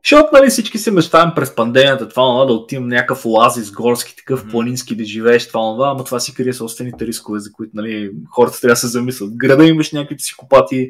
Защото 0.03 0.29
нали, 0.33 0.49
всички 0.49 0.77
се 0.77 0.91
мечтаем 0.91 1.29
през 1.35 1.55
пандемията, 1.55 2.09
това 2.09 2.23
това 2.23 2.45
да 2.45 2.53
отидем 2.53 2.87
някакъв 2.87 3.25
оазис, 3.25 3.71
горски, 3.71 4.15
такъв 4.15 4.47
планински 4.49 4.95
да 4.95 5.03
живееш, 5.03 5.47
това 5.47 5.73
това, 5.73 5.89
ама 5.89 6.03
това 6.03 6.19
си 6.19 6.33
крие 6.33 6.53
собствените 6.53 7.07
рискове, 7.07 7.39
за 7.39 7.51
които 7.51 7.71
нали, 7.73 8.11
хората 8.31 8.61
трябва 8.61 8.73
да 8.73 8.79
се 8.79 8.87
замислят. 8.87 9.37
Града 9.37 9.65
имаш 9.65 9.91
някакви 9.91 10.17
психопати, 10.17 10.89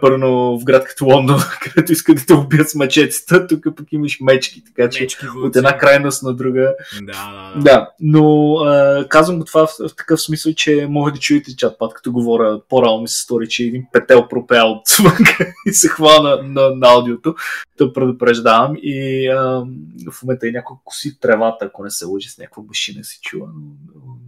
пърно 0.00 0.58
в 0.58 0.64
град 0.64 0.84
като 0.84 1.04
Лондон, 1.04 1.40
където 1.62 1.92
искат 1.92 2.16
да 2.16 2.26
те 2.26 2.34
убият 2.34 2.70
с 2.70 2.74
мечетата, 2.74 3.46
тук 3.46 3.76
пък 3.76 3.92
имаш 3.92 4.18
мечки, 4.20 4.64
така 4.64 4.90
че 4.90 5.02
мечки, 5.02 5.26
от 5.44 5.56
една 5.56 5.78
крайност 5.78 6.22
на 6.22 6.34
друга. 6.34 6.74
Да, 7.02 7.12
да, 7.12 7.52
да. 7.54 7.62
да 7.62 7.88
но 8.00 8.56
е, 8.70 9.08
казвам 9.08 9.38
го 9.38 9.44
това 9.44 9.66
в, 9.66 9.70
в 9.88 9.96
такъв 9.96 10.20
смисъл, 10.20 10.52
че 10.52 10.86
може 10.90 11.14
да 11.14 11.20
чуете 11.20 11.56
чатпад, 11.56 11.94
като 11.94 12.12
говоря, 12.12 12.60
по-рано 12.68 13.00
ми 13.00 13.08
се 13.08 13.22
стори, 13.22 13.48
че 13.48 13.64
един 13.64 13.86
петел 13.92 14.28
пропея 14.28 14.64
от 14.64 14.82
и 15.66 15.72
се 15.72 15.88
хвана 15.88 16.22
на, 16.22 16.42
на, 16.42 16.74
на 16.74 16.88
аудиото, 16.88 17.34
да 17.78 17.92
предупреждавам 17.92 18.76
и 18.82 19.28
а, 19.28 19.64
в 20.10 20.22
момента 20.22 20.48
и 20.48 20.52
някой 20.52 20.76
коси 20.84 21.20
тревата, 21.20 21.64
ако 21.64 21.84
не 21.84 21.90
се 21.90 22.04
лъжи 22.04 22.28
с 22.28 22.38
някаква 22.38 22.62
машина 22.68 23.04
си 23.04 23.18
чува. 23.22 23.46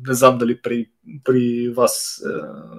Не 0.09 0.15
знам 0.15 0.39
дали 0.39 0.63
при, 0.63 0.87
при 1.25 1.69
вас 1.69 2.23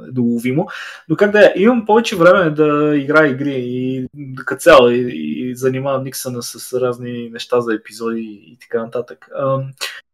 е 0.07 0.11
доловимо. 0.11 0.67
Но 1.09 1.15
как 1.15 1.31
да 1.31 1.45
е, 1.45 1.53
имам 1.55 1.85
повече 1.85 2.15
време 2.15 2.49
да 2.49 2.97
играя 2.97 3.31
игри 3.31 3.55
и 3.57 4.07
като 4.45 4.59
цяло 4.59 4.89
и, 4.89 5.11
и 5.13 5.55
занимавам 5.55 6.03
Никсъна 6.03 6.43
с 6.43 6.79
разни 6.81 7.29
неща 7.29 7.61
за 7.61 7.73
епизоди 7.73 8.41
и 8.47 8.57
така 8.59 8.83
нататък. 8.83 9.29
А, 9.35 9.59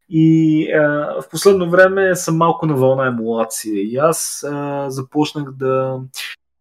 и 0.09 0.67
а, 0.71 0.81
в 1.21 1.29
последно 1.31 1.69
време 1.69 2.15
съм 2.15 2.37
малко 2.37 2.65
на 2.65 2.73
вълна 2.73 3.07
емулация. 3.07 3.75
И 3.75 3.97
аз 3.97 4.45
а, 4.51 4.89
започнах 4.89 5.51
да 5.51 5.99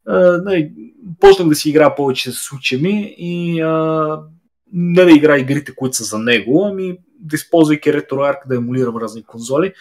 нали, 0.07 0.73
почнах 1.21 1.49
да 1.49 1.55
си 1.55 1.71
игра 1.71 1.95
повече 1.95 2.33
с 2.33 2.53
учеми 2.53 3.15
и 3.19 3.61
а, 3.61 4.21
не 4.73 5.05
да 5.05 5.13
игра 5.13 5.39
игрите, 5.39 5.75
които 5.75 5.97
са 5.97 6.05
за 6.05 6.19
него, 6.19 6.67
ами 6.67 6.99
да 7.21 7.35
използвайки 7.37 7.93
RetroArch 7.93 8.49
да 8.49 8.57
емулирам 8.57 8.97
разни 8.97 9.23
конзоли. 9.23 9.73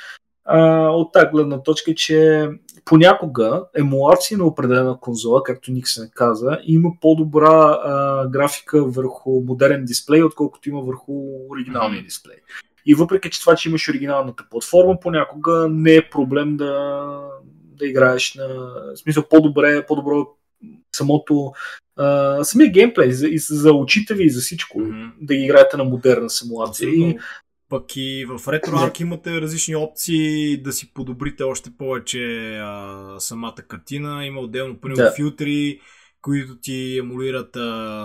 А, 0.46 0.90
от 0.90 1.14
тази 1.14 1.28
гледна 1.28 1.64
точка, 1.64 1.96
че 1.96 2.50
понякога 2.86 3.64
емулация 3.78 4.38
на 4.38 4.46
определена 4.46 5.00
конзола, 5.00 5.44
както 5.44 5.72
Ник 5.72 5.88
се 5.88 6.12
каза, 6.16 6.60
има 6.64 6.90
по-добра 7.02 7.80
а, 7.84 8.28
графика 8.28 8.86
върху 8.86 9.42
модерен 9.42 9.86
дисплей, 9.86 10.24
отколкото 10.24 10.70
има 10.70 10.82
върху 10.82 11.14
оригиналния 11.50 12.04
дисплей. 12.04 12.38
И 12.86 12.96
въпреки, 12.96 13.30
че 13.30 13.40
това, 13.40 13.56
че 13.56 13.70
имаш 13.70 13.90
оригиналната 13.90 14.44
платформа, 14.50 15.00
понякога 15.02 15.68
не 15.70 15.96
е 15.96 16.10
проблем 16.10 16.58
да, 16.58 17.04
да 17.54 17.88
играеш 17.88 18.36
на 18.36 18.48
в 18.48 18.98
смисъл 18.98 19.24
по-добре, 19.30 19.86
по-добро 19.86 20.28
самото 20.92 21.54
а, 21.96 22.44
самия 22.44 22.72
геймплей 22.72 23.12
за, 23.12 23.28
и 23.28 23.38
за 23.38 23.74
очите 23.74 24.14
ви 24.14 24.26
и 24.26 24.30
за 24.30 24.42
всичко 24.42 24.80
mm-hmm. 24.80 25.12
да 25.22 25.36
ги 25.36 25.44
играете 25.44 25.78
на 25.78 25.84
модерна 25.84 26.30
симулация. 26.30 26.90
И... 26.90 27.18
Пък 27.72 27.96
и 27.96 28.26
в 28.26 28.40
RetroArch 28.40 29.02
имате 29.02 29.42
различни 29.42 29.76
опции 29.76 30.58
да 30.58 30.74
си 30.74 30.94
подобрите 30.94 31.44
още 31.44 31.70
повече 31.78 32.56
а, 32.58 33.16
самата 33.20 33.56
картина. 33.68 34.26
Има 34.26 34.40
отделно, 34.40 34.80
примерно, 34.80 35.04
да. 35.04 35.14
филтри, 35.16 35.80
които 36.22 36.58
ти 36.58 36.98
емулират 36.98 37.56
а, 37.56 37.60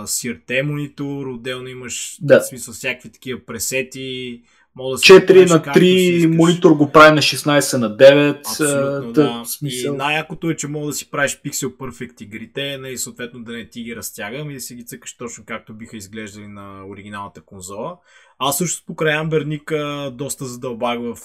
CRT 0.05 0.61
монитор, 0.61 1.27
отделно 1.27 1.67
имаш 1.67 2.17
да. 2.21 2.39
в 2.39 2.45
смисъл 2.47 2.73
всякакви 2.73 3.11
такива 3.11 3.39
пресети. 3.45 4.41
Мога 4.77 4.95
да 4.95 4.97
4 4.97 5.49
на 5.49 5.73
3 5.73 6.35
монитор 6.35 6.71
го 6.71 6.91
прави 6.91 7.15
на 7.15 7.21
16 7.21 7.77
на 7.77 7.97
9. 7.97 8.37
Абсолютно, 8.37 9.11
да. 9.11 9.43
Смисъл. 9.45 9.93
И 9.93 9.97
най-якото 9.97 10.49
е, 10.49 10.55
че 10.55 10.67
мога 10.67 10.87
да 10.87 10.93
си 10.93 11.11
правиш 11.11 11.41
Pixel 11.45 11.77
Perfect 11.77 12.21
игрите, 12.21 12.61
и 12.61 12.77
нали, 12.77 12.97
съответно 12.97 13.43
да 13.43 13.51
не 13.51 13.69
ти 13.69 13.83
ги 13.83 13.95
разтяга, 13.95 14.37
ами 14.37 14.53
да 14.53 14.59
си 14.59 14.75
ги 14.75 14.85
цъкаш 14.85 15.17
точно 15.17 15.43
както 15.47 15.73
биха 15.73 15.97
изглеждали 15.97 16.47
на 16.47 16.87
оригиналната 16.87 17.41
конзола. 17.41 17.97
Аз 18.39 18.57
също 18.57 18.85
покрай 18.85 19.13
Амберника 19.13 20.11
доста 20.15 20.45
задълбах 20.45 20.99
в, 20.99 21.15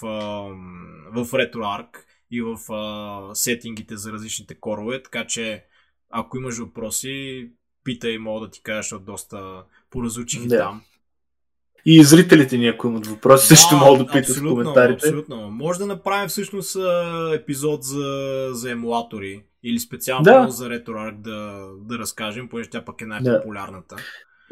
в 1.12 1.26
RetroArch 1.26 1.96
и 2.30 2.42
в 2.42 2.58
сетингите 3.34 3.96
за 3.96 4.12
различните 4.12 4.54
корове, 4.54 5.02
така 5.02 5.26
че 5.26 5.64
ако 6.10 6.36
имаш 6.36 6.58
въпроси, 6.58 7.48
питай, 7.84 8.18
мога 8.18 8.46
да 8.46 8.50
ти 8.50 8.62
кажа, 8.62 8.82
защото 8.82 9.04
доста 9.04 9.62
поразучих 9.90 10.46
да. 10.46 10.58
там. 10.58 10.82
И 11.86 12.04
зрителите 12.04 12.58
ни, 12.58 12.68
ако 12.68 12.86
имат 12.86 13.06
въпроси, 13.06 13.48
да, 13.48 13.56
също 13.56 13.76
могат 13.76 14.06
да 14.06 14.12
питат 14.12 14.36
в 14.36 14.48
коментарите. 14.48 15.06
Абсолютно. 15.06 15.50
Може 15.50 15.78
да 15.78 15.86
направим 15.86 16.28
всъщност 16.28 16.76
епизод 17.34 17.84
за, 17.84 18.48
за 18.52 18.70
емулатори 18.70 19.42
или 19.64 19.78
специално 19.78 20.24
да. 20.24 20.46
за 20.50 20.68
RetroArch 20.68 21.16
да, 21.16 21.68
да 21.80 21.98
разкажем, 21.98 22.48
понеже 22.48 22.70
тя 22.70 22.84
пък 22.84 23.00
е 23.00 23.06
най-популярната. 23.06 23.94
Да. 23.94 24.02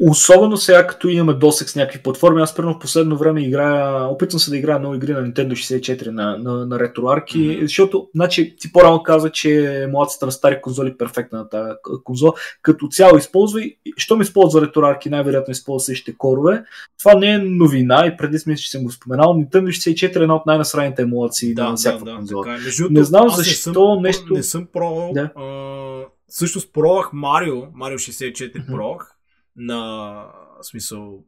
Особено 0.09 0.57
сега, 0.57 0.87
като 0.87 1.07
имаме 1.07 1.33
досек 1.33 1.69
с 1.69 1.75
някакви 1.75 2.03
платформи, 2.03 2.41
аз 2.41 2.55
примерно 2.55 2.75
в 2.75 2.79
последно 2.79 3.17
време 3.17 3.43
играя, 3.43 4.07
опитвам 4.07 4.39
се 4.39 4.49
да 4.49 4.57
играя 4.57 4.79
много 4.79 4.95
игри 4.95 5.13
на 5.13 5.21
Nintendo 5.21 5.51
64 5.51 6.07
на, 6.07 6.37
на, 6.37 6.65
на 6.65 6.79
RetroArch, 6.79 7.35
mm-hmm. 7.35 7.61
защото 7.61 8.09
значи, 8.15 8.55
ти 8.59 8.71
по-рано 8.71 9.03
каза, 9.03 9.29
че 9.29 9.83
емулацията 9.83 10.25
на 10.25 10.31
стари 10.31 10.61
конзоли 10.61 10.89
е 10.89 10.97
перфектна 10.97 11.37
на 11.37 11.49
тази 11.49 11.71
конзола. 12.03 12.33
Като 12.61 12.87
цяло 12.87 13.17
използва 13.17 13.61
и 13.61 13.77
що 13.97 14.15
ми 14.15 14.21
използва 14.21 14.61
RetroArch 14.61 15.09
най-вероятно 15.09 15.51
използва 15.51 15.85
същите 15.85 16.17
корове. 16.17 16.63
Това 16.99 17.13
не 17.13 17.33
е 17.33 17.37
новина 17.37 18.05
и 18.05 18.17
преди 18.17 18.39
смисъл, 18.39 18.63
че 18.63 18.71
съм 18.71 18.83
го 18.83 18.91
споменал. 18.91 19.25
Nintendo 19.25 19.67
64 19.67 20.19
е 20.19 20.19
една 20.19 20.35
от 20.35 20.45
най-насраните 20.45 21.01
емулации 21.01 21.53
да, 21.53 21.69
на 21.69 21.75
всяка 21.75 22.05
да, 22.05 22.15
конзола. 22.15 22.45
Да, 22.45 22.51
Между 22.51 22.87
не 22.89 23.03
знам 23.03 23.29
защо 23.29 23.69
не 23.69 23.73
съм, 23.73 24.01
нещо... 24.01 24.33
Не 24.33 24.43
съм 24.43 24.67
пробвал. 24.73 25.11
Да. 25.13 25.29
А, 25.35 26.05
всъщност 26.27 26.73
пробвах 26.73 27.09
Марио, 27.13 27.63
Марио 27.73 27.97
64 27.97 28.33
mm-hmm. 28.33 28.75
пробвах 28.75 29.17
на 29.55 30.33
смисъл, 30.61 31.25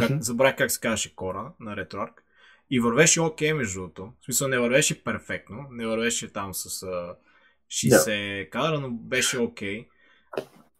как, 0.00 0.10
mm-hmm. 0.10 0.20
забравих 0.20 0.56
как 0.56 0.70
се 0.70 0.80
казваше 0.80 1.16
кора 1.16 1.52
на 1.60 1.76
RetroArch. 1.76 2.14
И 2.70 2.80
вървеше 2.80 3.20
окей, 3.20 3.50
okay, 3.50 3.52
между 3.52 3.80
другото. 3.80 4.12
В 4.20 4.24
смисъл 4.24 4.48
не 4.48 4.58
вървеше 4.58 5.04
перфектно, 5.04 5.66
не 5.70 5.86
вървеше 5.86 6.32
там 6.32 6.54
с 6.54 6.82
а, 6.82 7.16
60 7.68 7.96
yeah. 7.96 8.48
кадра, 8.48 8.80
но 8.80 8.90
беше 8.90 9.38
окей. 9.38 9.80
Okay. 9.80 9.88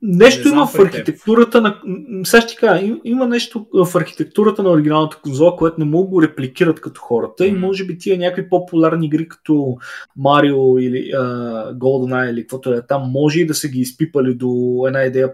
Нещо 0.03 0.49
има 0.49 0.67
в 0.67 0.79
архитектурата 0.79 1.61
на... 1.61 1.81
Сега 2.25 2.41
ще 2.41 2.57
кажа, 2.57 2.87
има 3.05 3.27
нещо 3.27 3.67
в 3.75 3.97
архитектурата 3.97 4.63
на 4.63 4.71
оригиналната 4.71 5.17
конзола, 5.23 5.57
което 5.57 5.81
не 5.81 5.85
могат 5.85 6.11
го 6.11 6.23
репликират 6.23 6.81
като 6.81 7.01
хората 7.01 7.45
mm. 7.45 7.49
и 7.49 7.53
може 7.53 7.85
би 7.85 7.99
тия 7.99 8.19
някакви 8.19 8.49
по-популярни 8.49 9.07
игри 9.07 9.29
като 9.29 9.77
Марио 10.17 10.79
или 10.79 10.99
uh, 10.99 11.79
GoldenEye 11.79 12.31
или 12.31 12.41
каквото 12.41 12.73
е 12.73 12.87
там, 12.87 13.11
може 13.11 13.41
и 13.41 13.47
да 13.47 13.55
са 13.55 13.69
ги 13.69 13.81
изпипали 13.81 14.35
до 14.35 14.83
една 14.87 15.03
идея 15.03 15.33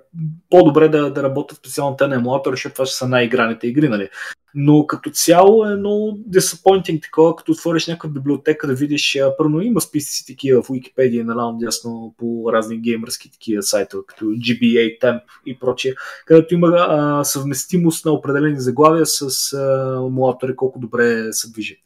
по-добре 0.50 0.88
да, 0.88 1.12
да 1.12 1.22
работят 1.22 1.58
специално 1.58 1.96
те 1.96 2.06
на 2.06 2.14
емулатора, 2.14 2.52
защото 2.52 2.74
това 2.74 2.86
ще 2.86 2.96
са 2.96 3.08
най-играните 3.08 3.66
игри, 3.66 3.88
нали? 3.88 4.08
Но 4.54 4.86
като 4.86 5.10
цяло 5.10 5.64
е 5.64 5.76
много 5.76 6.18
disappointing 6.30 7.02
такова, 7.02 7.36
като 7.36 7.52
отвориш 7.52 7.86
някаква 7.86 8.10
библиотека 8.10 8.66
да 8.66 8.74
видиш, 8.74 9.18
първо 9.38 9.60
има 9.60 9.80
списъци 9.80 10.26
такива 10.26 10.62
в 10.62 10.68
Wikipedia 10.68 11.22
наляво 11.22 11.58
дясно 11.58 12.14
по 12.18 12.52
разни 12.52 12.80
геймърски 12.80 13.30
такива 13.30 13.62
сайтове, 13.62 14.02
като 14.06 14.24
GBA, 14.54 15.00
Temp 15.00 15.20
и 15.46 15.58
прочие, 15.58 15.94
където 16.26 16.54
има 16.54 16.68
а, 16.78 17.24
съвместимост 17.24 18.04
на 18.04 18.12
определени 18.12 18.60
заглавия 18.60 19.06
с 19.06 19.52
емулатори, 19.96 20.56
колко 20.56 20.78
добре 20.78 21.32
се 21.32 21.50
движат. 21.50 21.78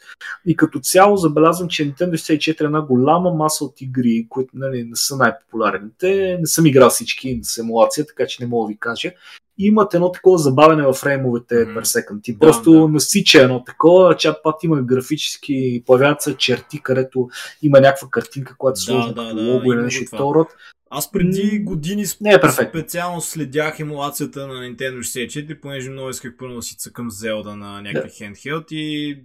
И 0.46 0.56
като 0.56 0.80
цяло 0.80 1.16
забелязвам, 1.16 1.68
че 1.68 1.94
Nintendo 1.94 2.12
64 2.12 2.60
е 2.60 2.64
една 2.64 2.80
голяма 2.80 3.30
маса 3.30 3.64
от 3.64 3.80
игри, 3.80 4.26
които 4.28 4.50
нали, 4.54 4.84
не 4.84 4.96
са 4.96 5.16
най-популярните. 5.16 6.36
Не 6.40 6.46
съм 6.46 6.66
играл 6.66 6.90
всички 6.90 7.40
с 7.42 7.58
емулация, 7.58 8.06
така 8.06 8.26
че 8.26 8.42
не 8.42 8.48
мога 8.48 8.66
да 8.66 8.72
ви 8.72 8.78
кажа 8.78 9.12
имат 9.58 9.94
едно 9.94 10.12
такова 10.12 10.38
забавяне 10.38 10.86
в 10.86 10.92
фреймовете 10.92 11.54
mm. 11.54 11.78
per 11.78 11.82
second. 11.84 12.22
Ти 12.22 12.32
да, 12.32 12.38
просто 12.38 12.72
да. 12.72 12.88
насича 12.88 13.42
едно 13.42 13.64
такова, 13.64 14.16
чат 14.16 14.42
пат 14.42 14.64
има 14.64 14.82
графически, 14.82 15.82
появяват 15.86 16.22
се 16.22 16.36
черти, 16.36 16.82
където 16.82 17.28
има 17.62 17.80
някаква 17.80 18.08
картинка, 18.10 18.54
която 18.58 18.80
се 18.80 18.84
сложи 18.84 19.08
да, 19.08 19.14
като 19.14 19.34
да, 19.34 19.42
лого 19.42 19.72
или 19.72 19.82
нещо 19.82 20.04
второ. 20.16 20.46
Аз 20.90 21.12
преди 21.12 21.58
години 21.58 22.04
не 22.20 22.32
е 22.32 22.40
специално 22.68 23.20
следях 23.20 23.80
емулацията 23.80 24.46
на 24.46 24.54
Nintendo 24.54 24.98
64, 24.98 25.60
понеже 25.60 25.90
много 25.90 26.10
исках 26.10 26.36
първо 26.38 26.54
да 26.54 26.62
си 26.62 26.76
цъкам 26.76 27.10
Zelda 27.10 27.54
на 27.54 27.82
някакъв 27.82 28.10
да. 28.18 28.24
handheld 28.24 28.72
и 28.72 29.18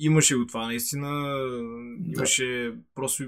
имаше 0.00 0.36
го 0.36 0.46
това 0.46 0.66
наистина. 0.66 1.38
Имаше 2.16 2.44
да. 2.44 2.80
просто 2.94 3.24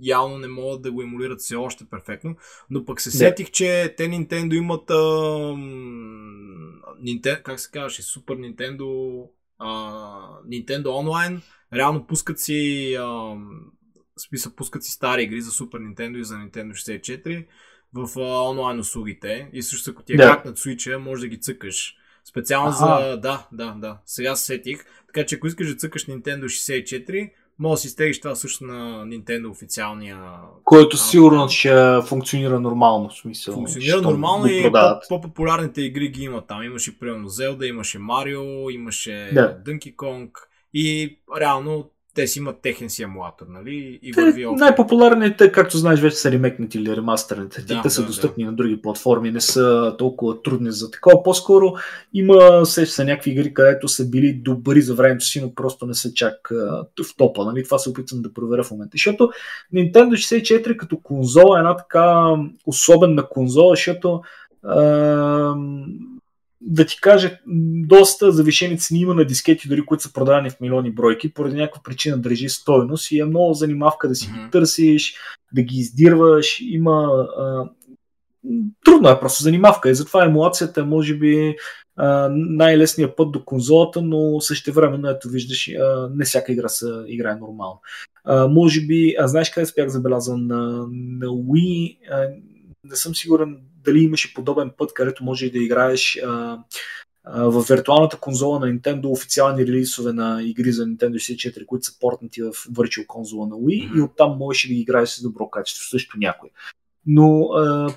явно 0.00 0.38
не 0.38 0.48
могат 0.48 0.82
да 0.82 0.92
го 0.92 1.02
емулират 1.02 1.40
все 1.40 1.56
още 1.56 1.84
перфектно, 1.84 2.36
но 2.70 2.84
пък 2.84 3.00
се 3.00 3.10
сетих, 3.10 3.50
че 3.50 3.94
те 3.96 4.08
Nintendo 4.08 4.54
имат 4.54 4.90
а, 4.90 4.94
Nintendo, 7.04 7.42
как 7.42 7.60
се 7.60 7.70
казваше, 7.70 8.02
Super 8.02 8.54
Nintendo 8.54 9.20
а, 9.58 9.68
Nintendo 10.48 10.86
Online, 10.86 11.40
реално 11.72 12.06
пускат 12.06 12.40
си 12.40 12.94
а, 12.94 13.36
смисъл, 14.18 14.52
пускат 14.52 14.84
си 14.84 14.92
стари 14.92 15.22
игри 15.22 15.40
за 15.40 15.50
Super 15.50 15.94
Nintendo 15.94 16.18
и 16.18 16.24
за 16.24 16.34
Nintendo 16.34 16.72
64 16.72 17.46
в 17.94 18.18
а, 18.18 18.50
онлайн 18.50 18.78
услугите 18.78 19.48
и 19.52 19.62
също 19.62 19.90
ако 19.90 20.02
ти 20.02 20.12
е 20.12 20.16
да. 20.16 20.42
на 20.44 20.52
Switch, 20.52 20.96
може 20.96 21.20
да 21.20 21.28
ги 21.28 21.40
цъкаш. 21.40 21.96
Специално 22.24 22.68
А-а. 22.68 23.10
за... 23.10 23.16
Да, 23.16 23.46
да, 23.52 23.74
да. 23.78 23.98
Сега 24.06 24.36
се 24.36 24.44
сетих. 24.44 24.84
Така 25.06 25.26
че 25.26 25.34
ако 25.34 25.46
искаш 25.46 25.68
да 25.68 25.76
цъкаш 25.76 26.06
Nintendo 26.06 26.44
64, 26.44 27.30
може 27.58 27.72
да 27.72 27.80
си 27.80 27.88
стегиш 27.88 28.20
това 28.20 28.34
също 28.34 28.64
на 28.64 29.06
Nintendo 29.06 29.50
официалния. 29.50 30.18
Който 30.64 30.96
сигурно 30.96 31.48
ще 31.48 32.00
функционира 32.06 32.60
нормално. 32.60 33.08
В 33.08 33.14
смисъл, 33.14 33.54
функционира 33.54 34.02
нормално 34.02 34.46
и 34.46 34.72
по-популярните 35.08 35.82
игри 35.82 36.08
ги 36.08 36.22
има 36.22 36.46
там. 36.46 36.62
Имаше 36.62 36.98
примерно 36.98 37.28
Zelda, 37.28 37.64
имаше 37.64 37.98
Марио, 37.98 38.70
имаше 38.70 39.30
да. 39.34 39.58
Donkey 39.66 39.96
Kong 39.96 40.30
и 40.74 41.18
реално 41.40 41.90
те 42.14 42.26
си 42.26 42.38
имат 42.38 42.60
техен 42.62 42.90
си 42.90 43.02
емулатор, 43.02 43.46
нали? 43.50 43.98
И 44.02 44.12
върви 44.12 44.46
най-популярните, 44.46 45.52
както 45.52 45.76
знаеш, 45.76 46.00
вече 46.00 46.16
са 46.16 46.30
ремекнати 46.30 46.78
или 46.78 46.96
ремастерните. 46.96 47.60
Да, 47.60 47.66
те 47.82 47.88
да, 47.88 47.90
са 47.90 48.06
достъпни 48.06 48.44
да. 48.44 48.50
на 48.50 48.56
други 48.56 48.82
платформи, 48.82 49.30
не 49.30 49.40
са 49.40 49.94
толкова 49.98 50.42
трудни 50.42 50.72
за 50.72 50.90
такова. 50.90 51.22
По-скоро 51.22 51.72
има 52.14 52.66
се, 52.66 52.86
са 52.86 53.04
някакви 53.04 53.30
игри, 53.30 53.54
където 53.54 53.88
са 53.88 54.10
били 54.10 54.32
добри 54.32 54.82
за 54.82 54.94
времето 54.94 55.24
си, 55.24 55.40
но 55.40 55.54
просто 55.54 55.86
не 55.86 55.94
са 55.94 56.12
чак 56.12 56.50
в 57.04 57.16
топа. 57.16 57.44
Нали? 57.44 57.64
Това 57.64 57.78
се 57.78 57.90
опитвам 57.90 58.22
да 58.22 58.32
проверя 58.32 58.62
в 58.62 58.70
момента. 58.70 58.92
Защото 58.94 59.30
Nintendo 59.74 60.10
64 60.10 60.76
като 60.76 60.96
конзола 60.96 61.58
е 61.58 61.60
една 61.60 61.76
така 61.76 62.36
особена 62.66 63.28
конзола, 63.28 63.72
защото 63.72 64.22
uh, 64.64 65.84
да 66.60 66.86
ти 66.86 67.00
кажа, 67.00 67.38
доста 67.86 68.32
завишени 68.32 68.78
цени 68.78 69.00
има 69.00 69.14
на 69.14 69.24
дискети, 69.24 69.68
дори 69.68 69.82
които 69.82 70.02
са 70.02 70.12
продадени 70.12 70.50
в 70.50 70.60
милиони 70.60 70.90
бройки, 70.90 71.34
поради 71.34 71.56
някаква 71.56 71.82
причина 71.82 72.18
държи 72.18 72.48
стойност 72.48 73.10
и 73.10 73.18
е 73.18 73.24
много 73.24 73.54
занимавка 73.54 74.08
да 74.08 74.14
си 74.14 74.26
ги 74.26 74.50
търсиш, 74.50 75.16
да 75.52 75.62
ги 75.62 75.76
издирваш. 75.76 76.60
Има. 76.60 77.26
А, 77.38 77.68
трудно 78.84 79.08
е 79.08 79.20
просто 79.20 79.42
занимавка 79.42 79.90
и 79.90 79.94
затова 79.94 80.24
емулацията 80.24 80.80
е, 80.80 80.84
може 80.84 81.14
би, 81.14 81.56
най-лесният 82.30 83.16
път 83.16 83.32
до 83.32 83.44
конзолата, 83.44 84.02
но 84.02 84.40
също 84.40 84.72
време, 84.72 85.10
ето 85.10 85.28
виждаш, 85.28 85.68
а, 85.68 86.10
не 86.14 86.24
всяка 86.24 86.52
игра 86.52 86.68
се 86.68 86.86
играе 87.06 87.36
нормално. 87.36 87.80
А, 88.24 88.48
може 88.48 88.80
би, 88.80 89.14
а 89.18 89.28
знаеш 89.28 89.50
къде 89.50 89.66
спях 89.66 89.88
забелязан 89.88 90.46
на, 90.46 90.86
на 91.20 91.26
Wii, 91.26 91.98
а, 92.10 92.28
не 92.84 92.96
съм 92.96 93.14
сигурен 93.14 93.60
дали 93.84 93.98
имаше 93.98 94.34
подобен 94.34 94.70
път, 94.78 94.94
където 94.94 95.24
може 95.24 95.50
да 95.50 95.58
играеш 95.58 96.18
а, 96.26 96.58
а, 97.24 97.44
в 97.44 97.64
виртуалната 97.68 98.16
конзола 98.16 98.60
на 98.60 98.66
Nintendo 98.66 99.12
официални 99.12 99.66
релизове 99.66 100.12
на 100.12 100.42
игри 100.42 100.72
за 100.72 100.86
Nintendo 100.86 101.14
64, 101.14 101.66
които 101.66 101.84
са 101.84 101.98
портнати 102.00 102.42
в 102.42 102.52
Virtual 102.52 103.06
конзола 103.06 103.46
на 103.46 103.56
Wii 103.56 103.90
mm-hmm. 103.90 103.98
и 103.98 104.02
оттам 104.02 104.36
можеш 104.38 104.68
да 104.68 104.74
ги 104.74 104.80
играеш 104.80 105.08
с 105.08 105.22
добро 105.22 105.50
качество, 105.50 105.88
също 105.88 106.18
някой. 106.18 106.50
Но 107.06 107.42
а, 107.42 107.88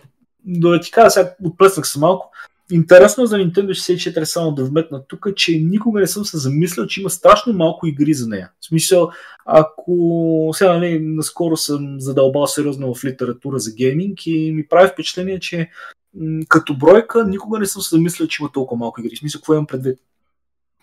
да 0.46 0.80
ти 0.82 0.92
кажа, 0.92 1.10
сега 1.10 1.36
отплеснах 1.44 1.88
се 1.88 2.00
малко. 2.00 2.32
Интересно 2.72 3.26
за 3.26 3.36
Nintendo 3.38 3.70
64 3.70 4.24
само 4.24 4.52
да 4.52 4.66
вметна 4.66 5.04
тук, 5.08 5.28
че 5.36 5.60
никога 5.64 6.00
не 6.00 6.08
съм 6.08 6.26
се 6.26 6.38
замислял, 6.38 6.88
че 6.88 7.02
има 7.02 7.10
страшно 7.10 7.54
малко 7.54 7.88
игри 7.88 8.14
за 8.14 8.28
нея. 8.28 8.52
В 8.62 8.66
смисъл, 8.66 9.10
ако 9.46 10.50
сега 10.54 10.74
нали, 10.74 11.00
наскоро 11.00 11.58
съм 11.58 11.96
задълбал 12.00 12.48
сериозно 12.48 12.94
в 12.96 13.04
литература 13.04 13.60
за 13.60 13.72
гейминг 13.74 14.26
и 14.26 14.52
ми 14.52 14.68
прави 14.68 14.90
впечатление, 14.94 15.40
че 15.40 15.70
м- 16.16 16.46
като 16.50 16.78
бройка 16.78 17.28
никога 17.28 17.60
не 17.60 17.66
съм 17.66 17.82
се 17.82 17.96
замислял, 17.96 18.28
че 18.28 18.44
има 18.44 18.52
толкова 18.52 18.80
малко 18.80 19.02
игри. 19.02 19.16
В 19.16 19.20
смисъл, 19.20 19.42
какво 19.42 19.54
имам 19.54 19.68
предвид? 19.68 20.00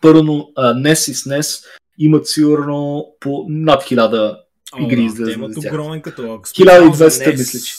Първо, 0.01 0.21
NES 0.59 1.11
и 1.11 1.15
SNES 1.15 1.65
имат 1.99 2.29
сигурно 2.29 3.07
по 3.21 3.47
над 3.49 3.83
хиляда 3.83 4.41
игри 4.81 4.97
да, 4.97 5.03
излезли. 5.03 5.33
те 5.33 5.39
имат 5.39 5.57
огромен 5.57 6.03
каталог. 6.03 6.47
1200 6.49 6.49
Специално 6.49 6.95
за 6.95 7.31
мисля, 7.33 7.59
че. 7.61 7.75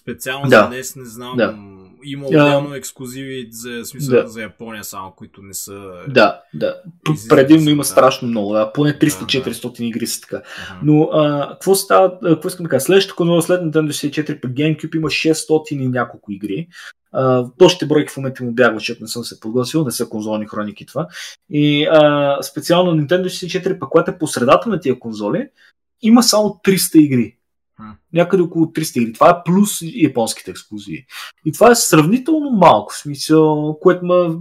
Специално 0.00 0.48
Да. 0.48 0.62
за 0.62 0.68
днес 0.68 0.96
не 0.96 1.04
знам. 1.04 1.36
Да. 1.36 1.58
Има 2.06 2.26
отделно 2.26 2.74
ексклюзиви 2.74 3.48
за, 3.50 3.84
смисъл, 3.84 4.22
да. 4.22 4.28
за 4.28 4.42
Япония 4.42 4.84
само, 4.84 5.12
които 5.16 5.42
не 5.42 5.54
са... 5.54 5.92
Да, 6.08 6.40
да. 6.54 6.82
Излизат 7.10 7.28
Предимно 7.28 7.70
има 7.70 7.82
да. 7.82 7.88
страшно 7.88 8.28
много, 8.28 8.52
да. 8.52 8.72
Поне 8.72 8.92
Да, 8.92 8.98
300-400 8.98 9.80
игри 9.80 10.06
са 10.06 10.20
така. 10.20 10.36
Аха. 10.36 10.80
Но 10.82 11.02
а, 11.02 11.48
какво 11.50 11.74
става, 11.74 12.20
какво 12.20 12.48
искам 12.48 12.64
да 12.64 12.70
кажа? 12.70 12.80
Следващата 12.80 13.16
конзола 13.16 13.42
след 13.42 13.62
Nintendo 13.62 13.88
64 13.88 14.40
при 14.40 14.48
GameCube 14.48 14.96
има 14.96 15.08
600 15.08 15.72
и 15.72 15.88
няколко 15.88 16.32
игри. 16.32 16.68
А, 17.12 17.46
точните 17.58 17.86
бройки 17.86 18.12
в 18.12 18.16
момента 18.16 18.44
му 18.44 18.52
бягват, 18.52 18.80
защото 18.80 19.02
не 19.02 19.08
съм 19.08 19.24
се 19.24 19.40
подгласил, 19.40 19.84
не 19.84 19.90
са 19.90 20.08
конзолни 20.08 20.46
хроники 20.46 20.86
това. 20.86 21.08
И 21.50 21.86
а, 21.90 22.38
специално 22.42 23.02
Nintendo 23.02 23.24
64, 23.24 23.78
пък 23.78 23.90
която 23.90 24.10
е 24.10 24.18
по 24.18 24.26
средата 24.26 24.68
на 24.68 24.80
тия 24.80 24.98
конзоли, 24.98 25.48
има 26.02 26.22
само 26.22 26.60
300 26.64 26.98
игри. 26.98 27.36
Някъде 28.12 28.42
около 28.42 28.66
300 28.66 29.00
игри. 29.00 29.12
Това 29.12 29.30
е 29.30 29.42
плюс 29.44 29.70
японските 29.82 30.50
ексклюзиви. 30.50 31.06
И 31.44 31.52
това 31.52 31.70
е 31.70 31.74
сравнително 31.74 32.50
малко, 32.50 32.92
в 32.92 32.98
смисъл, 32.98 33.78
което 33.80 34.06
ма... 34.06 34.38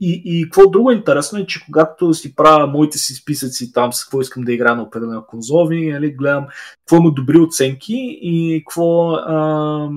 И, 0.00 0.22
и, 0.24 0.44
какво 0.44 0.70
друго 0.70 0.90
е 0.90 0.94
интересно 0.94 1.38
е, 1.38 1.46
че 1.46 1.64
когато 1.64 2.14
си 2.14 2.34
правя 2.34 2.66
моите 2.66 2.98
си 2.98 3.14
списъци 3.14 3.72
там 3.72 3.92
с 3.92 4.04
какво 4.04 4.20
искам 4.20 4.44
да 4.44 4.52
играя 4.52 4.76
на 4.76 4.82
определена 4.82 5.26
конзола, 5.26 5.68
винаги 5.68 5.92
нали, 5.92 6.14
гледам 6.14 6.46
какво 6.78 6.96
има 6.96 7.12
добри 7.12 7.38
оценки 7.38 8.18
и 8.22 8.64
какво... 8.66 9.10
А, 9.12 9.90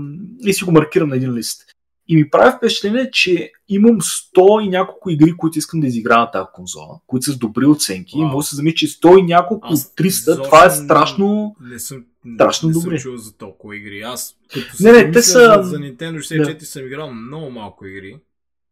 и 0.46 0.54
си 0.54 0.64
го 0.64 0.72
маркирам 0.72 1.10
на 1.10 1.16
един 1.16 1.34
лист. 1.34 1.66
И 2.12 2.16
ми 2.16 2.30
прави 2.30 2.58
впечатление, 2.58 3.12
че 3.12 3.52
имам 3.70 3.98
100 4.02 4.66
и 4.66 4.70
няколко 4.70 5.10
игри, 5.10 5.34
които 5.38 5.60
искам 5.60 5.80
да 5.80 5.88
изиграя 5.88 6.20
на 6.20 6.32
тази 6.32 6.46
конзола, 6.54 7.00
които 7.08 7.24
са 7.26 7.32
с 7.32 7.38
добри 7.38 7.66
оценки. 7.66 8.18
Вау. 8.18 8.28
Може 8.28 8.46
да 8.46 8.50
се 8.50 8.56
замисли, 8.56 8.76
че 8.76 8.88
100 8.88 9.20
и 9.20 9.24
няколко 9.24 9.68
Аз 9.72 9.96
300, 9.96 10.06
изобщо 10.08 10.44
това 10.44 10.64
е 10.66 10.68
не- 10.68 10.74
страшно... 10.76 11.56
Не 11.62 11.80
съм, 11.80 12.06
Страшно 12.36 12.70
не 12.70 12.74
добре. 12.74 13.00
съм 13.00 13.12
чул 13.12 13.18
за 13.18 13.34
толкова 13.34 13.76
игри. 13.76 14.02
Аз 14.02 14.36
като 14.54 14.68
Не, 14.80 14.92
не, 14.92 14.98
не, 14.98 15.04
не, 15.04 15.12
те 15.12 15.22
са... 15.22 15.60
за, 15.64 15.78
Nintendo 15.78 16.18
64 16.18 16.62
съм 16.62 16.86
играл 16.86 17.14
много 17.14 17.50
малко 17.52 17.86
игри. 17.86 18.18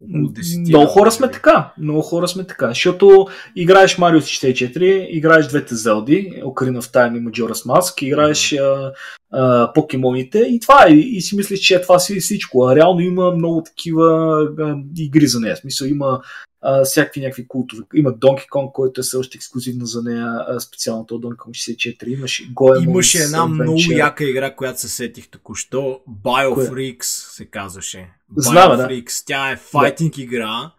Около 0.03 0.27
10 0.27 0.67
Много 0.69 0.85
хора 0.85 1.11
сме 1.11 1.31
така. 1.31 1.73
Много 1.77 2.01
хора 2.01 2.27
сме 2.27 2.47
така. 2.47 2.67
Защото 2.67 3.27
играеш 3.55 3.97
Mario 3.97 4.19
64, 4.19 5.07
играеш 5.09 5.47
двете 5.47 5.75
Зелди, 5.75 6.33
Ocarina 6.43 6.81
of 6.81 6.93
Time 6.93 7.17
и 7.17 7.25
Majora's 7.25 7.65
Mask, 7.65 8.03
играеш 8.03 8.53
а, 8.53 8.91
а, 9.31 9.73
покемоните 9.73 10.39
и 10.39 10.59
това 10.59 10.85
е. 10.87 10.91
И 10.91 11.21
си 11.21 11.35
мислиш, 11.35 11.59
че 11.59 11.81
това 11.81 11.99
си 11.99 12.19
всичко. 12.19 12.67
А 12.67 12.75
реално 12.75 12.99
има 12.99 13.31
много 13.31 13.63
такива 13.63 14.37
а, 14.59 14.75
игри 14.97 15.27
за 15.27 15.39
нея. 15.39 15.55
В 15.55 15.59
смисъл 15.59 15.87
има 15.87 16.21
а, 16.70 16.84
всякакви 16.84 17.22
някакви 17.22 17.47
култови. 17.47 17.82
Има 17.93 18.13
Donkey 18.13 18.49
Kong, 18.49 18.72
който 18.72 19.01
е 19.01 19.03
също 19.03 19.38
ексклюзивно 19.38 19.86
за 19.86 20.03
нея, 20.03 20.45
а, 20.47 20.59
специалното 20.59 21.15
от 21.15 21.24
Donkey 21.24 21.36
Kong 21.36 21.49
64. 21.49 22.07
Имаше 22.07 22.43
Goemon's 22.53 22.84
Имаше 22.84 23.18
една 23.18 23.38
Adventure. 23.38 23.63
много 23.63 23.80
яка 23.91 24.24
игра, 24.24 24.55
която 24.55 24.80
се 24.80 24.88
сетих 24.88 25.28
току-що. 25.30 26.01
Biofreaks 26.24 27.03
се 27.36 27.45
казваше. 27.45 28.09
Знам, 28.38 28.78
да. 28.78 28.88
Biofreaks. 28.88 29.24
Тя 29.26 29.51
е 29.51 29.57
файтинг 29.57 30.18
игра 30.18 30.72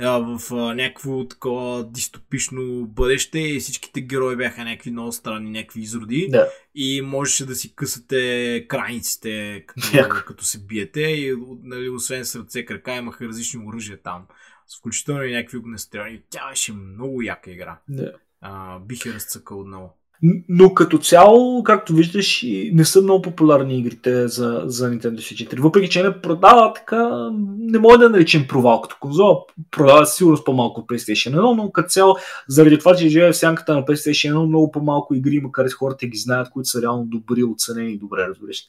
а, 0.00 0.18
в 0.18 0.52
а, 0.52 0.74
някакво 0.74 1.28
такова 1.28 1.84
дистопично 1.84 2.86
бъдеще 2.86 3.38
и 3.38 3.60
всичките 3.60 4.00
герои 4.00 4.36
бяха 4.36 4.64
някакви 4.64 4.90
много 4.90 5.12
странни, 5.12 5.50
някакви 5.50 5.80
изроди. 5.80 6.28
Да. 6.30 6.48
И 6.74 7.02
можеше 7.02 7.46
да 7.46 7.54
си 7.54 7.74
късате 7.74 8.64
крайниците, 8.68 9.64
като, 9.66 10.24
като 10.26 10.44
се 10.44 10.58
биете. 10.58 11.00
И 11.00 11.36
нали, 11.62 11.88
освен 11.88 12.24
сърце, 12.24 12.64
крака, 12.64 12.96
имаха 12.96 13.28
различни 13.28 13.66
оръжия 13.66 13.98
там. 14.02 14.22
Включително 14.78 15.24
и 15.24 15.32
някакви 15.32 15.58
огнестрелни. 15.58 16.22
Тя 16.30 16.48
беше 16.48 16.72
много 16.72 17.22
яка 17.22 17.50
игра. 17.50 17.78
Да. 17.88 18.12
А, 18.40 18.78
бих 18.78 19.06
я 19.06 19.14
разцъкал 19.14 19.60
отново. 19.60 19.96
Но 20.48 20.74
като 20.74 20.98
цяло, 20.98 21.62
както 21.62 21.94
виждаш, 21.94 22.44
не 22.72 22.84
са 22.84 23.02
много 23.02 23.22
популярни 23.22 23.78
игрите 23.78 24.28
за, 24.28 24.62
за 24.64 24.90
Nintendo 24.90 25.16
64. 25.16 25.60
Въпреки, 25.60 25.88
че 25.88 26.02
не 26.02 26.20
продава 26.20 26.72
така, 26.72 27.30
не 27.58 27.78
може 27.78 27.98
да 27.98 28.10
наречем 28.10 28.46
провал 28.48 28.80
като 28.80 28.96
конзола. 29.00 29.38
Продава 29.70 30.06
със 30.06 30.16
сигурност 30.16 30.44
по-малко 30.44 30.80
от 30.80 30.88
PlayStation 30.88 31.36
1, 31.36 31.56
но 31.56 31.70
като 31.70 31.88
цяло, 31.88 32.16
заради 32.48 32.78
това, 32.78 32.96
че 32.96 33.08
живее 33.08 33.32
в 33.32 33.36
сянката 33.36 33.74
на 33.74 33.84
PlayStation 33.84 34.34
1, 34.34 34.46
много 34.46 34.70
по-малко 34.70 35.14
игри, 35.14 35.40
макар 35.40 35.64
и 35.64 35.70
хората 35.70 36.06
ги 36.06 36.18
знаят, 36.18 36.50
които 36.50 36.68
са 36.68 36.82
реално 36.82 37.04
добри, 37.04 37.44
оценени 37.44 37.92
и 37.92 37.98
добре 37.98 38.28
разбираш. 38.28 38.64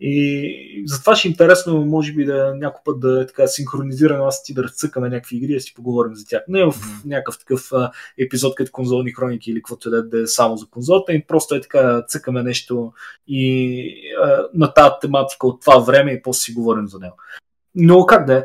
И 0.00 0.82
затова 0.86 1.16
ще 1.16 1.28
е 1.28 1.30
интересно, 1.30 1.86
може 1.86 2.12
би, 2.12 2.24
да 2.24 2.54
някой 2.54 2.80
път 2.84 3.00
да 3.00 3.22
е 3.22 3.26
така 3.26 3.46
синхронизираме 3.46 4.24
аз 4.24 4.42
ти 4.42 4.54
да 4.54 4.64
разцъкаме 4.64 5.08
някакви 5.08 5.36
игри 5.36 5.52
и 5.52 5.54
да 5.54 5.60
си 5.60 5.74
поговорим 5.74 6.14
за 6.14 6.26
тях. 6.26 6.42
Не 6.48 6.64
в 6.64 6.74
някакъв 7.04 7.38
такъв 7.38 7.72
а, 7.72 7.90
епизод 8.18 8.54
като 8.54 8.72
конзолни 8.72 9.12
хроники 9.12 9.50
или 9.50 9.58
каквото 9.58 9.88
е, 9.88 10.02
да 10.02 10.22
е 10.22 10.26
само 10.26 10.56
за 10.56 10.66
конзолата 10.66 11.12
и 11.12 11.26
просто 11.26 11.54
е 11.54 11.60
така 11.60 12.02
цъкаме 12.08 12.42
нещо 12.42 12.92
и 13.28 13.92
а, 14.22 14.46
на 14.54 14.74
тази 14.74 14.94
тематика 15.00 15.46
от 15.46 15.60
това 15.60 15.78
време 15.78 16.12
и 16.12 16.22
после 16.22 16.40
си 16.40 16.52
говорим 16.52 16.88
за 16.88 16.98
него. 16.98 17.16
Но 17.76 18.06
как 18.06 18.26
да 18.26 18.34
е? 18.34 18.44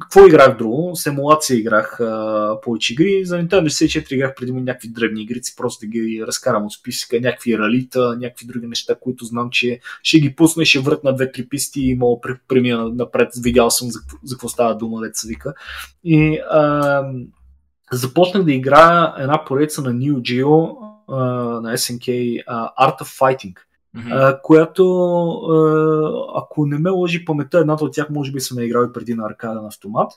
Какво 0.00 0.26
играх 0.26 0.56
друго? 0.58 0.96
С 0.96 1.06
емулация 1.06 1.58
играх 1.58 2.00
а, 2.00 2.60
повече 2.62 2.92
игри. 2.92 3.24
За 3.24 3.36
Nintendo 3.36 3.64
64 3.64 4.12
играх 4.12 4.34
преди 4.34 4.52
някакви 4.52 4.88
дребни 4.88 5.22
игрици, 5.22 5.56
просто 5.56 5.86
ги 5.86 6.24
разкарам 6.26 6.64
от 6.66 6.72
списъка, 6.72 7.20
някакви 7.20 7.58
ралита, 7.58 8.16
някакви 8.20 8.46
други 8.46 8.66
неща, 8.66 8.94
които 9.00 9.24
знам, 9.24 9.50
че 9.50 9.80
ще 10.02 10.20
ги 10.20 10.34
пусна 10.34 10.64
ще 10.64 10.78
врат 10.78 11.04
на 11.04 11.14
две-три 11.14 11.48
писти 11.48 11.80
и 11.80 11.94
мога 11.94 12.38
премина 12.48 12.88
напред. 12.88 13.28
Видял 13.42 13.70
съм 13.70 13.90
за, 13.90 14.00
за 14.24 14.34
какво 14.34 14.48
става 14.48 14.76
дума, 14.76 15.00
деца 15.00 15.28
вика. 15.28 15.54
И 16.04 16.38
а, 16.50 17.04
започнах 17.92 18.44
да 18.44 18.52
играя 18.52 19.14
една 19.18 19.44
поредица 19.44 19.82
на 19.82 19.94
Neo 19.94 20.14
Geo 20.14 20.76
а, 21.08 21.24
на 21.60 21.76
SNK 21.76 22.44
Art 22.80 23.00
of 23.00 23.20
Fighting, 23.20 23.56
А, 24.10 24.40
която, 24.42 24.84
ако 26.34 26.66
не 26.66 26.78
ме 26.78 26.90
лъжи 26.90 27.24
паметта, 27.24 27.58
едната 27.58 27.84
от 27.84 27.92
тях 27.92 28.10
може 28.10 28.32
би 28.32 28.40
съм 28.40 28.58
я 28.58 28.64
играл 28.64 28.84
и 28.84 28.92
преди 28.92 29.14
на 29.14 29.26
аркада 29.26 29.62
на 29.62 29.68
автомат. 29.68 30.12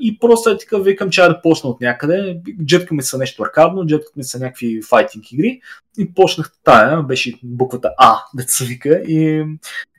И 0.00 0.18
просто 0.20 0.50
е 0.50 0.58
така, 0.58 0.78
викам, 0.78 1.10
че 1.10 1.22
да 1.22 1.40
почна 1.42 1.70
от 1.70 1.80
някъде. 1.80 2.40
Джетка 2.64 2.94
ми 2.94 3.02
са 3.02 3.18
нещо 3.18 3.42
аркадно, 3.42 3.86
джетка 3.86 4.10
ми 4.16 4.24
са 4.24 4.38
някакви 4.38 4.82
файтинг 4.82 5.32
игри. 5.32 5.60
И 5.98 6.14
почнах 6.14 6.52
тая, 6.64 7.02
беше 7.02 7.38
буквата 7.42 7.90
А, 7.98 8.16
да 8.34 8.42
се 8.42 8.64
вика. 8.64 9.02
И 9.08 9.44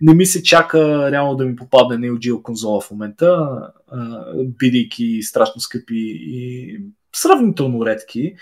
не 0.01 0.13
ми 0.13 0.25
се 0.25 0.43
чака 0.43 1.11
реално 1.11 1.35
да 1.35 1.45
ми 1.45 1.55
попадне 1.55 1.97
Neo 1.97 2.17
Geo 2.17 2.41
конзола 2.41 2.81
в 2.81 2.91
момента, 2.91 3.59
а, 3.91 4.25
бидейки 4.35 5.19
страшно 5.21 5.61
скъпи 5.61 6.21
и 6.25 6.79
сравнително 7.15 7.85
редки. 7.85 8.35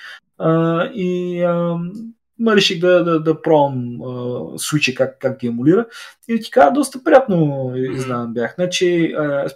И 0.94 1.42
ма 2.42 2.56
реших 2.56 2.80
да, 2.80 3.04
да, 3.04 3.20
да 3.20 3.42
пробвам 3.42 4.02
а, 4.02 4.40
свича 4.58 4.94
как, 4.94 5.18
как 5.20 5.40
ги 5.40 5.48
емулира. 5.48 5.86
И 6.28 6.40
ти 6.40 6.52
кажа, 6.52 6.72
доста 6.72 7.04
приятно 7.04 7.72
изненадан 7.78 8.34
бях. 8.34 8.56
Значи, 8.56 9.14
а, 9.18 9.48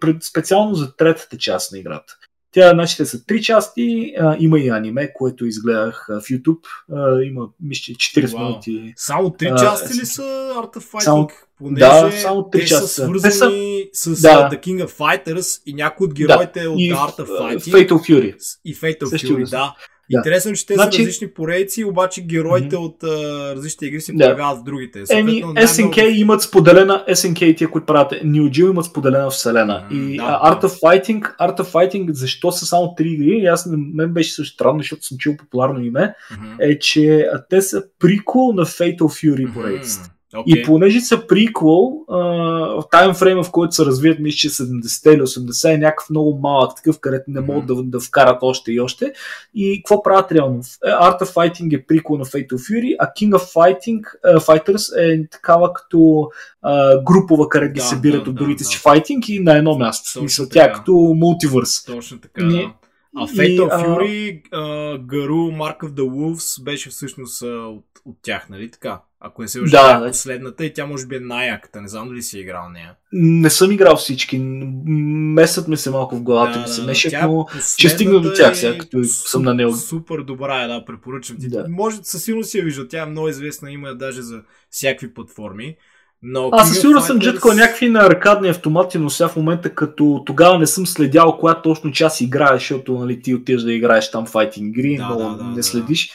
пред- 0.00 0.22
специално 0.22 0.74
за 0.74 0.96
третата 0.96 1.38
част 1.38 1.72
на 1.72 1.78
играта. 1.78 2.16
Тя, 2.54 2.70
значи, 2.70 2.96
те 2.96 3.04
са 3.04 3.26
три 3.26 3.42
части, 3.42 4.14
а, 4.20 4.36
има 4.38 4.58
и 4.58 4.68
аниме, 4.68 5.12
което 5.12 5.46
изгледах 5.46 6.06
а, 6.10 6.20
в 6.20 6.24
YouTube. 6.24 6.58
А, 6.92 7.22
има, 7.22 7.48
мисля, 7.62 7.94
40 7.94 8.32
Вау. 8.32 8.44
минути. 8.44 8.92
Само 8.96 9.30
три 9.30 9.46
А, 9.46 9.56
части 9.56 9.88
с- 9.88 10.00
ли 10.00 10.06
са 10.06 10.22
Art 10.56 10.76
of 10.76 10.92
Fighting? 10.92 11.00
Само- 11.00 11.28
Понеже 11.58 11.80
да, 11.80 12.10
само 12.12 12.50
три 12.50 12.60
те 12.60 12.66
части 12.66 12.86
са 12.86 12.94
са. 12.94 13.02
свързани 13.04 13.84
с 13.92 14.22
Да. 14.22 14.28
а, 14.30 14.50
The 14.50 14.60
King 14.60 14.86
of 14.86 14.90
Fighters 14.90 15.62
и 15.66 15.74
някои 15.74 16.06
от 16.06 16.14
героите 16.14 16.66
от 16.66 16.80
И 16.80 16.92
Art 16.92 17.18
of 17.18 17.22
а, 17.30 17.42
Fighting 17.56 17.88
Fatal 17.88 17.92
Fury. 17.92 18.36
и 18.64 18.74
Fatal 18.74 19.04
Също 19.04 19.26
Fury, 19.28 19.44
са. 19.44 19.50
да. 19.50 19.74
Да. 20.10 20.16
Интересно, 20.18 20.50
е, 20.50 20.54
че 20.54 20.66
те 20.66 20.74
Значи- 20.74 20.96
са 20.96 21.02
различни 21.02 21.28
поредици, 21.28 21.84
обаче 21.84 22.22
героите 22.22 22.76
Мгм. 22.76 22.84
от 22.84 23.02
а, 23.02 23.08
различните 23.56 23.86
игри 23.86 24.00
се 24.00 24.12
Да. 24.12 24.24
появяват 24.24 24.58
в 24.58 24.64
другите. 24.64 25.02
Еми, 25.10 25.32
SNK 25.56 25.96
най-много- 25.96 26.20
имат 26.20 26.42
споделена, 26.42 27.04
SNK 27.08 27.54
тия, 27.54 27.70
които 27.70 27.86
правят 27.86 28.12
New 28.12 28.42
Geo 28.50 28.70
имат 28.70 28.84
споделена 28.84 29.30
вселена. 29.30 29.86
М, 29.90 30.12
И 30.12 30.16
да, 30.16 30.22
а, 30.42 30.52
Art 30.52 30.62
of 30.62 30.80
Fighting, 30.80 31.36
Art 31.38 31.60
of 31.60 31.64
Fighting, 31.64 32.10
защо 32.10 32.52
са 32.52 32.66
само 32.66 32.94
три 32.94 33.08
игри, 33.08 33.38
и 33.38 33.46
аз, 33.46 33.68
мен 33.94 34.08
беше 34.08 34.32
също 34.32 34.54
странно, 34.54 34.78
защото 34.78 35.04
съм 35.04 35.18
чул 35.18 35.36
популярно 35.36 35.84
име, 35.84 36.14
Мгм. 36.32 36.46
е, 36.60 36.78
че 36.78 37.26
те 37.50 37.62
са 37.62 37.82
прикол 37.98 38.52
на 38.52 38.64
Fatal 38.64 38.98
Fury 39.00 39.52
поредицата. 39.54 40.08
Окей. 40.36 40.62
И 40.62 40.62
понеже 40.62 41.00
са 41.00 41.26
приквел, 41.26 41.92
в 42.08 42.84
таймфрейма, 42.90 43.42
в 43.42 43.50
който 43.50 43.74
се 43.74 43.84
развият, 43.84 44.18
мисля, 44.18 44.36
че 44.36 44.48
70 44.50 45.14
или 45.14 45.20
80 45.20 45.74
е 45.74 45.78
някакъв 45.78 46.10
много 46.10 46.38
малък 46.42 46.76
такъв, 46.76 47.00
където 47.00 47.24
не 47.28 47.40
могат 47.40 47.66
да, 47.66 47.82
да 47.82 48.00
вкарат 48.00 48.38
още 48.42 48.72
и 48.72 48.80
още. 48.80 49.12
И 49.54 49.82
какво 49.82 50.02
правят 50.02 50.32
реално? 50.32 50.60
Е, 50.86 50.88
Art 50.88 51.20
of 51.20 51.34
Fighting 51.34 51.76
е 51.78 51.86
приквел 51.86 52.18
на 52.18 52.24
Fatal 52.24 52.52
Fury, 52.52 52.96
а 52.98 53.06
King 53.06 53.30
of 53.30 53.54
Fighting, 53.54 54.00
uh, 54.26 54.38
Fighters 54.38 55.00
е 55.00 55.28
такава 55.28 55.72
като 55.72 56.28
а, 56.62 57.02
групова, 57.02 57.48
където 57.48 57.72
ги 57.72 57.80
Да, 57.80 57.86
събират 57.86 58.24
да, 58.24 58.30
от 58.30 58.36
да, 58.36 58.42
другите 58.42 58.64
да. 58.64 58.68
си 58.68 58.78
файтинг 58.78 59.28
и 59.28 59.40
на 59.40 59.56
едно 59.58 59.78
място. 59.78 60.04
Точно 60.08 60.20
Смисъл, 60.20 60.48
така. 60.48 60.54
тя 60.54 60.70
е 60.70 60.72
като 60.72 60.92
мултивърс. 60.92 61.84
Точно 61.84 62.20
така, 62.20 62.44
Не. 62.44 62.52
да. 62.62 62.72
А 63.16 63.26
Fatal 63.26 63.84
Fury, 63.84 64.42
uh, 64.50 65.06
Гару, 65.06 65.50
Mark 65.50 65.78
of 65.78 65.90
the 65.90 66.08
Wolves 66.08 66.64
беше 66.64 66.90
всъщност 66.90 67.42
uh, 67.42 67.66
от, 67.66 67.84
от 68.04 68.16
тях, 68.22 68.48
нали 68.48 68.70
така? 68.70 69.00
Ако 69.24 69.42
не 69.42 69.48
се 69.48 69.60
лъжа, 69.60 69.98
да, 70.00 70.06
последната 70.06 70.64
и 70.64 70.72
тя 70.72 70.86
може 70.86 71.06
би 71.06 71.16
е 71.16 71.20
най-яката. 71.20 71.80
Не 71.80 71.88
знам 71.88 72.08
дали 72.08 72.22
си 72.22 72.38
играл 72.38 72.68
нея. 72.68 72.94
Не 73.12 73.50
съм 73.50 73.72
играл 73.72 73.96
всички. 73.96 74.38
Месът 74.38 75.68
ми 75.68 75.76
се 75.76 75.90
малко 75.90 76.16
в 76.16 76.22
главата 76.22 76.58
да, 76.58 76.60
ми 76.60 76.68
се 76.68 76.82
меше, 76.82 77.20
но 77.22 77.46
ще 77.78 77.88
стигна 77.88 78.20
до 78.20 78.32
тях 78.34 78.56
сега, 78.56 78.78
като 78.78 79.04
съм 79.04 79.42
на 79.42 79.54
него. 79.54 79.74
Супер 79.74 80.18
добра 80.18 80.62
е, 80.62 80.66
да, 80.66 80.84
препоръчвам 80.84 81.38
ти. 81.38 81.48
Да. 81.48 81.66
Може, 81.68 81.96
със 82.02 82.24
сигурност 82.24 82.50
си 82.50 82.58
я 82.58 82.64
вижда. 82.64 82.88
Тя 82.88 83.02
е 83.02 83.06
много 83.06 83.28
известна, 83.28 83.72
има 83.72 83.94
даже 83.94 84.22
за 84.22 84.42
всякакви 84.70 85.14
платформи. 85.14 85.76
Но 86.22 86.48
Аз 86.52 86.68
със 86.68 86.80
сигурност 86.80 87.06
съм 87.06 87.18
джеткал 87.18 87.52
някакви 87.52 87.88
на 87.88 88.06
аркадни 88.06 88.48
автомати, 88.48 88.98
но 88.98 89.10
сега 89.10 89.28
в 89.28 89.36
момента 89.36 89.74
като 89.74 90.22
тогава 90.26 90.58
не 90.58 90.66
съм 90.66 90.86
следял 90.86 91.38
коя 91.38 91.62
точно 91.62 91.92
час 91.92 92.20
играеш, 92.20 92.60
защото 92.62 92.98
нали, 92.98 93.22
ти 93.22 93.34
отиваш 93.34 93.62
да 93.62 93.72
играеш 93.72 94.10
там 94.10 94.26
файтинг 94.26 94.76
игри, 94.76 94.96
да, 94.96 95.08
но 95.08 95.16
да, 95.16 95.36
да, 95.36 95.44
не 95.44 95.62
следиш. 95.62 96.08
Да. 96.08 96.14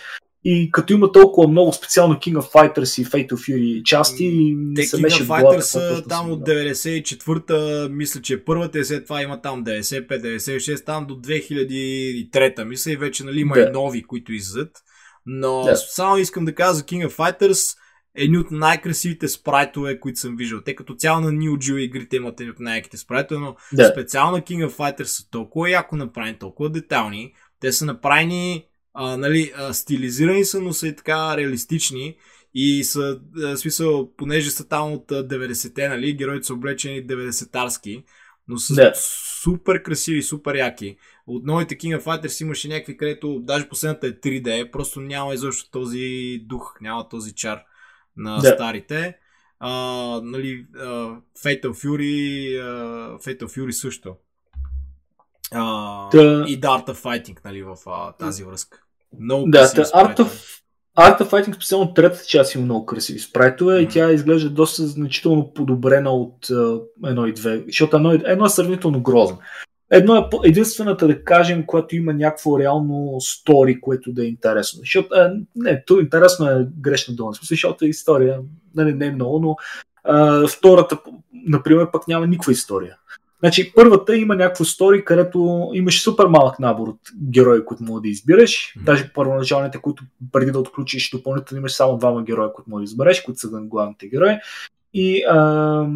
И 0.49 0.71
като 0.71 0.93
има 0.93 1.11
толкова 1.11 1.47
много 1.47 1.73
специално 1.73 2.15
King 2.15 2.33
of 2.33 2.51
Fighters 2.51 3.01
и 3.01 3.05
Fatal 3.05 3.31
Fury 3.31 3.83
части, 3.83 4.55
Те 4.75 4.83
се 4.83 4.97
King 4.97 5.23
of 5.23 5.25
Fighters 5.25 5.59
са 5.59 6.03
там 6.09 6.31
от 6.31 6.39
94-та, 6.39 7.89
мисля, 7.89 8.21
че 8.21 8.43
първата 8.45 8.79
и 8.79 8.85
след 8.85 9.03
това 9.03 9.21
има 9.21 9.41
там 9.41 9.65
95-96, 9.65 10.85
там 10.85 11.05
до 11.07 11.13
2003-та, 11.13 12.65
мисля 12.65 12.91
и 12.91 12.97
вече 12.97 13.23
нали, 13.23 13.39
има 13.39 13.55
да. 13.55 13.61
и 13.61 13.71
нови, 13.73 14.03
които 14.03 14.33
излизат. 14.33 14.71
Но 15.25 15.63
да. 15.63 15.75
само 15.75 16.17
искам 16.17 16.45
да 16.45 16.55
кажа 16.55 16.73
за 16.73 16.83
King 16.83 17.07
of 17.07 17.15
Fighters, 17.15 17.77
едни 18.17 18.37
от 18.37 18.51
най-красивите 18.51 19.27
спрайтове, 19.27 19.99
които 19.99 20.19
съм 20.19 20.35
виждал. 20.35 20.61
Те 20.61 20.75
като 20.75 20.95
цяло 20.95 21.21
на 21.21 21.31
Neo 21.31 21.57
Geo 21.57 21.77
игрите 21.77 22.15
имат 22.15 22.39
едни 22.39 22.51
от 22.51 22.59
най-яките 22.59 22.97
спрайтове, 22.97 23.39
но 23.39 23.55
да. 23.73 23.87
специално 23.87 24.37
King 24.37 24.67
of 24.67 24.71
Fighters 24.71 25.03
са 25.03 25.29
толкова 25.29 25.69
яко 25.69 25.95
направени, 25.95 26.39
толкова 26.39 26.69
детални. 26.69 27.33
Те 27.59 27.71
са 27.71 27.85
направени, 27.85 28.65
а, 28.93 29.17
нали, 29.17 29.51
а, 29.57 29.73
стилизирани 29.73 30.45
са, 30.45 30.61
но 30.61 30.73
са 30.73 30.87
и 30.87 30.95
така 30.95 31.37
реалистични. 31.37 32.17
И 32.53 32.83
са, 32.83 33.19
а, 33.43 33.57
смисъл, 33.57 34.15
понеже 34.15 34.49
са 34.49 34.67
там 34.67 34.93
от 34.93 35.07
90-те, 35.07 35.89
нали, 35.89 36.13
героите 36.13 36.47
са 36.47 36.53
облечени 36.53 37.07
90-тарски, 37.07 38.03
но 38.47 38.57
са 38.57 38.73
да. 38.73 38.93
супер 39.43 39.83
красиви, 39.83 40.23
супер 40.23 40.55
яки. 40.55 40.97
От 41.27 41.45
новите 41.45 41.77
King 41.77 41.99
of 41.99 42.03
Fighters 42.03 42.41
имаше 42.41 42.67
някакви, 42.67 42.97
където 42.97 43.39
даже 43.39 43.69
последната 43.69 44.07
е 44.07 44.11
3D, 44.11 44.71
просто 44.71 45.01
няма 45.01 45.33
изобщо 45.33 45.71
този 45.71 46.39
дух, 46.45 46.77
няма 46.81 47.09
този 47.09 47.35
чар 47.35 47.59
на 48.17 48.39
да. 48.39 48.47
старите. 48.47 49.17
А, 49.59 49.71
нали, 50.23 50.65
а, 50.75 50.85
Fatal 51.43 51.67
Fury, 51.67 52.59
а, 52.61 53.19
Fatal 53.19 53.43
Fury 53.43 53.71
също. 53.71 54.15
А, 55.51 56.09
да. 56.09 56.45
И 56.47 56.61
Art 56.61 56.87
of 56.87 57.03
Fighting, 57.03 57.37
нали, 57.45 57.63
в 57.63 57.77
а, 57.87 58.11
тази 58.11 58.43
връзка. 58.43 58.81
Много 59.19 59.49
да, 59.49 59.61
да 59.61 59.83
Art 59.83 60.19
of, 60.19 60.61
Art 60.97 61.21
of 61.21 61.29
Fighting, 61.29 61.55
специално 61.55 61.93
третата 61.93 62.25
част 62.25 62.55
има 62.55 62.63
много 62.63 62.85
красиви 62.85 63.19
спрайтове 63.19 63.73
mm-hmm. 63.73 63.85
и 63.85 63.89
тя 63.89 64.11
изглежда 64.11 64.49
доста 64.49 64.87
значително 64.87 65.53
подобрена 65.53 66.11
от 66.11 66.47
едно 67.05 67.27
и 67.27 67.33
две, 67.33 67.63
защото 67.67 67.95
едно, 67.95 68.11
едно 68.11 68.45
е 68.45 68.49
сравнително 68.49 69.01
грозно. 69.01 69.39
Едно 69.91 70.15
е 70.15 70.29
единствената, 70.43 71.07
да 71.07 71.23
кажем, 71.23 71.65
която 71.65 71.95
има 71.95 72.13
някакво 72.13 72.59
реално 72.59 73.15
стори, 73.19 73.81
което 73.81 74.11
да 74.11 74.23
е 74.23 74.27
интересно. 74.27 74.79
Защото, 74.79 75.15
е, 75.15 75.31
не, 75.55 75.83
то 75.85 75.99
интересно 75.99 76.49
е 76.49 76.67
грешна 76.79 77.15
дума, 77.15 77.31
защото 77.49 77.85
е 77.85 77.87
история, 77.87 78.39
нали, 78.75 78.93
не 78.93 79.05
е 79.05 79.11
много, 79.11 79.39
но 79.39 79.55
е, 80.07 80.47
втората, 80.47 80.97
например, 81.47 81.91
пък 81.91 82.07
няма 82.07 82.27
никаква 82.27 82.51
история. 82.51 82.97
Значи, 83.39 83.73
първата 83.75 84.17
има 84.17 84.35
някаква 84.35 84.65
стори, 84.65 85.05
където 85.05 85.69
имаш 85.73 86.01
супер 86.01 86.25
малък 86.25 86.59
набор 86.59 86.87
от 86.87 86.99
герои, 87.29 87.65
които 87.65 87.83
мога 87.83 88.01
да 88.01 88.07
избираш. 88.07 88.51
Mm-hmm. 88.51 88.83
Даже 88.83 89.13
първоначалните, 89.13 89.77
които 89.81 90.03
преди 90.31 90.51
да 90.51 90.59
отключиш 90.59 91.09
допълнително 91.09 91.59
имаш 91.59 91.73
само 91.73 91.97
двама 91.97 92.23
героя, 92.23 92.53
които 92.53 92.69
мога 92.69 92.79
да 92.79 92.83
избереш, 92.83 93.21
които 93.21 93.39
са 93.39 93.47
главните 93.51 94.07
герои. 94.07 94.37
И 94.93 95.23
а, 95.23 95.87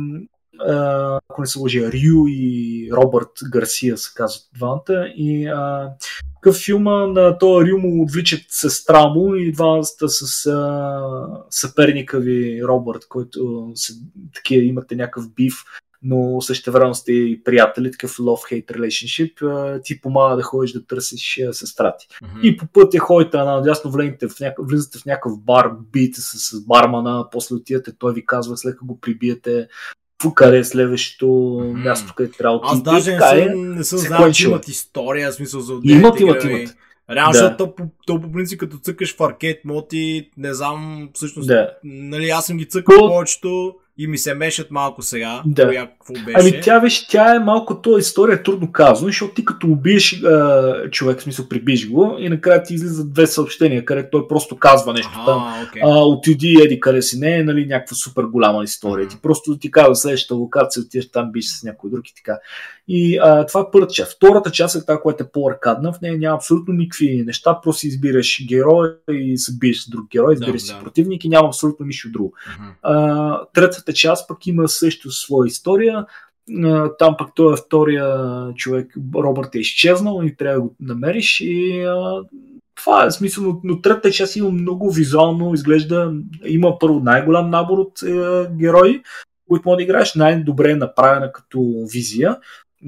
ако 1.29 1.41
не 1.41 1.47
се 1.47 1.59
лъжи, 1.59 1.85
Рю 1.85 2.27
и 2.27 2.89
Робърт 2.93 3.31
Гарсия 3.51 3.97
се 3.97 4.11
казват 4.15 4.43
двамата. 4.55 5.07
И 5.15 5.47
а, 5.47 5.89
филма 6.65 7.07
на 7.07 7.37
този 7.37 7.71
Рю 7.71 7.77
му 7.77 8.03
отвличат 8.03 8.41
сестра 8.49 9.07
му 9.07 9.35
и 9.35 9.51
двамата 9.51 9.83
с 9.83 10.45
а, 10.45 11.01
съперника 11.49 12.19
ви 12.19 12.63
Робърт, 12.63 13.07
който 13.09 13.71
се, 13.75 13.93
такива 14.35 14.63
имате 14.63 14.95
някакъв 14.95 15.33
бив, 15.33 15.53
но 16.03 16.41
също 16.41 16.71
време 16.71 16.93
сте 16.93 17.13
и 17.13 17.43
приятели, 17.43 17.91
такъв 17.91 18.17
love-hate 18.17 18.71
relationship, 18.71 19.81
ти 19.83 20.01
помага 20.01 20.35
да 20.35 20.43
ходиш 20.43 20.71
да 20.71 20.85
търсиш 20.85 21.39
сестра 21.51 21.95
ти. 21.97 22.07
Mm-hmm. 22.07 22.41
И 22.41 22.57
по 22.57 22.65
пътя 22.73 22.99
ходите 22.99 23.37
надясно, 23.37 23.91
влезете 23.91 24.27
в 24.27 24.39
някакъв, 24.39 24.67
влизате 24.67 24.99
в 24.99 25.05
някакъв 25.05 25.39
бар, 25.39 25.71
биете 25.91 26.21
се 26.21 26.37
с 26.37 26.65
бармана, 26.65 27.27
после 27.31 27.55
отидете, 27.55 27.91
той 27.99 28.13
ви 28.13 28.25
казва, 28.25 28.57
след 28.57 28.73
като 28.73 28.85
го 28.85 28.99
прибиете, 28.99 29.67
къде 30.29 30.57
е 30.57 30.63
следващото 30.63 31.25
mm-hmm. 31.25 31.83
място, 31.83 32.13
където 32.15 32.37
трябва 32.37 32.59
да 32.59 32.65
Аз 32.67 32.81
даже 32.81 33.11
не 33.11 33.19
съм, 33.19 33.37
е, 33.37 33.45
не 33.55 33.83
съм 33.83 33.99
знал, 33.99 34.31
че 34.31 34.47
имат 34.47 34.67
история, 34.67 35.33
смисъл 35.33 35.61
за 35.61 35.73
отделните 35.73 35.99
Имат, 35.99 36.19
имат, 36.19 36.43
имат. 36.43 36.75
Реално, 37.09 37.31
да. 37.31 37.37
защото 37.37 37.57
то, 37.57 37.73
то, 37.75 37.89
то, 38.07 38.21
по 38.21 38.31
принцип, 38.31 38.59
като 38.59 38.77
цъкаш 38.77 39.15
в 39.15 39.23
аркет 39.23 39.65
моти, 39.65 40.29
не 40.37 40.53
знам, 40.53 41.09
всъщност, 41.13 41.47
да. 41.47 41.69
нали, 41.83 42.29
аз 42.29 42.45
съм 42.45 42.57
ги 42.57 42.65
цъкал 42.65 43.07
повечето, 43.07 43.75
и 43.97 44.07
ми 44.07 44.17
се 44.17 44.33
мешат 44.33 44.71
малко 44.71 45.01
сега. 45.01 45.41
Да. 45.45 45.67
Коя, 45.67 45.87
какво 45.87 46.13
беше. 46.13 46.37
Ами 46.39 46.61
тя, 46.61 46.79
виж, 46.79 47.07
тя 47.07 47.35
е 47.35 47.39
малко, 47.39 47.81
то 47.81 47.97
история 47.97 48.35
е 48.35 48.43
трудно 48.43 48.71
казано, 48.71 49.07
защото 49.07 49.33
ти 49.33 49.45
като 49.45 49.67
убиеш 49.67 50.23
а, 50.23 50.89
човек, 50.91 51.19
в 51.19 51.23
смисъл 51.23 51.49
прибиш 51.49 51.89
го 51.89 52.15
и 52.19 52.29
накрая 52.29 52.63
ти 52.63 52.73
излизат 52.73 53.13
две 53.13 53.27
съобщения, 53.27 53.85
където 53.85 54.09
той 54.11 54.27
просто 54.27 54.57
казва 54.57 54.93
нещо 54.93 55.11
ага, 55.15 55.25
там. 55.25 55.39
Okay. 55.41 55.79
А, 55.83 56.05
отиди, 56.05 56.57
еди 56.63 56.79
къде 56.79 57.01
си, 57.01 57.19
не 57.19 57.37
е 57.37 57.43
нали, 57.43 57.65
някаква 57.65 57.95
супер 57.95 58.23
голяма 58.23 58.63
история. 58.63 59.05
Mm-hmm. 59.05 59.09
Ти 59.09 59.17
просто 59.21 59.57
ти 59.57 59.71
казва 59.71 59.95
следващата 59.95 60.35
локация, 60.35 60.83
отиваш 60.83 61.11
там, 61.11 61.31
биш 61.31 61.45
с 61.45 61.63
някой 61.63 61.89
друг 61.89 62.09
и 62.09 62.15
така. 62.15 62.39
И 62.93 63.17
а, 63.17 63.45
това 63.45 63.61
е 63.61 63.71
първата 63.71 63.93
част. 63.93 64.15
Втората 64.15 64.51
част 64.51 64.75
е 64.75 64.85
тази, 64.85 64.99
която 65.01 65.23
е 65.23 65.31
по-аркадна. 65.33 65.93
В 65.93 66.01
нея 66.01 66.17
няма 66.17 66.35
абсолютно 66.35 66.73
никакви 66.73 67.23
неща. 67.25 67.59
Просто 67.63 67.87
избираш 67.87 68.45
герой 68.47 68.95
и 69.11 69.37
се 69.37 69.57
биеш 69.57 69.83
с 69.83 69.89
друг 69.89 70.09
герой, 70.11 70.33
избираш 70.33 70.61
да, 70.61 70.67
си 70.67 70.73
да. 70.73 70.79
противник 70.79 71.25
и 71.25 71.29
няма 71.29 71.47
абсолютно 71.47 71.85
нищо 71.85 72.11
друго. 72.11 72.33
Uh-huh. 72.33 72.73
А, 72.81 73.45
третата 73.53 73.93
част 73.93 74.27
пък 74.27 74.47
има 74.47 74.67
също 74.67 75.11
своя 75.11 75.47
история. 75.47 76.05
А, 76.63 76.91
там 76.99 77.15
пък 77.17 77.29
той 77.35 77.53
е 77.53 77.57
втория 77.57 78.27
човек, 78.55 78.93
Робърт 79.15 79.55
е 79.55 79.59
изчезнал 79.59 80.21
и 80.23 80.35
трябва 80.35 80.55
да 80.55 80.61
го 80.61 80.75
намериш. 80.79 81.41
И 81.41 81.83
а, 81.83 82.21
това 82.75 83.05
е 83.05 83.11
смисъл, 83.11 83.43
но, 83.43 83.61
но 83.63 83.81
третата 83.81 84.11
част 84.11 84.35
има 84.35 84.51
много 84.51 84.91
визуално, 84.91 85.53
изглежда, 85.53 86.13
има 86.45 86.79
първо 86.79 86.99
най-голям 86.99 87.49
набор 87.49 87.77
от 87.77 88.01
е, 88.01 88.47
герои, 88.59 89.01
които 89.47 89.69
може 89.69 89.75
да 89.75 89.83
играеш, 89.83 90.15
най-добре 90.15 90.71
е 90.71 90.75
направена 90.75 91.31
като 91.31 91.85
визия 91.93 92.37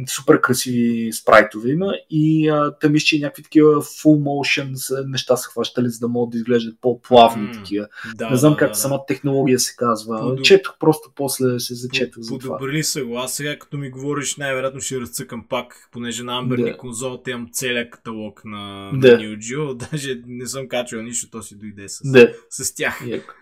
супер 0.08 0.42
красиви 0.42 1.14
спрайтове 1.14 1.70
има 1.70 1.94
и 2.10 2.50
а, 2.50 2.76
те 2.80 2.90
мисля, 2.90 3.06
че 3.06 3.20
някакви 3.20 3.44
такива 3.44 3.82
full 3.82 4.20
motion 4.20 5.04
неща 5.08 5.38
са 5.38 5.50
хващали, 5.50 5.90
за 5.90 6.00
да 6.00 6.08
могат 6.08 6.32
да 6.32 6.38
изглеждат 6.38 6.76
по-плавни 6.82 7.48
mm, 7.48 7.54
такива. 7.54 7.88
Да, 8.16 8.30
не 8.30 8.38
знам 8.38 8.54
да, 8.54 8.58
как 8.58 8.70
да, 8.70 8.76
самата 8.76 9.06
технология 9.08 9.60
се 9.60 9.76
казва. 9.78 10.20
Подоб... 10.20 10.46
Четох 10.46 10.78
просто 10.80 11.12
после 11.16 11.60
се 11.60 11.76
зачетох 11.76 12.24
за 12.24 12.38
това. 12.38 12.58
Подобрили 12.58 12.84
са 12.84 13.06
го. 13.06 13.18
Аз 13.18 13.34
сега 13.34 13.60
като 13.60 13.78
ми 13.78 13.90
говориш, 13.90 14.38
най-вероятно 14.38 14.82
ще 14.82 15.02
разцъкам 15.02 15.46
пак, 15.50 15.90
понеже 15.92 16.24
на 16.24 16.44
Amber 16.44 16.72
да. 16.72 16.78
конзолата 16.78 17.32
имам 17.32 17.50
целият 17.52 17.92
каталог 17.92 18.42
на, 18.46 18.92
да. 18.94 19.12
на 19.12 19.24
New 19.24 19.38
Geo. 19.38 19.74
Даже 19.92 20.22
не 20.28 20.48
съм 20.48 20.68
качвал 20.68 21.02
нищо, 21.02 21.30
то 21.32 21.42
си 21.42 21.58
дойде 21.58 21.90
с, 21.90 22.12
да. 22.12 22.34
с 22.50 22.76
тях. 22.76 23.04
Яко. 23.08 23.34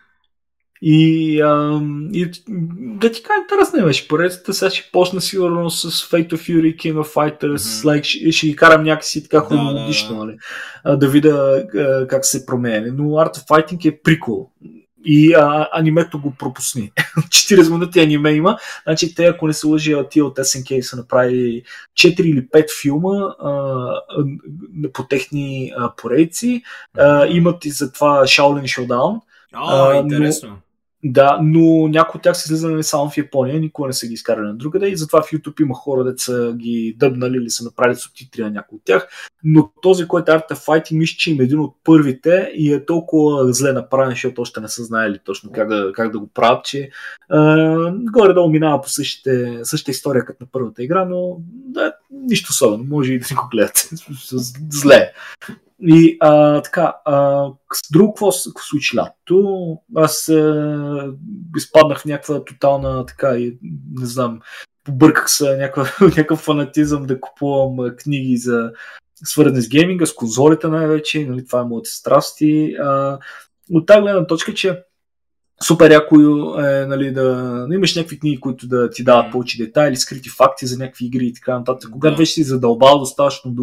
И, 0.84 1.42
а, 1.42 1.82
и 2.14 2.32
да 2.78 3.12
ти 3.12 3.24
кажа, 3.24 3.42
интересна 3.42 3.84
беше 3.84 4.08
поредицата. 4.08 4.54
Сега 4.54 4.70
ще 4.70 4.90
почна 4.92 5.22
сигурно 5.22 5.70
с 5.70 5.92
Fate 5.92 6.34
of 6.34 6.36
Fury, 6.36 6.76
King 6.76 6.94
of 6.94 7.14
Fighters, 7.14 7.56
mm-hmm. 7.56 7.86
like, 7.86 8.04
ще, 8.04 8.32
ще 8.32 8.48
ги 8.48 8.56
карам 8.56 8.84
някакси 8.84 9.24
така 9.24 9.42
хронологично, 9.42 10.10
да, 10.10 10.20
да, 10.20 10.26
нали? 10.26 10.38
да. 10.86 10.98
да 10.98 11.08
видя 11.08 11.66
а, 11.76 12.08
как 12.08 12.26
се 12.26 12.46
променя. 12.46 12.94
Но 12.98 13.04
Art 13.04 13.38
of 13.38 13.48
Fighting 13.48 13.90
е 13.90 14.02
прикол. 14.04 14.50
И 15.06 15.34
а, 15.34 15.70
анимето 15.72 16.22
го 16.22 16.34
пропусни. 16.40 16.92
40 17.20 17.72
минути 17.72 18.00
аниме 18.00 18.32
има. 18.32 18.58
Значи 18.84 19.16
те, 19.16 19.26
ако 19.26 19.48
не 19.48 19.54
се 19.54 19.68
лъжи, 19.68 19.96
тия 20.10 20.26
от 20.26 20.38
SNK 20.38 20.82
са 20.82 20.98
направили 20.98 21.64
4 21.94 22.22
или 22.22 22.48
5 22.48 22.82
филма 22.82 23.16
а, 23.40 24.02
по 24.94 25.08
техни 25.08 25.74
а, 25.78 25.96
поредици. 25.96 26.64
А, 26.98 27.28
имат 27.28 27.66
и 27.66 27.70
за 27.70 27.92
това 27.92 28.24
Shaolin 28.24 28.64
Showdown. 28.64 29.22
О, 29.56 29.94
интересно. 29.94 30.50
Но, 30.50 30.58
Да, 31.04 31.40
но 31.44 31.88
някои 31.88 32.18
от 32.18 32.24
тях 32.24 32.38
са 32.38 32.54
излизали 32.54 32.84
само 32.84 33.10
в 33.10 33.18
Япония, 33.18 33.60
никога 33.60 33.88
не 33.88 33.94
са 33.94 34.08
ги 34.08 34.14
изкарали 34.14 34.48
на 34.48 34.56
другаде 34.56 34.88
и 34.88 34.98
затова 34.98 35.22
в 35.22 35.32
YouTube 35.32 35.62
има 35.62 35.76
хора, 35.76 36.04
де 36.04 36.18
са 36.18 36.54
ги 36.58 36.96
дъбнали 37.00 37.38
или 37.38 37.50
са 37.50 37.64
направили 37.64 37.96
субтитри 37.96 38.44
на 38.44 38.50
някои 38.50 38.76
от 38.76 38.82
тях. 38.86 39.08
Но 39.44 39.72
този, 39.82 40.08
който 40.08 40.32
е 40.32 40.36
Art 40.36 40.52
of 40.52 40.66
Fighting, 40.66 40.98
мисля, 40.98 41.16
че 41.18 41.32
им 41.32 41.42
е 41.42 41.44
един 41.44 41.60
от 41.60 41.76
първите 41.84 42.52
и 42.56 42.74
е 42.74 42.86
толкова 42.86 43.54
зле 43.54 43.74
направен, 43.74 44.10
защото 44.10 44.42
още 44.42 44.62
не 44.62 44.68
са 44.68 44.84
знаели 44.84 45.20
точно 45.26 45.52
как 45.52 45.70
да, 45.70 45.92
как 45.94 46.12
да 46.12 46.20
го 46.20 46.28
правят, 46.28 46.66
че 46.66 46.90
а, 47.30 47.94
горе-долу 47.94 48.50
минава 48.50 48.82
по 48.82 48.90
същите, 48.90 49.60
същата 49.64 49.92
история 49.92 50.26
като 50.26 50.44
на 50.44 50.48
първата 50.52 50.84
игра, 50.84 51.06
но 51.06 51.38
да, 51.50 51.94
нищо 52.12 52.48
особено, 52.52 52.84
може 52.84 53.14
и 53.14 53.20
да 53.20 53.26
си 53.26 53.34
го 53.34 53.48
гледате. 53.52 53.90
Зле. 54.70 55.12
И 55.82 56.18
а, 56.20 56.62
така, 56.62 56.96
а, 57.06 57.48
с 57.74 57.92
друго 57.92 58.14
какво 58.14 58.32
се 58.32 58.50
случи 58.60 58.98
лято? 58.98 59.78
Аз 59.96 60.30
а, 60.30 61.14
изпаднах 61.58 62.02
в 62.02 62.06
някаква 62.06 62.46
тотална, 62.46 63.06
така, 63.06 63.38
и, 63.38 63.58
не 64.00 64.06
знам, 64.06 64.40
побърках 64.84 65.32
се 65.32 65.58
някакъв 66.02 66.40
фанатизъм 66.40 67.06
да 67.06 67.22
купувам 67.22 67.96
книги 67.98 68.38
за 68.38 68.72
свързани 69.24 69.62
с 69.62 69.70
гейминга, 69.70 70.06
с 70.06 70.14
конзолите 70.14 70.68
най-вече, 70.68 71.26
нали, 71.26 71.46
това 71.46 71.62
е 71.62 71.66
моите 71.66 71.90
страсти. 71.90 72.76
А, 72.82 73.20
от 73.72 73.86
тази 73.86 74.02
гледна 74.02 74.28
точка, 74.28 74.54
че 74.54 74.84
супер 75.64 75.92
яко 75.92 76.16
е 76.60 76.86
нали, 76.86 77.12
да, 77.12 77.26
да 77.70 77.76
имаш 77.76 77.96
някакви 77.96 78.20
книги, 78.20 78.40
които 78.40 78.68
да 78.68 78.90
ти 78.90 79.04
дават 79.04 79.32
повече 79.32 79.58
детайли, 79.58 79.96
скрити 79.96 80.30
факти 80.30 80.66
за 80.66 80.78
някакви 80.78 81.06
игри 81.06 81.26
и 81.26 81.34
така 81.34 81.60
нататък. 81.60 81.92
Когато 81.92 82.16
да. 82.16 82.18
вече 82.18 82.32
си 82.32 82.44
задълбал 82.44 83.00
достатъчно 83.00 83.56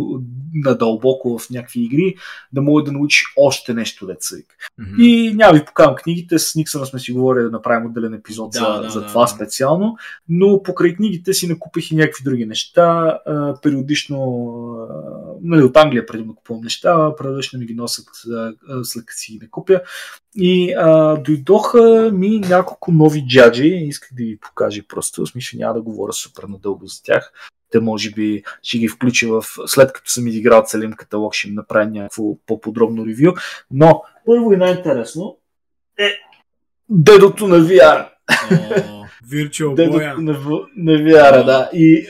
надълбоко 0.54 1.38
в 1.38 1.50
някакви 1.50 1.80
игри, 1.80 2.14
да 2.52 2.62
може 2.62 2.84
да 2.84 2.92
научиш 2.92 3.22
още 3.36 3.74
нещо 3.74 4.06
деца. 4.06 4.36
Mm-hmm. 4.36 5.02
И 5.02 5.34
няма 5.34 5.58
ви 5.58 5.64
покавам 5.64 5.94
книгите, 5.94 6.38
с 6.38 6.54
Никсъна 6.54 6.86
сме 6.86 6.98
си 6.98 7.12
говорили 7.12 7.44
да 7.44 7.50
направим 7.50 7.86
отделен 7.86 8.14
епизод 8.14 8.50
да, 8.52 8.58
за, 8.58 8.82
да, 8.82 8.90
за 8.90 9.06
това 9.06 9.20
да. 9.20 9.28
специално, 9.28 9.96
но 10.28 10.62
покрай 10.62 10.94
книгите 10.94 11.32
си 11.32 11.48
накупих 11.48 11.90
и 11.90 11.96
някакви 11.96 12.24
други 12.24 12.46
неща. 12.46 13.18
А, 13.26 13.54
периодично, 13.62 14.18
нали, 15.42 15.62
от 15.62 15.76
Англия 15.76 16.06
преди 16.06 16.24
да 16.24 16.34
купувам 16.34 16.62
неща, 16.62 17.16
периодично 17.16 17.58
ми 17.58 17.66
ги 17.66 17.74
носят 17.74 18.06
след 18.82 19.06
като 19.06 19.18
си 19.18 19.32
ги 19.32 19.38
не 19.38 19.50
купя. 19.50 19.80
И 20.36 20.74
а, 20.78 21.16
дойдоха 21.16 21.87
ми 22.12 22.38
няколко 22.38 22.92
нови 22.92 23.26
джаджи, 23.26 23.68
исках 23.68 24.08
да 24.12 24.24
ви 24.24 24.38
покажа 24.38 24.82
просто, 24.88 25.24
в 25.24 25.28
смисъл 25.28 25.58
няма 25.58 25.74
да 25.74 25.82
говоря 25.82 26.12
супер 26.12 26.42
надълго 26.42 26.86
за 26.86 27.02
тях. 27.02 27.32
Те 27.70 27.80
може 27.80 28.10
би 28.10 28.42
ще 28.62 28.78
ги 28.78 28.88
включа 28.88 29.28
в, 29.28 29.44
след 29.66 29.92
като 29.92 30.10
съм 30.10 30.26
изиграл 30.26 30.64
целим 30.66 30.92
каталог, 30.92 31.34
ще 31.34 31.48
им 31.48 31.54
направя 31.54 31.86
някакво 31.86 32.36
по-подробно 32.46 33.06
ревю. 33.06 33.32
Но 33.70 34.02
първо 34.26 34.52
и 34.52 34.56
най-интересно 34.56 35.36
е 35.98 36.10
дедото 36.88 37.48
на 37.48 37.56
VR. 37.60 38.08
Virtual 39.26 39.74
Дедото 39.74 40.20
на, 40.20 40.32
на 40.76 40.92
VR, 40.92 41.44
да. 41.44 41.70
И 41.72 42.08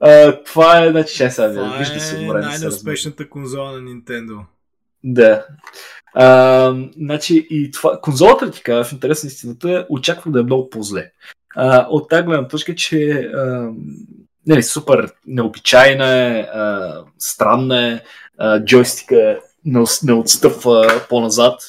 а, 0.00 0.42
това 0.42 0.84
е, 0.84 0.90
значи, 0.90 1.14
ще 1.14 1.30
сега, 1.30 1.76
вижда 1.78 2.00
се. 2.00 2.16
Това 2.16 2.38
е 2.38 2.42
най-неуспешната 2.42 3.28
конзола 3.28 3.72
на 3.72 3.78
Nintendo. 3.78 4.40
Да. 5.04 5.46
А, 6.14 6.74
значи, 6.96 7.46
и 7.50 7.70
това, 7.70 8.00
конзолата, 8.00 8.50
ти 8.50 8.62
кажа, 8.62 8.84
в 8.84 8.92
интерес 8.92 9.24
на 9.24 9.28
истината, 9.28 9.86
очаквам 9.90 10.32
да 10.32 10.40
е 10.40 10.42
много 10.42 10.70
по-зле. 10.70 11.10
А, 11.56 11.86
от 11.90 12.08
тази 12.08 12.22
гледна 12.22 12.48
точка, 12.48 12.74
че 12.74 13.10
а, 13.12 13.70
не, 14.46 14.62
супер 14.62 15.12
необичайна 15.26 16.14
е, 16.14 16.40
а, 16.40 17.00
странна 17.18 17.88
е, 17.88 18.00
а, 18.38 18.64
джойстика 18.64 19.40
не, 19.64 19.84
не 20.02 20.12
отстъпва 20.12 21.02
по-назад 21.08 21.60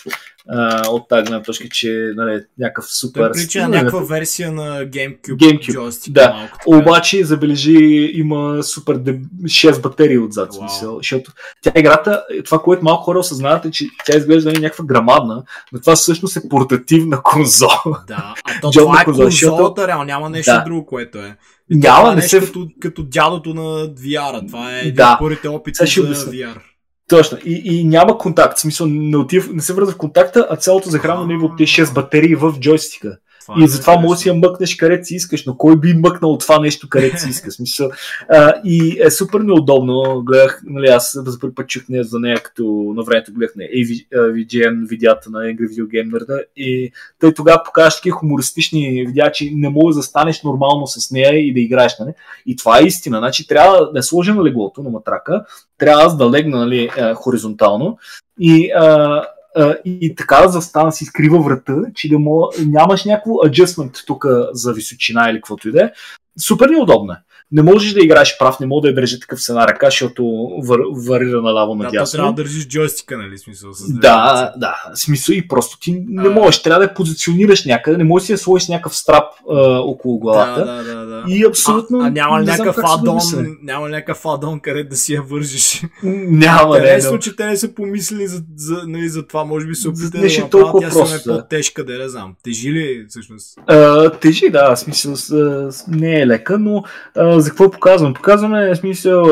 а, 0.49 0.89
от 0.89 1.09
тази 1.09 1.23
гледна 1.23 1.43
точка, 1.43 1.67
че 1.71 2.11
нали, 2.15 2.41
някакъв 2.59 2.85
супер... 2.85 3.21
Той 3.21 3.31
прилича 3.31 3.67
някаква 3.67 3.99
версия 3.99 4.51
на 4.51 4.85
GameCube, 4.85 5.35
GameCube 5.35 5.73
джойстик. 5.73 6.13
Да, 6.13 6.33
малко, 6.33 6.57
обаче 6.65 7.23
забележи 7.23 8.11
има 8.13 8.63
супер 8.63 8.97
6 8.97 9.81
батерии 9.81 10.17
отзад, 10.17 10.53
wow. 10.53 10.57
смисъл, 10.57 10.97
защото 10.97 11.31
тя 11.61 11.71
играта, 11.75 12.23
това, 12.45 12.61
което 12.61 12.83
малко 12.83 13.03
хора 13.03 13.19
осъзнават 13.19 13.65
е, 13.65 13.71
че 13.71 13.85
тя 14.05 14.17
изглежда 14.17 14.49
нали, 14.49 14.61
някаква 14.61 14.85
грамадна, 14.85 15.43
но 15.71 15.79
това 15.79 15.95
всъщност 15.95 16.37
е 16.37 16.49
портативна 16.49 17.21
конзола. 17.23 18.03
Да, 18.07 18.33
а 18.43 18.61
то 18.61 18.71
това 18.71 19.01
е 19.01 19.05
конзолата, 19.05 19.31
защото... 19.31 19.87
реално, 19.87 20.05
няма 20.05 20.29
нещо 20.29 20.51
да. 20.51 20.63
друго, 20.63 20.85
което 20.85 21.17
е. 21.17 21.37
Няма, 21.69 22.11
е 22.11 22.15
не 22.15 22.21
се... 22.21 22.39
Като, 22.39 22.67
като 22.79 23.03
дядото 23.03 23.53
на 23.53 23.61
VR, 23.87 24.47
това 24.47 24.79
е 24.79 24.91
да. 24.91 25.17
първите 25.19 25.47
опити 25.47 25.85
за 25.85 25.85
VR. 25.85 26.55
Точно. 27.09 27.37
И, 27.45 27.61
и 27.65 27.83
няма 27.83 28.17
контакт. 28.17 28.57
В 28.57 28.61
смисъл, 28.61 28.87
не, 28.87 29.17
отив, 29.17 29.49
не 29.53 29.61
се 29.61 29.73
връзва 29.73 29.93
в 29.93 29.97
контакта, 29.97 30.47
а 30.49 30.55
цялото 30.55 30.89
захранване 30.89 31.33
идва 31.33 31.45
от 31.45 31.57
тези 31.57 31.71
6 31.71 31.93
батерии 31.93 32.35
в 32.35 32.53
джойстика. 32.59 33.17
Това 33.45 33.61
и 33.61 33.63
е 33.63 33.67
затова 33.67 33.97
може 33.97 34.17
да 34.17 34.21
си 34.21 34.29
я 34.29 34.33
мъкнеш 34.33 34.75
където 34.75 35.05
си 35.05 35.15
искаш, 35.15 35.45
но 35.45 35.57
кой 35.57 35.79
би 35.79 35.93
мъкнал 35.93 36.37
това 36.37 36.59
нещо 36.59 36.89
където 36.89 37.21
си 37.21 37.29
искаш? 37.29 37.53
Смисъл, 37.53 37.89
а, 38.29 38.53
и 38.63 38.97
е 39.01 39.11
супер 39.11 39.39
неудобно. 39.39 40.23
Гледах, 40.25 40.61
нали, 40.65 40.87
аз 40.87 41.11
за 41.25 41.39
първи 41.39 41.55
път 41.55 41.67
чух 41.67 41.83
не 41.89 42.03
за 42.03 42.19
нея, 42.19 42.43
като 42.43 42.93
на 42.95 43.03
времето 43.03 43.33
гледах 43.33 43.55
на 43.55 43.63
AVGN 43.63 44.87
видеята 44.87 45.29
на 45.29 45.39
Angry 45.39 45.69
Video 45.69 45.85
Gamer 45.85 46.43
и 46.57 46.91
той 47.19 47.33
тогава 47.33 47.63
покажа 47.65 47.95
такива 47.95 48.17
хумористични 48.17 49.03
видеа, 49.07 49.31
че 49.31 49.51
не 49.53 49.69
можеш 49.69 49.95
да 49.95 50.03
станеш 50.03 50.43
нормално 50.43 50.87
с 50.87 51.11
нея 51.11 51.47
и 51.47 51.53
да 51.53 51.59
играеш. 51.59 51.99
Нали? 51.99 52.11
И 52.45 52.55
това 52.55 52.79
е 52.79 52.83
истина. 52.83 53.17
Значи 53.17 53.47
трябва 53.47 53.91
да 53.91 53.99
е 53.99 54.03
сложа 54.03 54.35
на 54.35 54.43
леглото, 54.43 54.83
на 54.83 54.89
матрака, 54.89 55.45
трябва 55.77 56.03
аз 56.03 56.17
да 56.17 56.31
легна 56.31 56.57
нали, 56.57 56.89
хоризонтално 57.15 57.97
и 58.39 58.71
а, 58.71 59.23
и 59.85 60.15
така 60.15 60.47
застана 60.47 60.91
си 60.91 61.05
скрива 61.05 61.39
врата, 61.39 61.75
че 61.95 62.09
да 62.09 62.19
мога, 62.19 62.47
нямаш 62.65 63.05
някакво 63.05 63.31
adjustment 63.31 64.05
тук 64.05 64.25
за 64.51 64.73
височина 64.73 65.29
или 65.29 65.37
каквото 65.37 65.69
и 65.69 65.71
да 65.71 65.83
е. 65.83 65.91
Супер 66.39 66.69
неудобно 66.69 67.13
е 67.13 67.17
не 67.55 67.63
можеш 67.63 67.93
да 67.93 68.03
играеш 68.03 68.37
прав, 68.37 68.59
не 68.59 68.65
мога 68.65 68.81
да 68.81 68.87
я 68.87 68.95
държи 68.95 69.19
такъв 69.19 69.41
с 69.41 69.49
една 69.49 69.67
ръка, 69.67 69.85
защото 69.85 70.49
вър, 70.63 70.79
варира 71.07 71.41
наляво 71.41 71.75
надясно. 71.75 72.17
Да, 72.17 72.21
трябва 72.21 72.33
да 72.33 72.43
държиш 72.43 72.67
джойстика, 72.67 73.17
нали? 73.17 73.37
Смисъл, 73.37 73.73
с 73.73 73.93
да, 73.93 74.53
да. 74.57 74.75
Смисъл 74.93 75.33
и 75.33 75.47
просто 75.47 75.79
ти 75.79 76.03
не 76.07 76.29
можеш. 76.29 76.61
Трябва 76.61 76.79
да 76.79 76.85
я 76.85 76.93
позиционираш 76.93 77.65
някъде, 77.65 77.97
не 77.97 78.03
можеш 78.03 78.27
да 78.27 78.33
я 78.33 78.37
сложиш 78.37 78.67
някакъв 78.67 78.95
страп 78.95 79.23
а, 79.51 79.79
около 79.79 80.19
главата. 80.19 80.65
Да, 80.65 80.83
да, 80.83 80.95
да, 80.95 81.05
да. 81.05 81.23
И 81.27 81.45
абсолютно. 81.45 81.99
А, 81.99 82.07
а 82.07 82.09
няма 82.09 82.41
ли 82.41 82.45
някакъв 82.45 82.77
адон, 82.99 83.19
няма 83.63 83.87
ли 83.87 83.91
някакъв 83.91 84.25
адон, 84.25 84.59
къде 84.59 84.83
да 84.83 84.95
си 84.95 85.13
я 85.13 85.21
вържиш? 85.21 85.83
Няма, 86.03 86.77
Интересно, 86.77 87.11
не, 87.11 87.19
че 87.19 87.35
те 87.35 87.45
не 87.45 87.57
са 87.57 87.73
помислили 87.73 88.27
за, 88.27 88.43
за, 88.55 88.83
нали, 88.87 89.09
за 89.09 89.27
това. 89.27 89.43
Може 89.45 89.67
би 89.67 89.75
се 89.75 89.89
опитат 89.89 90.11
да 90.11 90.17
направят, 90.17 90.81
тя 90.81 90.89
просто, 90.89 91.31
е 91.31 91.35
по-тежка, 91.35 91.85
да 91.85 91.97
не 91.97 92.09
знам. 92.09 92.35
Тежи 92.43 92.71
ли 92.71 93.05
всъщност? 93.09 93.59
тежи, 94.21 94.49
да. 94.49 94.75
Смисъл, 94.75 95.13
не 95.87 96.21
е 96.21 96.27
лека, 96.27 96.59
но 96.59 96.83
за 97.45 97.49
какво 97.49 97.71
показвам? 97.71 98.13
Показваме, 98.13 98.75
смисъл, 98.75 99.23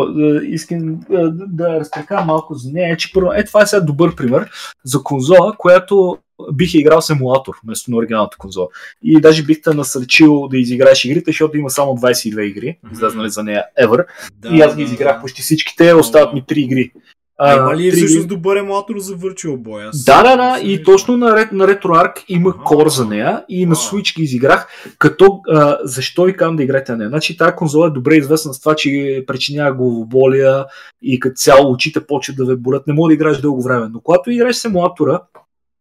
искам 0.43 0.99
да, 1.09 1.31
да 1.31 1.79
разпрекам 1.79 2.25
малко 2.25 2.53
за 2.53 2.71
нея, 2.71 2.97
че 2.97 3.13
първо, 3.13 3.33
е 3.33 3.45
това 3.45 3.61
е 3.61 3.65
сега 3.65 3.79
добър 3.79 4.15
пример 4.15 4.49
за 4.83 5.03
конзола, 5.03 5.53
която 5.57 6.17
бих 6.53 6.73
играл 6.73 7.01
с 7.01 7.09
емулатор 7.09 7.53
вместо 7.63 7.91
на 7.91 7.97
оригиналната 7.97 8.37
конзола. 8.37 8.67
И 9.03 9.21
даже 9.21 9.43
бих 9.43 9.61
те 9.61 9.73
насърчил 9.73 10.47
да 10.47 10.57
изиграеш 10.57 11.05
игрите, 11.05 11.31
защото 11.31 11.57
има 11.57 11.69
само 11.69 11.91
22 11.91 12.41
игри, 12.41 12.77
излезнали 12.93 13.29
за 13.29 13.43
нея 13.43 13.63
ever. 13.81 14.05
Да, 14.37 14.49
и 14.49 14.61
аз 14.61 14.75
ги 14.75 14.83
изиграх 14.83 15.21
почти 15.21 15.41
всичките, 15.41 15.93
остават 15.93 16.33
ми 16.33 16.43
3 16.43 16.53
игри. 16.53 16.91
А, 17.37 17.75
ли 17.75 17.91
3... 17.91 17.95
всъщност 17.95 18.27
добър 18.27 18.57
емулатор 18.57 18.99
за 18.99 19.17
Virtual 19.17 19.57
Boy? 19.57 19.89
Аз 19.89 20.03
да, 20.03 20.23
да, 20.23 20.35
да. 20.35 20.59
И 20.63 20.83
точно 20.83 21.17
на, 21.17 21.49
на 21.51 21.67
RetroArch 21.67 22.25
има 22.29 22.49
ага. 22.49 22.63
кор 22.63 22.89
за 22.89 23.05
нея 23.05 23.45
и 23.49 23.65
на 23.65 23.75
Switch 23.75 24.15
ги 24.15 24.23
изиграх. 24.23 24.67
Като 24.99 25.39
а, 25.49 25.77
защо 25.83 26.27
и 26.27 26.37
кам 26.37 26.55
да 26.55 26.63
играете 26.63 26.91
на 26.91 26.97
нея? 26.97 27.09
Значи 27.09 27.37
тази 27.37 27.55
конзола 27.55 27.87
е 27.87 27.89
добре 27.89 28.15
известна 28.15 28.53
с 28.53 28.59
това, 28.59 28.75
че 28.75 29.23
причинява 29.27 29.73
главоболия 29.73 30.65
и 31.01 31.19
като 31.19 31.35
цяло 31.35 31.71
очите 31.71 32.05
почват 32.05 32.37
да 32.37 32.45
ве 32.45 32.55
болят. 32.55 32.87
Не 32.87 32.93
мога 32.93 33.07
да 33.07 33.13
играеш 33.13 33.37
дълго 33.37 33.63
време. 33.63 33.87
Но 33.93 34.01
когато 34.01 34.31
играеш 34.31 34.55
с 34.55 34.65
емулатора, 34.65 35.21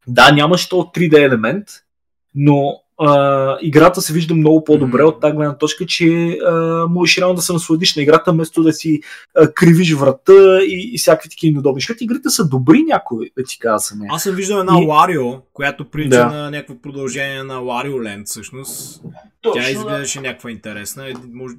да, 0.06 0.32
нямаш 0.32 0.68
то 0.68 0.76
3D 0.76 1.26
елемент, 1.26 1.68
но 2.34 2.81
а, 2.98 3.58
играта 3.62 4.00
се 4.00 4.12
вижда 4.12 4.34
много 4.34 4.64
по-добре 4.64 5.02
mm-hmm. 5.02 5.08
от 5.08 5.20
тази 5.20 5.36
гледна 5.36 5.58
точка, 5.58 5.86
че 5.86 6.38
а, 6.46 6.86
можеш 6.88 7.18
реално 7.18 7.34
да 7.34 7.42
се 7.42 7.52
насладиш 7.52 7.96
на 7.96 8.02
играта, 8.02 8.32
вместо 8.32 8.62
да 8.62 8.72
си 8.72 9.00
а, 9.36 9.48
кривиш 9.48 9.94
врата 9.94 10.62
и, 10.62 10.90
и 10.94 10.98
всякакви 10.98 11.30
такива 11.30 11.52
неудобни. 11.52 11.80
Защото 11.80 12.04
игрите 12.04 12.30
са 12.30 12.48
добри 12.48 12.82
някои, 12.82 13.30
да 13.38 13.44
ти 13.44 13.58
казвам. 13.58 14.00
Аз 14.10 14.22
съм 14.22 14.34
виждал 14.34 14.58
една 14.58 14.72
и... 14.72 14.86
Wario, 14.86 15.40
която 15.52 15.90
прилича 15.90 16.16
да. 16.16 16.26
на 16.26 16.50
някакво 16.50 16.74
продължение 16.82 17.42
на 17.42 17.54
Wario 17.54 17.94
Land, 17.94 18.26
всъщност. 18.26 19.02
Точно, 19.42 19.62
Тя 19.62 19.70
изглеждаше 19.70 20.18
да. 20.20 20.28
някаква 20.28 20.50
интересна. 20.50 21.04
Може, 21.32 21.54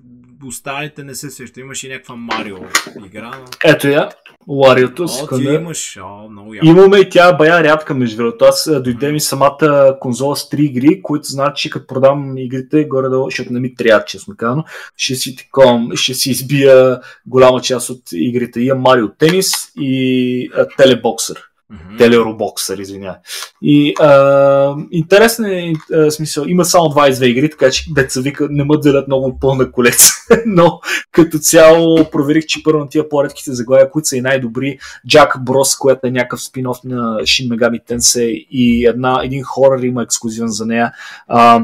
останалите 0.48 1.04
не 1.04 1.16
се 1.16 1.30
сеща. 1.30 1.60
Имаше 1.60 1.88
и 1.88 1.90
някаква 1.90 2.16
Марио 2.16 2.58
игра. 3.06 3.32
Но... 3.40 3.46
Ето 3.66 3.88
я. 3.88 4.10
Лариото. 4.48 5.04
О, 5.04 5.38
ти 5.38 5.44
имаш. 5.44 5.98
О, 6.04 6.30
много 6.30 6.54
яко. 6.54 6.68
Имаме 6.68 6.98
и 6.98 7.10
тя 7.10 7.34
бая 7.34 7.64
рядка, 7.64 7.94
между 7.94 8.18
другото. 8.18 8.46
Аз 8.46 8.70
дойде 8.84 9.12
ми 9.12 9.20
самата 9.20 9.98
конзола 10.00 10.36
с 10.36 10.50
3 10.50 10.60
игри, 10.60 11.02
които 11.02 11.28
значи, 11.28 11.62
че 11.62 11.70
като 11.70 11.88
продам 11.88 12.38
игрите 12.38 12.86
горе-долу, 12.86 13.26
защото 13.26 13.54
не 13.54 13.60
ми 13.60 13.76
трябва, 13.76 14.06
честно 14.06 14.36
казано, 14.38 14.64
ще 14.98 15.16
си, 15.16 15.36
таком, 15.36 15.92
ще 15.96 16.14
си 16.14 16.32
избия 16.32 17.00
голяма 17.26 17.62
част 17.62 17.90
от 17.90 18.02
игрите. 18.14 18.62
Имам 18.62 18.82
Марио 18.82 19.10
Тенис 19.10 19.52
и 19.78 20.50
Телебоксър. 20.78 21.44
Mm-hmm. 21.74 21.98
Телеробоксър, 21.98 22.78
извинявай. 22.78 23.20
И 23.62 23.94
а, 24.00 24.76
интересен 24.92 25.46
е, 25.46 25.74
а, 25.94 26.12
смисъл, 26.12 26.46
има 26.48 26.66
само 26.66 26.86
22 26.86 27.26
игри, 27.26 27.50
така 27.50 27.72
че 27.72 27.94
деца 27.94 28.22
вика, 28.22 28.48
не 28.52 28.64
ме 28.64 28.78
делят 28.78 29.08
много 29.08 29.40
пълна 29.40 29.72
колекция, 29.72 30.12
но 30.46 30.80
като 31.12 31.40
цяло 31.40 32.10
проверих, 32.12 32.46
че 32.46 32.64
първо 32.64 32.80
на 32.80 32.90
тия 32.90 33.10
по-редките 33.10 33.54
заглавия, 33.54 33.92
които 33.92 34.08
са 34.08 34.18
и 34.18 34.22
най-добри, 34.22 34.80
Jack 35.10 35.36
Bros, 35.38 35.80
която 35.80 36.08
е 36.08 36.12
някакъв 36.12 36.40
спин-оф 36.40 36.84
на 36.84 37.20
Shin 37.22 37.50
Megami 37.50 37.90
Tensei 37.90 38.48
и 38.52 38.86
една, 38.86 39.22
един 39.24 39.44
хорър 39.44 39.84
има 39.84 40.04
ексклюзивен 40.04 40.50
за 40.50 40.66
нея. 40.66 40.92
А, 41.28 41.62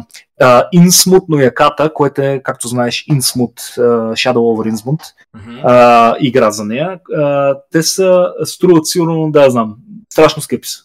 Инсмут 0.72 1.24
uh, 1.24 1.30
Нояката, 1.30 1.93
което 1.93 2.22
е, 2.22 2.41
както 2.43 2.68
знаеш, 2.68 3.05
Инсмут, 3.07 3.60
uh, 3.60 4.12
Shadow 4.12 4.38
over 4.38 4.72
Innsmouth, 4.72 5.03
uh-huh. 5.38 5.66
uh, 5.66 6.18
игра 6.20 6.51
за 6.51 6.66
нея. 6.66 6.99
Uh, 7.18 7.57
те 7.72 7.84
са, 7.84 8.34
струват 8.43 8.88
сигурно, 8.88 9.32
да 9.32 9.49
знам, 9.49 9.76
страшно 10.10 10.41
скъпи 10.41 10.68
са. 10.68 10.80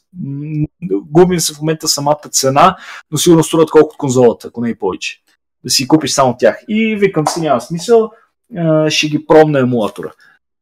Губим 0.90 1.40
се 1.40 1.54
в 1.54 1.60
момента 1.60 1.88
самата 1.88 2.28
цена, 2.30 2.76
но 3.10 3.18
сигурно 3.18 3.44
струват 3.44 3.70
колкото 3.70 3.98
конзолата, 3.98 4.48
ако 4.48 4.60
не 4.60 4.68
и 4.68 4.78
повече. 4.78 5.23
Да 5.64 5.70
си 5.70 5.88
купиш 5.88 6.12
само 6.12 6.36
тях. 6.38 6.64
И 6.68 6.96
викам 6.96 7.26
си, 7.26 7.40
няма 7.40 7.60
смисъл, 7.60 8.10
uh, 8.54 8.90
ще 8.90 9.08
ги 9.08 9.26
пробна 9.26 9.60
емулатора. 9.60 10.10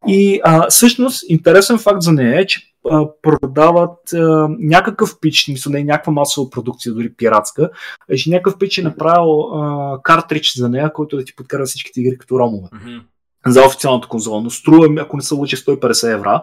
И 0.07 0.41
а, 0.45 0.67
всъщност 0.71 1.25
интересен 1.29 1.79
факт 1.79 2.03
за 2.03 2.13
нея 2.13 2.41
е, 2.41 2.47
че 2.47 2.61
а, 2.91 3.07
продават 3.23 4.13
а, 4.13 4.49
някакъв 4.59 5.21
пич, 5.21 5.49
мисля, 5.49 5.71
не 5.71 5.85
някаква 5.85 6.13
масова 6.13 6.51
продукция, 6.51 6.95
дори 6.95 7.15
пиратска, 7.15 7.71
е, 8.09 8.17
че 8.17 8.31
някакъв 8.31 8.59
пич 8.59 8.79
е 8.79 8.83
направил 8.83 9.41
а, 9.41 9.99
картридж 10.03 10.57
за 10.57 10.69
нея, 10.69 10.93
който 10.93 11.17
да 11.17 11.25
ти 11.25 11.37
подкара 11.37 11.65
всичките 11.65 12.01
игри 12.01 12.19
като 12.19 12.39
ромове. 12.39 12.69
Mm-hmm. 12.69 13.01
За 13.47 13.65
официалната 13.67 14.09
конзола, 14.09 14.43
но 14.43 14.51
струва, 14.51 14.89
ако 15.01 15.17
не 15.17 15.23
се 15.23 15.35
лъчи, 15.35 15.57
150 15.57 16.15
евро. 16.15 16.41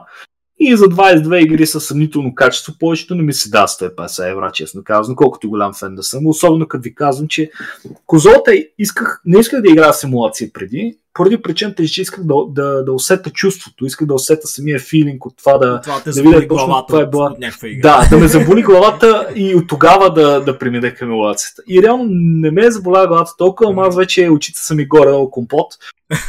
И 0.60 0.76
за 0.76 0.86
22 0.86 1.44
игри 1.44 1.66
със 1.66 1.86
съмнително 1.86 2.36
качество, 2.36 2.74
повечето 2.80 3.16
не 3.16 3.24
ми 3.24 3.34
се 3.34 3.50
да 3.50 3.68
150 3.68 4.32
евро, 4.32 4.52
честно 4.54 4.84
казвам, 4.84 5.16
колкото 5.16 5.50
голям 5.50 5.74
фен 5.74 5.96
да 5.96 6.04
съм. 6.04 6.28
Особено 6.28 6.68
като 6.68 6.82
ви 6.82 6.96
казвам, 6.96 7.28
че 7.28 7.52
конзолата 8.06 8.52
исках, 8.80 9.22
не 9.26 9.40
исках 9.40 9.62
да 9.62 9.72
играя 9.72 9.94
симулация 9.94 10.50
преди, 10.54 10.98
поради 11.14 11.42
причината, 11.42 11.86
че 11.86 12.02
исках 12.02 12.24
да, 12.24 12.36
да, 12.50 12.84
да 12.84 12.94
усета 12.94 13.30
чувството, 13.30 13.86
исках 13.86 14.08
да 14.08 14.14
усета 14.14 14.48
самия 14.48 14.80
филинг 14.80 15.26
от 15.26 15.38
това 15.38 15.58
да, 15.58 15.82
това 15.82 16.02
да 16.06 16.22
видя 16.22 16.48
точно 16.48 16.86
това 16.88 17.02
е 17.02 17.06
била. 17.06 17.36
игра. 17.64 17.82
Да, 17.82 18.08
да 18.10 18.18
ме 18.18 18.28
заболи 18.28 18.62
главата 18.62 19.28
и 19.36 19.56
от 19.56 19.68
тогава 19.68 20.14
да, 20.14 20.40
да 20.40 20.58
премине 20.60 20.94
към 20.94 21.10
емулацията. 21.10 21.62
И 21.68 21.84
реално 21.84 22.06
не 22.10 22.52
ме 22.52 22.66
е 22.66 22.72
заболя 22.72 23.08
главата 23.08 23.32
толкова, 23.38 23.70
ама 23.72 23.88
аз 23.88 23.96
вече 23.96 24.30
очите 24.30 24.60
са 24.60 24.76
ми 24.76 24.86
горе 24.86 25.30
компот 25.32 25.68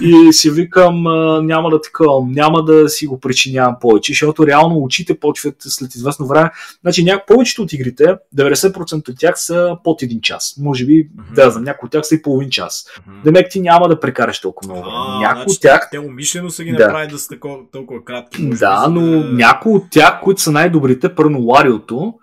и 0.00 0.32
си 0.32 0.50
викам, 0.50 1.02
няма 1.46 1.70
да 1.70 1.80
такъвам, 1.80 2.32
няма 2.32 2.64
да 2.64 2.88
си 2.88 3.06
го 3.06 3.20
причинявам 3.20 3.76
повече, 3.80 4.12
защото 4.12 4.46
реално 4.46 4.78
очите 4.78 5.20
почват 5.20 5.54
след 5.58 5.94
известно 5.94 6.26
време. 6.26 6.50
Значи 6.80 7.04
ня... 7.04 7.22
повечето 7.26 7.62
от 7.62 7.72
игрите, 7.72 8.16
90% 8.36 9.08
от 9.08 9.18
тях 9.18 9.40
са 9.42 9.76
под 9.84 10.02
един 10.02 10.20
час. 10.20 10.54
Може 10.60 10.86
би, 10.86 10.92
mm-hmm. 10.92 11.34
да 11.34 11.50
знам, 11.50 11.64
някои 11.64 11.86
от 11.86 11.92
тях 11.92 12.06
са 12.06 12.14
и 12.14 12.22
половин 12.22 12.50
час. 12.50 12.86
Mm-hmm. 12.86 13.24
Демек 13.24 13.50
ти 13.50 13.60
няма 13.60 13.88
да 13.88 14.00
прекараш 14.00 14.40
толкова 14.40 14.72
много 14.72 14.84
време. 14.84 15.18
Някои 15.20 15.42
значи, 15.42 15.56
от 15.56 15.60
тях... 15.60 15.88
Те 15.90 15.98
умишлено 15.98 16.50
са 16.50 16.64
ги 16.64 16.72
да. 16.72 16.86
направили 16.86 17.12
да 17.12 17.18
са 17.18 17.28
толкова, 17.28 17.56
толкова 17.72 18.04
кратки. 18.04 18.48
Да, 18.48 18.88
но 18.88 19.00
да... 19.00 19.24
някои 19.32 19.72
от 19.72 19.84
тях, 19.90 20.20
които 20.22 20.40
са 20.40 20.52
най-добрите, 20.52 21.14
първо 21.14 21.38
Лариото, 21.42 22.14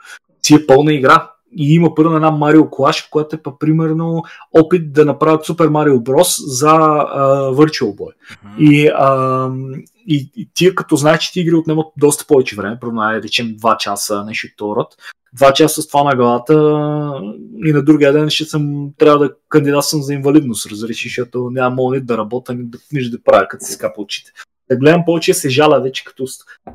си 0.42 0.56
е 0.56 0.66
пълна 0.68 0.94
игра 0.94 1.32
и 1.52 1.74
има 1.74 1.96
първо 1.96 2.16
една 2.16 2.32
Марио 2.32 2.70
Клаш, 2.70 3.02
която 3.02 3.36
е 3.36 3.42
па, 3.44 3.60
примерно 3.60 4.24
опит 4.54 4.94
да 4.94 5.06
направят 5.06 5.46
Супер 5.46 5.68
Марио 5.68 6.00
Брос 6.00 6.36
за 6.48 6.72
uh, 6.72 7.56
Virtual 7.56 7.96
Boy. 7.96 8.12
Uh-huh. 8.12 8.58
И, 8.60 8.90
uh, 8.92 9.84
и, 10.08 10.32
и 10.36 10.50
тия 10.54 10.76
като 10.76 10.96
знаеш, 10.96 11.20
че 11.20 11.32
ти 11.32 11.40
игри 11.40 11.56
отнемат 11.56 11.88
доста 11.98 12.26
повече 12.26 12.56
време, 12.56 12.78
първо 12.82 12.96
да 12.96 13.22
речем 13.24 13.48
2 13.48 13.78
часа, 13.78 14.24
нещо 14.26 14.76
род. 14.76 14.96
Два 15.34 15.54
часа 15.54 15.82
с 15.82 15.88
това 15.88 16.04
на 16.04 16.16
главата 16.16 16.54
и 17.66 17.74
на 17.74 17.84
другия 17.84 18.14
ден 18.14 18.30
ще 18.30 18.46
съм, 18.46 18.90
трябва 18.98 19.20
да 19.20 19.34
кандидатствам 19.50 20.02
за 20.02 20.14
инвалидност, 20.14 20.72
разреши, 20.72 21.08
защото 21.08 21.50
няма 21.52 21.76
мога 21.76 22.02
да 22.02 22.18
работя, 22.18 22.54
ни 22.54 22.64
да, 22.64 22.78
нищо 22.94 23.18
да 23.18 23.24
правя, 23.24 23.48
като 23.48 23.66
си 23.66 23.74
скапа 23.74 24.02
очите. 24.02 24.32
Да 24.70 24.78
гледам 24.78 25.04
повече 25.06 25.34
се 25.34 25.50
жаля 25.50 25.82
вече, 25.82 26.04
като 26.04 26.26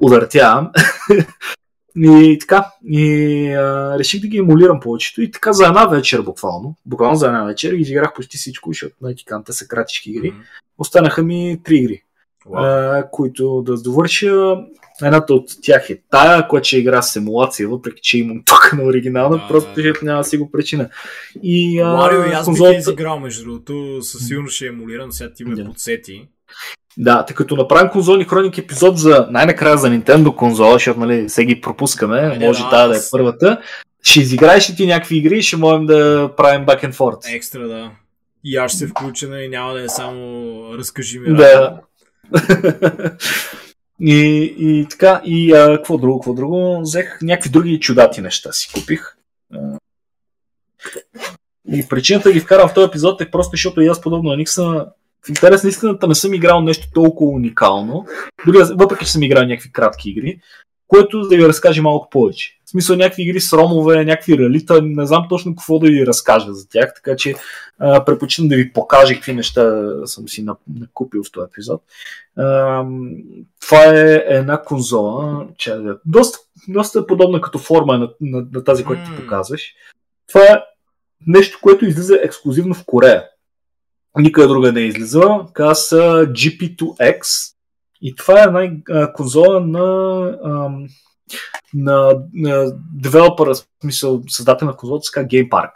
удъртявам. 0.00 0.70
И 1.96 2.38
така, 2.40 2.66
и 2.86 3.48
а, 3.52 3.98
реших 3.98 4.20
да 4.20 4.28
ги 4.28 4.38
емулирам 4.38 4.80
повечето 4.80 5.22
и 5.22 5.30
така 5.30 5.52
за 5.52 5.66
една 5.66 5.86
вечер 5.86 6.20
буквално, 6.20 6.76
буквално 6.86 7.16
за 7.16 7.26
една 7.26 7.44
вечер 7.44 7.72
изиграх 7.72 8.14
почти 8.14 8.36
всичко, 8.36 8.70
защото 8.70 8.96
на 9.02 9.10
етиканта 9.10 9.52
са 9.52 9.68
кратички 9.68 10.10
игри. 10.10 10.32
Mm-hmm. 10.32 10.44
Останаха 10.78 11.22
ми 11.22 11.60
три 11.64 11.76
игри, 11.76 12.02
wow. 12.46 12.98
а, 13.00 13.10
които 13.10 13.62
да 13.62 13.82
довърша. 13.82 14.56
Едната 15.02 15.34
от 15.34 15.50
тях 15.62 15.90
е 15.90 16.02
тая, 16.10 16.48
която 16.48 16.68
ще 16.68 16.78
игра 16.78 17.02
с 17.02 17.16
емулация, 17.16 17.68
въпреки 17.68 18.00
че 18.02 18.18
имам 18.18 18.42
тук 18.46 18.72
на 18.78 18.84
оригинална, 18.84 19.36
да, 19.36 19.48
просто 19.48 19.82
да. 19.82 19.92
няма 20.02 20.20
да 20.20 20.24
си 20.24 20.38
го 20.38 20.50
причина. 20.50 20.88
И, 21.42 21.80
а, 21.80 21.96
Марио 21.96 22.22
и 22.22 22.32
аз 22.32 22.44
конзолата... 22.44 22.72
бих 22.72 22.80
изиграл, 22.80 23.20
между 23.20 23.44
другото, 23.44 24.02
със 24.02 24.26
сигурност 24.26 24.56
ще 24.56 24.66
емулирам, 24.66 25.12
сега 25.12 25.32
ти 25.32 25.44
ме 25.44 25.56
yeah. 25.56 25.66
подсети. 25.66 26.28
Да, 26.96 27.24
тъй 27.24 27.36
като 27.36 27.56
направим 27.56 27.90
конзолни 27.90 28.24
хроник 28.24 28.58
епизод 28.58 28.98
за 28.98 29.26
най-накрая 29.30 29.78
за 29.78 29.88
Nintendo 29.88 30.34
конзола, 30.34 30.72
защото 30.72 31.00
нали, 31.00 31.28
се 31.28 31.44
ги 31.44 31.60
пропускаме, 31.60 32.34
е, 32.34 32.38
може 32.38 32.62
да, 32.62 32.70
тази 32.70 32.92
да 32.92 32.98
е 32.98 33.00
първата. 33.10 33.60
Ще 34.02 34.20
изиграеш 34.20 34.70
ли 34.70 34.76
ти 34.76 34.86
някакви 34.86 35.16
игри 35.16 35.38
и 35.38 35.42
ще 35.42 35.56
можем 35.56 35.86
да 35.86 36.30
правим 36.36 36.66
back 36.66 36.84
and 36.84 36.94
forth. 36.94 37.36
Екстра, 37.36 37.68
да. 37.68 37.90
И 38.44 38.56
аз 38.56 38.70
ще 38.70 38.78
се 38.78 38.86
включа 38.86 39.42
и 39.42 39.48
няма 39.48 39.72
да 39.72 39.84
е 39.84 39.88
само 39.88 40.62
разкажи 40.78 41.18
ми. 41.18 41.36
Да. 41.36 41.80
и, 44.00 44.54
и 44.58 44.86
така, 44.90 45.20
и 45.24 45.52
а, 45.52 45.76
какво 45.76 45.98
друго, 45.98 46.20
какво 46.20 46.34
друго? 46.34 46.80
Взех 46.80 47.18
някакви 47.22 47.50
други 47.50 47.80
чудати 47.80 48.20
неща 48.20 48.52
си 48.52 48.70
купих. 48.74 49.16
И 51.72 51.88
причината 51.88 52.28
да 52.28 52.32
ги 52.32 52.40
вкарам 52.40 52.68
в 52.68 52.74
този 52.74 52.88
епизод 52.88 53.20
е 53.20 53.30
просто 53.30 53.50
защото 53.50 53.80
и 53.80 53.86
аз 53.86 54.00
подобно 54.00 54.30
на 54.30 54.36
Никса 54.36 54.86
в 55.26 55.28
интерес 55.28 55.62
на 55.62 55.68
истината 55.68 56.08
не 56.08 56.14
съм 56.14 56.34
играл 56.34 56.60
нещо 56.60 56.86
толкова 56.94 57.30
уникално, 57.30 58.06
дори 58.46 58.58
въпреки 58.74 59.04
че 59.04 59.12
съм 59.12 59.22
играл 59.22 59.46
някакви 59.46 59.72
кратки 59.72 60.10
игри, 60.10 60.40
което 60.88 61.20
да 61.20 61.36
ви 61.36 61.48
разкаже 61.48 61.82
малко 61.82 62.10
повече. 62.10 62.58
В 62.64 62.70
смисъл 62.70 62.96
някакви 62.96 63.22
игри 63.22 63.40
с 63.40 63.52
ромове, 63.52 64.04
някакви 64.04 64.38
реалита, 64.38 64.82
не 64.82 65.06
знам 65.06 65.26
точно 65.28 65.56
какво 65.56 65.78
да 65.78 65.86
ви 65.86 66.06
разкажа 66.06 66.54
за 66.54 66.68
тях, 66.68 66.94
така 66.94 67.16
че 67.16 67.34
а, 67.78 68.04
предпочитам 68.04 68.48
да 68.48 68.56
ви 68.56 68.72
покажа 68.72 69.14
какви 69.14 69.34
неща 69.34 69.82
съм 70.04 70.28
си 70.28 70.46
накупил 70.80 71.22
в 71.24 71.32
този 71.32 71.44
епизод. 71.50 71.82
А, 72.36 72.84
това 73.60 73.84
е 73.84 74.24
една 74.26 74.62
конзола, 74.62 75.46
че, 75.58 75.76
доста, 76.04 76.38
доста 76.68 77.06
подобна 77.06 77.40
като 77.40 77.58
форма 77.58 77.98
на, 77.98 78.10
на, 78.20 78.46
на 78.52 78.64
тази, 78.64 78.84
която 78.84 79.04
ти 79.04 79.22
показваш. 79.22 79.74
Това 80.28 80.42
е 80.42 80.62
нещо, 81.26 81.58
което 81.62 81.84
излиза 81.84 82.18
ексклюзивно 82.22 82.74
в 82.74 82.84
Корея 82.86 83.24
никъде 84.20 84.48
друга 84.48 84.72
не 84.72 84.80
е 84.80 84.86
излизала. 84.86 85.46
Каза 85.52 85.74
са 85.74 86.26
GP2X 86.26 87.52
и 88.02 88.14
това 88.14 88.40
е 88.40 88.42
една 88.42 88.70
конзола 89.12 89.60
на, 89.60 89.80
на, 91.74 92.22
на 92.34 92.72
девелопера, 92.94 93.54
смисъл 93.82 94.22
създател 94.28 94.66
на 94.66 94.76
конзолата, 94.76 95.08
така 95.14 95.28
Game 95.28 95.48
Park. 95.48 95.70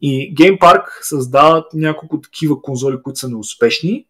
И 0.00 0.34
Game 0.34 0.58
Park 0.58 0.84
създават 1.02 1.64
няколко 1.74 2.20
такива 2.20 2.62
конзоли, 2.62 3.02
които 3.02 3.18
са 3.18 3.28
неуспешни. 3.28 4.06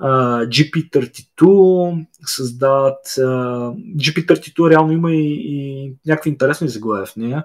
Uh, 0.00 0.48
GP32 0.48 2.06
създават 2.26 3.06
uh, 3.06 3.74
GP32 3.96 4.70
реално 4.70 4.92
има 4.92 5.12
и, 5.12 5.36
и 5.44 5.92
някакви 6.06 6.30
интересни 6.30 6.68
заглавия 6.68 7.06
в 7.06 7.16
нея. 7.16 7.44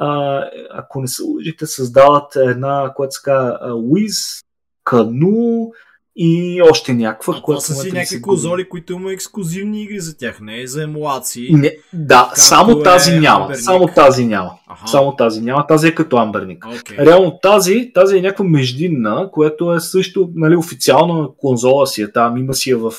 Uh, 0.00 0.50
ако 0.70 1.00
не 1.00 1.08
се 1.08 1.22
лъжите, 1.22 1.66
създават 1.66 2.36
една, 2.36 2.92
която 2.96 3.12
се 3.12 3.22
казва 3.24 3.58
uh, 3.62 3.72
Wiz 3.72 4.44
că 4.88 5.02
и 6.20 6.62
още 6.70 6.94
някаква. 6.94 7.34
А 7.36 7.42
това 7.42 7.60
са 7.60 7.74
си 7.74 7.92
някакви 7.92 8.22
конзоли, 8.22 8.68
които 8.68 8.92
има 8.92 9.12
ексклюзивни 9.12 9.82
игри 9.82 10.00
за 10.00 10.16
тях, 10.16 10.40
не 10.40 10.60
е 10.60 10.66
за 10.66 10.82
емулации. 10.82 11.54
Не, 11.54 11.76
да, 11.92 12.32
само 12.34 12.82
тази 12.82 13.12
е 13.12 13.20
няма. 13.20 13.54
Само 13.54 13.86
тази 13.86 14.24
няма. 14.24 14.50
Аха. 14.68 14.88
Само 14.88 15.16
тази 15.16 15.40
няма. 15.40 15.66
Тази 15.66 15.88
е 15.88 15.94
като 15.94 16.16
Амберник. 16.16 16.64
Okay. 16.64 17.06
Реално 17.06 17.38
тази, 17.42 17.90
тази 17.94 18.18
е 18.18 18.20
някаква 18.20 18.44
междинна, 18.44 19.28
която 19.32 19.72
е 19.72 19.80
също 19.80 20.30
нали, 20.34 20.56
официална 20.56 21.28
конзола 21.38 21.86
си 21.86 22.02
е 22.02 22.12
там. 22.12 22.36
Има 22.36 22.54
си 22.54 22.70
я 22.70 22.78
в 22.78 22.92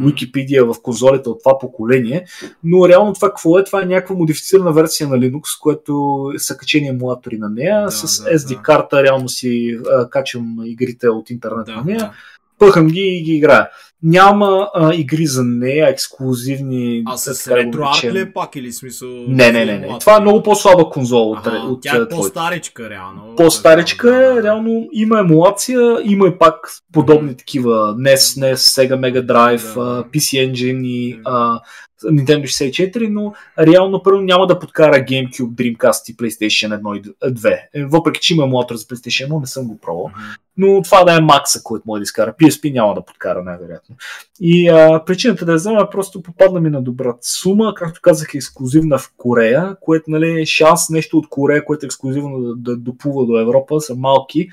Wikipedia, 0.00 0.72
в 0.72 0.82
конзолите 0.82 1.28
от 1.28 1.42
това 1.44 1.58
поколение. 1.58 2.24
Но 2.64 2.88
реално 2.88 3.12
това 3.12 3.28
какво 3.28 3.58
е? 3.58 3.64
Това 3.64 3.82
е 3.82 3.86
някаква 3.86 4.16
модифицирана 4.16 4.72
версия 4.72 5.08
на 5.08 5.16
Linux, 5.16 5.60
което 5.60 6.24
са 6.36 6.56
качени 6.56 6.88
емулатори 6.88 7.38
на 7.38 7.48
нея. 7.48 7.84
Да, 7.84 7.90
с 7.90 8.22
да, 8.22 8.30
SD 8.30 8.62
карта 8.62 9.02
реално 9.02 9.28
си 9.28 9.78
uh, 9.78 10.08
качвам 10.08 10.56
игрите 10.64 11.08
от 11.08 11.30
интернет 11.30 11.66
да, 11.66 11.72
на 11.72 11.84
нея. 11.84 11.98
Да 11.98 12.12
пъхам 12.58 12.86
ги 12.86 13.00
и 13.00 13.22
ги 13.22 13.32
играя. 13.32 13.68
няма 14.02 14.68
а, 14.74 14.94
игри 14.94 15.26
за 15.26 15.44
нея, 15.44 15.88
ексклюзивни. 15.88 17.02
А 17.06 17.16
с 17.16 17.44
така 17.44 17.56
да 17.56 17.64
го 17.64 17.68
ретро 17.68 17.80
наречем. 17.80 18.08
арт 18.08 18.14
ли 18.14 18.20
е 18.20 18.32
пак 18.32 18.56
или 18.56 18.72
смисъл? 18.72 19.08
Не, 19.28 19.52
не, 19.52 19.64
не, 19.64 19.78
не. 19.78 19.98
Това 20.00 20.16
е 20.16 20.20
много 20.20 20.42
по-слаба 20.42 20.90
конзола 20.90 21.26
от, 21.26 21.46
Аха, 21.46 21.56
от 21.56 21.82
тя 21.82 21.96
е 21.96 22.08
по-старичка, 22.08 22.90
реално. 22.90 23.34
По-старичка 23.36 24.34
е, 24.38 24.42
реално 24.42 24.88
има 24.92 25.18
емулация, 25.20 25.98
има 26.04 26.28
и 26.28 26.38
пак 26.38 26.54
подобни 26.92 27.36
такива 27.36 27.94
NES, 27.94 28.14
NES, 28.14 28.54
Sega 28.54 28.94
Mega 28.94 29.26
Drive, 29.26 29.74
Да. 29.74 30.04
PC 30.04 30.50
Engine 30.52 30.86
и 30.86 31.20
а, 31.24 31.60
Nintendo 32.04 32.42
64, 32.42 33.08
но 33.08 33.32
реално 33.58 34.02
първо 34.02 34.20
няма 34.20 34.46
да 34.46 34.58
подкара 34.58 34.94
GameCube, 34.94 35.50
Dreamcast 35.50 36.10
и 36.10 36.16
PlayStation 36.16 36.80
1 36.80 36.98
и 36.98 37.32
2. 37.32 37.58
Е, 37.74 37.84
Въпреки, 37.84 38.20
че 38.20 38.34
има 38.34 38.44
емулатор 38.44 38.74
за 38.74 38.84
PlayStation 38.84 39.28
1, 39.28 39.40
не 39.40 39.46
съм 39.46 39.66
го 39.66 39.78
пробвал. 39.78 40.10
Но 40.56 40.82
това 40.82 41.04
да 41.04 41.16
е 41.16 41.20
макса, 41.20 41.62
който 41.62 41.82
може 41.86 42.00
да 42.00 42.02
изкара. 42.02 42.34
PSP 42.40 42.72
няма 42.72 42.94
да 42.94 43.04
подкара, 43.04 43.42
най-вероятно. 43.42 43.96
И 44.40 44.68
а, 44.68 45.04
причината 45.04 45.44
да 45.44 45.52
я 45.52 45.56
взема 45.56 45.80
е 45.80 45.90
просто 45.90 46.22
попадна 46.22 46.60
ми 46.60 46.70
на 46.70 46.82
добра 46.82 47.14
сума, 47.20 47.74
както 47.76 48.00
казах, 48.02 48.34
е 48.34 48.36
ексклюзивна 48.36 48.98
в 48.98 49.12
Корея, 49.16 49.76
което 49.80 50.10
нали, 50.10 50.42
е 50.42 50.46
шанс 50.46 50.90
нещо 50.90 51.18
от 51.18 51.28
Корея, 51.28 51.64
което 51.64 51.86
е 51.86 51.88
ексклюзивно 51.88 52.40
да, 52.40 52.54
да 52.56 52.76
допува 52.76 53.26
до 53.26 53.40
Европа, 53.40 53.80
са 53.80 53.94
малки. 53.94 54.48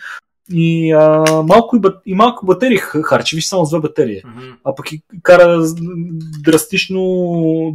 И, 0.51 0.91
а, 0.91 1.23
малко, 1.43 1.75
и, 1.75 1.79
бат- 1.79 2.01
и 2.05 2.13
малко 2.13 2.45
батерии 2.45 2.77
харчи, 2.77 3.35
виж 3.35 3.45
само 3.45 3.65
с 3.65 3.69
две 3.69 3.79
батерии. 3.79 4.21
Мгм. 4.25 4.51
А 4.63 4.75
пък 4.75 4.91
и 4.91 5.01
кара 5.23 5.63
драстично 6.43 7.01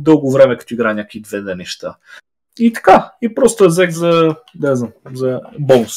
дълго 0.01 0.33
време, 0.33 0.57
като 0.57 0.75
игра 0.75 0.95
някакви 0.95 1.21
две 1.21 1.41
да 1.41 1.57
неща. 1.57 1.97
И 2.59 2.73
така, 2.73 3.13
и 3.23 3.35
просто 3.35 3.65
я 3.65 3.69
взех 3.69 3.91
за, 3.91 4.37
да 4.55 4.77
знам, 4.77 4.91
за 5.13 5.41
бонус. 5.59 5.97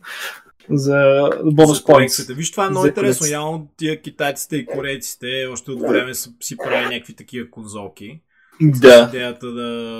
за 0.70 1.30
бонус 1.44 1.82
колекцията. 1.82 2.34
Виж, 2.34 2.50
това 2.50 2.66
е 2.66 2.70
много 2.70 2.82
За 2.82 2.88
интересно. 2.88 3.26
Явно 3.26 3.68
тия 3.76 4.02
китайците 4.02 4.56
и 4.56 4.66
корейците 4.66 5.48
още 5.52 5.70
от 5.70 5.80
време 5.80 6.14
са 6.14 6.30
си 6.40 6.56
правили 6.56 6.94
някакви 6.94 7.14
такива 7.14 7.50
конзолки. 7.50 8.20
Да. 8.60 9.04
С 9.04 9.08
идеята 9.08 9.52
да 9.52 9.98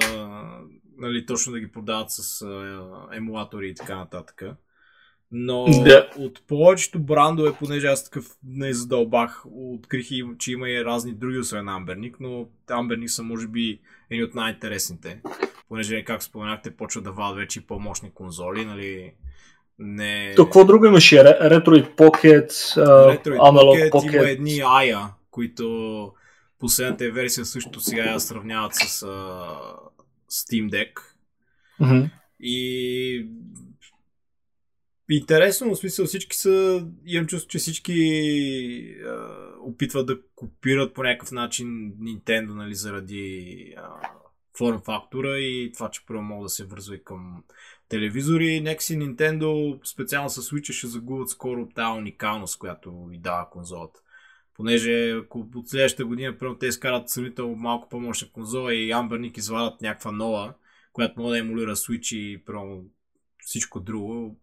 нали, 0.99 1.27
точно 1.27 1.53
да 1.53 1.61
ги 1.61 1.73
продават 1.73 2.11
с 2.11 2.47
емулатори 3.13 3.69
и 3.69 3.75
така 3.75 3.97
нататък. 3.97 4.43
Но 5.33 5.65
Да. 5.85 6.11
от 6.19 6.43
повечето 6.47 6.99
брандове, 6.99 7.53
понеже 7.59 7.87
аз 7.87 8.05
такъв 8.05 8.27
не 8.47 8.73
задълбах, 8.73 9.45
открих, 9.53 10.11
и, 10.11 10.25
че 10.39 10.53
има 10.53 10.71
и 10.71 10.85
разни 10.85 11.13
други, 11.15 11.39
освен 11.39 11.69
Амберник, 11.69 12.17
но 12.21 12.49
Амберник 12.71 13.11
са 13.11 13.23
може 13.23 13.47
би 13.47 13.81
едни 14.11 14.25
от 14.25 14.35
най-интересните. 14.35 15.21
Понеже, 15.69 16.05
как 16.05 16.23
споменахте, 16.23 16.77
почват 16.77 17.05
да 17.05 17.13
вадят 17.13 17.37
вече 17.37 17.59
и 17.59 17.63
по-мощни 17.63 18.11
конзоли, 18.15 18.65
нали? 18.65 19.13
Не... 19.79 20.33
То 20.37 20.45
какво 20.45 20.65
друго 20.65 20.87
имаше? 20.87 21.17
Retroid 21.17 21.97
Pocket, 21.97 22.49
uh, 22.51 23.19
Retroid 23.23 23.39
Analog 23.39 23.91
Pocket, 23.91 23.93
Pocket. 23.93 24.15
има 24.17 24.29
едни 24.29 24.51
Aya, 24.51 25.09
които 25.31 26.13
последната 26.59 27.11
версия 27.11 27.45
също 27.45 27.81
сега 27.81 28.03
я 28.05 28.21
сравняват 28.21 28.75
с 28.75 29.03
а, 29.03 29.07
Steam 30.33 30.71
Deck. 30.71 30.93
Мгм. 31.81 32.05
И 32.41 33.27
интересно, 35.11 35.75
в 35.75 35.79
смисъл 35.79 36.07
всички 36.07 36.37
са, 36.37 36.87
имам 37.07 37.27
чувство, 37.27 37.49
че 37.49 37.59
всички 37.59 37.95
а, 39.07 39.29
опитват 39.61 40.07
да 40.07 40.19
копират 40.35 40.95
по 40.95 41.03
някакъв 41.03 41.33
начин 41.33 41.93
Nintendo, 42.01 42.55
нали, 42.55 42.75
заради 42.75 43.75
а, 43.77 43.89
форм 44.59 44.81
фактора 44.81 45.39
и 45.39 45.71
това, 45.75 45.91
че 45.91 46.07
първо 46.07 46.23
могат 46.23 46.45
да 46.45 46.49
се 46.49 46.65
вързва 46.65 46.95
и 46.95 47.05
към 47.05 47.45
телевизори. 47.89 48.61
Нека 48.61 48.83
си 48.83 48.99
Nintendo, 48.99 49.81
специално 49.93 50.31
с 50.31 50.51
Switch, 50.51 50.73
ще 50.73 50.87
загубят 50.87 51.29
скоро 51.29 51.69
тази 51.69 51.99
уникалност, 51.99 52.59
която 52.59 53.05
ви 53.05 53.19
дава 53.19 53.51
конзолата. 53.51 54.01
Понеже 54.55 55.11
ако 55.11 55.49
от 55.55 55.69
следващата 55.69 56.05
година, 56.05 56.39
първо 56.39 56.59
те 56.59 56.67
изкарат 56.67 57.11
сравнително 57.11 57.57
малко 57.57 57.89
по-мощна 57.89 58.29
конзола 58.33 58.75
и 58.75 58.93
Ambernic 58.93 59.39
извадат 59.39 59.81
някаква 59.81 60.13
нова, 60.13 60.55
която 60.93 61.21
може 61.21 61.31
да 61.31 61.39
емулира 61.39 61.77
Switch 61.77 62.17
и 62.17 62.45
първо 62.45 62.85
всичко 63.39 63.81
друго, 63.81 64.41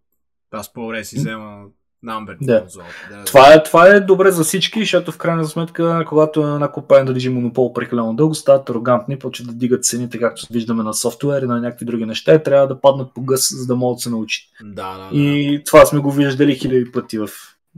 аз 0.53 0.73
по-добре 0.73 1.03
си 1.03 1.15
взема 1.15 1.63
Ambernic 2.11 2.45
Да. 2.45 2.65
Да, 3.09 3.25
Това 3.25 3.53
е, 3.53 3.63
това 3.63 3.87
е 3.87 3.99
добре 3.99 4.31
за 4.31 4.43
всички, 4.43 4.79
защото 4.79 5.11
в 5.11 5.17
крайна 5.17 5.45
сметка, 5.45 6.05
когато 6.07 6.41
една 6.41 6.71
компания 6.71 7.05
да 7.05 7.13
държи 7.13 7.29
монопол 7.29 7.73
прекалено 7.73 8.13
дълго, 8.13 8.35
стават 8.35 8.69
арогантни, 8.69 9.19
почват 9.19 9.47
да 9.47 9.53
дигат 9.53 9.85
цените, 9.85 10.19
както 10.19 10.47
виждаме 10.51 10.83
на 10.83 10.93
софтуер 10.93 11.41
и 11.41 11.45
на 11.45 11.61
някакви 11.61 11.85
други 11.85 12.05
неща, 12.05 12.33
и 12.33 12.43
трябва 12.43 12.67
да 12.67 12.81
паднат 12.81 13.13
по 13.13 13.21
гъс, 13.21 13.49
за 13.59 13.67
да 13.67 13.75
могат 13.75 13.97
да 13.97 14.01
се 14.01 14.09
научат. 14.09 14.43
да, 14.63 14.97
да. 14.97 15.17
И 15.17 15.61
това 15.65 15.85
сме 15.85 15.99
го 15.99 16.11
виждали 16.11 16.55
хиляди 16.55 16.91
пъти 16.91 17.17
в, 17.17 17.29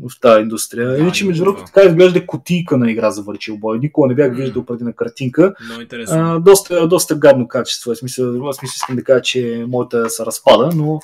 в 0.03 0.19
тази 0.21 0.41
индустрия. 0.41 0.89
Да, 0.89 0.97
Иначе, 0.97 1.25
между 1.25 1.43
другото, 1.43 1.65
така 1.65 1.81
изглежда 1.81 2.25
кутийка 2.25 2.77
на 2.77 2.91
игра 2.91 3.11
за 3.11 3.23
Virtual 3.23 3.59
Boy. 3.59 3.79
Никога 3.79 4.07
не 4.07 4.15
бях 4.15 4.35
виждал 4.35 4.65
преди 4.65 4.83
на 4.83 4.93
картинка. 4.93 5.53
Много 5.65 5.81
интересно. 5.81 6.17
А, 6.19 6.39
доста, 6.39 6.87
доста 6.87 7.15
гадно 7.15 7.47
качество. 7.47 7.93
В 7.93 7.97
смисъл, 7.97 8.47
аз 8.47 8.55
смисъл 8.55 8.73
искам 8.75 8.95
да 8.95 9.03
кажа, 9.03 9.21
че 9.21 9.65
моята 9.67 10.09
се 10.09 10.25
разпада, 10.25 10.69
но 10.75 10.99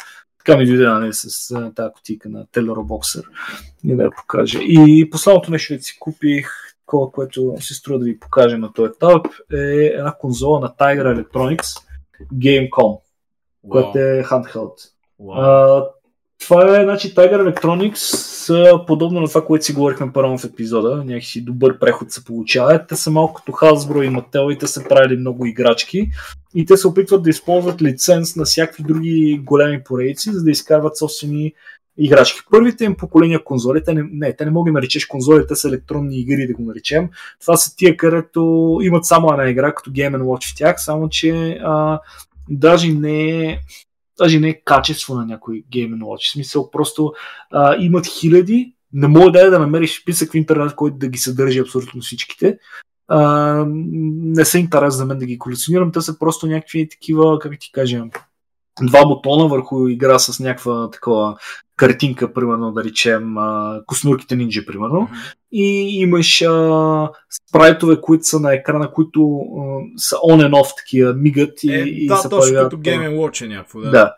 така 0.45 0.57
ми 0.57 0.65
дойде 0.65 0.88
нали, 0.88 1.13
с 1.13 1.47
тази 1.76 1.93
кутийка 1.93 2.30
на. 2.30 2.45
Boxer. 2.45 3.23
И 3.84 3.95
да 3.95 4.03
я 4.03 4.11
покажа. 4.11 4.59
И 4.61 5.09
последното 5.09 5.51
нещо, 5.51 5.76
да 5.76 5.81
си 5.81 5.97
купих, 5.99 6.49
такова, 6.80 7.11
което 7.11 7.55
си 7.59 7.73
струва 7.73 7.99
да 7.99 8.05
ви 8.05 8.19
покажа 8.19 8.57
на 8.57 8.73
този 8.73 8.91
етап, 8.95 9.27
е 9.53 9.85
една 9.85 10.13
конзола 10.19 10.59
на 10.59 10.69
Tiger 10.69 11.23
Electronics 11.23 11.84
Gamecom, 12.34 12.99
която 13.69 13.99
е 13.99 14.23
handheld. 14.23 14.73
Вау. 15.19 15.41
А, 15.41 15.85
това 16.41 16.80
е, 16.80 16.84
значи, 16.84 17.15
Tiger 17.15 17.53
Electronics 17.53 17.95
са 18.45 18.80
подобно 18.88 19.19
на 19.22 19.27
това, 19.27 19.45
което 19.45 19.65
си 19.65 19.73
говорихме 19.73 20.13
първо 20.13 20.38
в 20.38 20.43
епизода. 20.43 21.03
Някакси 21.05 21.41
добър 21.41 21.80
преход 21.80 22.11
се 22.11 22.26
получава. 22.26 22.85
Те 22.88 22.95
са 22.95 23.11
малко 23.11 23.34
като 23.34 23.51
Hasbro 23.51 24.03
и 24.03 24.09
Mattel 24.09 24.53
и 24.53 24.57
те 24.57 24.68
са 24.68 24.84
правили 24.89 25.18
много 25.18 25.45
играчки. 25.45 26.09
И 26.55 26.65
те 26.65 26.77
се 26.77 26.88
опитват 26.88 27.23
да 27.23 27.30
използват 27.30 27.81
лиценз 27.81 28.35
на 28.35 28.45
всякакви 28.45 28.84
други 28.84 29.41
големи 29.45 29.84
поредици, 29.84 30.31
за 30.31 30.43
да 30.43 30.51
изкарват 30.51 30.97
собствени 30.97 31.53
играчки. 31.97 32.39
Първите 32.51 32.85
им 32.85 32.95
поколения 32.95 33.43
конзоли, 33.43 33.84
те 33.84 33.93
не, 33.93 34.03
не, 34.11 34.35
те 34.35 34.45
не 34.45 34.51
могат 34.51 34.73
да 34.73 34.80
наречеш 34.80 35.05
конзоли, 35.05 35.47
те 35.47 35.55
са 35.55 35.68
електронни 35.68 36.19
игри, 36.19 36.47
да 36.47 36.53
го 36.53 36.63
наречем. 36.63 37.09
Това 37.41 37.57
са 37.57 37.76
тия, 37.76 37.97
където 37.97 38.80
имат 38.81 39.05
само 39.05 39.31
една 39.31 39.49
игра, 39.49 39.73
като 39.73 39.91
Game 39.91 40.22
Watch 40.22 40.53
в 40.53 40.57
тях, 40.57 40.84
само 40.84 41.09
че 41.09 41.59
а, 41.63 41.99
даже 42.49 42.91
не 42.91 43.30
е 43.30 43.59
даже 44.22 44.39
не 44.39 44.49
е 44.49 44.61
качество 44.61 45.15
на 45.15 45.26
някой 45.26 45.64
Game 45.73 45.98
Watch. 45.98 46.30
В 46.30 46.31
смисъл, 46.31 46.72
просто 46.72 47.14
а, 47.52 47.76
имат 47.80 48.07
хиляди, 48.07 48.73
не 48.93 49.07
мога 49.07 49.31
да 49.31 49.41
е 49.41 49.49
да 49.49 49.60
намериш 49.60 50.02
списък 50.02 50.31
в 50.31 50.35
интернет, 50.35 50.76
който 50.76 50.98
да 50.98 51.07
ги 51.07 51.18
съдържи 51.18 51.60
абсолютно 51.60 52.02
всичките. 52.02 52.57
А, 53.07 53.65
не 53.68 54.45
са 54.45 54.60
интерес 54.60 54.95
за 54.95 55.06
мен 55.06 55.18
да 55.18 55.26
ги 55.26 55.38
колекционирам, 55.38 55.91
те 55.91 56.02
са 56.02 56.19
просто 56.19 56.48
някакви 56.48 56.89
такива, 56.89 57.39
как 57.39 57.60
ти 57.60 57.72
кажа, 57.72 58.06
два 58.81 59.06
бутона 59.06 59.48
върху 59.48 59.88
игра 59.88 60.19
с 60.19 60.39
някаква 60.39 60.89
такова 60.89 61.38
картинка, 61.77 62.34
примерно 62.34 62.72
да 62.72 62.84
речем 62.84 63.35
Коснурките 63.85 64.35
нинджи, 64.35 64.65
примерно 64.65 65.02
Мгм. 65.02 65.14
и 65.52 65.99
имаш 65.99 66.41
а, 66.41 67.10
спрайтове, 67.49 68.02
които 68.02 68.23
са 68.23 68.39
на 68.39 68.53
екрана, 68.53 68.91
които 68.91 69.38
а, 69.38 69.61
са 69.98 70.15
on 70.15 70.48
and 70.48 70.52
off 70.52 70.76
такива, 70.77 71.14
мигат 71.14 71.64
и, 71.64 71.73
Е, 71.73 71.80
и 71.80 72.07
да, 72.07 72.18
се 72.18 72.30
точно 72.30 72.39
появяват 72.39 72.72
като 72.72 72.84
Game 72.84 73.18
Watch 73.18 73.45
е 73.45 73.48
някакво. 73.48 73.80
Да. 73.80 73.89
Да. 73.89 74.15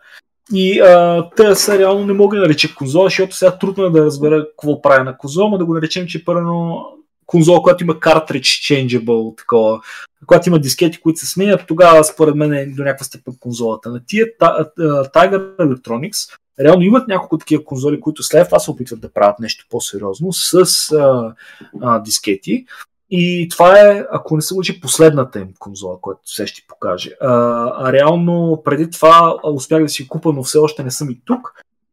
И 0.52 0.80
а, 0.80 1.28
те 1.36 1.54
са 1.54 1.78
реално 1.78 2.06
не 2.06 2.12
мога 2.12 2.36
да 2.36 2.42
нареча 2.42 2.74
конзола, 2.74 3.06
защото 3.06 3.36
сега 3.36 3.58
трудно 3.58 3.84
е 3.84 3.90
да 3.90 4.04
разбера 4.04 4.46
какво 4.50 4.82
прави 4.82 5.04
на 5.04 5.16
конзола, 5.16 5.50
но 5.50 5.58
да 5.58 5.64
го 5.64 5.74
наречем, 5.74 6.06
че 6.06 6.24
първо 6.24 6.84
конзола, 7.26 7.62
която 7.62 7.84
има 7.84 7.94
cartridge 7.94 8.40
changeable, 8.40 9.38
такова, 9.38 9.80
когато 10.26 10.48
има 10.48 10.58
дискети, 10.58 11.00
които 11.00 11.20
се 11.20 11.26
сменят, 11.26 11.66
тогава 11.68 12.04
според 12.04 12.34
мен 12.34 12.52
е 12.52 12.66
до 12.66 12.82
някаква 12.82 13.04
степен 13.04 13.34
конзолата. 13.40 13.90
На 13.90 14.00
тия 14.06 14.26
Tiger 14.36 15.56
Electronics 15.56 16.38
реално 16.60 16.82
имат 16.82 17.08
няколко 17.08 17.38
такива 17.38 17.64
конзоли, 17.64 18.00
които 18.00 18.22
след 18.22 18.46
това 18.46 18.58
се 18.58 18.70
опитват 18.70 19.00
да 19.00 19.12
правят 19.12 19.38
нещо 19.38 19.66
по-сериозно 19.70 20.32
с 20.32 20.54
а, 20.92 21.34
а, 21.82 21.98
дискети. 21.98 22.64
И 23.10 23.48
това 23.50 23.80
е, 23.80 24.04
ако 24.12 24.36
не 24.36 24.42
се 24.42 24.54
лъжи, 24.54 24.80
последната 24.80 25.40
им 25.40 25.48
конзола, 25.58 26.00
която 26.00 26.20
се 26.24 26.46
ще 26.46 26.62
покаже. 26.68 27.12
А, 27.20 27.28
а 27.76 27.92
реално 27.92 28.62
преди 28.64 28.90
това 28.90 29.36
успях 29.44 29.82
да 29.82 29.88
си 29.88 30.08
купа, 30.08 30.32
но 30.32 30.42
все 30.42 30.58
още 30.58 30.84
не 30.84 30.90
съм 30.90 31.10
и 31.10 31.20
тук. 31.24 31.52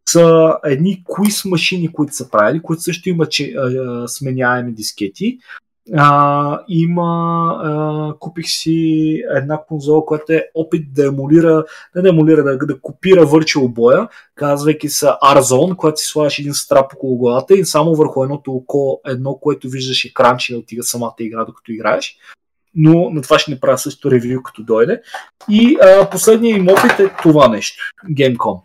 Са 0.10 0.58
едни 0.66 1.04
квиз 1.16 1.46
машини, 1.46 1.94
които 1.94 2.14
са 2.14 2.30
правили, 2.30 2.62
които 2.62 2.82
също 2.82 3.10
имат 3.10 3.32
че, 3.32 3.54
а, 3.58 4.08
сменяеми 4.08 4.74
дискети. 4.74 5.38
А, 5.98 6.60
има, 6.68 7.60
а, 7.64 8.14
купих 8.20 8.46
си 8.48 9.24
една 9.36 9.62
конзола, 9.68 10.06
която 10.06 10.34
е 10.34 10.50
опит 10.56 10.94
да 10.94 11.06
емулира, 11.06 11.66
не 11.96 12.02
да 12.02 12.10
емулира, 12.10 12.44
да, 12.44 12.58
да 12.58 12.82
копира 12.82 13.28
Virtual 13.28 13.68
боя, 13.68 14.08
казвайки 14.36 14.90
се 14.90 15.06
Arzone, 15.06 15.76
когато 15.76 15.98
си 15.98 16.08
слагаш 16.08 16.40
един 16.40 16.54
страп 16.54 16.94
около 16.94 17.18
главата 17.18 17.54
и 17.54 17.66
само 17.66 17.96
върху 17.96 18.24
едното 18.24 18.52
око, 18.52 19.02
едно, 19.08 19.36
което 19.42 19.70
виждаш 19.70 20.06
екранче 20.06 20.56
отига 20.56 20.84
самата 20.84 21.16
игра, 21.20 21.46
докато 21.46 21.72
играеш. 21.72 22.18
Но 22.76 23.10
на 23.10 23.22
това 23.22 23.40
ще 23.40 23.52
не 23.52 23.60
правя 23.60 23.78
също 23.78 24.12
ревю, 24.12 24.44
като 24.44 24.64
дойде. 24.64 25.02
И 25.50 25.78
а, 25.82 26.10
последният 26.10 26.60
им 26.60 26.68
опит 26.68 27.00
е 27.00 27.16
това 27.22 27.48
нещо, 27.48 27.84
Gamecom. 28.10 28.60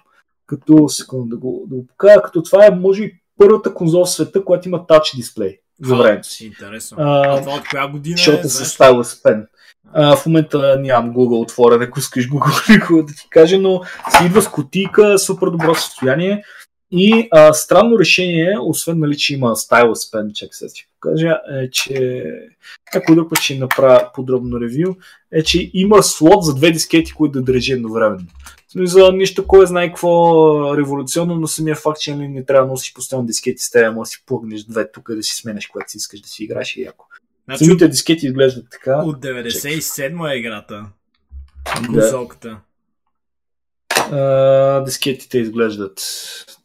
Като, 0.46 0.88
секунда 0.88 1.28
да 1.28 1.36
го, 1.36 1.66
да 1.68 1.76
го 1.76 1.86
покажа, 1.86 2.22
като 2.22 2.42
това 2.42 2.66
е, 2.66 2.70
може 2.70 3.02
би, 3.02 3.20
първата 3.38 3.74
конзола 3.74 4.04
в 4.04 4.10
света, 4.10 4.44
която 4.44 4.68
има 4.68 4.86
тач 4.86 5.16
дисплей. 5.16 5.58
Времето 5.84 6.28
си. 6.28 6.46
Интересно. 6.46 6.96
А, 7.00 7.36
а 7.36 7.40
това 7.40 7.52
от 7.52 7.68
коя 7.68 7.88
година 7.88 8.16
защото 8.16 8.46
е? 8.46 8.50
се 8.50 8.64
става 8.64 9.04
с 9.04 9.22
пен. 9.22 9.46
А, 9.92 10.16
в 10.16 10.26
момента 10.26 10.78
нямам 10.80 11.14
Google 11.14 11.42
отворен, 11.42 11.82
ако 11.82 11.98
искаш 11.98 12.28
Google 12.28 13.06
да 13.06 13.14
ти 13.14 13.26
кажа, 13.30 13.58
но 13.58 13.82
си 14.10 14.24
идва 14.24 14.42
с 14.42 14.48
кутийка, 14.48 15.18
супер 15.18 15.46
добро 15.46 15.74
състояние. 15.74 16.42
И 16.90 17.28
а, 17.32 17.52
странно 17.52 17.98
решение, 17.98 18.58
освен 18.60 18.98
нали, 18.98 19.16
че 19.16 19.34
има 19.34 19.50
Stylus 19.50 20.12
Pen, 20.12 20.32
чек 20.32 20.54
сега 20.54 20.68
си 20.68 20.86
покажа, 20.94 21.38
е, 21.52 21.70
че 21.70 22.24
някой 22.94 23.14
друг 23.14 23.30
път 23.30 23.40
ще 23.40 23.58
направя 23.58 24.10
подробно 24.14 24.60
ревю, 24.60 24.94
е, 25.32 25.42
че 25.42 25.70
има 25.74 26.02
слот 26.02 26.44
за 26.44 26.54
две 26.54 26.70
дискети, 26.70 27.12
които 27.12 27.32
да 27.32 27.52
държи 27.52 27.72
едновременно. 27.72 28.26
За 28.78 29.12
нищо 29.12 29.46
кой 29.46 29.66
знае 29.66 29.88
какво 29.88 30.76
революционно, 30.76 31.34
но 31.34 31.46
самия 31.46 31.76
факт, 31.76 32.00
че 32.00 32.14
нали, 32.14 32.28
не 32.28 32.44
трябва 32.44 32.66
да 32.66 32.70
носиш 32.70 32.94
постоянно 32.94 33.26
дискети 33.26 33.62
с 33.62 33.70
теб, 33.70 33.94
може 33.94 34.08
да 34.08 34.10
си 34.10 34.22
плъгнеш 34.26 34.64
две 34.64 34.92
тук 34.92 35.14
да 35.14 35.22
си 35.22 35.34
сменеш, 35.34 35.66
когато 35.66 35.90
си 35.90 35.96
искаш 35.96 36.20
да 36.20 36.28
си 36.28 36.44
играш 36.44 36.76
и 36.76 36.82
яко. 36.82 37.06
Значи, 37.44 37.64
Самите 37.64 37.88
дискети 37.88 38.26
изглеждат 38.26 38.66
така. 38.70 39.02
От 39.04 39.20
97 39.20 40.32
е 40.32 40.36
играта. 40.36 40.86
Конзолката. 41.86 42.60
Да. 44.10 44.82
дискетите 44.86 45.38
изглеждат 45.38 46.00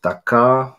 така. 0.01 0.73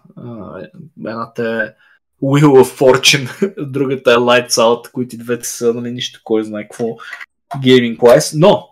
едната 0.98 1.42
е 1.42 1.82
Wheel 2.22 2.62
of 2.62 2.78
Fortune, 2.78 3.54
другата 3.70 4.12
е 4.12 4.16
Lights 4.16 4.50
Out, 4.50 4.90
които 4.90 5.16
двете 5.16 5.48
са 5.48 5.74
нали, 5.74 5.90
нищо 5.90 6.20
кой 6.24 6.44
знае 6.44 6.62
какво 6.62 6.84
gaming 7.56 7.96
wise. 7.96 8.38
Но, 8.38 8.68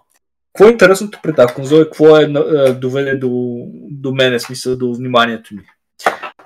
какво 0.61 0.69
е 0.69 0.73
интересното 0.73 1.19
при 1.23 1.35
тази 1.35 1.55
конзола 1.55 1.85
какво 1.85 2.17
е 2.17 2.27
доведе 2.73 3.17
до, 3.17 3.57
до 3.91 4.13
мене, 4.13 4.41
смисъл 4.41 4.77
до 4.77 4.95
вниманието 4.95 5.55
ми. 5.55 5.63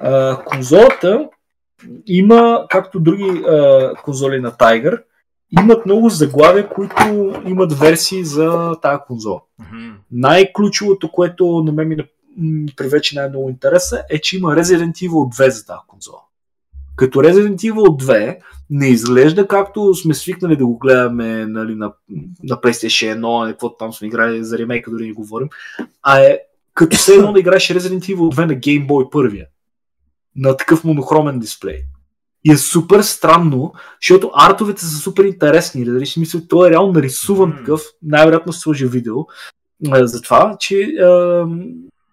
А, 0.01 0.43
конзолата 0.45 1.29
има, 2.07 2.67
както 2.71 3.01
други 3.01 3.43
а, 3.49 3.93
конзоли 4.03 4.41
на 4.41 4.53
Tiger, 4.53 5.03
имат 5.61 5.87
много 5.87 6.09
заглавия, 6.09 6.69
които 6.69 7.03
имат 7.47 7.73
версии 7.73 8.25
за 8.25 8.75
тази 8.83 8.99
конзола. 9.07 9.41
Mm-hmm. 9.61 9.93
Най-ключовото, 10.11 11.13
което 11.13 11.63
на 11.67 11.73
мен 11.73 11.89
ми 11.89 12.67
привече 12.77 13.17
най-много 13.17 13.51
интереса, 13.51 14.03
е, 14.11 14.21
че 14.21 14.37
има 14.37 14.57
Resident 14.57 14.93
Evil 14.93 15.39
2 15.39 15.49
за 15.49 15.67
тази 15.67 15.81
конзола. 15.89 16.21
Като 16.97 17.19
Resident 17.19 17.73
Evil 17.73 18.05
2 18.05 18.39
не 18.71 18.89
изглежда 18.89 19.49
както 19.49 19.95
сме 19.95 20.15
свикнали 20.15 20.57
да 20.57 20.67
го 20.67 20.79
гледаме 20.79 21.47
нали, 21.47 21.75
на, 21.75 21.93
на 22.43 22.57
PlayStation 22.57 23.21
1, 23.21 23.51
какво 23.51 23.77
там 23.77 23.93
сме 23.93 24.09
играли 24.09 24.45
за 24.45 24.59
ремейка, 24.59 24.91
дори 24.91 25.07
не 25.07 25.13
говорим, 25.13 25.49
а 26.03 26.21
е 26.21 26.39
като 26.75 26.97
се 26.97 27.15
едно 27.15 27.33
да 27.33 27.41
играеш 27.41 27.69
Resident 27.69 28.15
Evil 28.15 28.35
2 28.35 28.47
на 28.47 28.55
Game 28.55 28.87
Boy 28.87 29.11
първия. 29.11 29.47
На 30.37 30.57
такъв 30.57 30.85
монохромен 30.85 31.39
дисплей. 31.39 31.83
И 32.45 32.53
е 32.53 32.57
супер 32.57 33.01
странно, 33.01 33.73
защото 34.03 34.31
артовете 34.35 34.85
са 34.85 34.97
супер 34.97 35.25
интересни. 35.25 35.85
Дали 35.85 36.07
си 36.07 36.21
мисля, 36.21 36.41
той 36.49 36.69
е 36.69 36.71
реално 36.71 36.93
нарисуван 36.93 37.53
mm. 37.53 37.59
такъв, 37.59 37.83
най-вероятно 38.03 38.53
се 38.53 38.61
сложи 38.61 38.87
видео 38.87 39.17
за 39.93 40.23
това, 40.23 40.57
че 40.61 40.81
е, 40.81 40.89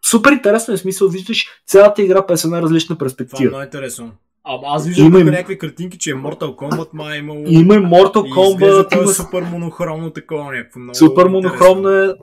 супер 0.06 0.32
интересно 0.32 0.74
е 0.74 0.78
смисъл, 0.78 1.08
виждаш 1.08 1.46
цялата 1.68 2.02
игра 2.02 2.26
през 2.26 2.44
една 2.44 2.62
различна 2.62 2.98
перспектива. 2.98 3.38
Това 3.38 3.46
е 3.46 3.50
много 3.50 3.64
интересно. 3.64 4.12
А, 4.44 4.60
аз 4.64 4.88
виждам 4.88 5.06
има... 5.06 5.32
някакви 5.32 5.58
картинки, 5.58 5.98
че 5.98 6.12
е 6.12 6.14
Mortal 6.14 6.56
Kombat, 6.56 6.88
ма 6.94 7.16
е 7.16 7.18
имало... 7.18 7.44
Има 7.48 7.76
и 7.76 7.78
Mortal 7.78 8.14
Kombat. 8.14 9.02
Има... 9.02 9.08
супер 9.08 9.42
монохромно 9.42 10.10
такова 10.10 10.52
някакво 10.52 10.80
много 10.80 10.96
Супер 10.96 11.26
монохромно 11.26 11.90
е. 11.90 12.14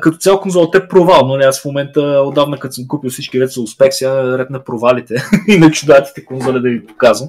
като 0.00 0.18
цял 0.18 0.40
конзол 0.40 0.70
те 0.70 0.88
провал, 0.88 1.26
но 1.26 1.34
аз 1.34 1.62
в 1.62 1.64
момента 1.64 2.00
отдавна 2.26 2.58
като 2.58 2.72
съм 2.72 2.88
купил 2.88 3.10
всички 3.10 3.40
ред 3.40 3.50
за 3.50 3.60
успех, 3.60 3.88
сега 3.90 4.38
ред 4.38 4.50
на 4.50 4.64
провалите 4.64 5.14
и 5.48 5.58
на 5.58 5.70
чудатите 5.70 6.24
конзоли 6.24 6.60
да 6.60 6.68
ви 6.68 6.86
показвам. 6.86 7.28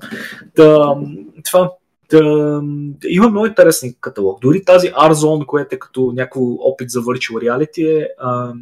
Та, 0.55 0.95
това 1.45 1.71
Та, 2.11 2.61
има 3.07 3.29
много 3.29 3.45
интересен 3.45 3.95
каталог. 4.01 4.41
Дори 4.41 4.63
тази 4.63 4.87
R-Zone, 4.91 5.45
която 5.45 5.75
е 5.75 5.79
като 5.79 6.11
някакъв 6.15 6.43
опит 6.59 6.89
за 6.89 6.99
virtual 6.99 7.47
reality 7.47 8.01
е 8.01 8.07
а, 8.19 8.53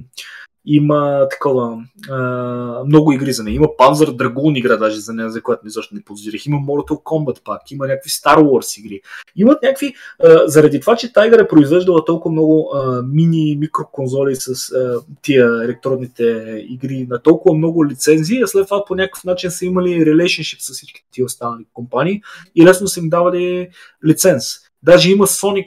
има 0.72 1.28
такова 1.32 1.84
а, 2.10 2.84
много 2.86 3.12
игри 3.12 3.34
за 3.34 3.44
нея. 3.44 3.56
Има 3.56 3.68
Panzer 3.68 4.06
Dragoon 4.06 4.58
игра 4.58 4.78
даже 4.78 5.00
за 5.00 5.14
нея, 5.14 5.30
за 5.30 5.42
която 5.42 5.66
ми 5.66 5.72
защо 5.72 5.96
не 5.96 6.04
подозирах. 6.04 6.46
Има 6.46 6.58
Mortal 6.58 7.04
Kombat 7.04 7.44
пак, 7.44 7.72
има 7.72 7.88
някакви 7.88 8.10
Star 8.10 8.38
Wars 8.38 8.80
игри. 8.80 9.02
Имат 9.36 9.64
някакви, 9.64 9.94
а, 10.24 10.48
заради 10.48 10.80
това, 10.80 10.96
че 10.96 11.14
Tiger 11.14 11.44
е 11.44 11.48
произвеждала 11.48 12.06
толкова 12.06 12.32
много 12.32 12.72
а, 12.74 13.02
мини 13.02 13.58
микроконзоли 13.60 14.36
с 14.36 14.72
а, 14.72 15.02
тия 15.22 15.64
електронните 15.64 16.24
игри 16.70 17.08
на 17.10 17.22
толкова 17.22 17.58
много 17.58 17.86
лицензии, 17.86 18.42
а 18.42 18.48
след 18.48 18.66
това 18.66 18.86
по 18.86 18.96
някакъв 18.96 19.24
начин 19.24 19.52
са 19.52 19.66
имали 19.66 20.06
relationship 20.06 20.60
с 20.60 20.74
всички 20.74 21.06
тия 21.12 21.26
останали 21.26 21.66
компании 21.74 22.22
и 22.56 22.66
лесно 22.66 22.88
са 22.88 23.00
им 23.00 23.10
давали 23.10 23.70
лиценз. 24.08 24.44
Даже 24.84 25.12
има 25.12 25.28
Sonic 25.28 25.66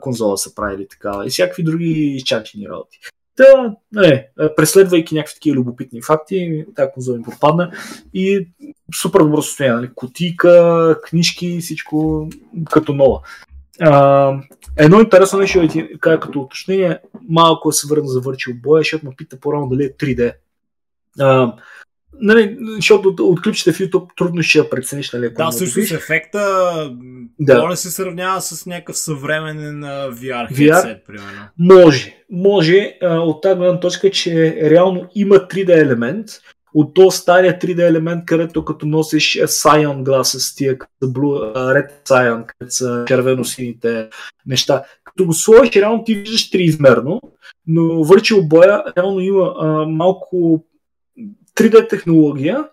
конзола 0.00 0.38
са 0.38 0.54
правили 0.54 0.86
така 0.88 1.22
и 1.26 1.30
всякакви 1.30 1.62
други 1.62 1.90
изчанчени 1.90 2.68
работи. 2.68 2.98
Та, 3.36 3.74
не, 3.92 4.28
преследвайки 4.56 5.14
някакви 5.14 5.34
такива 5.34 5.56
любопитни 5.56 6.02
факти, 6.02 6.64
тази 6.76 6.90
конзола 6.94 7.18
ми 7.18 7.24
попадна 7.24 7.72
и 8.14 8.48
супер 8.94 9.20
добро 9.20 9.42
състояние. 9.42 9.76
Нали? 9.76 9.90
Котика, 9.94 10.96
книжки, 11.02 11.58
всичко 11.60 12.28
като 12.70 12.94
нова. 12.94 13.20
А, 13.80 14.32
едно 14.76 15.00
интересно 15.00 15.38
нещо 15.38 15.68
ти 15.68 15.98
кажа 16.00 16.20
като 16.20 16.40
уточнение, 16.40 16.98
малко 17.28 17.72
се 17.72 17.86
върна 17.86 18.08
за 18.08 18.20
Virtual 18.20 18.60
Boy, 18.60 18.78
защото 18.78 19.06
ме 19.06 19.16
пита 19.16 19.40
по-рано 19.40 19.68
дали 19.68 19.84
е 19.84 19.92
3D. 19.92 20.34
А, 21.20 21.52
нали, 22.20 22.56
защото 22.60 23.08
от, 23.08 23.20
от 23.20 23.42
клипчета 23.42 23.72
в 23.72 23.78
YouTube 23.78 24.08
трудно 24.16 24.42
ще 24.42 24.58
я 24.58 24.70
прецениш, 24.70 25.12
нали, 25.12 25.30
Да, 25.36 25.50
всъщност 25.50 25.92
ефекта 25.92 26.40
да. 27.40 27.68
не 27.68 27.76
се 27.76 27.90
сравнява 27.90 28.40
с 28.40 28.66
някакъв 28.66 28.98
съвременен 28.98 29.82
VR, 29.82 30.52
VR 30.52 31.04
примерно. 31.06 31.48
Може, 31.58 32.16
може 32.30 32.98
от 33.02 33.42
тази 33.42 33.58
гледна 33.58 33.80
точка, 33.80 34.10
че 34.10 34.56
реално 34.70 35.08
има 35.14 35.34
3D 35.34 35.82
елемент, 35.82 36.26
от 36.74 36.94
то 36.94 37.10
стария 37.10 37.58
3D 37.58 37.88
елемент, 37.88 38.24
където 38.26 38.64
като 38.64 38.86
носиш 38.86 39.38
Cyan 39.38 40.02
glasses, 40.02 40.56
тия 40.56 40.78
като 40.78 41.06
Blue, 41.06 41.54
Red 41.54 42.08
Cyan, 42.08 42.46
където 42.46 42.74
са 42.74 43.04
червено-сините 43.08 44.08
неща. 44.46 44.84
Като 45.04 45.26
го 45.26 45.32
сложиш, 45.32 45.76
реално 45.76 46.04
ти 46.04 46.14
виждаш 46.14 46.50
триизмерно, 46.50 47.20
но 47.66 47.82
Virtual 47.82 48.48
Boy 48.48 48.96
реално 48.96 49.20
има 49.20 49.54
а, 49.60 49.86
малко 49.86 50.64
3D 51.56 51.88
технология, 51.88 52.64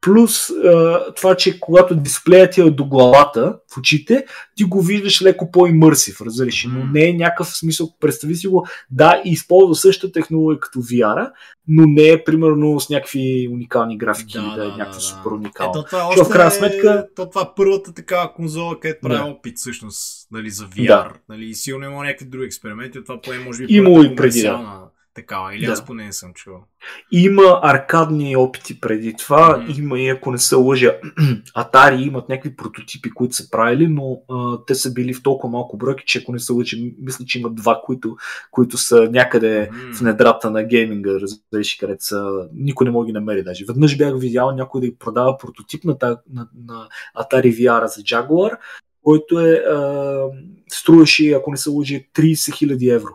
плюс 0.00 0.50
а, 0.50 1.04
това, 1.16 1.34
че 1.34 1.60
когато 1.60 1.94
дисплеят 1.94 2.52
ти 2.52 2.60
е 2.60 2.70
до 2.70 2.84
главата, 2.84 3.58
в 3.74 3.78
очите, 3.78 4.24
ти 4.56 4.64
го 4.64 4.82
виждаш 4.82 5.22
леко 5.22 5.50
по-имърсив, 5.50 6.20
разбираш, 6.20 6.66
но 6.72 6.86
не 6.86 7.08
е 7.08 7.12
някакъв 7.12 7.48
смисъл. 7.48 7.90
Представи 8.00 8.36
си 8.36 8.48
го, 8.48 8.66
да, 8.90 9.22
използва 9.24 9.74
същата 9.74 10.12
технология 10.12 10.60
като 10.60 10.78
VR, 10.78 11.30
но 11.68 11.86
не 11.86 12.08
е 12.08 12.24
примерно 12.24 12.80
с 12.80 12.90
някакви 12.90 13.48
уникални 13.52 13.98
графики, 13.98 14.38
да, 14.38 14.42
да, 14.42 14.56
да 14.56 14.64
е 14.64 14.68
някакво 14.68 15.00
да, 15.00 15.00
супер 15.00 15.30
уникално. 15.30 15.70
Ето, 15.70 15.82
това 15.82 16.06
още 16.06 16.24
в 16.24 16.28
крайна 16.28 16.50
сметка... 16.50 17.06
То, 17.16 17.30
това 17.30 17.42
е 17.42 17.54
първата 17.56 17.94
такава 17.94 18.34
конзола, 18.34 18.80
където 18.80 19.00
прави 19.00 19.24
да. 19.24 19.24
опит 19.24 19.58
всъщност 19.58 20.28
нали, 20.30 20.50
за 20.50 20.64
VR. 20.64 20.86
Да. 20.86 21.12
Нали, 21.28 21.54
сигурно 21.54 21.84
има 21.84 22.04
някакви 22.04 22.26
други 22.26 22.46
експерименти, 22.46 23.04
това 23.04 23.20
поне 23.20 23.38
може 23.38 23.66
би 23.66 23.74
Имало 23.74 24.02
и 24.02 24.16
преди, 24.16 24.42
да 24.42 24.88
такава, 25.20 25.56
или 25.56 25.66
да. 25.66 25.72
аз 25.72 25.84
поне 25.84 26.04
не 26.04 26.12
съм 26.12 26.34
чувал. 26.34 26.64
Има 27.12 27.60
аркадни 27.62 28.36
опити 28.36 28.80
преди 28.80 29.14
това, 29.16 29.58
mm-hmm. 29.58 29.78
има 29.78 29.98
и 29.98 30.08
ако 30.08 30.30
не 30.30 30.38
се 30.38 30.54
лъжа, 30.54 30.96
Atari 31.56 32.06
имат 32.06 32.28
някакви 32.28 32.56
прототипи, 32.56 33.10
които 33.10 33.34
са 33.34 33.50
правили, 33.50 33.88
но 33.88 34.22
а, 34.30 34.64
те 34.66 34.74
са 34.74 34.92
били 34.92 35.14
в 35.14 35.22
толкова 35.22 35.50
малко 35.50 35.76
бройки, 35.76 36.04
че 36.06 36.18
ако 36.18 36.32
не 36.32 36.38
се 36.38 36.52
лъжа, 36.52 36.76
мисля, 36.98 37.24
че 37.24 37.38
има 37.38 37.50
два, 37.50 37.80
които, 37.84 38.16
които 38.50 38.78
са 38.78 39.08
някъде 39.12 39.70
mm-hmm. 39.72 39.94
в 39.94 40.00
недрата 40.00 40.50
на 40.50 40.64
гейминга, 40.64 41.10
разбираш, 41.10 41.76
където 41.80 42.04
са, 42.04 42.48
никой 42.52 42.84
не 42.84 42.90
може 42.90 43.06
да 43.06 43.12
ги 43.12 43.12
намери 43.12 43.42
даже. 43.42 43.64
Веднъж 43.68 43.96
бях 43.96 44.18
видял 44.18 44.54
някой 44.54 44.80
да 44.80 44.86
ги 44.86 44.96
продава 44.98 45.38
прототип 45.38 45.84
на, 45.84 45.96
на, 46.02 46.48
на 46.66 46.88
Atari 47.18 47.60
VR 47.60 47.86
за 47.86 48.02
Jaguar, 48.02 48.56
който 49.02 49.40
е, 49.40 49.52
а, 49.52 50.24
струваше, 50.72 51.32
ако 51.32 51.50
не 51.50 51.56
се 51.56 51.70
лъжа, 51.70 51.94
30 51.94 52.32
000 52.34 52.94
евро 52.94 53.10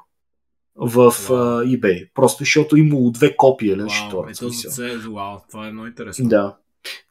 в 0.75 1.11
uh, 1.11 1.79
eBay. 1.79 2.09
Просто 2.13 2.39
защото 2.39 2.77
имало 2.77 3.11
две 3.11 3.35
копия. 3.35 3.77
Това, 4.09 4.25
Ето 4.29 4.49
за 4.49 4.87
wow, 4.89 5.41
това 5.51 5.67
е 5.67 5.71
много 5.71 5.87
интересно. 5.87 6.29
Да. 6.29 6.55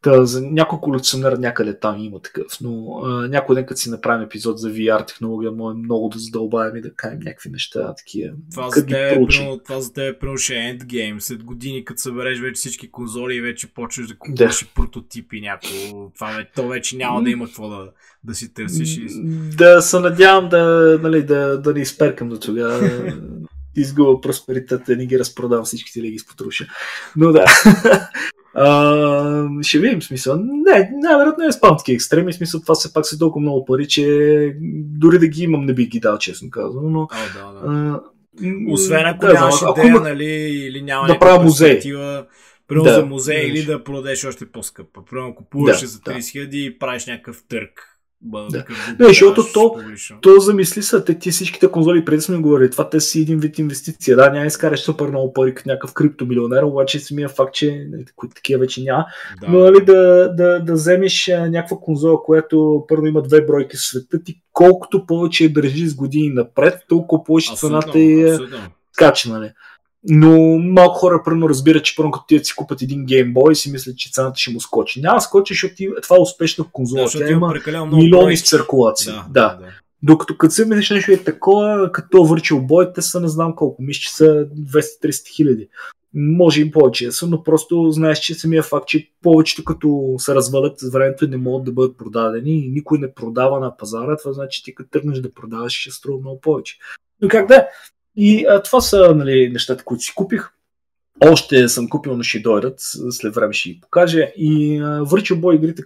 Та, 0.03 0.25
за 0.25 0.43
някой 0.43 0.81
колекционер 0.81 1.33
някъде 1.33 1.79
там 1.79 1.99
има 1.99 2.21
такъв, 2.21 2.61
но 2.61 3.01
а, 3.05 3.29
някой 3.29 3.57
ден 3.57 3.67
като 3.67 3.81
си 3.81 3.91
направим 3.91 4.25
епизод 4.25 4.59
за 4.59 4.71
VR 4.71 5.07
технология, 5.07 5.53
може 5.53 5.79
много 5.79 6.09
да 6.09 6.19
задълбавим 6.19 6.77
и 6.77 6.81
да 6.81 6.95
кажем 6.95 7.19
някакви 7.19 7.51
неща 7.51 7.95
такива. 7.95 8.33
Това, 8.51 8.71
за 8.71 8.87
теб, 8.87 8.93
е, 8.93 9.27
прямо, 9.27 9.59
това 9.59 9.81
за 9.81 9.93
теб 9.93 10.17
е 10.17 10.19
прямо 10.19 10.39
ще 10.39 10.55
е 10.55 10.79
endgame. 10.79 11.19
След 11.19 11.45
години, 11.45 11.85
като 11.85 12.01
събереш 12.01 12.41
вече 12.41 12.59
всички 12.59 12.91
конзоли 12.91 13.35
и 13.35 13.41
вече 13.41 13.75
почваш 13.75 14.07
да 14.07 14.19
купуваш 14.19 14.61
да. 14.61 14.69
прототипи 14.75 15.41
някакво. 15.41 16.11
Това, 16.15 16.45
то 16.57 16.69
вече 16.69 16.97
няма 16.97 17.23
да 17.23 17.31
има 17.31 17.47
какво 17.47 17.69
да, 17.69 17.91
да 18.25 18.35
си 18.35 18.55
търсиш. 18.55 19.01
Да 19.57 19.83
се 19.83 20.01
надявам 20.01 20.49
да, 20.49 20.99
нали, 21.03 21.23
да, 21.23 21.61
да 21.61 21.75
не 21.75 21.81
изперкам 21.81 22.29
до 22.29 22.41
тогава. 22.41 22.81
изгуба 23.77 24.21
просперитета, 24.21 24.97
не 24.97 25.07
ги 25.07 25.19
разпродавам 25.19 25.65
всичките 25.65 26.03
ли 26.03 26.09
ги 26.09 26.15
изпотруша. 26.15 26.67
Но 27.17 27.33
да. 27.33 27.45
А, 28.55 29.63
ще 29.63 29.79
видим 29.79 30.03
смисъл. 30.03 30.37
Не, 30.37 30.91
най-вероятно 30.93 31.45
е 31.45 31.53
спам 31.53 31.77
такива 31.79 31.95
екстреми. 31.95 32.33
Смисъл 32.33 32.61
това 32.61 32.75
все 32.75 32.93
пак 32.93 33.07
са 33.07 33.19
толкова 33.19 33.41
много 33.41 33.65
пари, 33.65 33.89
че 33.89 34.57
дори 34.75 35.19
да 35.19 35.27
ги 35.27 35.43
имам, 35.43 35.65
не 35.67 35.75
би 35.75 35.87
ги 35.87 36.01
дал, 36.01 36.19
честно 36.19 36.51
казано. 36.51 36.91
Но, 36.91 37.01
О, 37.03 37.09
да, 37.35 37.53
да. 37.53 37.73
а, 37.73 38.01
Освен 38.69 39.07
ако 39.07 39.27
да, 39.27 39.33
нямаш 39.33 39.55
ако 39.63 39.81
идея, 39.81 39.91
има- 39.91 40.01
нали, 40.01 40.25
или 40.67 40.83
няма 40.83 41.07
Да 41.07 41.19
правя 41.19 41.43
музей. 41.45 41.81
Примерно 42.69 42.85
Да, 42.85 42.95
за 42.95 43.07
музей 43.07 43.41
да, 43.43 43.47
или 43.49 43.65
да 43.65 43.85
продадеш 43.85 44.25
още 44.25 44.47
по-скъп. 44.47 44.87
Примерно 45.11 45.35
купуваш 45.35 45.81
Да, 45.81 45.87
за 45.87 46.01
да. 46.01 46.13
30 46.13 46.33
хиляди 46.33 46.65
и 46.65 46.79
правиш 46.79 47.07
някакъв 47.07 47.43
търг. 47.49 47.92
Да. 48.25 48.65
Не, 48.99 49.07
защото 49.07 49.45
то- 49.55 49.73
публично. 49.73 50.21
То 50.21 50.41
замисли 50.41 50.83
са, 50.83 51.05
те 51.05 51.19
ти 51.19 51.31
всичките 51.31 51.69
конзоли, 51.69 52.05
преди 52.05 52.23
сме 52.23 52.39
говорили, 52.39 52.71
това 52.71 52.91
те 52.91 53.01
си 53.01 53.21
един 53.21 53.39
вид 53.39 53.59
инвестиция. 53.59 54.17
Да, 54.17 54.31
няма 54.31 54.47
изкараш 54.47 54.81
супер 54.81 55.07
много 55.07 55.33
пари 55.33 55.55
като 55.55 55.69
някакъв 55.69 55.95
криптомилионер, 55.95 56.63
обаче 56.63 56.99
самия 56.99 57.29
факт, 57.29 57.55
че 57.55 57.87
нали, 57.91 58.05
които 58.17 58.35
такива 58.35 58.61
вече 58.61 58.83
няма. 58.83 59.07
Да. 59.41 59.49
Но 59.49 59.59
нали, 59.59 59.85
да, 59.85 60.33
да, 60.37 60.61
да 60.61 60.73
вземеш 60.73 61.31
някаква 61.49 61.77
конзола, 61.77 62.23
която 62.23 62.85
първо 62.89 63.07
има 63.07 63.23
две 63.23 63.47
бройки 63.47 63.77
в 63.77 63.81
света, 63.81 64.23
ти 64.25 64.41
колкото 64.53 65.07
повече 65.07 65.45
я 65.45 65.53
държи 65.53 65.87
с 65.87 65.95
години 65.95 66.29
напред, 66.29 66.75
толкова 66.89 67.25
повече 67.25 67.55
цената 67.55 67.99
е 67.99 68.39
скача, 68.93 69.31
нали. 69.31 69.51
Но 70.09 70.59
малко 70.59 70.95
хора 70.99 71.23
първо 71.25 71.49
разбират, 71.49 71.85
че 71.85 71.97
първо 71.97 72.11
като 72.11 72.27
ти 72.27 72.39
си 72.45 72.55
купат 72.57 72.83
един 72.83 73.05
геймбой 73.05 73.53
и 73.53 73.57
си 73.57 73.71
мислят, 73.73 73.99
че 73.99 74.11
цената 74.13 74.39
ще 74.39 74.53
му 74.53 74.61
скочи. 74.61 75.01
Няма 75.01 75.17
да 75.17 75.21
скочи, 75.21 75.55
защото 75.55 75.75
ти- 75.75 75.89
това 76.03 76.17
е 76.17 76.21
успешна 76.21 76.65
Да, 76.65 76.71
конзола. 76.73 77.09
Тя 77.13 77.31
има 77.31 77.55
милиони 77.87 78.37
в 78.37 78.43
циркулация. 78.49 79.15
Да, 79.15 79.49
да. 79.49 79.57
да. 79.61 79.67
Докато 80.03 80.37
като 80.39 80.55
се 80.55 80.67
мислиш 80.67 80.91
нещо 80.91 81.13
е 81.13 81.17
такова, 81.17 81.93
като 81.93 82.17
Virtual 82.17 82.67
Boy, 82.67 82.95
те 82.95 83.03
са 83.03 83.21
не 83.21 83.29
знам 83.29 83.55
колко, 83.57 83.83
мисля, 83.83 84.01
че 84.01 84.15
са 84.15 84.47
200-300 84.55 85.29
хиляди. 85.29 85.69
Може 86.15 86.61
и 86.61 86.71
повече 86.71 87.07
да 87.07 87.13
са, 87.13 87.27
но 87.27 87.43
просто 87.43 87.91
знаеш, 87.91 88.19
че 88.19 88.35
самия 88.35 88.63
факт, 88.63 88.89
че 88.89 89.11
повечето 89.23 89.65
като 89.65 90.15
се 90.19 90.35
развалят 90.35 90.79
с 90.81 90.91
времето 90.91 91.29
не 91.29 91.37
могат 91.37 91.65
да 91.65 91.73
бъдат 91.73 91.97
продадени 91.99 92.67
и 92.67 92.69
никой 92.69 92.99
не 92.99 93.15
продава 93.15 93.61
на 93.61 93.77
пазара, 93.77 94.17
това 94.17 94.33
значи 94.33 94.63
ти 94.65 94.75
като 94.75 94.91
тръгнеш 94.91 95.19
да 95.19 95.35
продаваш 95.35 95.73
ще 95.73 95.91
струва 95.91 96.21
много 96.21 96.41
повече. 96.41 96.79
Но 97.21 97.29
как 97.29 97.49
да 97.49 97.57
е? 97.57 97.67
И 98.17 98.47
а, 98.47 98.63
това 98.63 98.81
са 98.81 99.15
нали, 99.15 99.51
нещата, 99.53 99.85
които 99.85 100.03
си 100.03 100.13
купих. 100.15 100.51
Още 101.21 101.69
съм 101.69 101.89
купил, 101.89 102.17
но 102.17 102.23
ще 102.23 102.41
дойдат. 102.41 102.75
След 103.11 103.35
време 103.35 103.53
ще 103.53 103.71
ги 103.71 103.81
покажа. 103.81 104.33
И 104.37 104.79
а, 104.79 104.83
Virtual 104.83 105.41
Boy 105.41 105.57
игрите, 105.57 105.83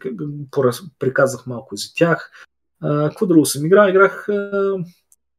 приказах 0.99 1.47
малко 1.47 1.77
за 1.77 1.95
тях. 1.95 2.31
А, 2.83 3.09
Какво 3.09 3.27
друго 3.27 3.47
съм 3.47 3.67
играл? 3.67 3.89
Играх, 3.89 4.29
а, 4.29 4.77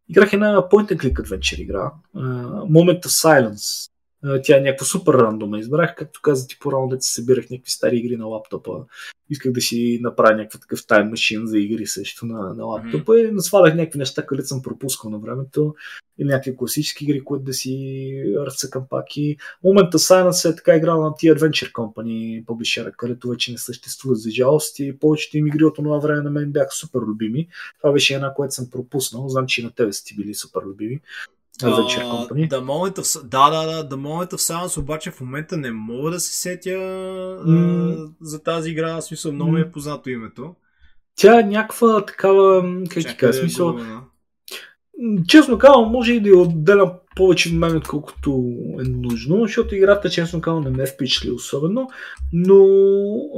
играх 0.09 0.33
една 0.33 0.55
point 0.55 0.91
and 0.91 0.97
click 0.97 1.13
adventure 1.13 1.59
игра. 1.59 1.91
А, 2.15 2.19
Moment 2.61 3.05
of 3.05 3.07
Silence. 3.07 3.91
А, 4.27 4.41
Тя 4.41 4.57
е 4.57 4.61
някаква 4.61 4.85
супер 4.85 5.13
рандома. 5.13 5.59
Избрах, 5.59 5.95
както 5.95 6.19
каза 6.21 6.47
ти 6.47 6.59
по-рано, 6.59 6.87
да 6.87 7.01
си 7.01 7.13
събирах 7.13 7.49
някакви 7.49 7.71
стари 7.71 7.97
игри 7.97 8.17
на 8.17 8.25
лаптопа. 8.25 8.71
Исках 9.29 9.51
да 9.51 9.61
си 9.61 9.99
направя 10.01 10.35
някакъв 10.35 10.61
такъв 10.61 10.87
тайм 10.87 11.09
машин 11.09 11.45
за 11.45 11.59
игри 11.59 11.87
също 11.87 12.25
на, 12.25 12.53
на 12.53 12.65
лаптопа 12.65 13.19
и 13.19 13.31
насвалях 13.31 13.75
някакви 13.75 13.99
неща, 13.99 14.25
където 14.25 14.47
съм 14.47 14.61
пропускал 14.61 15.11
на 15.11 15.19
времето 15.19 15.75
или 16.19 16.27
някакви 16.27 16.57
класически 16.57 17.03
игри, 17.03 17.23
които 17.23 17.43
да 17.43 17.53
си 17.53 18.33
разцъкам 18.37 18.83
пак 18.89 19.17
и 19.17 19.37
момента 19.63 19.99
Silence 19.99 20.51
е 20.51 20.55
така 20.55 20.75
играл 20.75 21.01
на 21.01 21.15
тия 21.15 21.35
Adventure 21.35 21.71
Company 21.71 22.45
публишера, 22.45 22.91
където 22.91 23.29
вече 23.29 23.51
не 23.51 23.57
съществуват 23.57 24.19
за 24.19 24.29
жалост 24.29 24.79
и 24.79 24.99
повечето 24.99 25.37
им 25.37 25.47
игри 25.47 25.63
от 25.63 25.75
това 25.75 25.97
време 25.97 26.21
на 26.21 26.29
мен 26.29 26.51
бяха 26.51 26.71
супер 26.71 26.99
любими. 26.99 27.47
Това 27.81 27.91
беше 27.93 28.15
една, 28.15 28.33
която 28.33 28.53
съм 28.53 28.69
пропуснал. 28.69 29.29
Знам, 29.29 29.45
че 29.47 29.61
и 29.61 29.63
на 29.63 29.71
тебе 29.71 29.93
са 29.93 30.03
ти 30.03 30.15
били 30.15 30.33
супер 30.33 30.61
любими. 30.65 30.99
Adventure 31.61 32.01
А, 32.01 32.27
Company. 32.27 32.49
The 32.49 32.61
Moment 32.61 32.99
of, 32.99 33.23
да, 33.23 33.49
да, 33.49 33.65
да, 33.65 33.95
The 33.95 33.99
Moment 33.99 34.33
of 34.33 34.37
Silence, 34.37 34.77
обаче 34.77 35.11
в 35.11 35.21
момента 35.21 35.57
не 35.57 35.71
мога 35.71 36.11
да 36.11 36.19
се 36.19 36.33
сетя 36.33 36.71
а, 37.47 38.07
за 38.21 38.43
тази 38.43 38.71
игра, 38.71 38.95
в 38.95 39.01
смисъл 39.01 39.31
много 39.31 39.51
ми 39.51 39.61
е 39.61 39.71
познато 39.71 40.09
името. 40.09 40.55
Тя 41.15 41.39
е 41.39 41.43
някаква 41.43 42.05
такава, 42.05 42.63
как 42.89 43.05
ти 43.07 43.17
кажа, 43.17 43.39
смисъл, 43.39 43.79
Честно 45.27 45.57
казвам, 45.57 45.91
може 45.91 46.13
и 46.13 46.19
да 46.19 46.29
я 46.29 46.37
отделям 46.37 46.91
повече 47.15 47.49
внимание, 47.49 47.77
отколкото 47.77 48.53
е 48.79 48.83
нужно, 48.83 49.41
защото 49.41 49.75
играта, 49.75 50.09
честно 50.09 50.41
казвам, 50.41 50.63
не 50.63 50.69
ме 50.69 50.83
е 50.83 50.85
впечатли 50.85 51.31
особено, 51.31 51.89
но 52.33 52.65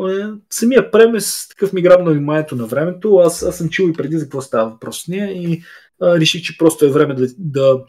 е, 0.10 0.26
самия 0.50 0.92
премес 0.92 1.48
такъв 1.50 1.74
ми 1.74 1.82
грабна 1.82 2.12
вниманието 2.12 2.56
на 2.56 2.66
времето. 2.66 3.16
Аз, 3.16 3.44
аз 3.44 3.58
съм 3.58 3.70
чул 3.70 3.90
и 3.90 3.94
преди 3.94 4.18
за 4.18 4.26
какво 4.26 4.42
става 4.42 4.70
въпрос 4.70 5.04
с 5.04 5.08
нея 5.08 5.32
и 5.32 5.62
а, 6.02 6.20
реших, 6.20 6.42
че 6.42 6.58
просто 6.58 6.86
е 6.86 6.90
време 6.90 7.14
да, 7.14 7.28
да 7.38 7.86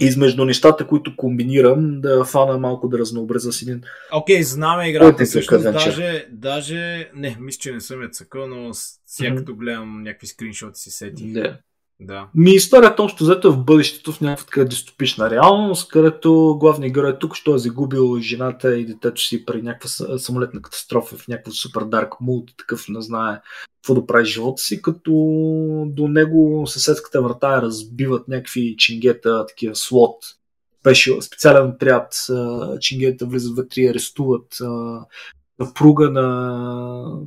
измежду 0.00 0.44
нещата, 0.44 0.86
които 0.86 1.16
комбинирам, 1.16 2.00
да 2.00 2.24
фана 2.24 2.58
малко 2.58 2.88
да 2.88 2.98
разнообразя 2.98 3.52
с 3.52 3.62
един. 3.62 3.82
Окей, 4.12 4.42
знаме 4.42 4.82
Кой 4.82 4.90
играта. 4.90 5.16
те 5.16 5.24
Всъщност, 5.24 5.64
даже, 5.64 6.26
даже, 6.30 7.10
не, 7.14 7.36
мисля, 7.40 7.58
че 7.58 7.72
не 7.72 7.80
съм 7.80 8.02
я 8.02 8.08
цъкал, 8.08 8.46
но 8.46 8.70
сега 9.06 9.34
като 9.36 9.56
гледам 9.56 10.02
някакви 10.02 10.26
скриншоти 10.26 10.80
си 10.80 10.90
сетих. 10.90 11.32
Да. 11.32 11.58
Да. 12.00 12.28
Ми 12.34 12.50
историята 12.50 13.02
общо 13.02 13.24
взето 13.24 13.48
е 13.48 13.50
в 13.50 13.64
бъдещето 13.64 14.12
в 14.12 14.20
някаква 14.20 14.46
така 14.46 14.64
дистопична 14.64 15.30
реалност, 15.30 15.88
където 15.88 16.56
главният 16.60 16.94
герой 16.94 17.10
е 17.10 17.18
тук, 17.18 17.36
що 17.36 17.54
е 17.54 17.58
загубил 17.58 18.20
жената 18.20 18.78
и 18.78 18.86
детето 18.86 19.20
си 19.20 19.44
при 19.44 19.62
някаква 19.62 20.18
самолетна 20.18 20.62
катастрофа 20.62 21.16
в 21.16 21.28
някакъв 21.28 21.54
супер 21.54 21.82
дарк 21.82 22.20
мулт, 22.20 22.50
такъв 22.58 22.88
не 22.88 23.02
знае 23.02 23.40
какво 23.82 24.00
да 24.00 24.06
прави 24.06 24.24
живота 24.24 24.62
си, 24.62 24.82
като 24.82 25.12
до 25.86 26.08
него 26.08 26.64
съседската 26.66 27.22
врата 27.22 27.62
разбиват 27.62 28.28
някакви 28.28 28.76
чингета, 28.78 29.46
такива 29.46 29.76
слот, 29.76 30.24
специален 31.20 31.68
отряд, 31.68 32.14
чингета 32.80 33.26
влизат 33.26 33.56
вътре 33.56 33.80
и 33.80 33.88
арестуват 33.88 34.56
а, 34.60 34.66
на 35.58 35.74
пруга 35.74 36.10
на, 36.10 36.22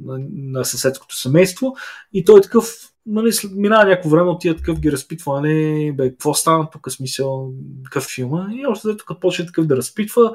на, 0.06 0.20
на 0.34 0.66
съседското 0.66 1.16
семейство 1.16 1.76
и 2.14 2.26
той 2.26 2.40
е 2.40 2.42
такъв, 2.42 2.66
нали, 3.10 3.32
минава 3.56 3.86
някакво 3.86 4.10
време, 4.10 4.30
отива 4.30 4.56
такъв 4.56 4.80
ги 4.80 4.92
разпитва, 4.92 5.42
нали, 5.42 5.92
бе, 5.98 6.10
какво 6.10 6.34
стана 6.34 6.70
тук, 6.70 6.92
смисъл, 6.92 7.52
какъв 7.84 8.04
филма, 8.04 8.48
и 8.54 8.66
още 8.66 8.82
след 8.82 9.06
като 9.06 9.20
почне 9.20 9.46
такъв 9.46 9.66
да 9.66 9.78
разпитва, 9.78 10.34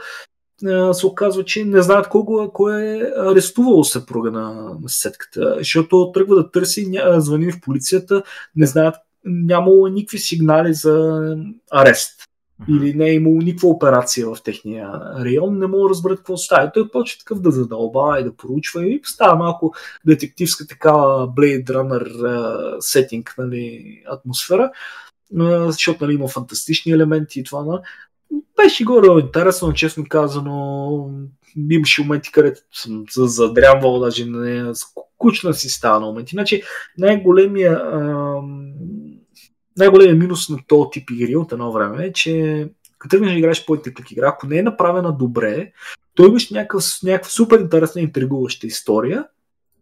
се 0.92 1.06
оказва, 1.06 1.44
че 1.44 1.64
не 1.64 1.82
знаят 1.82 2.08
колко, 2.08 2.50
кой 2.52 2.82
е 2.82 3.12
арестувал 3.16 3.84
съпруга 3.84 4.30
на, 4.30 4.52
на 4.82 4.88
съседката, 4.88 5.54
защото 5.58 6.12
тръгва 6.14 6.36
да 6.36 6.50
търси, 6.50 6.86
ня, 6.90 7.20
звъни 7.20 7.52
в 7.52 7.60
полицията, 7.60 8.22
не 8.56 8.66
знаят, 8.66 8.94
нямало 9.24 9.88
никакви 9.88 10.18
сигнали 10.18 10.74
за 10.74 11.22
арест 11.70 12.24
или 12.68 12.94
не 12.94 13.06
е 13.06 13.14
имало 13.14 13.36
никаква 13.36 13.68
операция 13.68 14.26
в 14.26 14.42
техния 14.42 14.88
район, 15.24 15.58
не 15.58 15.66
мога 15.66 15.82
да 15.82 15.90
разберат 15.90 16.18
какво 16.18 16.36
става. 16.36 16.72
Той 16.72 16.90
почва 16.90 17.18
такъв 17.18 17.40
да 17.40 17.50
задълбава 17.50 18.20
и 18.20 18.24
да 18.24 18.36
поручва 18.36 18.86
и 18.86 19.00
става 19.04 19.36
малко 19.36 19.74
детективска 20.06 20.66
такава 20.66 21.28
Blade 21.28 21.64
Runner 21.64 22.76
сетинг, 22.80 23.34
нали, 23.38 24.02
атмосфера, 24.06 24.70
защото 25.66 26.04
нали, 26.04 26.14
има 26.14 26.28
фантастични 26.28 26.92
елементи 26.92 27.40
и 27.40 27.44
това. 27.44 27.64
На... 27.64 27.82
Беше 28.56 28.84
горе 28.84 29.20
интересно, 29.20 29.72
честно 29.72 30.04
казано. 30.08 31.10
Имаше 31.70 32.02
моменти, 32.02 32.32
където 32.32 32.60
съм 32.72 33.04
за- 33.12 33.26
задрямвал, 33.26 34.00
даже 34.00 34.26
не, 34.26 34.74
скучна 34.74 35.54
си 35.54 35.68
става 35.68 36.00
на 36.00 36.06
моменти. 36.06 36.30
Значи 36.34 36.62
най-големия 36.98 37.82
ам, 37.92 38.63
най-големият 39.78 40.18
минус 40.18 40.48
на 40.48 40.58
този 40.68 40.90
тип 40.92 41.10
игри 41.10 41.36
от 41.36 41.52
едно 41.52 41.72
време 41.72 42.06
е, 42.06 42.12
че 42.12 42.66
като 42.98 43.16
тръгнеш 43.16 43.32
да 43.32 43.38
играеш 43.38 43.64
по 43.64 43.72
клик 43.72 44.10
игра, 44.10 44.28
ако 44.28 44.46
не 44.46 44.58
е 44.58 44.62
направена 44.62 45.16
добре, 45.16 45.72
то 46.14 46.26
имаш 46.26 46.50
някакъв, 46.50 46.84
някаква 47.02 47.30
супер 47.30 47.60
интересна 47.60 48.00
интригуваща 48.00 48.66
история, 48.66 49.24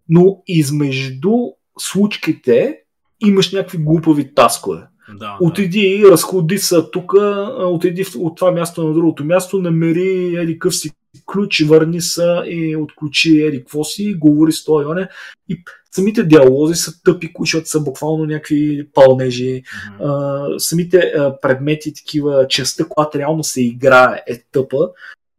но 0.08 0.42
измежду 0.46 1.32
случките 1.78 2.78
имаш 3.20 3.52
някакви 3.52 3.78
глупави 3.78 4.34
таскове. 4.34 4.82
Да, 5.18 5.36
Отиди, 5.40 6.04
разходи 6.10 6.58
се 6.58 6.82
тук, 6.92 7.12
отиди 7.58 8.04
от 8.16 8.36
това 8.36 8.50
място 8.50 8.88
на 8.88 8.94
другото 8.94 9.24
място, 9.24 9.62
намери 9.62 10.36
еди 10.36 10.58
къв 10.58 10.76
си 10.76 10.90
ключ, 11.26 11.60
върни 11.60 12.00
се 12.00 12.42
и 12.46 12.76
отключи 12.76 13.42
еди 13.42 13.58
какво 13.58 13.84
си, 13.84 14.14
говори 14.14 14.52
с 14.52 14.64
този 14.64 14.82
Йоне. 14.82 15.08
И 15.48 15.62
самите 15.90 16.24
диалози 16.24 16.74
са 16.74 17.02
тъпи, 17.02 17.32
защото 17.40 17.68
са 17.68 17.80
буквално 17.80 18.24
някакви 18.24 18.88
пълнежи. 18.94 19.62
Мгм. 19.92 20.04
А, 20.04 20.46
самите 20.58 20.98
а, 20.98 21.40
предмети, 21.40 21.94
такива 21.94 22.46
частта, 22.48 22.84
която 22.84 23.18
реално 23.18 23.44
се 23.44 23.62
играе, 23.62 24.22
е 24.26 24.42
тъпа. 24.52 24.90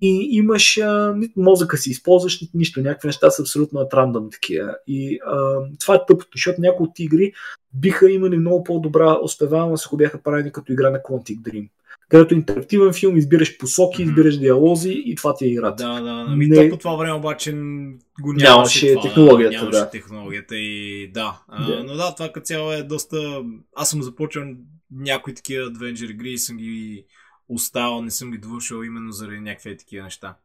И 0.01 0.27
имаш, 0.31 0.77
а, 0.77 1.14
нито 1.18 1.39
мозъка 1.39 1.77
си 1.77 1.89
използваш, 1.89 2.41
нито 2.41 2.57
нищо. 2.57 2.81
Някакви 2.81 3.07
неща 3.07 3.30
са 3.30 3.41
абсолютно 3.41 3.80
at 3.80 3.93
random 3.93 4.31
такива. 4.31 4.76
И 4.88 5.19
а, 5.26 5.60
това 5.80 5.95
е 5.95 6.05
тъпото, 6.07 6.31
защото 6.35 6.61
някои 6.61 6.88
от 6.88 6.99
игри 6.99 7.34
биха 7.73 8.11
имали 8.11 8.38
много 8.38 8.64
по-добра 8.64 9.18
успеваемост, 9.23 9.85
ако 9.85 9.97
бяха 9.97 10.23
правени 10.23 10.51
като 10.51 10.73
игра 10.73 10.89
на 10.89 10.99
Quantic 10.99 11.41
Dream. 11.41 11.69
Където 12.14 12.34
интерактивен 12.34 12.94
филм, 12.94 13.18
избираш 13.18 13.57
посоки, 13.57 14.03
избираш 14.03 14.38
диалози 14.38 15.03
и 15.06 15.15
това 15.15 15.35
ти 15.35 15.45
е 15.45 15.48
играта. 15.48 15.84
Да, 15.84 16.02
да. 16.02 16.26
Ами 16.27 16.48
Не- 16.48 16.69
по 16.69 16.77
това 16.77 16.95
време 16.95 17.14
обаче 17.14 17.52
го 17.52 18.34
нямаше, 18.34 18.45
Нямаше 18.45 18.94
това, 18.94 19.02
технологията, 19.02 19.57
нямаше 19.57 19.80
да. 19.80 19.90
технологията 19.90 20.56
и 20.56 21.11
да. 21.14 21.41
А, 21.48 21.65
Да. 21.68 21.84
Но 21.84 21.94
да, 21.94 22.15
това 22.15 22.31
като 22.31 22.45
цяло 22.45 22.72
е 22.72 22.84
доста... 22.84 23.44
Аз 23.76 23.90
съм 23.90 24.03
започвал 24.03 24.45
някои 24.91 25.34
такива 25.34 25.72
Adventure 25.72 26.11
игри 26.11 26.31
и 26.31 26.38
съм 26.38 26.57
ги 26.57 27.06
оставил, 27.49 28.02
не 28.02 28.11
съм 28.11 28.31
ги 28.31 28.38
довършил 28.38 28.84
именно 28.84 29.11
заради 29.11 29.40
някакви 29.40 29.77
такива 29.77 30.03
неща. 30.03 30.38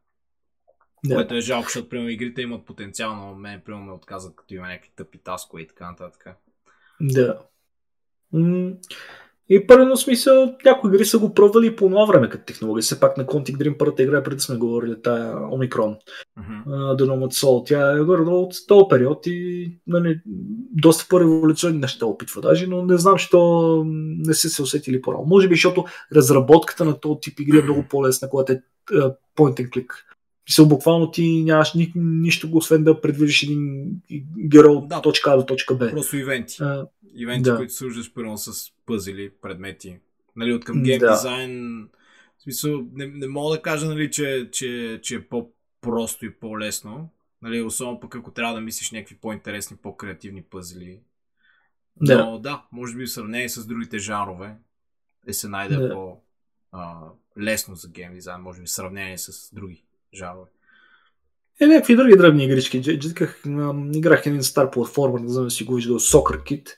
Да. 1.05 1.15
Което 1.15 1.35
е 1.35 1.41
жалко, 1.41 1.65
защото 1.67 1.89
примерно 1.89 2.09
игрите 2.09 2.41
имат 2.41 2.65
потенциал, 2.65 3.15
но 3.15 3.35
мен 3.35 3.61
примерно 3.65 3.85
ме 3.85 3.91
отказват, 3.91 4.35
като 4.35 4.53
има 4.53 4.67
някакви 4.67 4.91
тъпи 4.95 5.17
таскове 5.17 5.61
и 5.61 5.67
така 5.67 5.89
нататък. 5.89 6.27
Да. 7.01 7.39
И 9.51 9.67
първо 9.67 9.97
смисъл, 9.97 10.55
някои 10.65 10.89
игри 10.93 11.05
са 11.05 11.19
го 11.19 11.33
пробвали 11.33 11.75
по 11.75 11.89
това 11.89 12.05
време 12.05 12.29
като 12.29 12.45
технология. 12.45 12.81
Все 12.81 12.99
пак 12.99 13.17
на 13.17 13.25
Quantic 13.25 13.57
Dream 13.57 13.77
първата 13.77 14.03
игра, 14.03 14.23
преди 14.23 14.39
сме 14.39 14.57
говорили, 14.57 15.01
тая 15.03 15.53
Омикрон, 15.53 15.95
uh-huh. 16.39 16.65
The 16.67 17.01
Nomad 17.01 17.33
Soul. 17.33 17.67
Тя 17.67 17.97
е 17.97 18.03
горе 18.03 18.21
от 18.21 18.53
този 18.67 18.85
период 18.89 19.27
и 19.27 19.71
нали, 19.87 20.21
доста 20.71 21.05
по-революционни 21.09 21.79
неща 21.79 22.05
опитва 22.05 22.41
даже, 22.41 22.67
но 22.67 22.85
не 22.85 22.97
знам, 22.97 23.17
що 23.17 23.83
не 24.17 24.33
са 24.33 24.49
се 24.49 24.61
усетили 24.61 25.01
по-рано. 25.01 25.23
Може 25.27 25.47
би, 25.47 25.55
защото 25.55 25.85
разработката 26.15 26.85
на 26.85 26.99
този 26.99 27.19
тип 27.21 27.39
игри 27.39 27.59
е 27.59 27.63
много 27.63 27.85
по-лесна, 27.89 28.29
когато 28.29 28.51
е 28.51 28.61
point 29.37 29.61
and 29.61 29.69
click. 29.69 29.93
Мисъл, 30.49 30.65
буквално 30.65 31.11
ти 31.11 31.43
нямаш 31.43 31.73
ни, 31.73 31.91
нищо, 31.95 32.49
освен 32.53 32.83
да 32.83 33.01
предвижиш 33.01 33.43
един 33.43 33.91
герой 34.47 34.75
от 34.75 34.87
да. 34.87 35.01
точка 35.01 35.31
А 35.31 35.37
до 35.37 35.45
точка 35.45 35.75
Б. 35.75 35.89
Просто 35.89 36.17
ивенти. 36.17 36.55
А, 36.61 36.85
ивенти, 37.13 37.49
да. 37.49 37.57
които 37.57 37.73
служиш 37.73 38.13
първо 38.13 38.37
с 38.37 38.71
пъзели, 38.85 39.31
предмети. 39.41 39.99
Нали, 40.35 40.53
от 40.53 40.65
към 40.65 40.83
гейм 40.83 40.99
да. 40.99 41.11
дизайн. 41.11 41.83
В 42.37 42.41
смисъл, 42.43 42.87
не, 42.93 43.07
не 43.07 43.27
мога 43.27 43.55
да 43.55 43.61
кажа, 43.61 43.85
нали, 43.85 44.11
че, 44.11 44.49
че, 44.51 44.99
че 45.03 45.15
е 45.15 45.27
по-просто 45.27 46.25
и 46.25 46.33
по-лесно. 46.33 47.09
Нали, 47.41 47.61
особено 47.61 47.99
пък 47.99 48.15
ако 48.15 48.31
трябва 48.31 48.55
да 48.55 48.61
мислиш 48.61 48.91
някакви 48.91 49.15
по-интересни, 49.15 49.77
по-креативни 49.77 50.43
пъзели. 50.43 50.99
Да. 52.01 52.25
Но 52.25 52.39
да, 52.39 52.65
може 52.71 52.97
би 52.97 53.05
в 53.05 53.11
сравнение 53.11 53.49
с 53.49 53.65
другите 53.65 53.99
жанрове 53.99 54.55
е 55.27 55.33
се 55.33 55.47
найде 55.47 55.75
да. 55.75 55.93
по 55.93 56.21
а, 56.71 56.99
лесно 57.39 57.75
за 57.75 57.89
гейм 57.89 58.13
дизайн, 58.13 58.41
може 58.41 58.61
би 58.61 58.65
в 58.65 58.71
сравнение 58.71 59.17
с 59.17 59.55
други 59.55 59.85
жанрове. 60.13 60.49
Е, 61.61 61.67
някакви 61.67 61.95
други 61.95 62.17
древни 62.17 62.45
игрички. 62.45 62.81
Джиках, 62.99 63.43
играх 63.93 64.25
един 64.25 64.43
стар 64.43 64.71
платформер, 64.71 65.19
не 65.19 65.29
знам 65.29 65.43
да 65.43 65.51
си 65.51 65.63
го 65.63 65.75
виждал, 65.75 65.99
Soccer 65.99 66.43
Kit. 66.43 66.69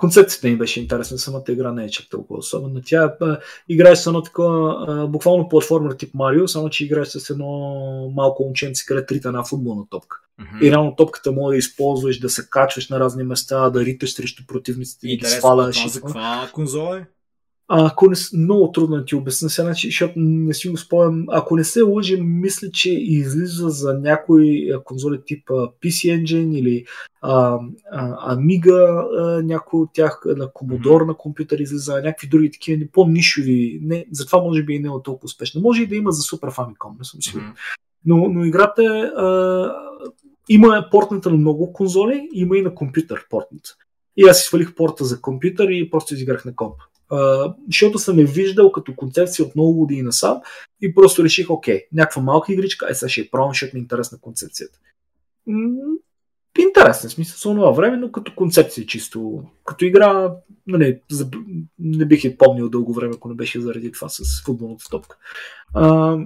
Концепцията 0.00 0.48
ми 0.48 0.56
беше 0.56 0.80
интересна, 0.80 1.18
самата 1.18 1.44
игра 1.48 1.72
не 1.72 1.84
е 1.84 1.90
чак 1.90 2.06
толкова 2.10 2.38
особена. 2.38 2.80
Тя 2.84 3.14
играе 3.68 3.96
с 3.96 4.06
едно 4.06 4.22
такова, 4.22 5.06
буквално 5.08 5.48
платформер 5.48 5.92
тип 5.92 6.14
Марио, 6.14 6.48
само 6.48 6.70
че 6.70 6.84
играе 6.84 7.04
с 7.04 7.30
едно 7.30 7.48
малко 8.16 8.42
момченце, 8.44 8.84
къде 8.86 9.06
трита 9.06 9.28
една 9.28 9.44
футболна 9.44 9.84
топка. 9.90 10.16
Mm-hmm. 10.40 10.62
И 10.62 10.70
реално 10.70 10.96
топката 10.96 11.32
може 11.32 11.54
да 11.54 11.58
използваш, 11.58 12.18
да 12.18 12.30
се 12.30 12.46
качваш 12.50 12.88
на 12.88 13.00
разни 13.00 13.24
места, 13.24 13.70
да 13.70 13.84
риташ 13.84 14.14
срещу 14.14 14.42
противниците, 14.46 15.06
да 15.06 15.16
ги 15.16 15.26
сваляш. 15.26 15.88
За 15.88 16.00
каква 16.00 16.48
конзола 16.52 16.98
е? 16.98 17.04
А, 17.72 17.86
ако 17.86 18.10
не, 18.10 18.16
много 18.34 18.72
трудно 18.72 18.96
да 18.96 19.04
ти 19.04 19.14
обясня 19.14 19.50
сега, 19.50 19.66
значи, 19.66 19.86
защото 19.86 20.12
не 20.16 20.54
си 20.54 20.68
го 20.68 20.76
спомням. 20.76 21.24
Ако 21.28 21.56
не 21.56 21.64
се 21.64 21.82
лъжи, 21.82 22.20
мисля, 22.20 22.70
че 22.70 22.92
излиза 22.92 23.68
за 23.68 23.98
някои 23.98 24.70
конзоли 24.84 25.20
типа 25.26 25.54
PC 25.54 26.22
Engine 26.22 26.58
или 26.58 26.84
а, 27.22 27.58
а, 27.92 28.36
Amiga, 28.36 29.06
а, 29.18 29.42
някой 29.42 29.80
от 29.80 29.90
тях 29.92 30.22
на 30.26 30.48
Commodore 30.48 31.06
на 31.06 31.14
компютър 31.14 31.58
излиза, 31.58 31.94
някакви 31.94 32.28
други 32.28 32.50
такива 32.50 32.86
по-нишови. 32.92 33.80
Не, 33.82 34.06
затова 34.12 34.42
може 34.42 34.62
би 34.62 34.74
и 34.74 34.78
не 34.78 34.88
е 34.88 35.02
толкова 35.04 35.24
успешна. 35.24 35.60
Може 35.60 35.82
и 35.82 35.86
да 35.86 35.96
има 35.96 36.12
за 36.12 36.22
Super 36.22 36.56
Famicom, 36.56 36.98
не 36.98 37.04
съм 37.04 37.22
сигурен. 37.22 37.54
Но, 38.04 38.28
но 38.28 38.44
играта 38.44 38.82
е. 38.82 39.20
А, 39.22 39.72
има 40.48 40.88
портната 40.90 41.30
на 41.30 41.36
много 41.36 41.72
конзоли, 41.72 42.28
има 42.34 42.56
и 42.56 42.62
на 42.62 42.74
компютър 42.74 43.26
портната. 43.30 43.70
И 44.16 44.22
аз 44.22 44.38
си 44.38 44.44
свалих 44.44 44.74
порта 44.74 45.04
за 45.04 45.20
компютър 45.20 45.68
и 45.68 45.90
просто 45.90 46.14
изиграх 46.14 46.44
на 46.44 46.54
комп 46.54 46.74
защото 47.66 47.98
съм 47.98 48.18
я 48.18 48.26
виждал 48.26 48.72
като 48.72 48.94
концепция 48.94 49.44
от 49.44 49.54
много 49.54 49.74
години 49.74 50.02
насам 50.02 50.40
и 50.82 50.94
просто 50.94 51.24
реших, 51.24 51.50
окей, 51.50 51.86
някаква 51.92 52.22
малка 52.22 52.52
игричка, 52.52 52.86
е 52.90 52.94
сега 52.94 53.08
ще 53.08 53.20
я 53.20 53.30
пробвам, 53.30 53.50
защото 53.50 53.76
ми 53.76 53.80
е 53.80 53.82
интересна 53.82 54.18
концепцията. 54.20 54.78
интересен 56.58 57.10
смисъл 57.10 57.36
с 57.36 57.42
това 57.42 57.70
време, 57.70 57.96
но 57.96 58.12
като 58.12 58.34
концепция 58.34 58.86
чисто. 58.86 59.44
Като 59.64 59.84
игра, 59.84 60.34
нали, 60.66 61.00
не 61.78 62.04
бих 62.04 62.24
я 62.24 62.38
помнил 62.38 62.68
дълго 62.68 62.92
време, 62.92 63.14
ако 63.16 63.28
не 63.28 63.34
беше 63.34 63.60
заради 63.60 63.92
това 63.92 64.08
с 64.08 64.44
футболната 64.44 64.84
топка. 64.90 65.16
А, 65.74 66.16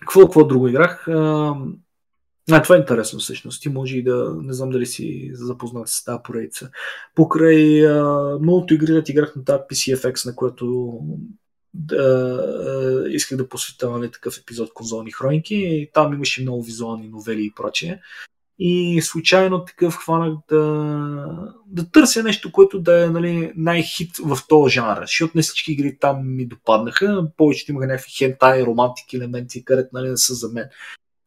какво, 0.00 0.20
какво 0.20 0.44
друго 0.44 0.68
играх? 0.68 1.08
А, 1.08 1.54
а, 2.50 2.62
това 2.62 2.76
е 2.76 2.78
интересно 2.78 3.18
всъщност. 3.18 3.62
Ти 3.62 3.68
може 3.68 3.98
и 3.98 4.02
да, 4.02 4.34
не 4.42 4.52
знам 4.52 4.70
дали 4.70 4.86
си 4.86 5.30
запознат 5.32 5.88
с 5.88 6.04
тази 6.04 6.18
поредица. 6.24 6.70
Покрай 7.14 7.86
а, 7.86 8.38
многото 8.40 8.74
игри 8.74 8.92
да 8.92 9.02
играх 9.08 9.36
на 9.36 9.44
тази 9.44 9.62
PCFX, 9.70 10.26
на 10.26 10.36
което 10.36 10.98
да, 11.74 13.04
исках 13.10 13.38
да 13.38 13.48
посветя 13.48 13.90
нали, 13.90 14.10
такъв 14.10 14.38
епизод 14.38 14.74
конзолни 14.74 15.10
хроники. 15.10 15.54
И 15.54 15.90
там 15.94 16.12
имаше 16.12 16.42
много 16.42 16.62
визуални 16.62 17.08
новели 17.08 17.44
и 17.44 17.54
прочее. 17.56 18.00
И 18.58 19.02
случайно 19.02 19.64
такъв 19.64 19.96
хванах 19.96 20.38
да, 20.48 20.58
да 21.66 21.90
търся 21.90 22.22
нещо, 22.22 22.52
което 22.52 22.80
да 22.80 23.04
е 23.04 23.06
нали, 23.06 23.52
най-хит 23.56 24.16
в 24.16 24.38
този 24.48 24.74
жанр. 24.74 25.00
Защото 25.00 25.32
не 25.34 25.42
всички 25.42 25.72
игри 25.72 25.98
там 25.98 26.36
ми 26.36 26.46
допаднаха. 26.46 27.30
Повечето 27.36 27.72
имаха 27.72 27.86
някакви 27.86 28.12
хентай, 28.18 28.62
романтики 28.62 29.16
елементи, 29.16 29.64
където 29.64 29.88
нали, 29.92 30.08
не 30.08 30.16
са 30.16 30.34
за 30.34 30.48
мен 30.48 30.64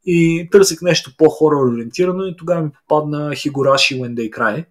и 0.05 0.47
търсих 0.51 0.81
нещо 0.81 1.11
по-хора 1.17 1.55
ориентирано 1.55 2.23
и 2.23 2.35
тогава 2.37 2.61
ми 2.61 2.69
попадна 2.71 3.35
Хигураши 3.35 4.01
When 4.01 4.13
They 4.13 4.29
Cry. 4.29 4.65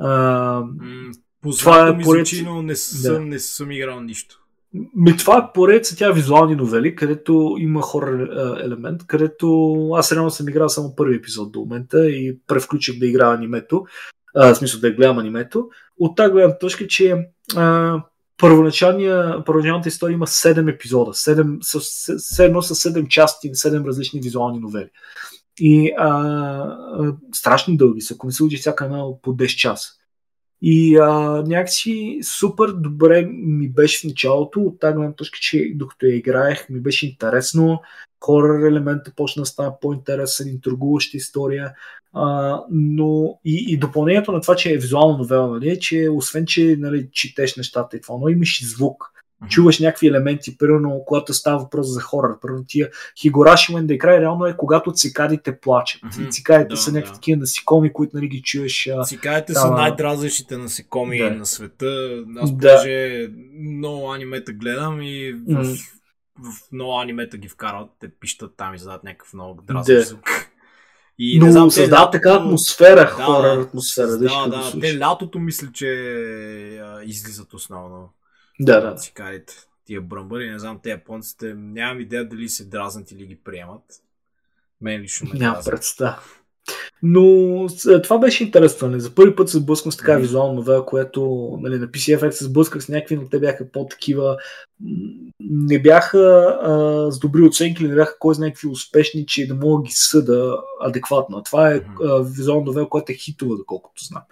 Mm, 0.00 1.58
това 1.58 1.88
е 1.88 2.02
поред... 2.02 2.26
звучи, 2.26 2.44
но 2.44 2.62
не 2.62 2.76
съм, 2.76 3.14
да. 3.14 3.20
не 3.20 3.38
съм 3.38 3.70
играл 3.70 4.00
нищо. 4.00 4.40
Ми, 4.96 5.16
това 5.16 5.38
е 5.38 5.52
поред, 5.54 5.94
тя 5.98 6.08
е 6.08 6.12
визуални 6.12 6.54
новели, 6.54 6.96
където 6.96 7.56
има 7.58 7.82
хора 7.82 8.28
елемент, 8.64 9.06
където 9.06 9.76
аз 9.96 10.12
реално 10.12 10.30
съм 10.30 10.48
играл 10.48 10.68
само 10.68 10.96
първи 10.96 11.16
епизод 11.16 11.52
до 11.52 11.60
момента 11.60 12.10
и 12.10 12.38
превключих 12.46 12.98
да 12.98 13.06
играя 13.06 13.34
анимето, 13.34 13.84
а, 14.36 14.54
в 14.54 14.56
смисъл 14.56 14.80
да 14.80 14.90
гледам 14.90 15.18
анимето. 15.18 15.68
От 15.98 16.16
тази 16.16 16.32
гледна 16.32 16.58
точка, 16.58 16.86
че 16.86 17.28
а, 17.56 17.96
първоначалната 18.38 19.88
история 19.88 20.14
има 20.14 20.26
7 20.26 20.74
епизода, 20.74 21.12
7, 21.12 21.58
с, 21.62 22.38
едно 22.38 22.62
с 22.62 22.74
7 22.74 23.08
части, 23.08 23.50
7 23.50 23.86
различни 23.86 24.20
визуални 24.20 24.58
новели. 24.58 24.90
И 25.60 25.92
а, 25.98 26.08
а, 26.08 27.14
страшно 27.34 27.76
дълги 27.76 28.00
са, 28.00 28.14
ако 28.14 28.26
не 28.26 28.32
се 28.32 28.44
учи 28.44 28.56
всяка 28.56 28.84
една 28.84 29.04
по 29.22 29.36
10 29.36 29.56
часа. 29.56 29.88
И 30.62 30.96
а, 30.96 31.08
някакси 31.46 32.20
супер 32.22 32.68
добре 32.68 33.26
ми 33.32 33.68
беше 33.68 34.00
в 34.00 34.04
началото, 34.04 34.60
от 34.60 34.80
тази 34.80 34.94
гледна 34.94 35.12
точка, 35.12 35.38
че 35.40 35.72
докато 35.74 36.06
я 36.06 36.16
играех, 36.16 36.68
ми 36.68 36.80
беше 36.80 37.06
интересно, 37.06 37.80
хорър 38.24 38.66
елемента 38.66 39.12
почна 39.16 39.42
да 39.42 39.46
става 39.46 39.80
по-интересен, 39.80 40.48
интригуваща 40.48 41.16
история. 41.16 41.72
А, 42.12 42.60
но 42.70 43.38
и, 43.44 43.66
и 43.68 43.76
допълнението 43.76 44.32
на 44.32 44.40
това, 44.40 44.56
че 44.56 44.72
е 44.72 44.76
визуална 44.76 45.18
новела, 45.18 45.48
нали, 45.48 45.80
че 45.80 46.08
освен, 46.10 46.46
че 46.46 46.76
нали, 46.78 47.08
четеш 47.12 47.56
нещата 47.56 47.96
и 47.96 48.00
това, 48.00 48.16
но 48.20 48.28
имаш 48.28 48.60
и 48.60 48.66
звук. 48.66 49.12
Чуваш 49.48 49.78
някакви 49.78 50.06
елементи, 50.06 50.58
примерно, 50.58 51.02
когато 51.06 51.34
става 51.34 51.58
въпрос 51.58 51.86
за 51.86 52.00
хорър. 52.00 52.40
Примерно 52.40 52.64
тия 52.68 52.90
Хигораши 53.20 53.74
Мен 53.74 53.98
край 53.98 54.20
реално 54.20 54.46
е 54.46 54.56
когато 54.56 54.92
цикадите 54.92 55.60
плачат. 55.60 56.02
Mm-hmm. 56.02 56.30
Цикадите 56.30 56.68
да, 56.68 56.76
са 56.76 56.92
някакви 56.92 57.10
да. 57.10 57.14
такива 57.14 57.40
насекоми, 57.40 57.92
които 57.92 58.16
нали 58.16 58.28
ги 58.28 58.42
чуеш. 58.42 58.90
Цикадите 59.04 59.52
там... 59.52 59.62
са 59.62 59.70
най-дразнещите 59.70 60.56
насекоми 60.56 61.18
да. 61.18 61.30
на 61.30 61.46
света. 61.46 62.08
Аз 62.40 62.52
да. 62.52 62.56
даже 62.56 63.28
много 63.60 64.12
анимета 64.12 64.52
гледам 64.52 65.02
и 65.02 65.32
в, 65.32 65.36
mm-hmm. 65.36 65.90
в 66.38 66.72
много 66.72 67.00
анимета 67.00 67.36
ги 67.36 67.48
вкарват, 67.48 67.90
те 68.00 68.08
пищат 68.20 68.52
там 68.56 68.74
и 68.74 68.78
задат 68.78 69.04
някакъв 69.04 69.34
много 69.34 69.62
дразнещ 69.62 70.08
звук. 70.08 70.48
И, 71.18 71.38
Но 71.38 71.46
не 71.46 71.52
знам, 71.52 71.70
създава 71.70 72.10
така 72.10 72.32
атмосфера, 72.32 73.00
да, 73.00 73.06
хора 73.06 73.62
атмосфера. 73.62 74.06
Да, 74.06 74.18
да, 74.18 74.48
да, 74.48 74.70
да. 74.74 74.80
Те 74.80 74.98
лятото 74.98 75.38
мисля, 75.38 75.68
че 75.72 75.86
а, 76.82 77.02
излизат 77.04 77.54
основно. 77.54 78.08
Да, 78.60 78.80
да. 78.80 78.94
Цикарите, 78.94 79.54
тия 79.84 80.00
бръмбъри, 80.00 80.50
не 80.50 80.58
знам, 80.58 80.80
те 80.82 80.90
японците, 80.90 81.54
нямам 81.54 82.00
идея 82.00 82.28
дали 82.28 82.48
се 82.48 82.64
дразнат 82.64 83.10
или 83.10 83.26
ги 83.26 83.36
приемат. 83.36 83.84
Мен 84.80 85.00
лично 85.00 85.28
ме 85.32 85.38
Нямам 85.38 85.62
представа. 85.64 86.18
Но 87.02 87.66
е, 87.90 88.02
това 88.02 88.18
беше 88.18 88.44
интересно. 88.44 88.88
Нали? 88.88 89.00
За 89.00 89.14
първи 89.14 89.36
път 89.36 89.48
се 89.48 89.58
сблъскам 89.58 89.92
с 89.92 89.96
така 89.96 90.12
mm-hmm. 90.12 90.20
визуална 90.20 90.54
новела, 90.54 90.86
което 90.86 91.50
нали, 91.60 91.78
на 91.78 91.88
PCFX 91.88 92.30
се 92.30 92.44
сблъсках 92.44 92.82
с 92.82 92.88
някакви, 92.88 93.16
но 93.16 93.28
те 93.28 93.38
бяха 93.38 93.72
по-такива. 93.72 94.36
Не 95.40 95.82
бяха 95.82 96.18
а, 96.62 97.10
с 97.10 97.18
добри 97.18 97.42
оценки, 97.42 97.84
не 97.84 97.94
бяха 97.94 98.18
кой 98.18 98.34
знае 98.34 98.50
какви 98.50 98.68
успешни, 98.68 99.26
че 99.26 99.46
да 99.46 99.54
мога 99.54 99.82
ги 99.82 99.92
съда 99.92 100.56
адекватно. 100.80 101.42
Това 101.42 101.70
е 101.70 101.80
mm-hmm. 101.80 102.36
визуална 102.36 102.64
новела, 102.64 102.88
която 102.88 103.12
е 103.12 103.14
хитова, 103.14 103.56
доколкото 103.56 104.04
знам. 104.04 104.22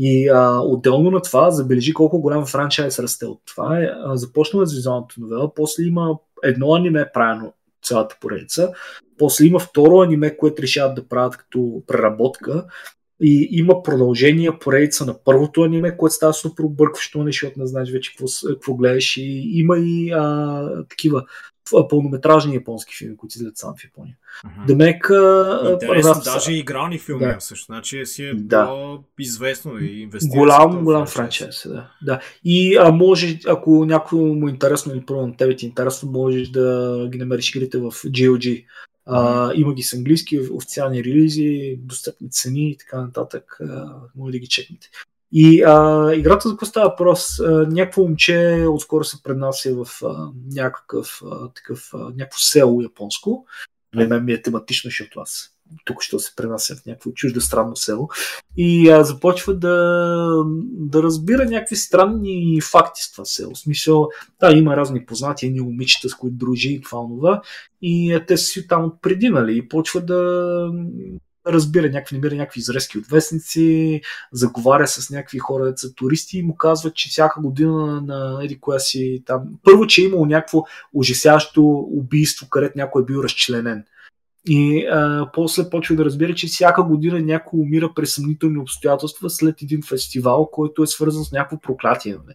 И 0.00 0.28
а, 0.28 0.60
отделно 0.60 1.10
на 1.10 1.22
това, 1.22 1.50
забележи 1.50 1.94
колко 1.94 2.20
голям 2.20 2.46
франчайз 2.46 2.98
расте 2.98 3.26
от 3.26 3.40
това. 3.46 3.78
Е, 3.80 3.90
а, 4.04 4.16
започнала 4.16 4.66
с 4.66 4.74
визуалната 4.74 5.14
новела, 5.18 5.54
после 5.54 5.82
има 5.82 6.18
едно 6.42 6.74
аниме 6.74 7.10
правено 7.14 7.52
цялата 7.82 8.16
поредица. 8.20 8.72
После 9.18 9.44
има 9.44 9.58
второ 9.58 10.00
аниме, 10.00 10.36
което 10.36 10.62
решават 10.62 10.94
да 10.94 11.08
правят 11.08 11.36
като 11.36 11.82
преработка. 11.86 12.64
И 13.22 13.48
има 13.50 13.82
продължение, 13.82 14.58
поредица 14.58 15.06
на 15.06 15.24
първото 15.24 15.62
аниме, 15.62 15.96
което 15.96 16.14
става 16.14 16.34
супер 16.34 16.64
объркващо, 16.64 17.24
защото 17.24 17.60
не 17.60 17.66
знаеш 17.66 17.90
вече 17.90 18.12
какво, 18.12 18.26
какво 18.48 18.74
гледаш. 18.74 19.16
И 19.16 19.50
има 19.52 19.78
и 19.78 20.10
а, 20.10 20.84
такива 20.88 21.24
пълнометражни 21.90 22.54
японски 22.54 22.96
филми, 22.96 23.16
които 23.16 23.32
излизат 23.36 23.56
само 23.56 23.74
в 23.76 23.84
Япония. 23.84 24.16
Мгм. 24.44 24.66
Демек, 24.66 25.10
Интересно, 25.72 26.10
раз- 26.10 26.24
даже 26.24 26.52
и 26.52 26.58
игрални 26.58 26.98
филми 26.98 27.26
Да. 27.26 27.36
също. 27.40 27.64
Значи 27.66 28.06
си 28.06 28.24
е 28.24 28.34
Да. 28.34 28.98
известно 29.18 29.78
и 29.78 30.00
инвестира. 30.00 30.38
голям, 30.38 30.84
голям 30.84 31.06
франчайз. 31.06 31.64
е, 31.64 31.68
Да. 31.68 31.90
да. 32.02 32.20
И 32.44 32.76
а, 32.76 32.90
може, 32.92 33.38
ако 33.46 33.84
някой 33.84 34.20
му 34.20 34.48
е 34.48 34.50
интересно 34.50 34.92
или 34.92 35.06
първо 35.06 35.26
на 35.26 35.36
тебе 35.36 35.56
ти 35.56 35.66
е 35.66 35.68
интересно, 35.68 36.10
можеш 36.10 36.48
да 36.48 37.08
ги 37.12 37.18
намериш 37.18 37.54
игрите 37.54 37.78
в 37.78 37.90
GOG. 37.90 38.64
А, 39.10 39.52
има 39.54 39.74
ги 39.74 39.82
с 39.82 39.92
английски 39.94 40.40
официални 40.52 41.04
релизи, 41.04 41.76
достъпни 41.78 42.30
цени 42.30 42.70
и 42.70 42.76
така 42.76 43.00
нататък. 43.00 43.56
А, 43.60 43.86
може 44.16 44.32
да 44.32 44.38
ги 44.38 44.46
чекнете. 44.46 44.88
И 45.32 45.62
а, 45.62 46.10
играта 46.14 46.48
за 46.48 46.54
какво 46.54 46.66
става 46.66 46.88
въпрос? 46.88 47.26
Някакво 47.68 48.02
момче 48.02 48.66
отскоро 48.70 49.04
се 49.04 49.22
преднася 49.22 49.84
в 49.84 50.02
а, 50.04 50.30
някакъв 50.54 51.22
а, 51.30 51.48
такъв, 51.48 51.90
а, 51.94 51.98
някакво 51.98 52.38
село 52.38 52.82
японско. 52.82 53.46
На 53.94 54.06
мен 54.06 54.24
ми 54.24 54.32
е 54.32 54.42
тематично, 54.42 54.88
защото 54.88 55.20
аз 55.20 55.54
тук 55.84 56.02
ще 56.02 56.18
се 56.18 56.36
пренася 56.36 56.76
в 56.76 56.86
някакво 56.86 57.10
чуждо 57.10 57.40
странно 57.40 57.76
село. 57.76 58.08
И 58.56 58.90
а, 58.90 59.04
започва 59.04 59.54
да, 59.54 59.76
да 60.62 61.02
разбира 61.02 61.44
някакви 61.44 61.76
странни 61.76 62.60
факти 62.60 63.02
с 63.02 63.12
това 63.12 63.24
село. 63.24 63.54
В 63.54 63.58
смисъл, 63.58 64.08
да, 64.40 64.52
има 64.52 64.76
разни 64.76 65.06
познати, 65.06 65.46
едни 65.46 65.60
момичета, 65.60 66.08
с 66.08 66.14
които 66.14 66.36
дружи 66.36 66.72
и 66.72 66.80
това, 66.80 67.00
това. 67.00 67.42
И 67.82 68.12
а, 68.12 68.26
те 68.26 68.36
си 68.36 68.68
там 68.68 68.84
отпреди, 68.84 69.28
нали? 69.28 69.58
И 69.58 69.68
почва 69.68 70.00
да 70.00 70.72
разбира 71.48 71.90
някакви, 71.90 72.16
намира 72.16 72.34
някакви 72.34 72.58
изрезки 72.58 72.98
от 72.98 73.06
вестници, 73.06 74.00
заговаря 74.32 74.86
с 74.86 75.10
някакви 75.10 75.38
хора, 75.38 75.64
деца 75.64 75.88
туристи 75.96 76.38
и 76.38 76.42
му 76.42 76.56
казват, 76.56 76.94
че 76.94 77.08
всяка 77.08 77.40
година 77.40 78.00
на 78.00 78.44
еди 78.44 78.60
коя 78.60 78.78
си 78.78 79.22
там. 79.26 79.42
Първо, 79.64 79.86
че 79.86 80.02
е 80.02 80.04
имало 80.04 80.26
някакво 80.26 80.62
ужасящо 80.94 81.64
убийство, 81.90 82.48
където 82.50 82.78
някой 82.78 83.02
е 83.02 83.04
бил 83.04 83.20
разчленен. 83.22 83.84
И 84.46 84.86
а, 84.86 85.30
после 85.32 85.70
почва 85.70 85.96
да 85.96 86.04
разбира, 86.04 86.34
че 86.34 86.46
всяка 86.46 86.82
година 86.82 87.20
някой 87.20 87.60
умира 87.60 87.90
през 87.96 88.14
съмнителни 88.14 88.58
обстоятелства 88.58 89.30
след 89.30 89.62
един 89.62 89.82
фестивал, 89.88 90.48
който 90.52 90.82
е 90.82 90.86
свързан 90.86 91.24
с 91.24 91.32
някакво 91.32 91.60
проклятие. 91.60 92.12
Нали? 92.12 92.34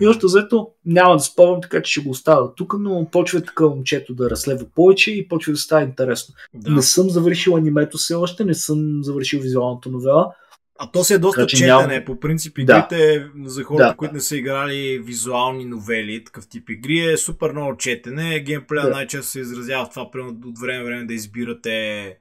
И 0.00 0.06
още 0.06 0.26
взето 0.26 0.68
няма 0.86 1.14
да 1.16 1.20
спомням, 1.20 1.60
така 1.60 1.82
че 1.82 1.92
ще 1.92 2.00
го 2.00 2.10
оставя 2.10 2.54
тук, 2.54 2.74
но 2.78 3.08
почва 3.12 3.42
така 3.42 3.64
момчето 3.64 4.14
да 4.14 4.30
разследва 4.30 4.66
повече 4.74 5.12
и 5.12 5.28
почва 5.28 5.52
да 5.52 5.58
става 5.58 5.82
интересно. 5.82 6.34
Да. 6.54 6.70
Не 6.70 6.82
съм 6.82 7.10
завършил 7.10 7.56
анимето 7.56 7.98
все 7.98 8.14
още, 8.14 8.44
не 8.44 8.54
съм 8.54 8.98
завършил 9.02 9.40
визуалната 9.40 9.88
новела. 9.88 10.34
А 10.80 10.90
то 10.90 11.04
си 11.04 11.14
е 11.14 11.18
доста 11.18 11.40
Така 11.40 11.46
че 11.46 11.56
четене. 11.56 11.72
няма- 11.86 12.04
По 12.04 12.20
принцип, 12.20 12.54
Да. 12.56 12.62
игрите 12.62 13.26
за 13.44 13.62
хората, 13.64 13.88
Да. 13.88 13.96
които 13.96 14.14
не 14.14 14.20
са 14.20 14.36
играли 14.36 14.98
визуални 14.98 15.64
новели, 15.64 16.24
такъв 16.24 16.48
тип 16.48 16.70
игри, 16.70 16.98
е 17.12 17.16
супер 17.16 17.52
много 17.52 17.76
четене. 17.76 18.40
Геймплея 18.40 18.82
Да. 18.86 18.90
най-често 18.90 19.30
се 19.30 19.40
изразява 19.40 19.86
в 19.86 19.90
това, 19.90 20.10
примерно 20.10 20.36
от 20.46 20.58
време 20.58 20.84
време 20.84 21.04
да 21.04 21.14
избирате 21.14 22.16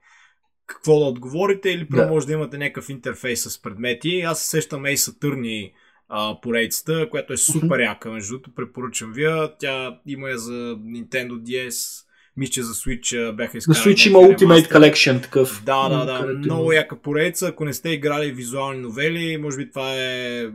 какво 0.67 0.99
да 0.99 1.05
отговорите 1.05 1.69
или 1.69 1.87
Да. 1.91 2.07
може 2.07 2.27
да 2.27 2.33
имате 2.33 2.57
някакъв 2.57 2.89
интерфейс 2.89 3.43
с 3.43 3.61
предмети. 3.61 4.21
Аз 4.21 4.39
се 4.41 4.49
сещам 4.49 4.83
Ace 4.83 4.95
Attorney 5.11 5.71
а, 6.09 6.41
поредицата, 6.41 7.07
която 7.09 7.33
е 7.33 7.37
супер 7.37 7.79
яка, 7.79 8.11
между 8.11 8.29
другото, 8.31 8.55
препоръчвам 8.55 9.13
ви. 9.13 9.23
я. 9.23 9.57
Тя 9.57 9.99
има 10.05 10.29
я 10.29 10.37
за 10.37 10.51
Nintendo 10.77 11.31
DS, 11.31 12.03
мисля, 12.37 12.51
че 12.51 12.61
за 12.61 12.73
Switch 12.73 13.31
бяха 13.31 13.57
изкарани. 13.57 13.83
Switch 13.85 14.07
има 14.07 14.19
Ultimate. 14.19 14.71
Collection 14.71 15.23
такъв. 15.23 15.63
Да, 15.65 15.89
да, 15.89 16.05
да. 16.05 16.19
където 16.19 16.39
Много 16.39 16.71
яка 16.71 16.95
поредица. 16.97 17.47
Ако 17.47 17.65
не 17.65 17.73
сте 17.73 17.89
играли 17.89 18.31
визуални 18.31 18.79
новели, 18.79 19.37
може 19.37 19.57
би 19.57 19.69
това 19.69 19.93
е 19.95 20.45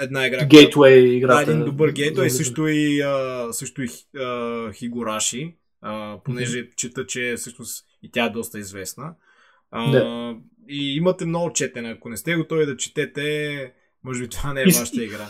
една 0.00 0.26
игра. 0.26 0.48
която- 0.48 0.78
Gateway 0.78 1.00
Да, 1.00 1.06
играта. 1.08 1.42
един 1.42 1.64
добър 1.64 1.90
гейтвей. 1.90 2.28
За- 2.28 2.36
Също 2.36 2.68
и, 2.68 3.00
а, 3.00 3.48
също 3.52 3.82
и 3.82 3.88
а, 4.16 4.72
Хигураши, 4.72 5.54
а, 5.80 6.18
понеже 6.24 6.68
чета, 6.76 7.06
че 7.06 7.34
всъщност 7.36 7.84
и 8.02 8.10
тя 8.10 8.24
е 8.24 8.30
доста 8.30 8.58
известна. 8.58 9.14
А, 9.70 9.90
Да. 9.92 10.34
И 10.68 10.96
имате 10.96 11.26
много 11.26 11.52
четене. 11.52 11.88
Ако 11.90 12.08
не 12.08 12.16
сте 12.16 12.34
готови 12.34 12.66
да 12.66 12.76
четете, 12.76 13.72
може 14.04 14.22
би 14.22 14.28
това 14.28 14.52
не 14.52 14.60
е 14.60 14.64
И- 14.64 14.72
вашата 14.72 15.04
игра. 15.04 15.28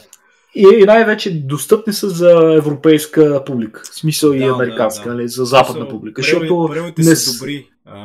И, 0.55 0.69
и 0.75 0.85
най-вече 0.85 1.41
достъпни 1.41 1.93
са 1.93 2.11
за 2.11 2.31
европейска 2.55 3.43
публика. 3.47 3.83
В 3.85 3.95
смисъл 3.95 4.31
и 4.31 4.39
Да, 4.39 4.45
американска, 4.47 5.05
да, 5.05 5.11
да. 5.11 5.17
нали, 5.17 5.29
за 5.29 5.45
западна 5.45 5.73
Смисъл, 5.75 5.89
публика. 5.91 6.23
преводи- 6.23 6.49
Защото 6.49 7.01
не 7.01 7.17
са 7.17 7.33
добри. 7.33 7.71
А, 7.85 7.99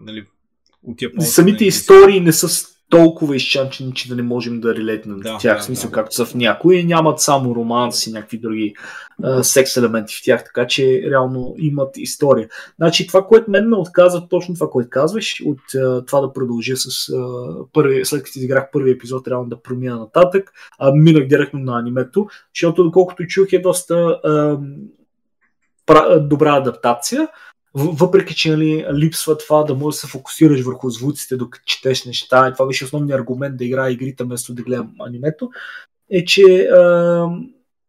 нали, 0.00 0.24
от 0.82 1.02
японски. 1.02 1.16
на 1.18 1.24
самите 1.24 1.52
английски. 1.54 1.78
истории 1.78 2.20
не 2.20 2.32
са 2.32 2.48
толкова 2.90 3.36
изчанчени, 3.36 3.94
че 3.94 4.08
да 4.08 4.16
не 4.16 4.22
можем 4.22 4.60
да 4.60 4.74
релейтнем 4.74 5.20
Да, 5.20 5.38
тях, 5.38 5.56
да, 5.56 5.62
в 5.62 5.64
смисъл 5.64 5.90
да. 5.90 5.94
както 5.94 6.14
са 6.14 6.24
в 6.24 6.34
някои, 6.34 6.84
нямат 6.84 7.20
само 7.20 7.54
романс 7.54 8.06
и 8.06 8.12
някакви 8.12 8.38
други 8.38 8.74
а, 9.22 9.44
секс 9.44 9.76
елементи 9.76 10.14
в 10.14 10.24
тях, 10.24 10.44
така 10.44 10.66
че 10.66 11.02
реално 11.10 11.54
имат 11.58 11.96
история. 11.96 12.48
Значи 12.78 13.06
това, 13.06 13.26
което 13.26 13.50
мен 13.50 13.68
ме 13.68 13.76
отказва, 13.76 14.28
точно 14.28 14.54
това, 14.54 14.70
което 14.70 14.90
казваш, 14.90 15.42
от 15.46 15.74
а, 15.74 16.04
това 16.04 16.20
да 16.20 16.32
продължа 16.32 16.76
с 16.76 17.08
а, 17.08 17.26
първи, 17.72 18.04
след 18.04 18.22
като 18.22 18.38
изиграх 18.38 18.70
първи 18.72 18.90
епизод, 18.90 19.28
реално 19.28 19.48
да 19.48 19.62
промина 19.62 19.98
нататък, 19.98 20.52
а 20.78 20.92
минах 20.92 21.26
директно 21.26 21.60
на 21.60 21.78
анимето, 21.78 22.26
защото 22.54 22.84
доколкото 22.84 23.26
чух 23.26 23.52
е 23.52 23.58
доста 23.58 23.94
а, 24.24 24.58
добра 26.20 26.56
адаптация, 26.56 27.28
въпреки 27.78 28.34
че 28.34 28.50
нали, 28.50 28.86
липсва 28.94 29.38
това 29.38 29.62
да 29.62 29.74
можеш 29.74 30.00
да 30.00 30.06
се 30.06 30.12
фокусираш 30.12 30.60
върху 30.60 30.90
звуците, 30.90 31.36
докато 31.36 31.64
четеш 31.64 32.04
неща, 32.04 32.48
и 32.48 32.52
това 32.52 32.66
беше 32.66 32.84
основният 32.84 33.20
аргумент 33.20 33.56
да 33.56 33.64
играя 33.64 33.92
игрите 33.92 34.24
вместо 34.24 34.54
да 34.54 34.62
гледам 34.62 34.94
анимето, 35.00 35.50
е, 36.10 36.24
че 36.24 36.62
а, 36.62 37.26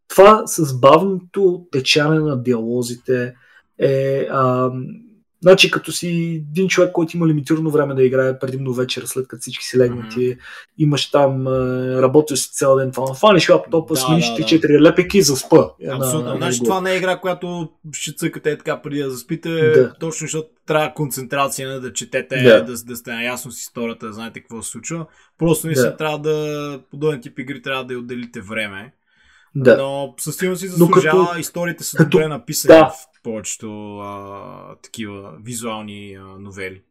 това 0.08 0.42
с 0.46 0.80
бавното 0.80 1.66
течане 1.72 2.18
на 2.18 2.42
диалозите 2.42 3.34
е 3.78 4.26
а, 4.30 4.70
Значи, 5.42 5.70
като 5.70 5.92
си 5.92 6.08
един 6.50 6.68
човек, 6.68 6.92
който 6.92 7.16
има 7.16 7.26
лимитирано 7.26 7.70
време 7.70 7.94
да 7.94 8.02
играе 8.02 8.38
предимно 8.38 8.74
вечер, 8.74 9.02
след 9.06 9.28
като 9.28 9.40
всички 9.40 9.64
си 9.64 9.78
легнати, 9.78 10.36
имаш 10.78 11.10
там, 11.10 11.46
е, 11.46 11.50
работил 12.02 12.36
си 12.36 12.50
цял 12.52 12.76
ден, 12.76 12.92
това 12.92 13.14
фаниш 13.14 13.48
лаптопа, 13.48 13.94
Да, 13.94 14.00
смениш 14.00 14.26
да, 14.26 14.34
3-4 14.34 14.80
лепеки 14.80 15.18
и 15.18 15.22
заспа. 15.22 15.70
Една- 15.80 15.96
Абсолютно. 15.96 16.36
Значи 16.36 16.58
това 16.64 16.80
не 16.80 16.92
е 16.92 16.96
игра, 16.96 17.16
която 17.16 17.68
ще 17.92 18.12
цъкате 18.12 18.50
е 18.50 18.58
така 18.58 18.82
преди 18.82 19.02
да 19.02 19.10
заспите, 19.10 19.50
Да. 19.50 19.94
точно 20.00 20.24
защото 20.24 20.48
трябва 20.66 20.94
концентрация 20.94 21.68
на 21.68 21.80
да 21.80 21.92
четете, 21.92 22.42
Да. 22.42 22.64
да, 22.64 22.74
да, 22.84 22.96
сте 22.96 23.10
наясно 23.12 23.52
с 23.52 23.60
историята, 23.60 24.06
да 24.06 24.12
знаете 24.12 24.40
какво 24.40 24.62
се 24.62 24.70
случва. 24.70 25.06
Просто 25.38 25.66
наистина 25.66 25.90
Да. 25.90 25.96
трябва 25.96 26.18
да, 26.18 26.80
подобен 26.90 27.20
тип 27.20 27.38
игри 27.38 27.62
трябва 27.62 27.84
да 27.84 27.98
отделите 27.98 28.40
време. 28.40 28.92
Да. 29.54 29.76
Но 29.76 30.14
със 30.18 30.36
сигурност 30.36 30.60
си 30.60 30.68
заслужава, 30.68 31.26
като- 31.26 31.38
историите 31.38 31.84
са 31.84 31.96
като- 31.96 32.10
добре 32.10 32.28
написани 32.28 32.74
да. 32.74 32.86
в 32.86 32.92
повечето 33.22 33.98
а, 33.98 34.76
такива 34.82 35.32
визуални 35.44 36.14
а, 36.14 36.38
новели. 36.38 36.82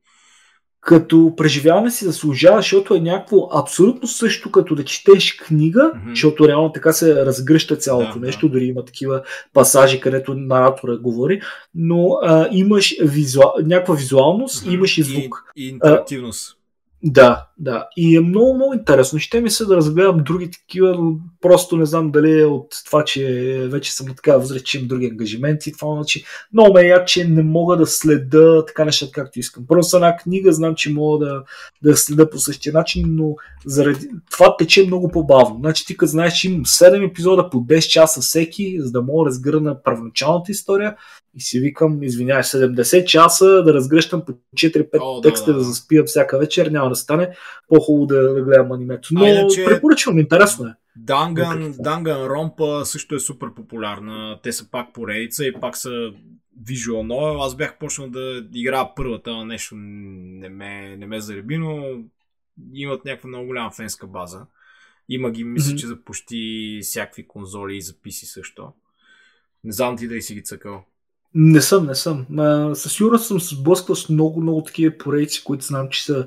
като 0.81 1.33
преживяване 1.37 1.91
си 1.91 2.05
заслужава, 2.05 2.57
защото 2.57 2.95
е 2.95 2.99
някакво 2.99 3.49
абсолютно 3.53 4.07
също 4.07 4.51
като 4.51 4.75
да 4.75 4.85
четеш 4.85 5.37
книга, 5.37 5.91
Мгм. 5.95 6.09
защото 6.09 6.47
реално 6.47 6.71
така 6.71 6.93
се 6.93 7.25
разгръща 7.25 7.75
цялото 7.75 8.13
Да, 8.13 8.25
нещо, 8.25 8.49
дори 8.49 8.65
има 8.65 8.85
такива 8.85 9.23
пасажи, 9.53 9.99
където 9.99 10.33
наратора 10.33 10.97
говори, 10.97 11.41
но 11.75 12.09
а, 12.23 12.47
имаш 12.51 12.95
визуал, 13.01 13.53
някаква 13.65 13.95
визуалност 13.95 14.65
и 14.65 14.73
имаш 14.73 14.97
и 14.97 15.03
звук. 15.03 15.43
И, 15.55 15.65
и 15.65 15.69
интерактивност. 15.69 16.55
Да, 17.03 17.45
да. 17.57 17.87
И 17.97 18.17
е 18.17 18.19
много, 18.19 18.53
много 18.53 18.73
интересно. 18.73 19.19
Ще 19.19 19.41
ми 19.41 19.49
се 19.49 19.65
да 19.65 19.75
разгледам 19.75 20.23
други 20.25 20.51
такива, 20.51 20.95
но 20.95 21.15
просто 21.41 21.77
не 21.77 21.85
знам 21.85 22.11
дали 22.11 22.39
е 22.39 22.45
от 22.45 22.67
това, 22.85 23.03
че 23.03 23.23
вече 23.71 23.93
съм 23.93 24.07
на 24.07 24.15
така 24.15 24.37
възраст, 24.37 24.65
че 24.65 24.77
имам 24.77 24.87
други 24.87 25.05
ангажименти. 25.05 25.71
Това 25.71 25.95
значи 25.95 26.23
много 26.53 26.73
ме 26.73 26.81
яд, 26.81 27.07
че 27.07 27.27
не 27.27 27.43
мога 27.43 27.77
да 27.77 27.85
следа 27.85 28.65
така 28.65 28.85
нещата, 28.85 29.11
както 29.11 29.39
искам. 29.39 29.67
Просто 29.67 29.97
една 29.97 30.17
книга 30.17 30.53
знам, 30.53 30.75
че 30.75 30.93
мога 30.93 31.25
да, 31.25 31.43
да 31.83 31.97
следа 31.97 32.29
по 32.29 32.37
същия 32.37 32.73
начин, 32.73 33.05
но 33.07 33.35
заради 33.65 34.09
това 34.31 34.57
тече 34.57 34.87
много 34.87 35.07
по-бавно. 35.07 35.59
Значи 35.59 35.85
ти 35.85 35.97
като 35.97 36.09
знаеш, 36.09 36.33
че 36.33 36.51
имам 36.51 36.65
7 36.65 37.09
епизода 37.09 37.49
по 37.49 37.57
10 37.57 37.79
часа 37.79 38.21
всеки, 38.21 38.77
за 38.79 38.91
да 38.91 39.01
мога 39.01 39.23
да 39.23 39.29
разгърна 39.29 39.83
първоначалната 39.83 40.51
история, 40.51 40.95
и 41.35 41.41
си 41.41 41.59
викам, 41.59 42.03
извинявай, 42.03 42.43
70 42.43 43.05
часа 43.05 43.45
да 43.63 43.73
разгръщам 43.73 44.25
по 44.25 44.31
4-5 44.31 44.89
О, 45.01 45.21
да, 45.21 45.29
текста 45.29 45.45
да, 45.45 45.53
да, 45.53 45.57
да. 45.59 45.63
заспивам 45.63 46.05
всяка 46.05 46.37
вечер, 46.39 46.67
няма 46.67 46.89
да 46.89 46.95
стане. 46.95 47.35
По-хубаво 47.67 48.05
да, 48.05 48.33
да 48.33 48.41
гледам 48.41 48.71
анимето. 48.71 49.09
Но 49.11 49.23
А 49.23 49.29
иначе- 49.29 49.65
препоръчвам, 49.65 50.19
интересно 50.19 50.65
е. 50.65 50.73
Данган, 50.95 51.71
това. 51.71 51.83
Данган 51.83 52.25
Ромпа 52.25 52.85
също 52.85 53.15
е 53.15 53.19
супер 53.19 53.47
популярна. 53.55 54.39
Те 54.43 54.51
са 54.51 54.71
пак 54.71 54.93
поредица 54.93 55.45
и 55.45 55.53
пак 55.53 55.77
са 55.77 55.89
visual 56.63 57.07
novel. 57.07 57.45
Аз 57.45 57.55
бях 57.55 57.77
почнал 57.77 58.09
да 58.09 58.45
играя 58.53 58.95
първата, 58.95 59.31
но 59.31 59.45
нещо 59.45 59.75
не 59.75 60.49
ме, 60.49 60.95
не 60.97 61.05
ме 61.07 61.21
зареби, 61.21 61.57
но 61.57 61.83
имат 62.73 63.05
някаква 63.05 63.27
много 63.27 63.45
голяма 63.45 63.71
фенска 63.71 64.07
база. 64.07 64.45
Има 65.09 65.31
ги, 65.31 65.43
мисля, 65.43 65.69
Мгм. 65.69 65.77
че 65.77 65.87
за 65.87 65.97
почти 65.97 66.39
всякакви 66.83 67.27
конзоли 67.27 67.77
и 67.77 67.81
записи 67.81 68.25
също. 68.25 68.73
Не 69.63 69.71
знам 69.71 69.97
ти 69.97 70.07
дали 70.07 70.21
си 70.21 70.33
ги 70.35 70.43
цъкал. 70.43 70.83
Не 71.33 71.61
съм, 71.61 71.85
не 71.85 71.95
съм. 71.95 72.25
А, 72.37 72.75
със 72.75 72.93
сигурност 72.93 73.25
съм 73.25 73.39
се 73.39 73.55
сблъсквал 73.55 73.95
с 73.95 74.09
много, 74.09 74.41
много 74.41 74.63
такива 74.63 74.97
поредици, 74.97 75.43
които 75.43 75.65
знам, 75.65 75.89
че 75.89 76.03
са 76.05 76.25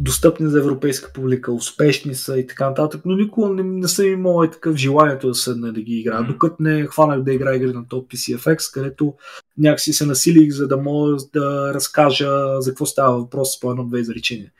достъпни 0.00 0.48
за 0.48 0.58
европейска 0.58 1.12
публика, 1.12 1.52
успешни 1.52 2.14
са 2.14 2.38
и 2.38 2.46
така 2.46 2.68
нататък, 2.68 3.00
но 3.04 3.16
никога 3.16 3.48
не, 3.48 3.62
не 3.62 3.88
съм 3.88 4.06
имал 4.06 4.44
и 4.44 4.50
такъв 4.50 4.76
желанието 4.76 5.28
да 5.28 5.34
седна 5.34 5.72
да 5.72 5.80
ги 5.80 5.98
играя, 5.98 6.22
mm-hmm. 6.22 6.32
докато 6.32 6.56
не 6.60 6.86
хванах 6.86 7.22
да 7.22 7.32
игра 7.32 7.54
игри 7.54 7.72
на 7.72 7.88
топ 7.88 8.12
PCFX, 8.12 8.74
където 8.74 9.14
някакси 9.58 9.92
се 9.92 10.06
насилих, 10.06 10.52
за 10.52 10.68
да 10.68 10.76
мога 10.76 11.16
да 11.32 11.74
разкажа 11.74 12.60
за 12.60 12.70
какво 12.70 12.86
става 12.86 13.18
въпрос 13.18 13.60
по 13.60 13.70
едно-две 13.70 14.00
изречения. 14.00 14.52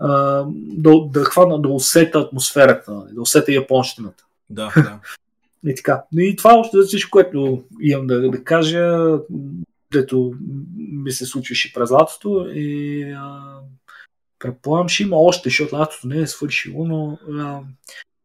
Uh, 0.00 0.52
да, 0.54 1.20
да 1.20 1.24
хвана, 1.24 1.62
да 1.62 1.68
усета 1.68 2.18
атмосферата, 2.18 2.92
нали, 2.92 3.14
да 3.14 3.20
усета 3.20 3.52
японщината. 3.52 4.24
Да, 4.50 4.72
да. 4.76 5.00
И 5.66 5.74
така. 5.74 6.02
И 6.18 6.36
това 6.36 6.54
още 6.54 6.76
за 6.76 6.86
всичко, 6.86 7.10
което 7.10 7.64
имам 7.80 8.06
да, 8.06 8.30
да 8.30 8.44
кажа, 8.44 8.98
дето 9.92 10.32
ми 10.76 11.12
се 11.12 11.26
случваше 11.26 11.72
през 11.72 11.90
лятото 11.90 12.46
и 12.54 13.02
а, 13.02 13.60
Предполагам, 14.40 14.88
ще 14.88 15.02
има 15.02 15.16
още, 15.16 15.48
защото 15.48 15.76
лятото 15.76 16.06
не 16.06 16.20
е 16.20 16.26
свършило, 16.26 16.84
но 16.84 17.18
а, 17.38 17.60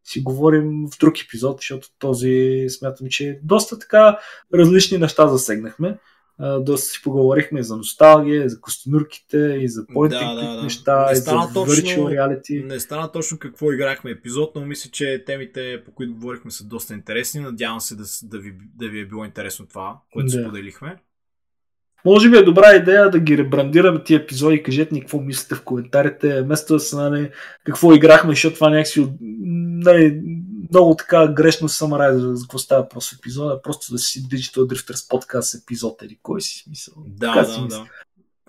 си 0.04 0.22
говорим 0.22 0.88
в 0.94 0.98
друг 1.00 1.22
епизод, 1.22 1.58
защото 1.58 1.88
този 2.00 2.66
смятам, 2.70 3.08
че 3.10 3.40
доста 3.44 3.80
така 3.80 4.20
различни 4.54 4.98
неща 4.98 5.28
засегнахме. 5.28 5.98
Доста 6.40 6.88
си 6.88 7.02
поговорихме 7.04 7.64
за 7.64 7.78
носталгия, 7.78 8.50
за 8.50 8.62
костюмурките, 8.62 9.58
и 9.62 9.68
за 9.70 9.88
поинтинг 9.94 10.36
да, 10.36 10.56
да, 10.56 10.64
неща, 10.64 11.06
не 11.06 11.12
и 11.12 11.16
за 11.16 11.32
virtual 11.32 12.00
reality. 12.00 12.66
Не 12.66 12.80
стана 12.80 13.12
точно 13.12 13.40
какво 13.40 13.72
играхме 13.72 14.12
епизод, 14.12 14.52
но 14.56 14.66
мисля, 14.66 14.90
че 14.92 15.24
темите, 15.26 15.84
по 15.86 15.92
които 15.92 16.14
говорихме, 16.14 16.52
са 16.52 16.64
доста 16.64 16.94
интересни. 16.94 17.42
Надявам 17.42 17.82
се 17.82 17.96
да, 17.96 18.04
да, 18.24 18.40
ви, 18.40 18.54
да 18.76 18.88
ви 18.88 19.00
е 19.00 19.06
било 19.06 19.26
интересно 19.26 19.68
това, 19.68 19.98
което 20.14 20.32
да. 20.32 20.42
споделихме. 20.42 20.98
Може 22.06 22.30
би 22.30 22.38
е 22.38 22.44
добра 22.44 22.76
идея 22.76 23.10
да 23.10 23.20
ги 23.20 23.38
ребрандираме 23.38 24.04
тия 24.04 24.20
епизоди. 24.20 24.64
Кажете 24.64 24.94
ни 24.94 25.02
какво 25.02 25.20
мислите 25.20 25.56
в 25.56 25.64
коментарите. 25.64 26.42
Вместо 26.42 26.74
да 26.74 26.80
са, 26.80 27.10
нали, 27.10 27.30
какво 27.64 27.94
играхме, 27.94 28.32
защото 28.32 28.56
това 28.56 28.70
някакси 28.70 29.08
нали, 29.22 30.22
много 30.70 30.96
така 30.96 31.28
грешно 31.28 31.70
самарай 31.70 32.14
за, 32.14 32.36
за 32.36 32.44
какво 32.44 32.58
става 32.58 32.90
просто 32.90 33.16
епизода. 33.20 33.62
Просто 33.62 33.92
да 33.92 33.98
си 33.98 34.24
Digital 34.24 34.60
Drifters 34.60 35.10
подкаст 35.10 35.56
епизод 35.56 36.02
или 36.02 36.20
кой 36.24 36.42
си 36.42 36.64
смисъл. 36.64 36.94
Да, 37.08 37.34
така 37.34 37.48
да, 37.48 37.54
си 37.54 37.62
да. 37.70 37.86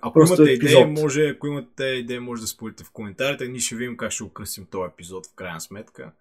Ако 0.01 0.13
Просто 0.13 0.41
имате 0.41 0.53
епизод. 0.53 0.71
идея, 0.71 0.87
може, 0.87 1.27
ако 1.27 1.47
имате 1.47 1.83
идея, 1.83 2.21
може 2.21 2.41
да 2.41 2.47
спорите 2.47 2.83
в 2.83 2.91
коментарите. 2.91 3.47
Ние 3.47 3.59
ще 3.59 3.75
видим 3.75 3.97
как 3.97 4.11
ще 4.11 4.23
украсим 4.23 4.65
този 4.71 4.91
епизод 4.93 5.27
в 5.27 5.35
крайна 5.35 5.61
сметка. 5.61 6.11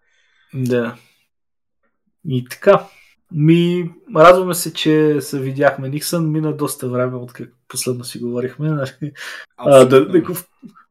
Да. 0.55 0.97
И 2.29 2.45
така. 2.51 2.87
Ми, 3.33 3.91
радваме 4.17 4.55
се, 4.55 4.75
че 4.75 5.21
се 5.21 5.41
видяхме. 5.41 5.89
Никсън 5.89 6.33
мина 6.33 6.57
доста 6.57 6.89
време, 6.89 7.17
от 7.17 7.33
как 7.33 7.53
последно 7.69 8.05
си 8.05 8.19
говорихме. 8.19 8.69
Нали? 8.71 9.13
А, 9.57 9.85
да, 9.85 10.09
да, 10.09 10.23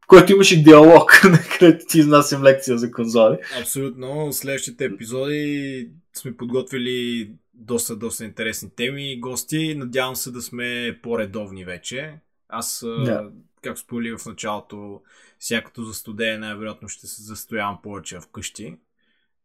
в 0.05 0.07
който 0.07 0.33
имаше 0.33 0.63
диалог, 0.63 1.21
където 1.59 1.85
ти 1.85 1.99
изнасям 1.99 2.43
лекция 2.43 2.77
за 2.77 2.91
конзоли. 2.91 3.37
Абсолютно. 3.59 4.33
Следващите 4.33 4.85
епизоди 4.85 5.89
сме 6.13 6.37
подготвили 6.37 7.31
доста, 7.53 7.95
доста 7.95 8.25
интересни 8.25 8.69
теми 8.75 9.11
и 9.11 9.19
гости. 9.19 9.75
Надявам 9.75 10.15
се 10.15 10.31
да 10.31 10.41
сме 10.41 10.99
по-редовни 11.03 11.65
вече. 11.65 12.13
Аз, 12.49 12.85
да. 13.05 13.29
както 13.61 13.81
споделих 13.81 14.19
в 14.19 14.25
началото, 14.25 15.01
всякото 15.39 15.83
за 15.83 15.93
студея 15.93 16.39
най-вероятно 16.39 16.89
ще 16.89 17.07
се 17.07 17.21
застоявам 17.21 17.77
повече 17.83 18.19
вкъщи. 18.19 18.77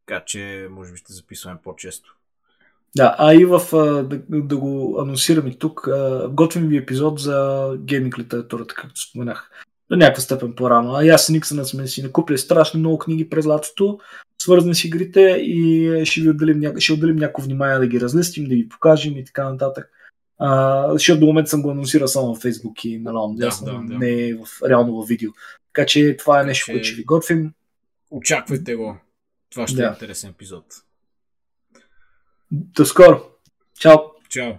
Така 0.06 0.24
че, 0.24 0.68
може 0.70 0.92
би 0.92 0.98
ще 0.98 1.12
записваме 1.12 1.58
по-често. 1.64 2.16
Да, 2.96 3.16
а 3.18 3.34
и 3.34 3.44
в, 3.44 3.60
да, 4.04 4.20
да 4.28 4.56
го 4.56 5.00
анонсираме 5.00 5.54
тук, 5.54 5.88
готвим 6.28 6.68
ви 6.68 6.76
епизод 6.76 7.18
за 7.18 7.70
гейминг 7.78 8.18
литературата, 8.18 8.74
както 8.74 9.00
споменах. 9.00 9.50
До 9.90 9.96
някаква 9.96 10.22
степен 10.22 10.52
по-рано. 10.52 10.94
А 10.94 11.06
аз 11.06 11.28
и 11.28 11.32
Никсън 11.32 11.64
сме 11.64 11.86
си 11.86 12.02
накупили 12.02 12.38
страшно 12.38 12.80
много 12.80 12.98
книги 12.98 13.30
през 13.30 13.46
лятото, 13.46 13.98
свързани 14.42 14.74
с 14.74 14.84
игрите 14.84 15.20
и 15.40 15.90
ще 16.04 16.20
ви 16.20 16.30
отделим, 16.30 16.58
няко... 16.58 16.80
ще 16.80 16.92
отделим 16.92 17.16
някакво 17.16 17.42
внимание 17.42 17.78
да 17.78 17.86
ги 17.86 18.00
разлистим, 18.00 18.44
да 18.44 18.54
ги 18.54 18.68
покажем 18.68 19.16
и 19.16 19.24
така 19.24 19.50
нататък. 19.50 19.90
А, 20.38 20.92
защото 20.92 21.20
до 21.20 21.26
момента 21.26 21.50
съм 21.50 21.62
го 21.62 21.70
анонсирал 21.70 22.08
само 22.08 22.34
в 22.34 22.42
Facebook 22.42 22.86
и 22.86 22.98
на 22.98 23.12
да, 23.12 23.50
да, 23.62 23.72
да. 23.72 23.98
не 23.98 24.34
в, 24.34 24.68
реално 24.68 25.02
в 25.02 25.08
видео. 25.08 25.30
Така 25.72 25.86
че 25.86 26.16
това 26.16 26.40
е 26.40 26.44
нещо, 26.44 26.72
което 26.72 26.86
ще 26.86 26.96
ви 26.96 27.04
готвим. 27.04 27.52
Очаквайте 28.10 28.74
го. 28.74 28.98
Това 29.50 29.66
ще 29.66 29.80
е 29.80 29.82
да. 29.82 29.88
е 29.88 29.92
интересен 29.92 30.30
епизод. 30.30 30.64
До 32.52 32.84
скоро. 32.84 33.22
Чао. 33.78 33.98
Чао. 34.28 34.52